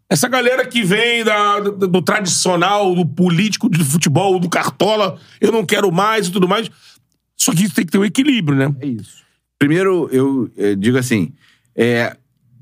essa 0.09 0.29
galera 0.29 0.67
que 0.67 0.83
vem 0.83 1.25
da, 1.25 1.61
do, 1.61 1.89
do 1.89 2.03
tradicional, 2.03 2.95
do 2.95 3.07
político, 3.07 3.69
do 3.69 3.85
futebol, 3.85 4.39
do 4.39 4.49
cartola, 4.49 5.19
eu 5.41 5.51
não 5.51 5.65
quero 5.65 5.91
mais 5.91 6.27
e 6.27 6.33
tudo 6.33 6.49
mais. 6.49 6.71
Só 7.37 7.53
que 7.53 7.65
isso 7.65 7.75
tem 7.75 7.85
que 7.85 7.93
ter 7.93 7.99
um 7.99 8.05
equilíbrio, 8.05 8.57
né? 8.57 8.75
É 8.81 8.87
isso. 8.87 9.25
Primeiro, 9.59 10.09
eu 10.13 10.51
eh, 10.57 10.75
digo 10.75 10.99
assim, 10.99 11.33
é, 11.75 12.17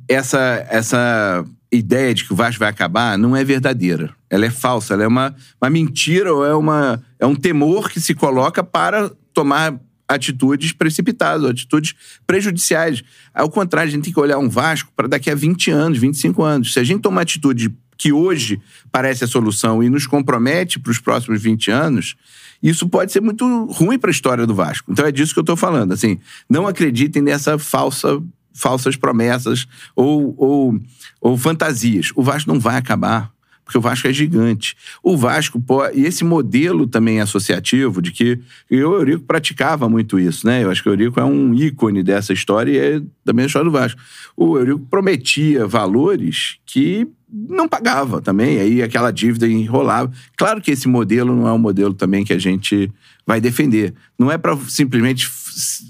essa, 0.09 0.67
essa 0.71 1.45
ideia 1.71 2.15
de 2.15 2.25
que 2.25 2.33
o 2.33 2.37
Vasco 2.37 2.61
vai 2.61 2.69
acabar 2.69 3.19
não 3.19 3.35
é 3.35 3.43
verdadeira. 3.43 4.15
Ela 4.31 4.47
é 4.47 4.51
falsa, 4.51 4.95
ela 4.95 5.05
é 5.05 5.07
uma, 5.07 5.35
uma 5.61 5.71
mentira 5.71 6.33
ou 6.33 6.45
é, 6.45 6.55
uma, 6.55 7.03
é 7.19 7.27
um 7.27 7.35
temor 7.35 7.91
que 7.91 8.01
se 8.01 8.15
coloca 8.15 8.63
para 8.63 9.11
tomar 9.33 9.79
atitudes 10.15 10.73
precipitadas, 10.73 11.49
atitudes 11.49 11.95
prejudiciais. 12.27 13.03
Ao 13.35 13.49
contrário, 13.49 13.89
a 13.89 13.93
gente 13.93 14.05
tem 14.05 14.13
que 14.13 14.21
olhar 14.21 14.39
um 14.39 14.49
Vasco 14.49 14.93
para 14.95 15.09
daqui 15.09 15.31
a 15.31 15.35
20 15.35 15.71
anos, 15.71 15.99
25 15.99 16.43
anos. 16.43 16.73
Se 16.73 16.81
a 16.81 16.85
gente 16.85 17.03
tomar 17.03 17.23
atitude 17.23 17.75
que 17.97 18.13
hoje 18.13 18.61
parece 18.91 19.25
a 19.25 19.29
solução 19.29 19.83
e 19.83 19.89
nos 19.89 20.07
compromete 20.07 20.79
para 20.81 20.91
os 20.91 20.99
próximos 20.99 21.41
20 21.41 21.71
anos, 21.71 22.17
isso 22.63 22.89
pode 22.89 23.13
ser 23.13 23.21
muito 23.21 23.65
ruim 23.67 23.99
para 23.99 24.11
a 24.11 24.13
história 24.13 24.47
do 24.47 24.55
Vasco. 24.55 24.91
Então 24.91 25.07
é 25.07 25.13
disso 25.13 25.33
que 25.33 25.39
eu 25.39 25.43
estou 25.43 25.57
falando. 25.57 25.93
Assim, 25.93 26.19
não 26.49 26.67
acreditem 26.67 27.23
nessa 27.23 27.59
falsa 27.59 28.23
falsas 28.55 28.97
promessas 28.97 29.67
ou, 29.97 30.35
ou, 30.37 30.81
ou 31.21 31.39
fantasias. 31.39 32.11
O 32.15 32.23
Vasco 32.23 32.53
não 32.53 32.61
vai 32.61 32.77
acabar 32.77 33.33
porque 33.65 33.79
o 33.79 33.81
Vasco 33.81 34.07
é 34.09 34.13
gigante. 34.13 34.77
O 35.03 35.17
Vasco, 35.17 35.61
pode, 35.61 35.99
e 35.99 36.05
esse 36.05 36.25
modelo 36.25 36.87
também 36.87 37.21
associativo, 37.21 38.03
de 38.03 38.13
que 38.13 38.39
eu, 38.71 38.91
o 38.91 38.95
Eurico 38.97 39.25
praticava 39.25 39.89
muito 39.89 40.19
isso, 40.19 40.47
né? 40.47 40.65
Eu 40.65 40.71
acho 40.71 40.83
que 40.83 40.89
o 40.89 40.93
Eurico 40.93 41.21
é 41.21 41.25
um 41.25 41.55
ícone 41.55 42.03
dessa 42.03 42.33
história 42.33 42.71
e 42.71 42.79
é 42.79 43.03
também 43.25 43.45
a 43.45 43.47
história 43.47 43.71
do 43.71 43.73
Vasco. 43.73 44.01
O 44.37 44.59
Eurico 44.59 44.81
prometia 44.91 45.67
valores 45.67 46.59
que 46.67 47.07
não 47.33 47.67
pagava 47.67 48.21
também, 48.21 48.59
aí 48.61 48.83
aquela 48.83 49.11
dívida 49.11 49.49
enrolava. 49.49 50.13
Claro 50.37 50.61
que 50.61 50.71
esse 50.71 50.87
modelo 50.87 51.35
não 51.35 51.49
é 51.49 51.53
um 51.53 51.59
modelo 51.59 51.95
também 51.95 52.25
que 52.25 52.33
a 52.33 52.39
gente 52.39 52.93
vai 53.27 53.41
defender. 53.41 53.95
Não 54.19 54.31
é 54.31 54.37
para 54.37 54.57
simplesmente 54.69 55.31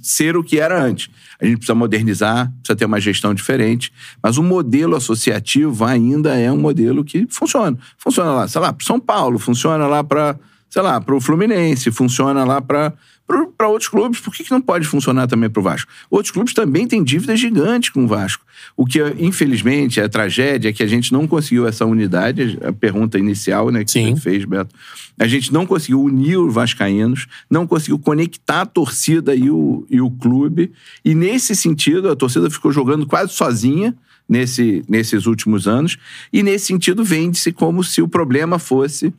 ser 0.02 0.36
o 0.36 0.44
que 0.44 0.60
era 0.60 0.80
antes. 0.80 1.08
A 1.42 1.46
gente 1.46 1.56
precisa 1.56 1.74
modernizar, 1.74 2.52
precisa 2.62 2.76
ter 2.76 2.84
uma 2.84 3.00
gestão 3.00 3.34
diferente, 3.34 3.92
mas 4.22 4.38
o 4.38 4.42
modelo 4.44 4.94
associativo 4.94 5.84
ainda 5.84 6.38
é 6.38 6.50
um 6.52 6.56
modelo 6.56 7.04
que 7.04 7.26
funciona. 7.28 7.76
Funciona 7.98 8.30
lá, 8.30 8.48
sei 8.48 8.60
lá, 8.60 8.72
para 8.72 8.86
São 8.86 9.00
Paulo, 9.00 9.40
funciona 9.40 9.88
lá 9.88 10.04
para, 10.04 10.38
sei 10.70 10.82
lá, 10.82 11.00
para 11.00 11.16
o 11.16 11.20
Fluminense, 11.20 11.90
funciona 11.90 12.44
lá 12.44 12.62
para 12.62 12.94
para 13.26 13.68
outros 13.68 13.88
clubes. 13.88 14.20
Por 14.20 14.32
que, 14.34 14.44
que 14.44 14.50
não 14.50 14.60
pode 14.60 14.86
funcionar 14.86 15.26
também 15.26 15.48
para 15.48 15.60
o 15.60 15.62
Vasco? 15.62 15.90
Outros 16.10 16.30
clubes 16.30 16.52
também 16.52 16.86
têm 16.86 17.02
dívidas 17.02 17.38
gigantes 17.40 17.90
com 17.90 18.04
o 18.04 18.06
Vasco. 18.06 18.44
O 18.76 18.84
que, 18.84 18.98
infelizmente, 19.18 20.00
é 20.00 20.04
a 20.04 20.08
tragédia 20.08 20.68
é 20.68 20.72
que 20.72 20.82
a 20.82 20.86
gente 20.86 21.12
não 21.12 21.26
conseguiu 21.26 21.66
essa 21.66 21.84
unidade, 21.84 22.58
a 22.62 22.72
pergunta 22.72 23.18
inicial 23.18 23.70
né, 23.70 23.84
que 23.84 23.90
Sim. 23.90 24.14
você 24.14 24.20
fez, 24.20 24.44
Beto. 24.44 24.74
A 25.18 25.26
gente 25.26 25.52
não 25.52 25.66
conseguiu 25.66 26.02
unir 26.02 26.38
os 26.38 26.52
vascaínos, 26.52 27.26
não 27.48 27.66
conseguiu 27.66 27.98
conectar 27.98 28.62
a 28.62 28.66
torcida 28.66 29.34
e 29.34 29.50
o, 29.50 29.86
e 29.88 30.00
o 30.00 30.10
clube. 30.10 30.72
E, 31.04 31.14
nesse 31.14 31.54
sentido, 31.54 32.10
a 32.10 32.16
torcida 32.16 32.50
ficou 32.50 32.72
jogando 32.72 33.06
quase 33.06 33.32
sozinha 33.32 33.94
nesse, 34.28 34.84
nesses 34.88 35.26
últimos 35.26 35.68
anos. 35.68 35.96
E, 36.32 36.42
nesse 36.42 36.66
sentido, 36.66 37.04
vende-se 37.04 37.52
como 37.52 37.84
se 37.84 38.02
o 38.02 38.08
problema 38.08 38.58
fosse 38.58 39.12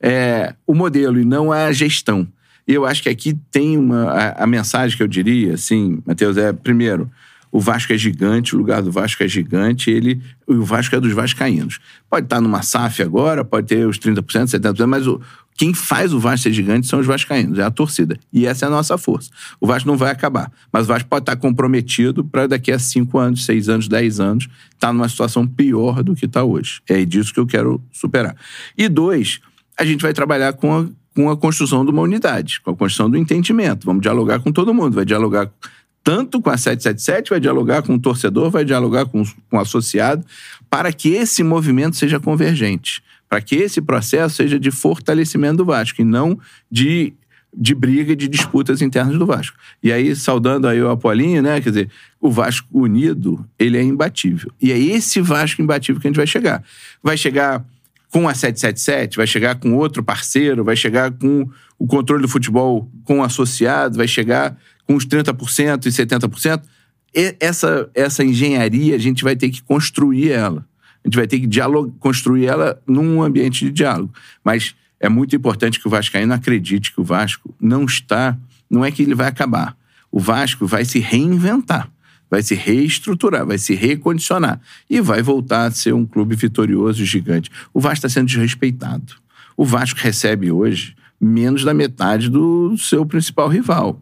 é, 0.00 0.54
o 0.66 0.74
modelo 0.74 1.18
e 1.20 1.24
não 1.24 1.52
a 1.52 1.72
gestão. 1.72 2.26
E 2.66 2.74
eu 2.74 2.84
acho 2.84 3.02
que 3.02 3.08
aqui 3.08 3.34
tem 3.50 3.78
uma. 3.78 4.10
A, 4.10 4.44
a 4.44 4.46
mensagem 4.46 4.96
que 4.96 5.02
eu 5.02 5.08
diria, 5.08 5.54
assim, 5.54 6.02
Matheus, 6.04 6.36
é: 6.36 6.52
primeiro, 6.52 7.10
o 7.50 7.60
Vasco 7.60 7.92
é 7.92 7.96
gigante, 7.96 8.54
o 8.54 8.58
lugar 8.58 8.82
do 8.82 8.90
Vasco 8.90 9.22
é 9.22 9.28
gigante, 9.28 9.90
ele, 9.90 10.20
o 10.46 10.62
Vasco 10.62 10.94
é 10.94 11.00
dos 11.00 11.12
vascaínos. 11.12 11.78
Pode 12.10 12.26
estar 12.26 12.40
numa 12.40 12.62
SAF 12.62 13.02
agora, 13.02 13.44
pode 13.44 13.68
ter 13.68 13.86
os 13.86 13.98
30%, 13.98 14.20
70%, 14.46 14.86
mas 14.86 15.06
o, 15.06 15.20
quem 15.56 15.72
faz 15.72 16.12
o 16.12 16.20
Vasco 16.20 16.42
ser 16.42 16.52
gigante 16.52 16.86
são 16.86 17.00
os 17.00 17.06
vascaínos, 17.06 17.58
é 17.58 17.62
a 17.62 17.70
torcida. 17.70 18.18
E 18.30 18.46
essa 18.46 18.66
é 18.66 18.68
a 18.68 18.70
nossa 18.70 18.98
força. 18.98 19.30
O 19.58 19.66
Vasco 19.66 19.88
não 19.88 19.96
vai 19.96 20.10
acabar, 20.10 20.52
mas 20.70 20.84
o 20.84 20.88
Vasco 20.88 21.08
pode 21.08 21.22
estar 21.22 21.36
comprometido 21.36 22.22
para 22.22 22.46
daqui 22.46 22.70
a 22.70 22.78
5 22.78 23.18
anos, 23.18 23.44
6 23.46 23.68
anos, 23.68 23.88
10 23.88 24.20
anos, 24.20 24.48
estar 24.74 24.92
numa 24.92 25.08
situação 25.08 25.46
pior 25.46 26.02
do 26.02 26.14
que 26.14 26.26
está 26.26 26.44
hoje. 26.44 26.82
É 26.86 27.02
disso 27.04 27.32
que 27.32 27.40
eu 27.40 27.46
quero 27.46 27.82
superar. 27.90 28.36
E 28.76 28.88
dois, 28.88 29.40
a 29.78 29.84
gente 29.84 30.02
vai 30.02 30.12
trabalhar 30.12 30.52
com 30.52 30.76
a 30.76 30.86
com 31.16 31.30
a 31.30 31.36
construção 31.36 31.82
de 31.82 31.90
uma 31.90 32.02
unidade, 32.02 32.60
com 32.60 32.70
a 32.70 32.76
construção 32.76 33.08
do 33.08 33.16
entendimento. 33.16 33.86
Vamos 33.86 34.02
dialogar 34.02 34.38
com 34.38 34.52
todo 34.52 34.74
mundo, 34.74 34.94
vai 34.94 35.06
dialogar 35.06 35.50
tanto 36.04 36.42
com 36.42 36.50
a 36.50 36.58
777, 36.58 37.30
vai 37.30 37.40
dialogar 37.40 37.82
com 37.82 37.94
o 37.94 37.98
torcedor, 37.98 38.50
vai 38.50 38.66
dialogar 38.66 39.06
com, 39.06 39.24
com 39.24 39.56
o 39.56 39.58
associado, 39.58 40.24
para 40.68 40.92
que 40.92 41.08
esse 41.08 41.42
movimento 41.42 41.96
seja 41.96 42.20
convergente, 42.20 43.02
para 43.30 43.40
que 43.40 43.56
esse 43.56 43.80
processo 43.80 44.36
seja 44.36 44.60
de 44.60 44.70
fortalecimento 44.70 45.56
do 45.56 45.64
Vasco 45.64 46.02
e 46.02 46.04
não 46.04 46.38
de, 46.70 47.14
de 47.52 47.74
briga 47.74 48.12
e 48.12 48.16
de 48.16 48.28
disputas 48.28 48.82
internas 48.82 49.18
do 49.18 49.24
Vasco. 49.24 49.56
E 49.82 49.90
aí, 49.90 50.14
saudando 50.14 50.68
aí 50.68 50.82
o 50.82 50.90
Apolinho, 50.90 51.40
né, 51.42 51.62
quer 51.62 51.70
dizer, 51.70 51.90
o 52.20 52.30
Vasco 52.30 52.68
unido, 52.78 53.44
ele 53.58 53.78
é 53.78 53.82
imbatível. 53.82 54.52
E 54.60 54.70
é 54.70 54.78
esse 54.78 55.20
Vasco 55.22 55.62
imbatível 55.62 55.98
que 55.98 56.06
a 56.06 56.10
gente 56.10 56.18
vai 56.18 56.26
chegar. 56.26 56.62
Vai 57.02 57.16
chegar 57.16 57.64
com 58.10 58.28
a 58.28 58.34
777, 58.34 59.16
vai 59.16 59.26
chegar 59.26 59.56
com 59.56 59.74
outro 59.74 60.02
parceiro, 60.02 60.64
vai 60.64 60.76
chegar 60.76 61.10
com 61.12 61.48
o 61.78 61.86
controle 61.86 62.22
do 62.22 62.28
futebol 62.28 62.90
com 63.04 63.20
o 63.20 63.22
associado, 63.22 63.96
vai 63.96 64.08
chegar 64.08 64.56
com 64.86 64.94
os 64.94 65.06
30% 65.06 65.86
e 65.86 65.88
70%. 65.90 66.62
E 67.14 67.36
essa, 67.40 67.90
essa 67.94 68.24
engenharia, 68.24 68.94
a 68.94 68.98
gente 68.98 69.24
vai 69.24 69.34
ter 69.34 69.50
que 69.50 69.62
construir 69.62 70.30
ela. 70.30 70.66
A 71.04 71.08
gente 71.08 71.16
vai 71.16 71.26
ter 71.26 71.40
que 71.40 71.46
dialogar, 71.46 71.92
construir 71.98 72.46
ela 72.46 72.80
num 72.86 73.22
ambiente 73.22 73.64
de 73.64 73.70
diálogo. 73.70 74.12
Mas 74.44 74.74
é 75.00 75.08
muito 75.08 75.34
importante 75.34 75.80
que 75.80 75.86
o 75.86 75.90
Vascaíno 75.90 76.32
acredite 76.32 76.92
que 76.92 77.00
o 77.00 77.04
Vasco 77.04 77.54
não 77.60 77.84
está. 77.84 78.36
Não 78.68 78.84
é 78.84 78.90
que 78.90 79.02
ele 79.02 79.14
vai 79.14 79.28
acabar. 79.28 79.76
O 80.10 80.18
Vasco 80.18 80.66
vai 80.66 80.84
se 80.84 80.98
reinventar 80.98 81.90
vai 82.30 82.42
se 82.42 82.54
reestruturar, 82.54 83.46
vai 83.46 83.58
se 83.58 83.74
recondicionar 83.74 84.60
e 84.88 85.00
vai 85.00 85.22
voltar 85.22 85.66
a 85.66 85.70
ser 85.70 85.94
um 85.94 86.04
clube 86.04 86.34
vitorioso 86.34 87.02
e 87.02 87.06
gigante. 87.06 87.50
O 87.72 87.80
Vasco 87.80 88.06
está 88.06 88.08
sendo 88.08 88.26
desrespeitado. 88.26 89.14
O 89.56 89.64
Vasco 89.64 89.98
recebe 90.00 90.50
hoje 90.50 90.94
menos 91.20 91.64
da 91.64 91.72
metade 91.72 92.28
do 92.28 92.76
seu 92.76 93.06
principal 93.06 93.48
rival. 93.48 94.00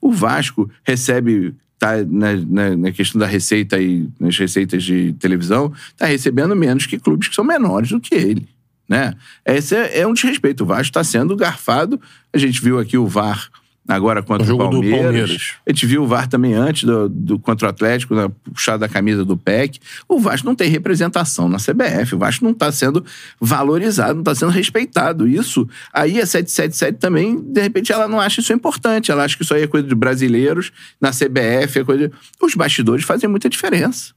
O 0.00 0.10
Vasco 0.12 0.70
recebe 0.84 1.54
tá 1.78 2.02
na, 2.04 2.32
na, 2.34 2.76
na, 2.76 2.92
questão 2.92 3.18
da 3.18 3.26
receita 3.26 3.80
e 3.80 4.08
nas 4.18 4.36
receitas 4.38 4.82
de 4.82 5.12
televisão, 5.14 5.72
está 5.88 6.06
recebendo 6.06 6.56
menos 6.56 6.86
que 6.86 6.98
clubes 6.98 7.28
que 7.28 7.34
são 7.34 7.44
menores 7.44 7.90
do 7.90 8.00
que 8.00 8.14
ele. 8.14 8.48
Né? 8.88 9.14
Esse 9.44 9.74
é, 9.74 10.00
é 10.00 10.06
um 10.06 10.14
desrespeito. 10.14 10.64
O 10.64 10.66
Vasco 10.66 10.84
está 10.84 11.04
sendo 11.04 11.36
garfado. 11.36 12.00
A 12.32 12.38
gente 12.38 12.62
viu 12.62 12.78
aqui 12.78 12.96
o 12.96 13.06
VAR 13.06 13.50
agora 13.88 14.22
contra 14.22 14.44
o, 14.44 14.46
jogo 14.46 14.64
o 14.64 14.70
Palmeiras. 14.70 14.98
do 14.98 15.02
Palmeiras. 15.02 15.54
A 15.66 15.70
gente 15.70 15.86
viu 15.86 16.02
o 16.02 16.06
VAR 16.06 16.28
também 16.28 16.54
antes 16.54 16.84
do, 16.84 17.08
do 17.08 17.38
contra 17.38 17.66
o 17.66 17.70
Atlético, 17.70 18.14
na 18.14 18.28
puxada 18.28 18.78
da 18.78 18.88
camisa 18.88 19.24
do 19.24 19.36
PEC. 19.36 19.78
O 20.08 20.18
Vasco 20.18 20.46
não 20.46 20.54
tem 20.54 20.68
representação 20.68 21.48
na 21.48 21.58
CBF. 21.58 22.14
O 22.14 22.18
Vasco 22.18 22.44
não 22.44 22.52
está 22.52 22.70
sendo 22.72 23.04
valorizado, 23.40 24.14
não 24.14 24.20
está 24.20 24.34
sendo 24.34 24.50
respeitado. 24.50 25.28
Isso, 25.28 25.68
aí 25.92 26.20
a 26.20 26.26
777 26.26 26.98
também, 26.98 27.40
de 27.40 27.60
repente, 27.60 27.92
ela 27.92 28.08
não 28.08 28.20
acha 28.20 28.40
isso 28.40 28.52
importante. 28.52 29.10
Ela 29.10 29.24
acha 29.24 29.36
que 29.36 29.42
isso 29.42 29.54
aí 29.54 29.62
é 29.62 29.66
coisa 29.66 29.86
de 29.86 29.94
brasileiros, 29.94 30.72
na 31.00 31.10
CBF 31.10 31.78
é 31.80 31.84
coisa. 31.84 32.08
De... 32.08 32.14
Os 32.40 32.54
bastidores 32.54 33.04
fazem 33.04 33.28
muita 33.28 33.48
diferença. 33.48 34.12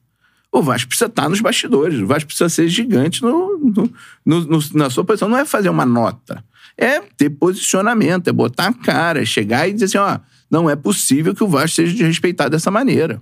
O 0.51 0.63
Vasco 0.63 0.89
precisa 0.89 1.07
estar 1.07 1.29
nos 1.29 1.41
bastidores. 1.41 1.99
O 1.99 2.07
Vasco 2.07 2.27
precisa 2.27 2.49
ser 2.49 2.67
gigante 2.67 3.21
no, 3.21 3.57
no, 4.25 4.41
no, 4.41 4.59
na 4.73 4.89
sua 4.89 5.03
posição. 5.03 5.29
Não 5.29 5.37
é 5.37 5.45
fazer 5.45 5.69
uma 5.69 5.85
nota 5.85 6.43
é 6.79 7.01
ter 7.17 7.29
posicionamento, 7.29 8.29
é 8.29 8.31
botar 8.31 8.67
a 8.67 8.73
cara, 8.73 9.21
é 9.21 9.25
chegar 9.25 9.67
e 9.67 9.73
dizer 9.73 9.85
assim, 9.85 9.97
ó, 9.97 10.19
não 10.49 10.69
é 10.69 10.75
possível 10.75 11.35
que 11.35 11.43
o 11.43 11.47
Vasco 11.47 11.75
seja 11.75 11.93
desrespeitado 11.93 12.51
dessa 12.51 12.71
maneira. 12.71 13.21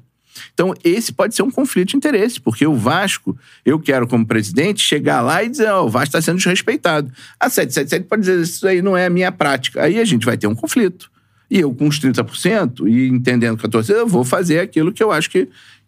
Então, 0.53 0.73
esse 0.83 1.11
pode 1.11 1.35
ser 1.35 1.41
um 1.41 1.49
conflito 1.49 1.89
de 1.89 1.97
interesse, 1.97 2.39
porque 2.39 2.65
o 2.65 2.75
Vasco, 2.75 3.35
eu 3.65 3.79
quero, 3.79 4.07
como 4.07 4.25
presidente, 4.25 4.81
chegar 4.81 5.21
lá 5.21 5.43
e 5.43 5.49
dizer, 5.49 5.69
ó, 5.69 5.83
o 5.83 5.89
Vasco 5.89 6.09
está 6.09 6.21
sendo 6.21 6.37
desrespeitado. 6.37 7.11
A 7.39 7.49
777 7.49 8.07
pode 8.07 8.21
dizer, 8.21 8.39
isso 8.41 8.67
aí 8.67 8.81
não 8.81 8.95
é 8.95 9.07
a 9.07 9.09
minha 9.09 9.31
prática. 9.31 9.81
Aí 9.81 9.99
a 9.99 10.05
gente 10.05 10.25
vai 10.25 10.37
ter 10.37 10.45
um 10.45 10.55
conflito. 10.55 11.09
E 11.49 11.59
eu, 11.59 11.73
com 11.73 11.87
os 11.87 11.99
30%, 11.99 12.87
e 12.87 13.07
entendendo 13.07 13.57
que 13.57 13.65
a 13.65 13.69
torcida, 13.69 13.99
eu 13.99 14.07
vou 14.07 14.23
fazer 14.23 14.59
aquilo 14.59 14.91
que 14.91 15.01
eu 15.01 15.11
acho 15.11 15.29
que, 15.29 15.47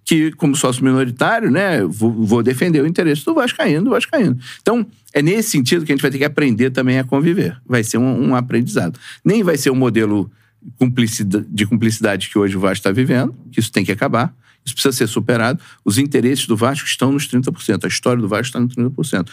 que 0.09 0.31
como 0.31 0.55
sócio 0.55 0.83
minoritário, 0.83 1.51
né, 1.51 1.83
vou, 1.83 2.11
vou 2.11 2.41
defender 2.41 2.81
o 2.81 2.87
interesse 2.87 3.23
do 3.23 3.35
Vascaíno, 3.35 3.83
do 3.83 3.89
Vascaíno. 3.91 4.39
Então, 4.59 4.83
é 5.13 5.21
nesse 5.21 5.51
sentido 5.51 5.85
que 5.85 5.91
a 5.91 5.95
gente 5.95 6.01
vai 6.01 6.09
ter 6.09 6.17
que 6.17 6.25
aprender 6.25 6.71
também 6.71 6.97
a 6.97 7.03
conviver. 7.03 7.55
Vai 7.63 7.83
ser 7.83 7.99
um, 7.99 8.29
um 8.29 8.35
aprendizado. 8.35 8.99
Nem 9.23 9.43
vai 9.43 9.55
ser 9.55 9.69
um 9.69 9.75
modelo 9.75 10.31
de 11.47 11.67
cumplicidade 11.67 12.27
que 12.27 12.39
hoje 12.39 12.57
o 12.57 12.59
Vasco 12.59 12.79
está 12.79 12.91
vivendo, 12.91 13.35
que 13.51 13.59
isso 13.59 13.71
tem 13.71 13.85
que 13.85 13.91
acabar. 13.91 14.33
Isso 14.65 14.73
precisa 14.73 14.97
ser 14.97 15.05
superado. 15.05 15.61
Os 15.85 15.99
interesses 15.99 16.47
do 16.47 16.57
Vasco 16.57 16.87
estão 16.87 17.11
nos 17.11 17.27
30%. 17.27 17.85
A 17.85 17.87
história 17.87 18.19
do 18.19 18.27
Vasco 18.27 18.45
está 18.47 18.59
nos 18.59 18.73
30%. 18.73 19.29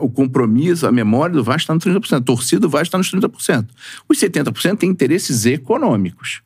o 0.00 0.10
compromisso, 0.10 0.86
a 0.86 0.92
memória 0.92 1.34
do 1.34 1.42
Vasco 1.42 1.72
está 1.72 1.74
nos 1.74 1.82
30%. 1.82 2.18
A 2.18 2.20
torcida 2.20 2.60
do 2.60 2.68
Vasco 2.68 2.88
está 2.88 2.98
nos 2.98 3.10
30%. 3.10 3.68
Os 4.06 4.18
70% 4.18 4.76
têm 4.76 4.90
interesses 4.90 5.46
econômicos 5.46 6.42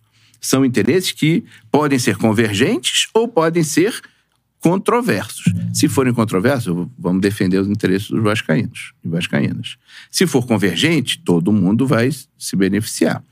são 0.47 0.65
interesses 0.65 1.13
que 1.13 1.45
podem 1.71 1.99
ser 1.99 2.17
convergentes 2.17 3.09
ou 3.15 3.27
podem 3.27 3.63
ser 3.63 4.01
controversos. 4.65 5.53
Se 5.75 5.89
forem 5.89 6.15
controversos, 6.15 6.89
vamos 6.99 7.21
defender 7.21 7.59
os 7.59 7.69
interesses 7.69 8.09
dos 8.09 8.23
vascaínos 8.23 8.95
e 9.05 9.09
vascaínas. 9.09 9.77
Se 10.11 10.27
for 10.27 10.47
convergente, 10.47 11.19
todo 11.19 11.53
mundo 11.53 11.87
vai 11.87 12.11
se 12.39 12.57
beneficiar. 12.57 13.23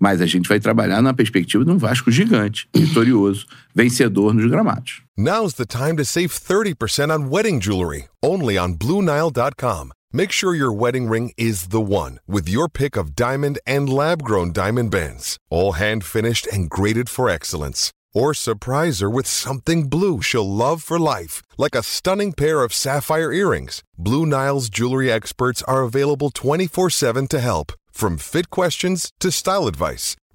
Mas 0.00 0.20
a 0.20 0.26
gente 0.26 0.48
vai 0.48 0.58
trabalhar 0.58 1.00
na 1.00 1.14
perspectiva 1.14 1.64
de 1.64 1.70
um 1.70 1.78
Vasco 1.78 2.10
gigante, 2.10 2.68
vitorioso, 2.74 3.46
vencedor 3.72 4.34
nos 4.34 4.50
gramados. 4.50 5.02
Now's 5.16 5.54
the 5.54 5.64
time 5.64 5.96
to 5.96 6.04
save 6.04 6.32
30% 6.32 7.10
on 7.16 7.30
wedding 7.30 7.60
jewelry, 7.60 8.08
only 8.20 8.58
on 8.58 8.74
BlueNile.com. 8.74 9.90
Make 10.12 10.32
sure 10.32 10.56
your 10.56 10.72
wedding 10.72 11.06
ring 11.06 11.32
is 11.36 11.68
the 11.68 11.80
one 11.80 12.18
with 12.26 12.48
your 12.48 12.68
pick 12.68 12.96
of 12.96 13.14
diamond 13.14 13.60
and 13.64 13.88
lab 13.88 14.24
grown 14.24 14.50
diamond 14.50 14.90
bands, 14.90 15.38
all 15.50 15.74
hand 15.74 16.04
finished 16.04 16.48
and 16.48 16.68
graded 16.68 17.08
for 17.08 17.28
excellence. 17.28 17.92
Or 18.12 18.34
surprise 18.34 18.98
her 18.98 19.08
with 19.08 19.28
something 19.28 19.88
blue 19.88 20.20
she'll 20.20 20.50
love 20.50 20.82
for 20.82 20.98
life, 20.98 21.42
like 21.56 21.76
a 21.76 21.84
stunning 21.84 22.32
pair 22.32 22.64
of 22.64 22.74
sapphire 22.74 23.32
earrings. 23.32 23.84
Blue 23.96 24.26
Nile's 24.26 24.68
jewelry 24.68 25.12
experts 25.12 25.62
are 25.68 25.82
available 25.82 26.30
24 26.30 26.90
7 26.90 27.28
to 27.28 27.38
help, 27.38 27.72
from 27.92 28.18
fit 28.18 28.50
questions 28.50 29.12
to 29.20 29.30
style 29.30 29.68
advice. 29.68 30.16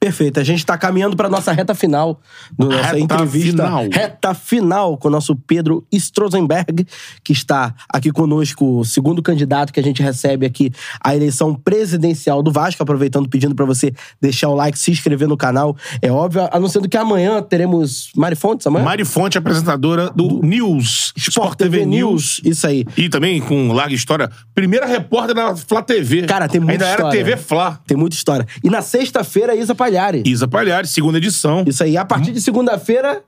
Perfeito. 0.00 0.38
A 0.38 0.44
gente 0.44 0.58
está 0.60 0.78
caminhando 0.78 1.16
para 1.16 1.28
nossa 1.28 1.50
reta 1.52 1.74
final 1.74 2.20
da 2.56 2.66
nossa 2.66 2.82
Reta 2.92 2.98
entrevista. 2.98 3.50
final. 3.64 3.84
Reta 3.90 4.34
final 4.34 4.96
com 4.96 5.08
o 5.08 5.10
nosso 5.10 5.34
Pedro 5.34 5.84
Strozenberg, 5.92 6.86
que 7.24 7.32
está 7.32 7.74
aqui 7.88 8.10
conosco, 8.12 8.78
o 8.80 8.84
segundo 8.84 9.22
candidato 9.22 9.72
que 9.72 9.80
a 9.80 9.82
gente 9.82 10.02
recebe 10.02 10.46
aqui 10.46 10.70
à 11.02 11.16
eleição 11.16 11.54
presidencial 11.54 12.42
do 12.42 12.52
Vasco. 12.52 12.82
Aproveitando, 12.82 13.28
pedindo 13.28 13.54
para 13.54 13.64
você 13.64 13.92
deixar 14.20 14.48
o 14.48 14.54
like, 14.54 14.78
se 14.78 14.90
inscrever 14.90 15.26
no 15.26 15.36
canal. 15.36 15.76
É 16.00 16.10
óbvio, 16.12 16.48
anunciando 16.52 16.88
que 16.88 16.96
amanhã 16.96 17.42
teremos 17.42 18.10
Mari 18.16 18.36
Fontes 18.36 18.66
amanhã? 18.66 18.84
Mari 18.84 19.04
Fonte, 19.04 19.36
apresentadora 19.36 20.10
do 20.10 20.40
News, 20.42 21.12
Sport 21.16 21.58
TV 21.58 21.84
News. 21.84 22.40
Isso 22.44 22.66
aí. 22.66 22.84
E 22.96 23.08
também, 23.08 23.40
com 23.40 23.72
larga 23.72 23.94
história, 23.94 24.30
primeira 24.54 24.86
repórter 24.86 25.34
da 25.34 25.56
Flá 25.56 25.82
TV. 25.82 26.22
Cara, 26.26 26.48
tem 26.48 26.60
muita 26.60 26.84
Ainda 26.84 26.90
história. 26.90 27.18
era 27.18 27.24
TV 27.26 27.36
Flá. 27.36 27.80
Tem 27.86 27.96
muita 27.96 28.14
história. 28.14 28.46
E 28.62 28.70
na 28.70 28.80
sexta-feira, 28.82 29.54
Isa 29.54 29.74
Palhares. 29.88 30.22
Isa 30.26 30.46
Palhares, 30.46 30.90
segunda 30.90 31.18
edição. 31.18 31.64
Isso 31.66 31.82
aí. 31.82 31.96
A 31.96 32.04
partir 32.04 32.32
de 32.32 32.40
segunda-feira, 32.40 33.22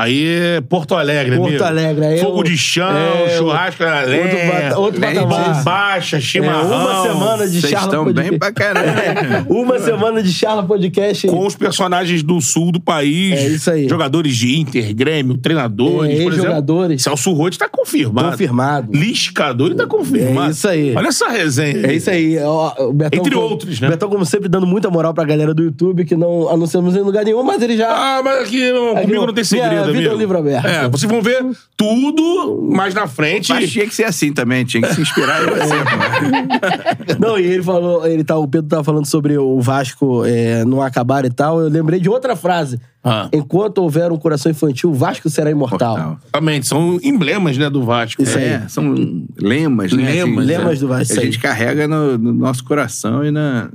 Aí 0.00 0.24
é 0.26 0.60
Porto 0.62 0.94
Alegre, 0.94 1.36
Porto 1.36 1.48
amigo. 1.50 1.64
Alegre, 1.64 2.04
aí 2.06 2.18
Fogo 2.20 2.38
eu- 2.40 2.44
de 2.44 2.56
chão, 2.56 2.88
é, 2.90 3.36
churrasco 3.36 3.82
na 3.84 4.00
outro 4.00 4.38
bata- 4.48 4.78
outro 4.78 5.00
bombacha, 5.00 6.16
é, 6.16 6.20
chimarrão. 6.20 6.66
uma 6.66 7.02
semana 7.02 7.48
de 7.48 7.60
Vocês 7.60 7.70
Charla 7.72 7.86
estão 7.86 8.04
Podcast. 8.04 8.30
bem 8.30 8.38
pra 8.38 8.52
caramba. 8.52 9.46
uma 9.50 9.78
semana 9.78 10.22
de 10.22 10.32
Charla 10.32 10.62
Podcast. 10.62 11.26
Com 11.26 11.46
os 11.46 11.54
personagens 11.56 12.22
do 12.22 12.40
sul 12.40 12.72
do 12.72 12.80
país. 12.80 13.38
É 13.38 13.46
isso 13.48 13.70
aí. 13.70 13.88
Jogadores 13.88 14.36
de 14.36 14.58
Inter, 14.58 14.94
Grêmio, 14.94 15.36
treinadores. 15.36 15.90
É, 16.18 16.22
por 16.22 16.32
exemplo. 16.32 16.34
ex-jogadores. 16.36 17.02
Celso 17.02 17.32
Roth 17.32 17.56
tá 17.56 17.68
confirmado. 17.68 18.30
Confirmado. 18.30 18.92
Liscador 18.96 19.74
tá 19.74 19.86
confirmado. 19.86 20.48
É 20.48 20.50
isso 20.52 20.68
aí. 20.68 20.94
Olha 20.96 21.08
essa 21.08 21.28
resenha. 21.28 21.86
É 21.86 21.92
isso 21.94 22.10
aí. 22.10 22.38
Ó, 22.38 22.88
o 22.88 22.92
Betão, 22.92 23.20
Entre 23.20 23.34
como- 23.34 23.46
outros, 23.46 23.80
né? 23.80 23.88
O 23.88 23.90
Betão, 23.90 24.08
como 24.08 24.24
sempre, 24.24 24.48
dando 24.48 24.66
muita 24.66 24.88
moral 24.90 25.12
pra 25.12 25.24
galera 25.24 25.52
do 25.54 25.62
YouTube, 25.62 26.04
que 26.04 26.16
não 26.16 26.48
anunciamos 26.48 26.96
em 26.96 27.00
lugar 27.00 27.24
nenhum, 27.24 27.42
mas 27.42 27.62
ele 27.62 27.76
já. 27.76 27.90
Ah, 27.90 28.22
mas 28.24 28.42
aqui, 28.46 28.70
não, 28.72 28.92
Aqui 28.92 29.00
comigo 29.02 29.20
não- 29.20 29.26
não 29.26 29.34
tem 29.34 29.44
minha 29.50 29.89
segredo, 29.92 30.02
vida 30.02 30.12
é 30.12 30.16
um 30.16 30.18
livro 30.18 30.38
aberto. 30.38 30.66
É, 30.66 30.88
vocês 30.88 31.10
vão 31.10 31.22
ver 31.22 31.44
tudo 31.76 32.68
mais 32.70 32.94
na 32.94 33.06
frente. 33.06 33.50
Mas 33.50 33.70
tinha 33.70 33.86
que 33.86 33.94
ser 33.94 34.04
assim 34.04 34.32
também, 34.32 34.64
tinha 34.64 34.82
que 34.82 34.94
se 34.94 35.00
inspirar 35.00 35.42
em 35.42 35.46
você. 35.46 37.16
Não, 37.18 37.38
e 37.38 37.44
ele 37.44 37.62
falou, 37.62 38.06
ele 38.06 38.24
tá, 38.24 38.36
o 38.36 38.46
Pedro 38.46 38.68
tava 38.68 38.84
falando 38.84 39.06
sobre 39.06 39.36
o 39.38 39.60
Vasco 39.60 40.24
é, 40.24 40.64
não 40.64 40.82
acabar 40.82 41.24
e 41.24 41.30
tal. 41.30 41.60
Eu 41.60 41.68
lembrei 41.68 42.00
de 42.00 42.08
outra 42.08 42.36
frase. 42.36 42.80
Ah. 43.02 43.28
Enquanto 43.32 43.78
houver 43.78 44.12
um 44.12 44.18
coração 44.18 44.52
infantil, 44.52 44.90
o 44.90 44.94
Vasco 44.94 45.30
será 45.30 45.50
imortal. 45.50 45.96
Mortal. 45.96 46.18
Exatamente, 46.22 46.66
são 46.66 46.98
emblemas, 47.02 47.56
né, 47.56 47.70
do 47.70 47.82
Vasco. 47.82 48.22
Isso 48.22 48.36
aí. 48.36 48.44
É, 48.44 48.68
são 48.68 48.94
lemas, 49.38 49.92
né? 49.92 50.12
Lemas, 50.12 50.46
lemas 50.46 50.80
do 50.80 50.88
Vasco, 50.88 51.18
A 51.18 51.24
gente 51.24 51.38
carrega 51.38 51.88
no, 51.88 52.18
no 52.18 52.32
nosso 52.32 52.62
coração 52.64 53.24
e 53.24 53.30
na. 53.30 53.70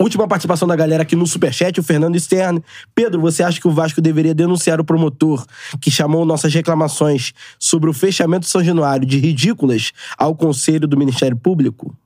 Última 0.00 0.28
participação 0.28 0.68
da 0.68 0.76
galera 0.76 1.02
aqui 1.02 1.16
no 1.16 1.26
Superchat, 1.26 1.80
o 1.80 1.82
Fernando 1.82 2.18
Stern. 2.18 2.62
Pedro, 2.94 3.20
você 3.20 3.42
acha 3.42 3.60
que 3.60 3.66
o 3.66 3.72
Vasco 3.72 4.00
deveria 4.00 4.32
denunciar 4.34 4.80
o 4.80 4.84
promotor 4.84 5.44
que 5.80 5.90
chamou 5.90 6.24
nossas 6.24 6.54
reclamações 6.54 7.32
sobre 7.58 7.90
o 7.90 7.92
fechamento 7.92 8.42
de 8.42 8.50
São 8.50 8.62
Januário 8.62 9.04
de 9.04 9.18
ridículas 9.18 9.92
ao 10.16 10.36
Conselho 10.36 10.86
do 10.86 10.96
Ministério 10.96 11.36
Público? 11.36 11.96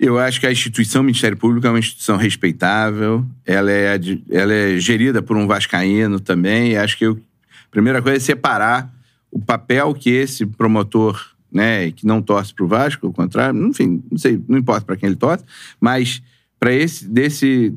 Eu 0.00 0.18
acho 0.18 0.40
que 0.40 0.46
a 0.46 0.50
instituição 0.50 1.02
Ministério 1.02 1.36
Público 1.36 1.66
é 1.66 1.70
uma 1.70 1.78
instituição 1.78 2.16
respeitável, 2.16 3.24
ela 3.44 3.70
é, 3.70 4.00
ela 4.30 4.52
é 4.52 4.78
gerida 4.78 5.22
por 5.22 5.36
um 5.36 5.46
vascaíno 5.46 6.18
também, 6.18 6.76
acho 6.76 6.96
que 6.96 7.04
eu- 7.04 7.20
a 7.66 7.70
primeira 7.70 8.02
coisa 8.02 8.16
é 8.16 8.20
separar 8.20 8.92
o 9.30 9.38
papel 9.38 9.94
que 9.94 10.10
esse 10.10 10.44
promotor, 10.44 11.22
né, 11.52 11.90
que 11.92 12.06
não 12.06 12.20
torce 12.20 12.52
para 12.52 12.64
o 12.64 12.68
Vasco, 12.68 13.06
ao 13.06 13.12
contrário, 13.12 13.64
enfim, 13.64 14.02
não 14.10 14.18
sei, 14.18 14.42
não 14.48 14.58
importa 14.58 14.84
para 14.84 14.96
quem 14.96 15.06
ele 15.06 15.16
torce, 15.16 15.44
mas 15.78 16.20
para 16.62 16.72
esse 16.72 17.08
desse 17.08 17.74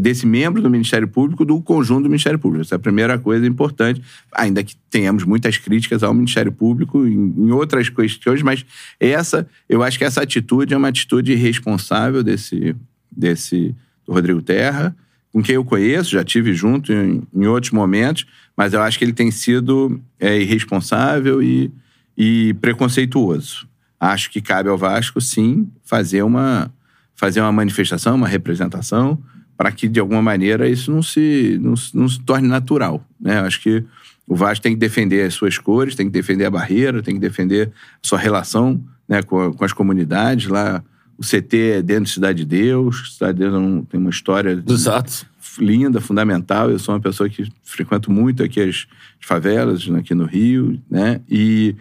desse 0.00 0.26
membro 0.26 0.62
do 0.62 0.70
Ministério 0.70 1.06
Público 1.06 1.44
do 1.44 1.60
conjunto 1.60 2.04
do 2.04 2.08
Ministério 2.08 2.38
Público. 2.38 2.62
Essa 2.62 2.74
é 2.74 2.76
a 2.76 2.78
primeira 2.78 3.18
coisa 3.18 3.46
importante, 3.46 4.02
ainda 4.32 4.64
que 4.64 4.74
tenhamos 4.90 5.22
muitas 5.22 5.58
críticas 5.58 6.02
ao 6.02 6.14
Ministério 6.14 6.50
Público 6.50 7.06
em, 7.06 7.34
em 7.36 7.50
outras 7.52 7.90
questões, 7.90 8.40
mas 8.42 8.64
essa, 8.98 9.46
eu 9.68 9.82
acho 9.82 9.98
que 9.98 10.04
essa 10.04 10.22
atitude 10.22 10.72
é 10.72 10.76
uma 10.76 10.88
atitude 10.88 11.30
irresponsável 11.30 12.22
desse, 12.24 12.74
desse 13.14 13.76
do 14.06 14.14
Rodrigo 14.14 14.40
Terra, 14.40 14.96
com 15.30 15.42
quem 15.42 15.56
eu 15.56 15.64
conheço, 15.64 16.10
já 16.10 16.24
tive 16.24 16.54
junto 16.54 16.92
em, 16.92 17.22
em 17.32 17.46
outros 17.46 17.70
momentos, 17.70 18.26
mas 18.56 18.72
eu 18.72 18.80
acho 18.80 18.98
que 18.98 19.04
ele 19.04 19.12
tem 19.12 19.30
sido 19.30 20.00
é, 20.18 20.40
irresponsável 20.40 21.40
e, 21.42 21.70
e 22.16 22.54
preconceituoso. 22.54 23.68
Acho 24.00 24.30
que 24.30 24.40
cabe 24.40 24.68
ao 24.68 24.78
Vasco, 24.78 25.20
sim, 25.20 25.68
fazer 25.84 26.22
uma, 26.22 26.72
fazer 27.16 27.40
uma 27.40 27.52
manifestação, 27.52 28.14
uma 28.14 28.28
representação, 28.28 29.18
para 29.56 29.72
que, 29.72 29.88
de 29.88 29.98
alguma 29.98 30.20
maneira, 30.20 30.68
isso 30.68 30.90
não 30.92 31.02
se, 31.02 31.58
não, 31.62 31.74
não 31.94 32.08
se 32.08 32.20
torne 32.20 32.46
natural. 32.46 33.02
Né? 33.18 33.40
Acho 33.40 33.60
que 33.60 33.82
o 34.28 34.36
Vasco 34.36 34.62
tem 34.62 34.72
que 34.74 34.78
defender 34.78 35.24
as 35.26 35.32
suas 35.34 35.56
cores, 35.56 35.94
tem 35.94 36.06
que 36.06 36.12
defender 36.12 36.44
a 36.44 36.50
barreira, 36.50 37.02
tem 37.02 37.14
que 37.14 37.20
defender 37.20 37.68
a 37.68 38.06
sua 38.06 38.18
relação 38.18 38.78
né, 39.08 39.22
com, 39.22 39.40
a- 39.40 39.54
com 39.54 39.64
as 39.64 39.72
comunidades. 39.72 40.48
Lá, 40.48 40.84
o 41.16 41.22
CT 41.22 41.56
é 41.78 41.82
dentro 41.82 42.04
de 42.04 42.10
Cidade 42.10 42.38
de 42.40 42.44
Deus, 42.44 43.14
Cidade 43.14 43.38
de 43.38 43.44
Deus 43.44 43.54
é 43.54 43.58
um- 43.58 43.82
tem 43.84 43.98
uma 43.98 44.10
história 44.10 44.62
Exato. 44.68 45.24
linda, 45.58 46.00
fundamental. 46.02 46.70
Eu 46.70 46.78
sou 46.78 46.94
uma 46.94 47.00
pessoa 47.00 47.26
que 47.30 47.50
frequento 47.64 48.10
muito 48.12 48.42
aqui 48.42 48.60
as 48.60 48.86
favelas, 49.20 49.88
aqui 49.96 50.14
no 50.14 50.26
Rio, 50.26 50.78
né? 50.90 51.20
E, 51.30 51.74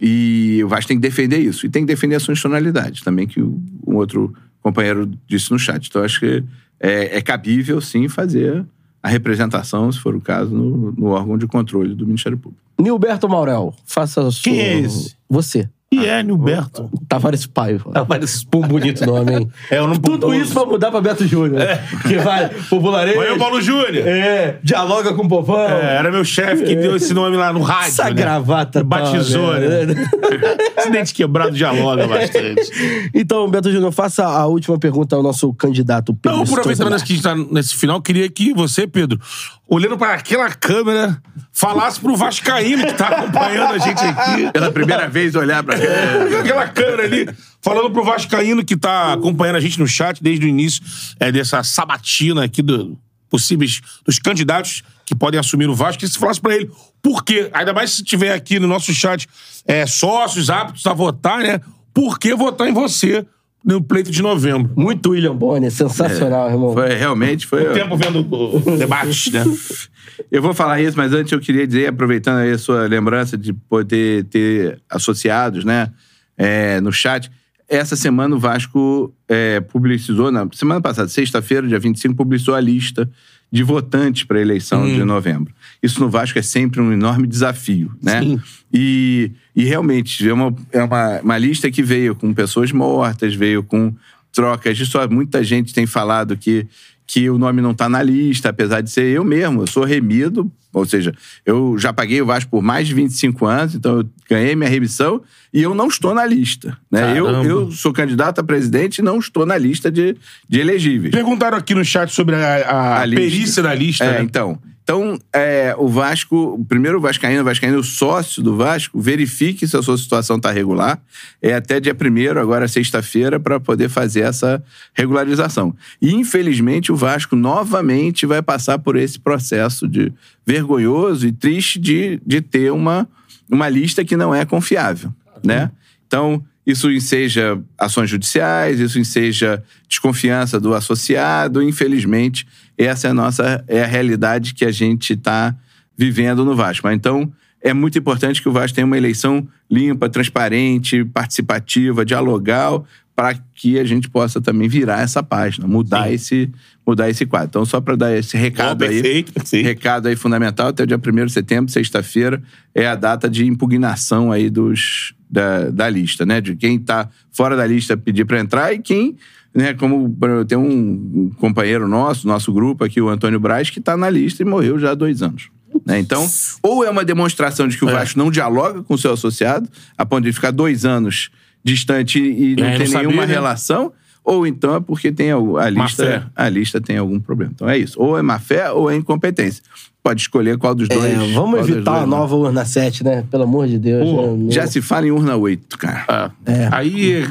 e 0.00 0.60
o 0.64 0.68
Vasco 0.68 0.88
tem 0.88 0.96
que 0.96 1.02
defender 1.02 1.38
isso. 1.38 1.66
E 1.66 1.68
tem 1.68 1.82
que 1.82 1.88
defender 1.92 2.14
a 2.14 2.20
sua 2.20 2.32
institucionalidade 2.32 3.02
também, 3.04 3.26
que 3.26 3.42
um 3.42 3.60
outro 3.96 4.32
companheiro 4.62 5.10
disse 5.26 5.50
no 5.50 5.58
chat. 5.58 5.86
Então, 5.88 6.02
acho 6.02 6.20
que 6.20 6.44
é, 6.80 7.18
é 7.18 7.22
cabível, 7.22 7.80
sim, 7.80 8.08
fazer 8.08 8.64
a 9.02 9.08
representação, 9.08 9.90
se 9.90 9.98
for 9.98 10.14
o 10.14 10.20
caso, 10.20 10.54
no, 10.54 10.92
no 10.92 11.06
órgão 11.08 11.38
de 11.38 11.46
controle 11.46 11.94
do 11.94 12.06
Ministério 12.06 12.36
Público. 12.36 12.62
Nilberto 12.78 13.28
Maurel, 13.28 13.74
faça 13.84 14.26
a 14.26 14.30
sua... 14.30 14.42
Quem 14.42 14.60
é 14.60 14.78
esse? 14.80 15.16
Você. 15.28 15.68
E 15.90 16.04
é, 16.04 16.22
Nilberto. 16.22 16.90
Tavares 17.08 17.46
Paio. 17.46 17.78
Tavares, 17.78 18.44
pô, 18.44 18.60
bonito 18.60 19.06
nome, 19.06 19.34
hein? 19.34 19.48
É, 19.70 19.78
eu 19.78 19.88
não 19.88 19.96
Tudo 19.96 20.34
isso 20.34 20.52
pra 20.52 20.66
mudar 20.66 20.90
pra 20.90 21.00
Beto 21.00 21.26
Júnior. 21.26 21.62
Que 22.06 22.18
vai, 22.18 22.50
populareia. 22.68 23.16
Valeu, 23.16 23.38
Paulo 23.38 23.58
Júnior. 23.62 24.06
É, 24.06 24.58
dialoga 24.62 25.14
com 25.14 25.22
o 25.22 25.28
povão. 25.28 25.58
É, 25.58 25.96
era 25.96 26.10
meu 26.10 26.24
chefe 26.26 26.64
que 26.64 26.76
deu 26.76 26.94
esse 26.94 27.14
nome 27.14 27.38
lá 27.38 27.54
no 27.54 27.62
rádio. 27.62 27.88
Essa 27.88 28.04
né? 28.04 28.10
gravata 28.12 28.84
Batizou, 28.84 29.54
tá, 29.54 29.60
né? 29.60 29.86
né? 29.86 30.10
Esse 30.76 30.90
dente 30.90 31.14
quebrado 31.14 31.52
dialoga 31.52 32.06
bastante. 32.06 33.10
Então, 33.14 33.48
Beto 33.48 33.72
Júnior, 33.72 33.90
faça 33.90 34.26
a 34.26 34.46
última 34.46 34.78
pergunta 34.78 35.16
ao 35.16 35.22
nosso 35.22 35.54
candidato 35.54 36.12
Pedro 36.12 36.36
Não, 36.36 36.44
aproveitando 36.44 36.88
que 37.02 37.12
a 37.12 37.16
gente 37.16 37.22
tá 37.22 37.34
nesse 37.34 37.74
final, 37.74 38.02
queria 38.02 38.28
que 38.28 38.52
você, 38.52 38.86
Pedro, 38.86 39.18
olhando 39.66 39.96
para 39.96 40.14
aquela 40.14 40.50
câmera, 40.50 41.20
falasse 41.52 41.98
pro 42.00 42.14
Vascaíno 42.14 42.86
que 42.86 42.94
tá 42.94 43.08
acompanhando 43.08 43.74
a 43.74 43.78
gente 43.78 44.02
aqui. 44.02 44.52
Pela 44.52 44.70
primeira 44.70 45.08
vez 45.08 45.34
olhar 45.34 45.62
pra 45.62 45.77
Aquela 46.40 46.68
câmera 46.68 47.04
ali, 47.04 47.28
falando 47.60 47.90
pro 47.90 48.04
Vascaíno 48.04 48.64
que 48.64 48.76
tá 48.76 49.12
acompanhando 49.12 49.56
a 49.56 49.60
gente 49.60 49.78
no 49.78 49.86
chat 49.86 50.22
desde 50.22 50.46
o 50.46 50.48
início 50.48 50.82
é, 51.18 51.30
dessa 51.30 51.62
sabatina 51.62 52.44
aqui 52.44 52.62
do 52.62 52.98
possíveis 53.30 53.80
dos 54.06 54.18
candidatos 54.18 54.82
que 55.04 55.14
podem 55.14 55.38
assumir 55.38 55.68
o 55.68 55.74
Vasco, 55.74 56.00
que 56.00 56.08
se 56.08 56.18
falasse 56.18 56.40
pra 56.40 56.54
ele 56.54 56.70
por 57.02 57.24
quê, 57.24 57.50
ainda 57.52 57.72
mais 57.72 57.90
se 57.90 58.02
tiver 58.02 58.32
aqui 58.32 58.58
no 58.58 58.66
nosso 58.66 58.92
chat 58.94 59.28
é, 59.66 59.86
sócios 59.86 60.50
aptos 60.50 60.86
a 60.86 60.92
votar, 60.92 61.38
né? 61.38 61.60
Por 61.92 62.18
que 62.18 62.34
votar 62.34 62.68
em 62.68 62.72
você 62.72 63.26
no 63.68 63.82
pleito 63.82 64.10
de 64.10 64.22
novembro? 64.22 64.72
Muito 64.74 65.10
William 65.10 65.36
Bonner, 65.36 65.70
sensacional, 65.70 66.48
irmão. 66.48 66.72
Foi, 66.72 66.88
realmente 66.94 67.46
foi. 67.46 67.68
O 67.68 67.74
tempo 67.74 67.98
vendo 67.98 68.20
o 68.20 68.78
debate, 68.78 69.30
né? 69.30 69.44
Eu 70.32 70.40
vou 70.40 70.54
falar 70.54 70.80
isso, 70.80 70.96
mas 70.96 71.12
antes 71.12 71.30
eu 71.30 71.38
queria 71.38 71.64
dizer, 71.64 71.86
aproveitando 71.86 72.38
aí 72.38 72.50
a 72.50 72.58
sua 72.58 72.88
lembrança 72.88 73.38
de 73.38 73.52
poder 73.52 74.24
ter 74.24 74.80
associados, 74.90 75.64
né, 75.64 75.92
é, 76.36 76.80
no 76.80 76.90
chat. 76.90 77.30
Essa 77.68 77.94
semana 77.94 78.34
o 78.34 78.38
Vasco 78.38 79.14
é, 79.28 79.60
publicizou, 79.60 80.32
na 80.32 80.48
semana 80.52 80.80
passada, 80.80 81.08
sexta-feira, 81.08 81.68
dia 81.68 81.78
25, 81.78 82.16
publicizou 82.16 82.56
a 82.56 82.60
lista 82.60 83.08
de 83.50 83.62
votantes 83.62 84.24
para 84.24 84.38
a 84.38 84.42
eleição 84.42 84.82
Hum. 84.84 84.94
de 84.94 85.04
novembro. 85.04 85.52
Isso 85.82 86.00
no 86.00 86.10
Vasco 86.10 86.38
é 86.38 86.42
sempre 86.42 86.80
um 86.80 86.92
enorme 86.92 87.26
desafio, 87.26 87.90
né? 88.02 88.20
Sim. 88.20 88.40
E, 88.72 89.30
e 89.56 89.64
realmente 89.64 90.28
é, 90.28 90.32
uma, 90.32 90.54
é 90.72 90.82
uma, 90.82 91.20
uma 91.20 91.38
lista 91.38 91.70
que 91.70 91.82
veio 91.82 92.14
com 92.14 92.34
pessoas 92.34 92.72
mortas, 92.72 93.34
veio 93.34 93.62
com 93.62 93.94
trocas 94.32 94.76
de 94.76 94.84
só. 94.84 95.08
Muita 95.08 95.42
gente 95.42 95.72
tem 95.72 95.86
falado 95.86 96.36
que, 96.36 96.66
que 97.06 97.30
o 97.30 97.38
nome 97.38 97.62
não 97.62 97.70
está 97.70 97.88
na 97.88 98.02
lista, 98.02 98.50
apesar 98.50 98.80
de 98.82 98.90
ser 98.90 99.04
eu 99.06 99.24
mesmo. 99.24 99.62
Eu 99.62 99.66
sou 99.66 99.84
remido, 99.84 100.50
ou 100.72 100.84
seja, 100.84 101.14
eu 101.46 101.76
já 101.78 101.92
paguei 101.92 102.20
o 102.20 102.26
Vasco 102.26 102.50
por 102.50 102.62
mais 102.62 102.86
de 102.86 102.94
25 102.94 103.46
anos, 103.46 103.74
então 103.74 103.98
eu 103.98 104.08
ganhei 104.28 104.54
minha 104.54 104.68
remissão 104.68 105.22
e 105.52 105.62
eu 105.62 105.74
não 105.74 105.88
estou 105.88 106.14
na 106.14 106.24
lista. 106.26 106.76
Né? 106.90 107.18
Eu, 107.18 107.26
eu 107.44 107.70
sou 107.70 107.92
candidato 107.92 108.40
a 108.40 108.44
presidente 108.44 108.98
e 108.98 109.02
não 109.02 109.18
estou 109.18 109.46
na 109.46 109.56
lista 109.56 109.90
de, 109.90 110.16
de 110.48 110.60
elegíveis. 110.60 111.12
Perguntaram 111.12 111.56
aqui 111.56 111.74
no 111.74 111.84
chat 111.84 112.12
sobre 112.12 112.34
a, 112.36 112.70
a 112.70 113.00
A 113.00 113.04
lista. 113.06 113.20
perícia 113.20 113.62
da 113.62 113.74
lista. 113.74 114.04
É, 114.04 114.12
né? 114.18 114.22
então. 114.22 114.58
Então, 114.88 115.18
é, 115.34 115.74
o 115.76 115.86
Vasco, 115.86 116.54
o 116.58 116.64
primeiro 116.64 116.98
Vascaíno, 116.98 117.42
o 117.42 117.44
Vascaíno 117.44 117.84
sócio 117.84 118.42
do 118.42 118.56
Vasco, 118.56 118.98
verifique 118.98 119.68
se 119.68 119.76
a 119.76 119.82
sua 119.82 119.98
situação 119.98 120.38
está 120.38 120.50
regular. 120.50 120.98
É 121.42 121.52
até 121.52 121.78
dia 121.78 121.94
1 121.94 122.38
agora 122.40 122.66
sexta-feira, 122.66 123.38
para 123.38 123.60
poder 123.60 123.90
fazer 123.90 124.20
essa 124.20 124.64
regularização. 124.94 125.76
E, 126.00 126.14
infelizmente, 126.14 126.90
o 126.90 126.96
Vasco 126.96 127.36
novamente 127.36 128.24
vai 128.24 128.40
passar 128.40 128.78
por 128.78 128.96
esse 128.96 129.20
processo 129.20 129.86
de 129.86 130.10
vergonhoso 130.46 131.26
e 131.26 131.32
triste 131.32 131.78
de, 131.78 132.18
de 132.24 132.40
ter 132.40 132.72
uma, 132.72 133.06
uma 133.46 133.68
lista 133.68 134.02
que 134.06 134.16
não 134.16 134.34
é 134.34 134.46
confiável, 134.46 135.12
né? 135.44 135.70
Então, 136.06 136.42
isso 136.66 136.90
enseja 136.90 137.58
ações 137.78 138.08
judiciais, 138.08 138.80
isso 138.80 138.98
enseja 138.98 139.62
desconfiança 139.86 140.58
do 140.58 140.74
associado. 140.74 141.62
Infelizmente, 141.62 142.46
essa 142.86 143.08
é 143.08 143.10
a 143.10 143.14
nossa 143.14 143.64
é 143.66 143.82
a 143.82 143.86
realidade 143.86 144.54
que 144.54 144.64
a 144.64 144.70
gente 144.70 145.14
está 145.14 145.54
vivendo 145.96 146.44
no 146.44 146.54
Vasco. 146.54 146.86
Mas, 146.86 146.96
Então, 146.96 147.32
é 147.60 147.74
muito 147.74 147.98
importante 147.98 148.40
que 148.40 148.48
o 148.48 148.52
Vasco 148.52 148.74
tenha 148.74 148.86
uma 148.86 148.96
eleição 148.96 149.46
limpa, 149.68 150.08
transparente, 150.08 151.04
participativa, 151.04 152.04
dialogal, 152.04 152.86
para 153.16 153.34
que 153.52 153.80
a 153.80 153.84
gente 153.84 154.08
possa 154.08 154.40
também 154.40 154.68
virar 154.68 155.00
essa 155.00 155.24
página, 155.24 155.66
mudar 155.66 156.12
esse 156.12 156.48
mudar 156.86 157.10
esse 157.10 157.26
quadro. 157.26 157.48
Então, 157.48 157.64
só 157.66 157.80
para 157.80 157.96
dar 157.96 158.16
esse 158.16 158.36
recado 158.36 158.82
aí, 158.82 158.90
perfeito, 159.02 159.32
perfeito. 159.32 159.66
recado 159.66 160.08
aí 160.08 160.16
fundamental, 160.16 160.68
até 160.68 160.84
o 160.84 160.86
dia 160.86 160.96
1 160.96 161.26
de 161.26 161.32
setembro, 161.32 161.70
sexta-feira, 161.70 162.40
é 162.74 162.86
a 162.86 162.94
data 162.94 163.28
de 163.28 163.44
impugnação 163.44 164.32
aí 164.32 164.48
dos, 164.48 165.12
da, 165.28 165.68
da 165.68 165.90
lista, 165.90 166.24
né? 166.24 166.40
De 166.40 166.56
quem 166.56 166.78
tá 166.78 167.08
fora 167.30 167.56
da 167.56 167.66
lista 167.66 167.96
pedir 167.96 168.24
para 168.24 168.40
entrar 168.40 168.72
e 168.72 168.78
quem, 168.78 169.16
né, 169.54 169.74
como 169.74 170.14
tem 170.46 170.56
um 170.58 171.30
companheiro 171.38 171.88
nosso, 171.88 172.26
nosso 172.26 172.52
grupo 172.52 172.84
aqui, 172.84 173.00
o 173.00 173.08
Antônio 173.08 173.40
Braz, 173.40 173.70
que 173.70 173.80
tá 173.80 173.96
na 173.96 174.08
lista 174.10 174.42
e 174.42 174.44
morreu 174.44 174.78
já 174.78 174.92
há 174.92 174.94
dois 174.94 175.22
anos. 175.22 175.48
Né? 175.84 175.98
Então, 175.98 176.26
ou 176.62 176.84
é 176.84 176.90
uma 176.90 177.04
demonstração 177.04 177.66
de 177.68 177.76
que 177.76 177.84
o 177.84 177.88
É. 177.88 177.92
Vasco 177.92 178.18
não 178.18 178.30
dialoga 178.30 178.82
com 178.82 178.94
o 178.94 178.98
seu 178.98 179.12
associado, 179.12 179.68
a 179.96 180.04
ponto 180.06 180.24
de 180.24 180.32
ficar 180.32 180.50
dois 180.50 180.84
anos 180.84 181.30
distante 181.64 182.18
e 182.18 182.56
não 182.56 182.64
É, 182.66 182.72
ter 182.72 182.78
não 182.80 182.86
sabia, 182.86 183.08
nenhuma 183.08 183.26
né? 183.26 183.32
relação, 183.32 183.92
ou 184.24 184.46
então 184.46 184.76
é 184.76 184.80
porque 184.80 185.10
tem 185.10 185.30
a, 185.32 185.36
a 185.36 185.70
lista, 185.70 186.30
a 186.36 186.48
lista 186.48 186.80
tem 186.80 186.98
algum 186.98 187.18
problema. 187.18 187.52
Então 187.54 187.68
é 187.68 187.76
isso. 187.78 188.00
Ou 188.00 188.18
é 188.18 188.22
má 188.22 188.38
fé 188.38 188.70
ou 188.70 188.90
é 188.90 188.96
incompetência. 188.96 189.62
Pode 190.02 190.20
escolher 190.20 190.56
qual 190.58 190.74
dos 190.74 190.88
dois. 190.88 191.04
É, 191.04 191.32
vamos 191.34 191.60
evitar 191.60 191.92
dois, 191.92 192.00
né? 192.02 192.06
nova 192.06 192.34
urna 192.36 192.64
7, 192.64 193.04
né? 193.04 193.24
Pelo 193.30 193.42
amor 193.44 193.66
de 193.66 193.78
Deus. 193.78 194.08
Pô, 194.08 194.36
né? 194.36 194.50
Já 194.50 194.66
se 194.66 194.80
fala 194.80 195.06
em 195.06 195.10
urna 195.10 195.36
8, 195.36 195.76
cara. 195.78 196.04
Ah, 196.08 196.30
É. 196.46 196.68
Aí 196.72 197.12
é 197.22 197.28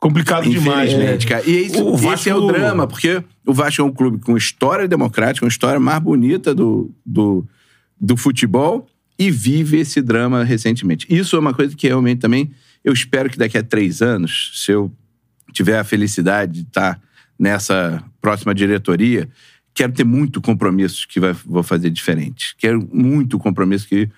complicado 0.00 0.48
demais, 0.48 0.92
né? 0.94 1.14
Infelizmente, 1.14 1.26
cara. 1.26 1.44
E 1.48 1.56
esse, 1.56 1.80
O 1.80 1.94
esse 1.94 2.04
Vasco- 2.04 2.28
é 2.30 2.34
o 2.34 2.46
drama, 2.46 2.86
porque 2.86 3.22
o 3.46 3.52
Vasco 3.52 3.82
é 3.82 3.84
um 3.84 3.92
clube 3.92 4.18
com 4.18 4.36
história 4.36 4.88
democrática, 4.88 5.44
uma 5.44 5.50
história 5.50 5.78
mais 5.78 6.00
bonita 6.02 6.54
do, 6.54 6.90
do, 7.04 7.46
do 8.00 8.16
futebol 8.16 8.88
e 9.18 9.30
vive 9.30 9.78
esse 9.78 10.00
drama 10.00 10.42
recentemente. 10.42 11.06
Isso 11.08 11.36
é 11.36 11.38
uma 11.38 11.52
coisa 11.52 11.76
que 11.76 11.86
realmente 11.86 12.20
também 12.20 12.50
eu 12.82 12.92
espero 12.92 13.28
que 13.28 13.36
daqui 13.36 13.58
a 13.58 13.62
três 13.62 14.00
anos, 14.00 14.52
se 14.54 14.72
eu 14.72 14.90
tiver 15.52 15.78
a 15.78 15.84
felicidade 15.84 16.52
de 16.52 16.60
estar 16.62 16.98
nessa 17.38 18.02
próxima 18.20 18.54
diretoria, 18.54 19.28
quero 19.74 19.92
ter 19.92 20.04
muito 20.04 20.40
compromisso 20.40 21.06
que 21.06 21.20
vai, 21.20 21.34
vou 21.44 21.62
fazer 21.62 21.90
diferente. 21.90 22.54
Quero 22.58 22.88
muito 22.92 23.38
compromisso 23.38 23.86
que, 23.86 24.08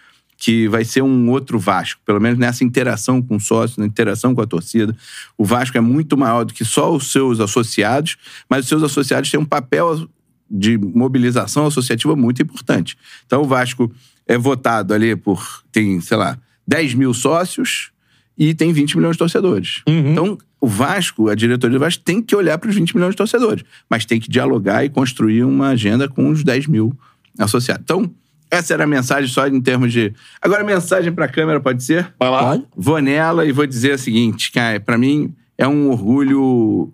que 0.43 0.67
vai 0.67 0.85
ser 0.85 1.03
um 1.03 1.31
outro 1.31 1.57
Vasco, 1.57 2.01
pelo 2.05 2.21
menos 2.21 2.37
nessa 2.37 2.65
interação 2.65 3.23
com 3.23 3.37
o 3.37 3.41
sócio, 3.41 3.79
na 3.79 3.87
interação 3.87 4.35
com 4.35 4.41
a 4.41 4.47
torcida. 4.47 4.93
O 5.39 5.45
Vasco 5.45 5.79
é 5.79 5.81
muito 5.81 6.17
maior 6.17 6.43
do 6.43 6.53
que 6.53 6.65
só 6.65 6.93
os 6.93 7.13
seus 7.13 7.39
associados, 7.39 8.17
mas 8.51 8.65
os 8.65 8.69
seus 8.69 8.83
associados 8.83 9.31
têm 9.31 9.39
um 9.39 9.45
papel 9.45 10.09
de 10.51 10.77
mobilização 10.77 11.67
associativa 11.67 12.17
muito 12.17 12.43
importante. 12.43 12.99
Então 13.25 13.43
o 13.43 13.45
Vasco 13.45 13.89
é 14.27 14.37
votado 14.37 14.93
ali 14.93 15.15
por, 15.15 15.63
tem, 15.71 16.01
sei 16.01 16.17
lá, 16.17 16.37
10 16.67 16.95
mil 16.95 17.15
sócios 17.15 17.93
e 18.37 18.53
tem 18.53 18.73
20 18.73 18.97
milhões 18.97 19.15
de 19.15 19.19
torcedores. 19.19 19.83
Então, 20.11 20.37
o 20.61 20.67
Vasco, 20.67 21.29
a 21.29 21.37
diretoria 21.37 21.79
do 21.79 21.81
Vasco, 21.81 22.03
tem 22.03 22.21
que 22.21 22.35
olhar 22.35 22.59
para 22.59 22.69
os 22.69 22.75
20 22.75 22.97
milhões 22.97 23.13
de 23.13 23.17
torcedores, 23.17 23.65
mas 23.89 24.05
tem 24.05 24.19
que 24.19 24.29
dialogar 24.29 24.85
e 24.85 24.89
construir 24.89 25.45
uma 25.45 25.69
agenda 25.69 26.09
com 26.09 26.31
os 26.31 26.43
10 26.43 26.67
mil 26.67 26.99
associados. 27.39 27.85
Então, 27.85 28.13
essa 28.53 28.75
era 28.75 28.85
a 28.85 28.87
mensagem 28.87 29.31
só 29.31 29.47
em 29.47 29.59
termos 29.63 29.91
de. 29.91 30.13
Agora, 30.41 30.61
a 30.61 30.65
mensagem 30.65 31.11
para 31.11 31.25
a 31.25 31.29
câmera 31.29 31.59
pode 31.59 31.83
ser? 31.83 32.13
Vai 32.19 32.29
lá. 32.29 32.43
Pode? 32.51 32.67
Vou 32.77 33.01
nela 33.01 33.47
e 33.47 33.51
vou 33.51 33.67
dizer 33.67 33.95
o 33.95 33.99
seguinte, 33.99 34.53
cara, 34.53 34.79
para 34.79 34.99
mim 34.99 35.35
é 35.57 35.67
um 35.67 35.89
orgulho 35.89 36.93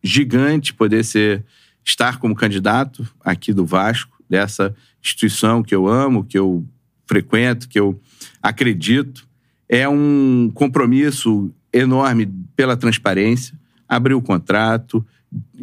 gigante 0.00 0.72
poder 0.72 1.04
ser 1.04 1.44
estar 1.84 2.20
como 2.20 2.36
candidato 2.36 3.04
aqui 3.24 3.52
do 3.52 3.66
Vasco, 3.66 4.16
dessa 4.30 4.72
instituição 5.02 5.60
que 5.60 5.74
eu 5.74 5.88
amo, 5.88 6.24
que 6.24 6.38
eu 6.38 6.64
frequento, 7.04 7.68
que 7.68 7.80
eu 7.80 8.00
acredito. 8.40 9.26
É 9.68 9.88
um 9.88 10.52
compromisso 10.54 11.52
enorme 11.72 12.32
pela 12.54 12.76
transparência, 12.76 13.58
abrir 13.88 14.14
o 14.14 14.22
contrato, 14.22 15.04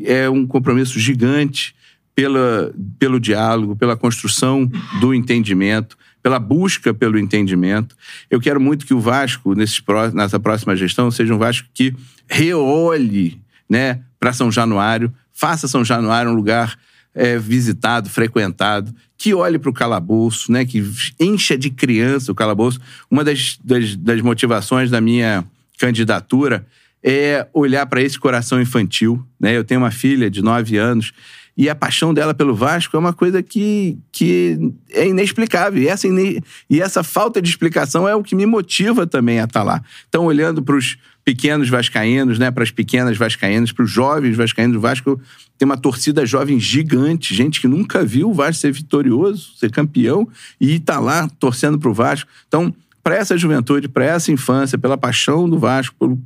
é 0.03 0.29
um 0.29 0.45
compromisso 0.45 0.99
gigante 0.99 1.73
pela, 2.19 2.73
pelo 2.99 3.17
diálogo, 3.17 3.77
pela 3.77 3.95
construção 3.95 4.69
do 4.99 5.13
entendimento, 5.13 5.97
pela 6.21 6.37
busca 6.37 6.93
pelo 6.93 7.17
entendimento. 7.17 7.95
Eu 8.29 8.41
quero 8.41 8.59
muito 8.59 8.85
que 8.85 8.93
o 8.93 8.99
Vasco, 8.99 9.55
nessa 9.55 10.37
próxima 10.37 10.75
gestão, 10.75 11.09
seja 11.09 11.33
um 11.33 11.37
Vasco 11.37 11.69
que 11.73 11.95
reolhe 12.27 13.39
né, 13.69 14.01
para 14.19 14.33
São 14.33 14.51
Januário, 14.51 15.13
faça 15.31 15.65
São 15.65 15.85
Januário 15.85 16.29
um 16.29 16.35
lugar 16.35 16.77
é, 17.15 17.37
visitado, 17.37 18.09
frequentado, 18.09 18.93
que 19.17 19.33
olhe 19.33 19.57
para 19.57 19.69
o 19.69 19.73
calabouço, 19.73 20.51
né, 20.51 20.65
que 20.65 20.83
encha 21.17 21.57
de 21.57 21.69
criança 21.69 22.33
o 22.33 22.35
calabouço. 22.35 22.81
Uma 23.09 23.23
das, 23.23 23.57
das, 23.63 23.95
das 23.95 24.19
motivações 24.19 24.91
da 24.91 24.99
minha 24.99 25.45
candidatura 25.77 26.67
é 27.01 27.47
olhar 27.53 27.85
para 27.85 28.01
esse 28.01 28.19
coração 28.19 28.61
infantil. 28.61 29.25
Né? 29.39 29.55
Eu 29.55 29.63
tenho 29.63 29.79
uma 29.79 29.91
filha 29.91 30.29
de 30.29 30.41
nove 30.41 30.75
anos 30.75 31.13
e 31.59 31.69
a 31.69 31.75
paixão 31.75 32.13
dela 32.13 32.33
pelo 32.33 32.55
Vasco 32.55 32.95
é 32.95 32.99
uma 32.99 33.11
coisa 33.11 33.43
que, 33.43 33.97
que 34.13 34.71
é 34.91 35.09
inexplicável. 35.09 35.83
E 35.83 35.89
essa, 35.89 36.07
ine- 36.07 36.41
e 36.69 36.79
essa 36.79 37.03
falta 37.03 37.41
de 37.41 37.49
explicação 37.49 38.07
é 38.07 38.15
o 38.15 38.23
que 38.23 38.33
me 38.33 38.45
motiva 38.45 39.05
também 39.05 39.41
a 39.41 39.43
estar 39.43 39.61
lá. 39.61 39.83
Então, 40.07 40.23
olhando 40.23 40.63
para 40.63 40.77
os 40.77 40.97
pequenos 41.25 41.67
vascaínos, 41.67 42.39
né, 42.39 42.49
para 42.49 42.63
as 42.63 42.71
pequenas 42.71 43.17
vascaínas, 43.17 43.73
para 43.73 43.83
os 43.83 43.91
jovens 43.91 44.37
vascaínos, 44.37 44.77
o 44.77 44.79
Vasco 44.79 45.19
tem 45.57 45.65
uma 45.65 45.75
torcida 45.75 46.25
jovem 46.25 46.57
gigante, 46.61 47.35
gente 47.35 47.59
que 47.59 47.67
nunca 47.67 48.05
viu 48.05 48.29
o 48.29 48.33
Vasco 48.33 48.61
ser 48.61 48.71
vitorioso, 48.71 49.51
ser 49.57 49.69
campeão, 49.69 50.29
e 50.61 50.75
está 50.75 50.97
lá 50.97 51.27
torcendo 51.39 51.77
para 51.77 51.89
o 51.89 51.93
Vasco. 51.93 52.29
Então, 52.47 52.73
para 53.03 53.15
essa 53.15 53.37
juventude, 53.37 53.89
para 53.89 54.05
essa 54.05 54.31
infância, 54.31 54.77
pela 54.77 54.97
paixão 54.97 55.49
do 55.49 55.59
Vasco, 55.59 55.93
pelo, 55.99 56.17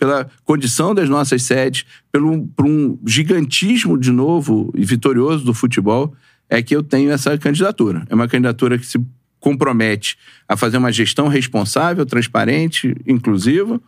pela 0.00 0.26
condição 0.46 0.94
das 0.94 1.10
nossas 1.10 1.42
sedes, 1.42 1.84
pelo, 2.10 2.48
por 2.56 2.64
um 2.64 2.98
gigantismo 3.06 3.98
de 3.98 4.10
novo 4.10 4.72
e 4.74 4.82
vitorioso 4.82 5.44
do 5.44 5.52
futebol, 5.52 6.14
é 6.48 6.62
que 6.62 6.74
eu 6.74 6.82
tenho 6.82 7.10
essa 7.10 7.36
candidatura. 7.36 8.06
É 8.08 8.14
uma 8.14 8.26
candidatura 8.26 8.78
que 8.78 8.86
se 8.86 8.98
compromete 9.38 10.16
a 10.48 10.56
fazer 10.56 10.78
uma 10.78 10.90
gestão 10.90 11.28
responsável, 11.28 12.06
transparente, 12.06 12.96
inclusiva. 13.06 13.78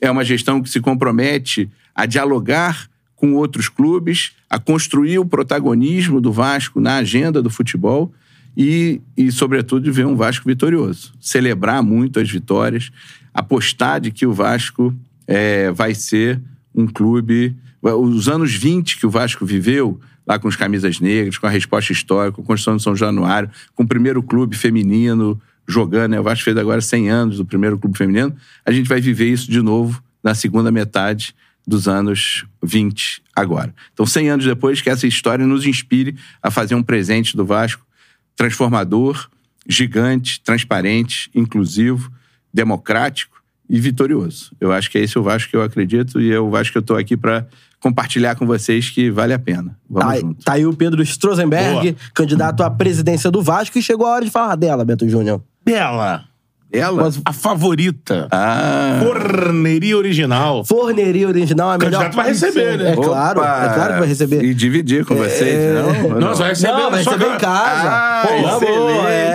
É 0.00 0.10
uma 0.10 0.24
gestão 0.24 0.60
que 0.60 0.68
se 0.68 0.80
compromete 0.80 1.70
a 1.94 2.04
dialogar 2.04 2.88
com 3.14 3.34
outros 3.34 3.68
clubes, 3.68 4.32
a 4.48 4.58
construir 4.58 5.20
o 5.20 5.24
protagonismo 5.24 6.20
do 6.20 6.32
Vasco 6.32 6.80
na 6.80 6.96
agenda 6.96 7.40
do 7.40 7.48
futebol 7.48 8.12
e, 8.56 9.00
e 9.16 9.30
sobretudo, 9.30 9.84
de 9.84 9.92
ver 9.92 10.06
um 10.06 10.16
Vasco 10.16 10.48
vitorioso. 10.48 11.12
Celebrar 11.20 11.80
muito 11.80 12.18
as 12.18 12.28
vitórias, 12.28 12.90
apostar 13.32 14.00
de 14.00 14.10
que 14.10 14.26
o 14.26 14.32
Vasco 14.32 14.92
é, 15.30 15.70
vai 15.70 15.94
ser 15.94 16.42
um 16.74 16.88
clube. 16.88 17.56
Os 17.80 18.28
anos 18.28 18.52
20 18.52 18.98
que 18.98 19.06
o 19.06 19.10
Vasco 19.10 19.46
viveu, 19.46 20.00
lá 20.26 20.40
com 20.40 20.48
os 20.48 20.56
camisas 20.56 20.98
negras, 20.98 21.38
com 21.38 21.46
a 21.46 21.50
resposta 21.50 21.92
histórica, 21.92 22.36
com 22.36 22.42
a 22.42 22.44
construção 22.44 22.76
de 22.76 22.82
São 22.82 22.96
Januário, 22.96 23.48
com 23.72 23.84
o 23.84 23.86
primeiro 23.86 24.20
clube 24.24 24.56
feminino 24.56 25.40
jogando, 25.68 26.10
né? 26.10 26.20
o 26.20 26.22
Vasco 26.24 26.44
fez 26.44 26.56
agora 26.56 26.80
100 26.80 27.10
anos 27.10 27.36
do 27.36 27.44
primeiro 27.44 27.78
clube 27.78 27.96
feminino, 27.96 28.34
a 28.66 28.72
gente 28.72 28.88
vai 28.88 29.00
viver 29.00 29.30
isso 29.30 29.48
de 29.48 29.62
novo 29.62 30.02
na 30.20 30.34
segunda 30.34 30.68
metade 30.72 31.32
dos 31.64 31.86
anos 31.86 32.44
20 32.60 33.22
agora. 33.34 33.72
Então, 33.92 34.04
100 34.04 34.30
anos 34.30 34.44
depois, 34.44 34.80
que 34.80 34.90
essa 34.90 35.06
história 35.06 35.46
nos 35.46 35.64
inspire 35.64 36.16
a 36.42 36.50
fazer 36.50 36.74
um 36.74 36.82
presente 36.82 37.36
do 37.36 37.44
Vasco 37.44 37.86
transformador, 38.34 39.28
gigante, 39.68 40.40
transparente, 40.40 41.30
inclusivo, 41.32 42.10
democrático 42.52 43.39
e 43.70 43.78
vitorioso. 43.78 44.50
Eu 44.60 44.72
acho 44.72 44.90
que 44.90 44.98
é 44.98 45.02
esse 45.02 45.16
o 45.16 45.22
Vasco 45.22 45.48
que 45.48 45.56
eu 45.56 45.62
acredito 45.62 46.20
e 46.20 46.32
é 46.32 46.40
o 46.40 46.50
Vasco 46.50 46.72
que 46.72 46.78
eu 46.78 46.80
estou 46.80 46.96
aqui 46.96 47.16
para 47.16 47.46
compartilhar 47.78 48.34
com 48.34 48.44
vocês 48.44 48.90
que 48.90 49.10
vale 49.10 49.32
a 49.32 49.38
pena. 49.38 49.78
Vamos 49.88 50.12
Tá, 50.12 50.20
junto. 50.20 50.44
tá 50.44 50.52
aí 50.54 50.66
o 50.66 50.74
Pedro 50.74 51.00
Strozenberg, 51.02 51.96
candidato 52.12 52.64
à 52.64 52.70
presidência 52.70 53.30
do 53.30 53.40
Vasco, 53.40 53.78
e 53.78 53.82
chegou 53.82 54.06
a 54.06 54.14
hora 54.14 54.24
de 54.24 54.30
falar 54.30 54.56
dela, 54.56 54.84
Beto 54.84 55.08
Júnior. 55.08 55.40
Bela. 55.64 56.24
Ela? 56.72 57.10
A 57.24 57.32
favorita. 57.32 58.28
Ah. 58.30 59.00
Forneria 59.02 59.96
original. 59.96 60.64
Forneria 60.64 61.26
original, 61.26 61.70
a 61.70 61.78
melhor. 61.78 61.90
candidato 61.90 62.14
vai 62.16 62.28
receber, 62.28 62.78
né? 62.78 62.92
É 62.92 62.94
claro, 62.96 63.40
Opa! 63.40 63.64
é 63.64 63.74
claro 63.74 63.92
que 63.94 63.98
vai 63.98 64.08
receber. 64.08 64.44
E 64.44 64.54
dividir 64.54 65.04
com 65.04 65.16
vocês, 65.16 65.74
não? 65.74 66.20
Não, 66.20 66.34
só 66.34 66.44
receber 66.44 66.72
Não, 66.72 66.90
vai 66.90 67.02
receber 67.02 67.34
em 67.34 67.38
casa. 67.38 67.88
Ah, 67.90 68.22
Pô, 68.26 68.34
na 68.34 68.56
excelente. 68.56 69.06
é. 69.08 69.30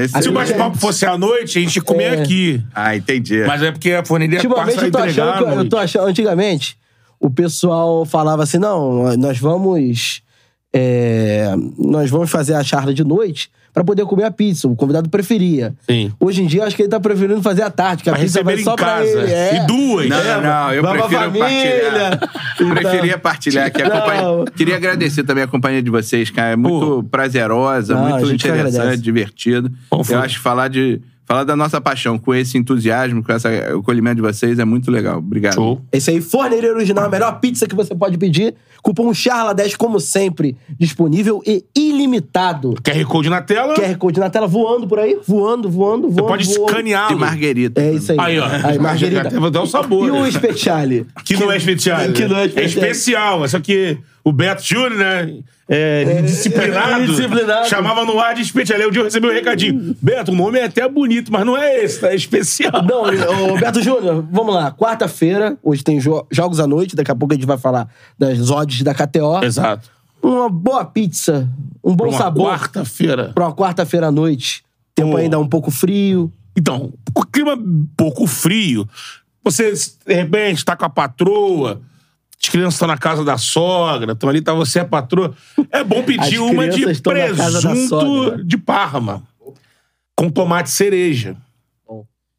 É, 0.00 0.04
excelente. 0.04 0.22
Se 0.22 0.28
o 0.28 0.32
bate-papo 0.32 0.78
fosse 0.78 1.04
à 1.06 1.18
noite, 1.18 1.58
a 1.58 1.62
gente 1.62 1.76
ia 1.76 1.82
comer 1.82 2.18
É. 2.18 2.22
aqui. 2.22 2.62
Ah, 2.74 2.94
entendi. 2.96 3.42
Mas 3.44 3.62
é 3.62 3.72
porque 3.72 3.92
a 3.92 4.04
forneria 4.04 4.36
Ultimamente 4.38 4.66
passa 4.66 4.80
a 4.80 4.86
eu 4.88 4.92
tô 4.92 4.98
entregar 5.00 5.40
eu 5.42 5.54
noite. 5.56 5.68
tô 5.70 5.78
achando, 5.78 6.06
antigamente, 6.06 6.78
o 7.18 7.28
pessoal 7.30 8.04
falava 8.04 8.44
assim, 8.44 8.58
não, 8.58 9.16
nós 9.16 9.38
vamos, 9.38 10.22
é, 10.72 11.52
nós 11.78 12.10
vamos 12.10 12.30
fazer 12.30 12.54
a 12.54 12.62
charla 12.62 12.94
de 12.94 13.02
noite 13.02 13.50
pra 13.76 13.84
poder 13.84 14.06
comer 14.06 14.24
a 14.24 14.30
pizza, 14.30 14.66
o 14.66 14.74
convidado 14.74 15.10
preferia. 15.10 15.74
Sim. 15.86 16.10
Hoje 16.18 16.42
em 16.42 16.46
dia, 16.46 16.64
acho 16.64 16.74
que 16.74 16.80
ele 16.80 16.88
tá 16.88 16.98
preferindo 16.98 17.42
fazer 17.42 17.60
à 17.60 17.68
tarde, 17.70 18.02
que 18.02 18.08
a 18.08 18.14
Pra 18.14 18.22
pizza 18.22 18.42
vai 18.42 18.54
receber 18.56 18.64
só 18.70 18.72
em 18.72 18.76
pra 18.76 18.86
casa. 18.86 19.06
ele. 19.22 19.32
É. 19.32 19.56
E 19.62 19.66
duas. 19.66 20.08
Não, 20.08 20.16
É, 20.16 20.40
não, 20.40 20.72
eu 20.72 20.82
prefiro 20.82 21.32
partilhar. 21.38 22.30
Então- 22.54 22.70
Preferia 22.70 23.18
partilhar 23.18 23.66
aqui 23.66 23.82
a 23.82 23.90
companhia. 23.90 24.44
Queria 24.56 24.76
agradecer 24.76 25.24
também 25.24 25.44
a 25.44 25.46
companhia 25.46 25.82
de 25.82 25.90
vocês, 25.90 26.30
cara. 26.30 26.52
É 26.52 26.56
muito 26.56 27.04
prazerosa, 27.10 27.94
Não, 27.94 28.08
muito 28.18 28.32
interessante, 28.32 29.02
divertido. 29.02 29.70
Bom, 29.90 30.02
foi. 30.02 30.14
eu 30.16 30.20
acho 30.20 30.36
que 30.36 30.42
falar 30.42 30.68
de. 30.68 30.98
Falar 31.28 31.42
da 31.42 31.56
nossa 31.56 31.80
paixão 31.80 32.16
com 32.18 32.32
esse 32.32 32.56
entusiasmo, 32.56 33.20
com 33.20 33.32
esse 33.32 33.48
acolhimento 33.48 34.14
de 34.14 34.22
vocês 34.22 34.60
é 34.60 34.64
muito 34.64 34.92
legal. 34.92 35.18
Obrigado. 35.18 35.54
Show. 35.54 35.82
Esse 35.90 36.12
aí, 36.12 36.20
Forneria 36.20 36.72
Original, 36.72 37.04
a 37.06 37.08
melhor 37.08 37.40
pizza 37.40 37.66
que 37.66 37.74
você 37.74 37.96
pode 37.96 38.16
pedir. 38.16 38.54
Cupom 38.86 39.10
CHARLA10, 39.10 39.74
como 39.76 39.98
sempre, 39.98 40.56
disponível 40.78 41.42
e 41.44 41.64
ilimitado. 41.74 42.76
QR 42.84 43.04
Code 43.04 43.28
na 43.28 43.42
tela. 43.42 43.74
QR 43.74 43.96
Code 43.98 44.20
na 44.20 44.30
tela 44.30 44.46
voando 44.46 44.86
por 44.86 45.00
aí, 45.00 45.18
voando, 45.26 45.68
voando, 45.68 46.08
voando. 46.08 46.12
Você 46.12 46.22
pode 46.22 46.44
voando. 46.44 46.70
escaneá-lo. 46.70 47.08
De 47.08 47.14
Marguerita. 47.16 47.80
É 47.80 47.92
isso 47.92 48.12
aí. 48.12 48.18
Aí, 48.20 48.38
ó. 48.38 48.46
Aí, 48.46 48.78
Margarida. 48.78 49.28
Já 49.28 49.40
Vou 49.40 49.50
dar 49.50 49.62
o 49.62 49.66
sabor. 49.66 50.06
E 50.06 50.10
o 50.12 50.22
né? 50.22 50.30
Speciale? 50.30 51.04
Que 51.24 51.36
não 51.36 51.50
é 51.50 51.56
especial. 51.56 51.98
Que 52.12 52.22
né? 52.22 52.28
não 52.28 52.36
é 52.36 52.46
especial. 52.46 52.84
especial. 52.84 53.48
Só 53.48 53.58
que 53.58 53.98
o 54.22 54.30
Beto 54.30 54.62
Júnior, 54.62 54.94
né? 54.94 55.36
É, 55.68 56.22
disciplinado, 56.22 57.02
é, 57.02 57.06
disciplinado. 57.06 57.68
Chamava 57.68 58.04
no 58.04 58.20
ar 58.20 58.34
de 58.36 58.42
especial. 58.42 58.78
Aí 58.78 58.86
um 58.86 58.90
dia 58.90 59.00
eu 59.00 59.04
recebi 59.04 59.26
um 59.26 59.32
recadinho. 59.32 59.96
Beto, 60.00 60.30
o 60.30 60.34
nome 60.34 60.60
é 60.60 60.64
até 60.64 60.88
bonito, 60.88 61.32
mas 61.32 61.44
não 61.44 61.56
é 61.56 61.82
esse, 61.82 62.00
tá? 62.00 62.12
É 62.12 62.14
especial. 62.14 62.84
Não, 62.84 63.02
ô, 63.02 63.58
Beto 63.58 63.82
Júnior, 63.82 64.24
vamos 64.30 64.54
lá. 64.54 64.70
Quarta-feira, 64.70 65.56
hoje 65.62 65.82
tem 65.82 65.98
jo- 65.98 66.24
jogos 66.30 66.60
à 66.60 66.68
noite, 66.68 66.94
daqui 66.94 67.10
a 67.10 67.16
pouco 67.16 67.34
a 67.34 67.36
gente 67.36 67.46
vai 67.46 67.58
falar 67.58 67.88
das 68.16 68.48
odds 68.50 68.75
da 68.84 68.94
KTO. 68.94 69.42
Exato. 69.42 69.90
Uma 70.22 70.48
boa 70.48 70.84
pizza, 70.84 71.48
um 71.84 71.94
bom 71.94 72.04
Pra 72.08 72.12
uma 72.12 72.18
sabor. 72.18 72.46
quarta-feira. 72.50 73.32
Pra 73.34 73.46
uma 73.46 73.54
quarta-feira 73.54 74.08
à 74.08 74.10
noite. 74.10 74.64
Tempo 74.94 75.12
Pô. 75.12 75.16
ainda 75.18 75.38
um 75.38 75.48
pouco 75.48 75.70
frio. 75.70 76.32
Então, 76.56 76.92
o 77.14 77.24
clima 77.26 77.54
um 77.54 77.86
pouco 77.96 78.26
frio, 78.26 78.88
você, 79.44 79.72
de 79.72 80.14
repente, 80.14 80.64
tá 80.64 80.74
com 80.74 80.86
a 80.86 80.88
patroa, 80.88 81.82
as 82.42 82.48
crianças 82.48 82.74
estão 82.74 82.88
na 82.88 82.96
casa 82.96 83.22
da 83.24 83.36
sogra, 83.36 84.12
estão 84.12 84.28
ali, 84.28 84.40
tá 84.40 84.54
você 84.54 84.80
a 84.80 84.84
patroa. 84.84 85.34
É 85.70 85.84
bom 85.84 86.02
pedir 86.02 86.38
uma 86.38 86.66
de 86.68 86.82
presunto 87.02 88.42
de 88.44 88.56
Parma, 88.56 89.22
com 90.16 90.30
tomate 90.30 90.70
cereja. 90.70 91.36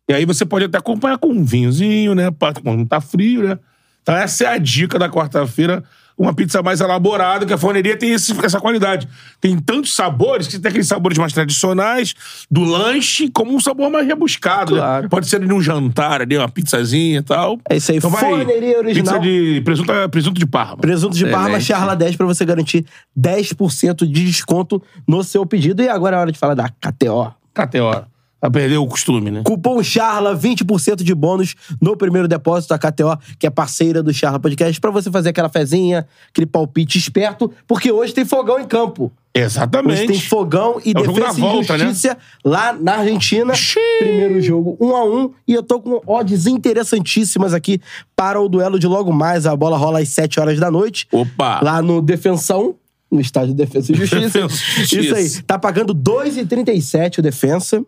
E 0.10 0.14
aí 0.14 0.26
você 0.26 0.46
pode 0.46 0.66
até 0.66 0.78
acompanhar 0.78 1.18
com 1.18 1.28
um 1.28 1.44
vinhozinho, 1.44 2.16
né? 2.16 2.32
Quando 2.64 2.78
não 2.78 2.86
tá 2.86 3.00
frio, 3.02 3.44
né? 3.48 3.60
Então 4.02 4.16
essa 4.16 4.46
é 4.46 4.48
a 4.48 4.58
dica 4.58 4.98
da 4.98 5.10
quarta-feira. 5.10 5.84
Uma 6.18 6.34
pizza 6.34 6.64
mais 6.64 6.82
elaborada, 6.82 7.46
que 7.46 7.54
a 7.54 7.58
forneria 7.60 7.96
tem 7.96 8.12
esse- 8.12 8.34
essa 8.44 8.60
qualidade. 8.60 9.08
Tem 9.40 9.56
tantos 9.60 9.94
sabores, 9.96 10.48
que 10.48 10.58
tem 10.58 10.70
aqueles 10.70 10.88
sabores 10.88 11.16
mais 11.18 11.32
tradicionais, 11.32 12.16
do 12.50 12.64
lanche, 12.64 13.30
como 13.30 13.54
um 13.56 13.60
sabor 13.60 13.92
mais 13.92 14.08
rebuscado. 14.08 14.74
né? 14.74 14.80
Claro. 14.82 15.10
Pode 15.10 15.28
ser 15.28 15.36
ali 15.36 15.46
num 15.46 15.62
jantar, 15.62 16.22
ali, 16.24 16.36
uma 16.36 16.50
pizzazinha 16.50 17.20
e 17.20 17.22
tal. 17.24 17.60
É 17.70 17.78
isso 17.78 17.92
aí, 17.92 17.98
Então 18.00 18.10
vai, 18.10 18.20
Forneria 18.22 18.80
Original. 18.80 19.20
Pizza 19.20 19.20
de 19.20 19.62
presunto, 19.64 19.94
presunto 20.10 20.40
de 20.40 20.46
Parma. 20.48 20.78
Presunto 20.78 21.16
de 21.16 21.26
Parma, 21.26 21.50
Excelente. 21.50 21.66
Charla 21.66 21.96
10 21.96 22.16
pra 22.16 22.26
você 22.26 22.44
garantir 22.44 22.84
10% 23.16 24.08
de 24.08 24.26
desconto 24.26 24.82
no 25.08 25.24
seu 25.24 25.46
pedido. 25.46 25.84
E 25.84 25.90
agora 25.90 26.18
é 26.18 26.20
hora 26.20 26.32
de 26.32 26.40
falar 26.40 26.56
da 26.56 26.68
KTO. 26.70 27.32
KTO. 27.54 28.06
Pra 28.40 28.52
perder 28.52 28.78
o 28.78 28.86
costume, 28.86 29.32
né? 29.32 29.42
Cupom 29.44 29.82
CHARLA, 29.82 30.38
20% 30.38 31.04
de 31.04 31.16
bônus 31.16 31.56
no 31.82 31.98
primeiro 31.98 32.28
depósito 32.28 32.78
da 32.78 32.78
KTO, 32.78 33.18
que 33.40 33.48
é 33.48 33.50
parceira 33.50 34.04
do 34.04 34.14
Charla 34.14 34.40
Podcast, 34.40 34.80
pra 34.80 34.92
você 34.92 35.10
fazer 35.10 35.30
aquela 35.30 35.50
fezinha, 35.50 36.08
aquele 36.30 36.46
palpite 36.46 37.00
esperto, 37.00 37.52
porque 37.68 37.92
hoje 37.92 38.14
tem 38.14 38.26
fogão 38.26 38.60
em 38.60 38.66
campo. 38.66 39.12
Exatamente. 39.34 40.00
Hoje 40.00 40.08
tem 40.08 40.20
fogão 40.20 40.82
e 40.84 40.92
É 40.92 40.94
defesa 40.94 41.40
e 41.40 41.42
né? 41.42 41.64
justiça 41.64 42.18
lá 42.44 42.74
na 42.74 42.96
Argentina. 42.98 43.54
Primeiro 44.00 44.42
jogo 44.42 44.78
1 44.80 44.96
a 44.96 45.04
1 45.06 45.32
E 45.48 45.54
eu 45.54 45.62
tô 45.62 45.80
com 45.80 46.02
odds 46.08 46.48
interessantíssimas 46.48 47.54
aqui 47.54 47.80
para 48.16 48.42
o 48.42 48.50
duelo 48.50 48.80
de 48.80 48.88
logo 48.88 49.12
mais. 49.14 49.46
A 49.46 49.56
bola 49.56 49.78
rola 49.78 50.00
às 50.00 50.10
7 50.10 50.40
horas 50.40 50.60
da 50.60 50.72
noite. 50.72 51.08
Opa! 51.12 51.60
Lá 51.64 51.82
no 51.82 52.02
Defensão. 52.02 52.76
No 53.10 53.22
estádio 53.22 53.50
de 53.50 53.64
Defesa 53.64 53.92
e 53.92 53.96
Justiça. 53.96 54.20
Defensa 54.40 54.56
e 54.56 54.80
Justiça. 54.82 55.20
Isso 55.20 55.38
aí. 55.38 55.44
Tá 55.44 55.58
pagando 55.58 55.94
2,37 55.96 57.20
o 57.20 57.22
Defensa, 57.22 57.82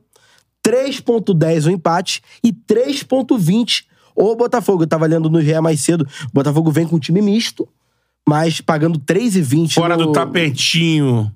3,10 0.66 1.68
o 1.68 1.72
empate 1.72 2.22
e 2.44 2.52
3,20 2.52 3.84
o 4.16 4.36
Botafogo. 4.36 4.84
Eu 4.84 4.88
tava 4.88 5.06
lendo 5.06 5.30
no 5.30 5.42
GE 5.42 5.60
mais 5.62 5.80
cedo. 5.80 6.08
O 6.28 6.34
Botafogo 6.34 6.72
vem 6.72 6.88
com 6.88 6.98
um 6.98 7.00
time 7.00 7.22
misto, 7.22 7.68
mas 8.28 8.62
pagando 8.62 9.00
3,20 9.00 9.74
Fora 9.74 9.98
no... 9.98 10.08
do 10.08 10.12
tapetinho. 10.12 11.32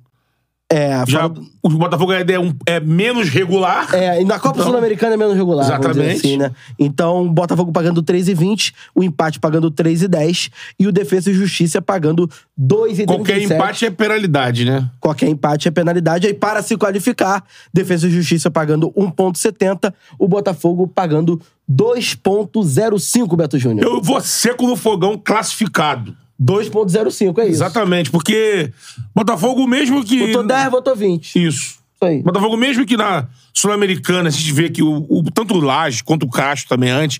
É, 0.75 1.03
Já, 1.07 1.27
o 1.61 1.69
Botafogo 1.69 2.11
é, 2.13 2.39
um- 2.39 2.53
é 2.65 2.79
menos 2.79 3.29
regular. 3.29 3.93
É, 3.93 4.19
e 4.21 4.25
na 4.25 4.39
Copa 4.39 4.55
Então- 4.55 4.65
Sul-Americana 4.65 5.13
é 5.13 5.17
menos 5.17 5.35
regular, 5.35 5.65
Exatamente. 5.65 6.17
assim, 6.17 6.37
né? 6.37 6.51
Então, 6.79 7.23
o 7.25 7.29
Botafogo 7.31 7.71
pagando 7.71 8.01
3,20, 8.01 8.73
o 8.95 9.03
empate 9.03 9.39
pagando 9.39 9.69
3,10 9.69 10.49
e 10.79 10.87
o 10.87 10.91
Defesa 10.91 11.29
e 11.29 11.33
Justiça 11.33 11.79
pagando 11.81 12.27
2,37. 12.57 13.05
Qualquer 13.05 13.41
empate 13.43 13.85
é 13.85 13.91
penalidade, 13.91 14.65
né? 14.65 14.89
Qualquer 14.99 15.29
empate 15.29 15.67
é 15.67 15.71
penalidade. 15.71 16.25
Aí, 16.25 16.33
para 16.33 16.63
se 16.63 16.75
qualificar, 16.75 17.43
Defesa 17.71 18.07
e 18.07 18.11
Justiça 18.11 18.49
pagando 18.49 18.91
1,70, 18.97 19.93
o 20.17 20.27
Botafogo 20.27 20.87
pagando 20.87 21.39
2,05, 21.69 23.35
Beto 23.35 23.57
Júnior. 23.59 23.85
Eu 23.85 24.01
vou 24.01 24.19
seco 24.21 24.65
no 24.67 24.75
fogão 24.75 25.17
classificado. 25.23 26.15
2,05, 26.43 27.37
é 27.39 27.43
isso. 27.43 27.51
Exatamente, 27.55 28.09
porque 28.11 28.71
Botafogo 29.15 29.65
mesmo 29.67 30.03
que... 30.03 30.27
Votou 30.27 30.43
10, 30.47 30.71
votou 30.71 30.95
20. 30.95 31.25
Isso 31.25 31.39
Isso. 31.39 31.79
aí. 32.01 32.21
Botafogo 32.21 32.57
mesmo 32.57 32.85
que 32.85 32.97
na 32.97 33.27
Sul-Americana 33.53 34.29
a 34.29 34.31
gente 34.31 34.51
vê 34.51 34.69
que 34.69 34.81
o, 34.83 35.05
o- 35.09 35.23
tanto 35.31 35.53
o 35.55 35.59
Laje 35.61 36.03
quanto 36.03 36.23
o 36.25 36.29
Castro 36.29 36.69
também 36.69 36.89
antes 36.89 37.19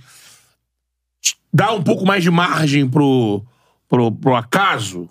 dá 1.54 1.72
um 1.72 1.84
pouco 1.84 2.06
mais 2.06 2.24
de 2.24 2.32
margem 2.32 2.88
pro, 2.90 3.44
pro, 3.88 4.12
pro 4.12 4.36
acaso. 4.36 5.08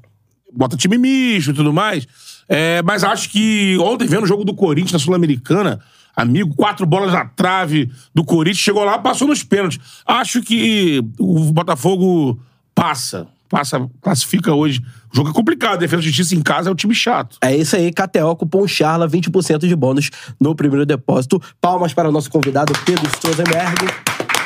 Bota 0.52 0.76
time 0.76 0.98
misto 0.98 1.50
e 1.50 1.54
tudo 1.54 1.72
mais. 1.72 2.06
É, 2.48 2.82
mas 2.82 3.04
acho 3.04 3.30
que 3.30 3.78
ontem, 3.80 4.06
vendo 4.06 4.24
o 4.24 4.26
jogo 4.26 4.44
do 4.44 4.52
Corinthians 4.54 4.92
na 4.92 4.98
Sul-Americana, 4.98 5.80
amigo, 6.14 6.54
quatro 6.54 6.84
bolas 6.84 7.12
na 7.12 7.24
trave 7.24 7.90
do 8.14 8.24
Corinthians, 8.24 8.58
chegou 8.58 8.84
lá 8.84 8.98
passou 8.98 9.28
nos 9.28 9.42
pênaltis. 9.42 9.78
Acho 10.04 10.42
que 10.42 11.00
o 11.18 11.52
Botafogo 11.52 12.38
passa. 12.74 13.26
Passa, 13.52 13.86
classifica 14.00 14.54
hoje. 14.54 14.82
O 15.12 15.16
jogo 15.16 15.28
é 15.28 15.32
complicado. 15.32 15.78
Defesa 15.80 16.00
e 16.00 16.06
Justiça 16.06 16.34
em 16.34 16.40
casa 16.42 16.70
é 16.70 16.72
um 16.72 16.74
time 16.74 16.94
chato. 16.94 17.36
É 17.42 17.54
isso 17.54 17.76
aí, 17.76 17.92
KTO, 17.92 18.34
cupom 18.34 18.66
CHARLA, 18.66 19.06
20% 19.06 19.68
de 19.68 19.76
bônus 19.76 20.10
no 20.40 20.54
primeiro 20.56 20.86
depósito. 20.86 21.40
Palmas 21.60 21.92
para 21.92 22.08
o 22.08 22.12
nosso 22.12 22.30
convidado, 22.30 22.72
Pedro 22.86 23.06
Strozenberg. 23.08 23.76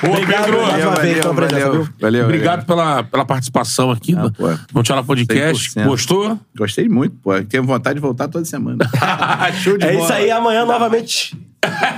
Boa, 0.03 0.13
Obrigado 0.19 0.45
Pedro. 0.45 0.61
mais 0.67 0.85
uma 0.85 0.91
Valeu, 0.95 1.01
vez 1.03 1.19
pela 1.21 1.33
valeu, 1.33 1.49
presença, 1.49 1.71
viu? 1.71 1.89
valeu, 1.99 2.25
Obrigado 2.25 2.67
pela, 2.67 3.03
pela 3.05 3.25
participação 3.25 3.91
aqui 3.91 4.13
no, 4.15 4.31
pô. 4.31 4.45
no 4.75 4.83
Tchala 4.83 5.03
Podcast. 5.03 5.71
100%. 5.71 5.85
Gostou? 5.87 6.39
Gostei 6.55 6.87
muito, 6.89 7.17
pô. 7.23 7.31
Tenho 7.45 7.65
vontade 7.65 7.95
de 7.95 8.01
voltar 8.03 8.29
toda 8.29 8.45
semana. 8.45 8.79
Show 9.63 9.79
de 9.79 9.87
É 9.87 9.93
bola. 9.93 10.05
isso 10.05 10.13
aí, 10.13 10.31
amanhã 10.31 10.67
novamente. 10.67 11.37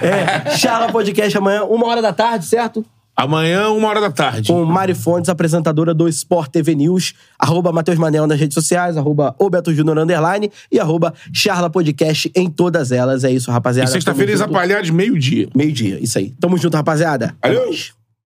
É, 0.00 0.56
Charla 0.56 0.90
Podcast 0.90 1.36
amanhã, 1.36 1.62
uma 1.64 1.86
hora 1.88 2.00
da 2.00 2.10
tarde, 2.12 2.46
certo? 2.46 2.86
Amanhã, 3.20 3.68
uma 3.70 3.88
hora 3.88 4.00
da 4.00 4.12
tarde. 4.12 4.46
Com 4.52 4.64
Mari 4.64 4.94
Fontes, 4.94 5.28
apresentadora 5.28 5.92
do 5.92 6.08
Sport 6.08 6.52
TV 6.52 6.76
News, 6.76 7.14
arroba 7.36 7.72
Matheus 7.72 7.98
Manel 7.98 8.28
nas 8.28 8.38
redes 8.38 8.54
sociais, 8.54 8.96
arroba 8.96 9.34
o 9.40 9.50
Beto 9.50 9.74
Júnior 9.74 9.98
Underline 9.98 10.48
e 10.70 10.78
arroba 10.78 11.12
Charla 11.32 11.68
Podcast 11.68 12.30
em 12.32 12.48
todas 12.48 12.92
elas. 12.92 13.24
É 13.24 13.32
isso, 13.32 13.50
E 13.50 13.52
rapaziada. 13.52 13.90
sexta-feira, 13.90 14.30
Tamo 14.32 14.44
junto. 14.44 14.52
Zapalhares, 14.54 14.90
meio-dia. 14.90 15.48
Meio-dia, 15.52 15.98
isso 16.00 16.16
aí. 16.16 16.32
Tamo 16.38 16.56
junto, 16.56 16.76
rapaziada. 16.76 17.34
É 17.42 17.48
Valeu. 17.48 17.66
nóis. 17.66 17.92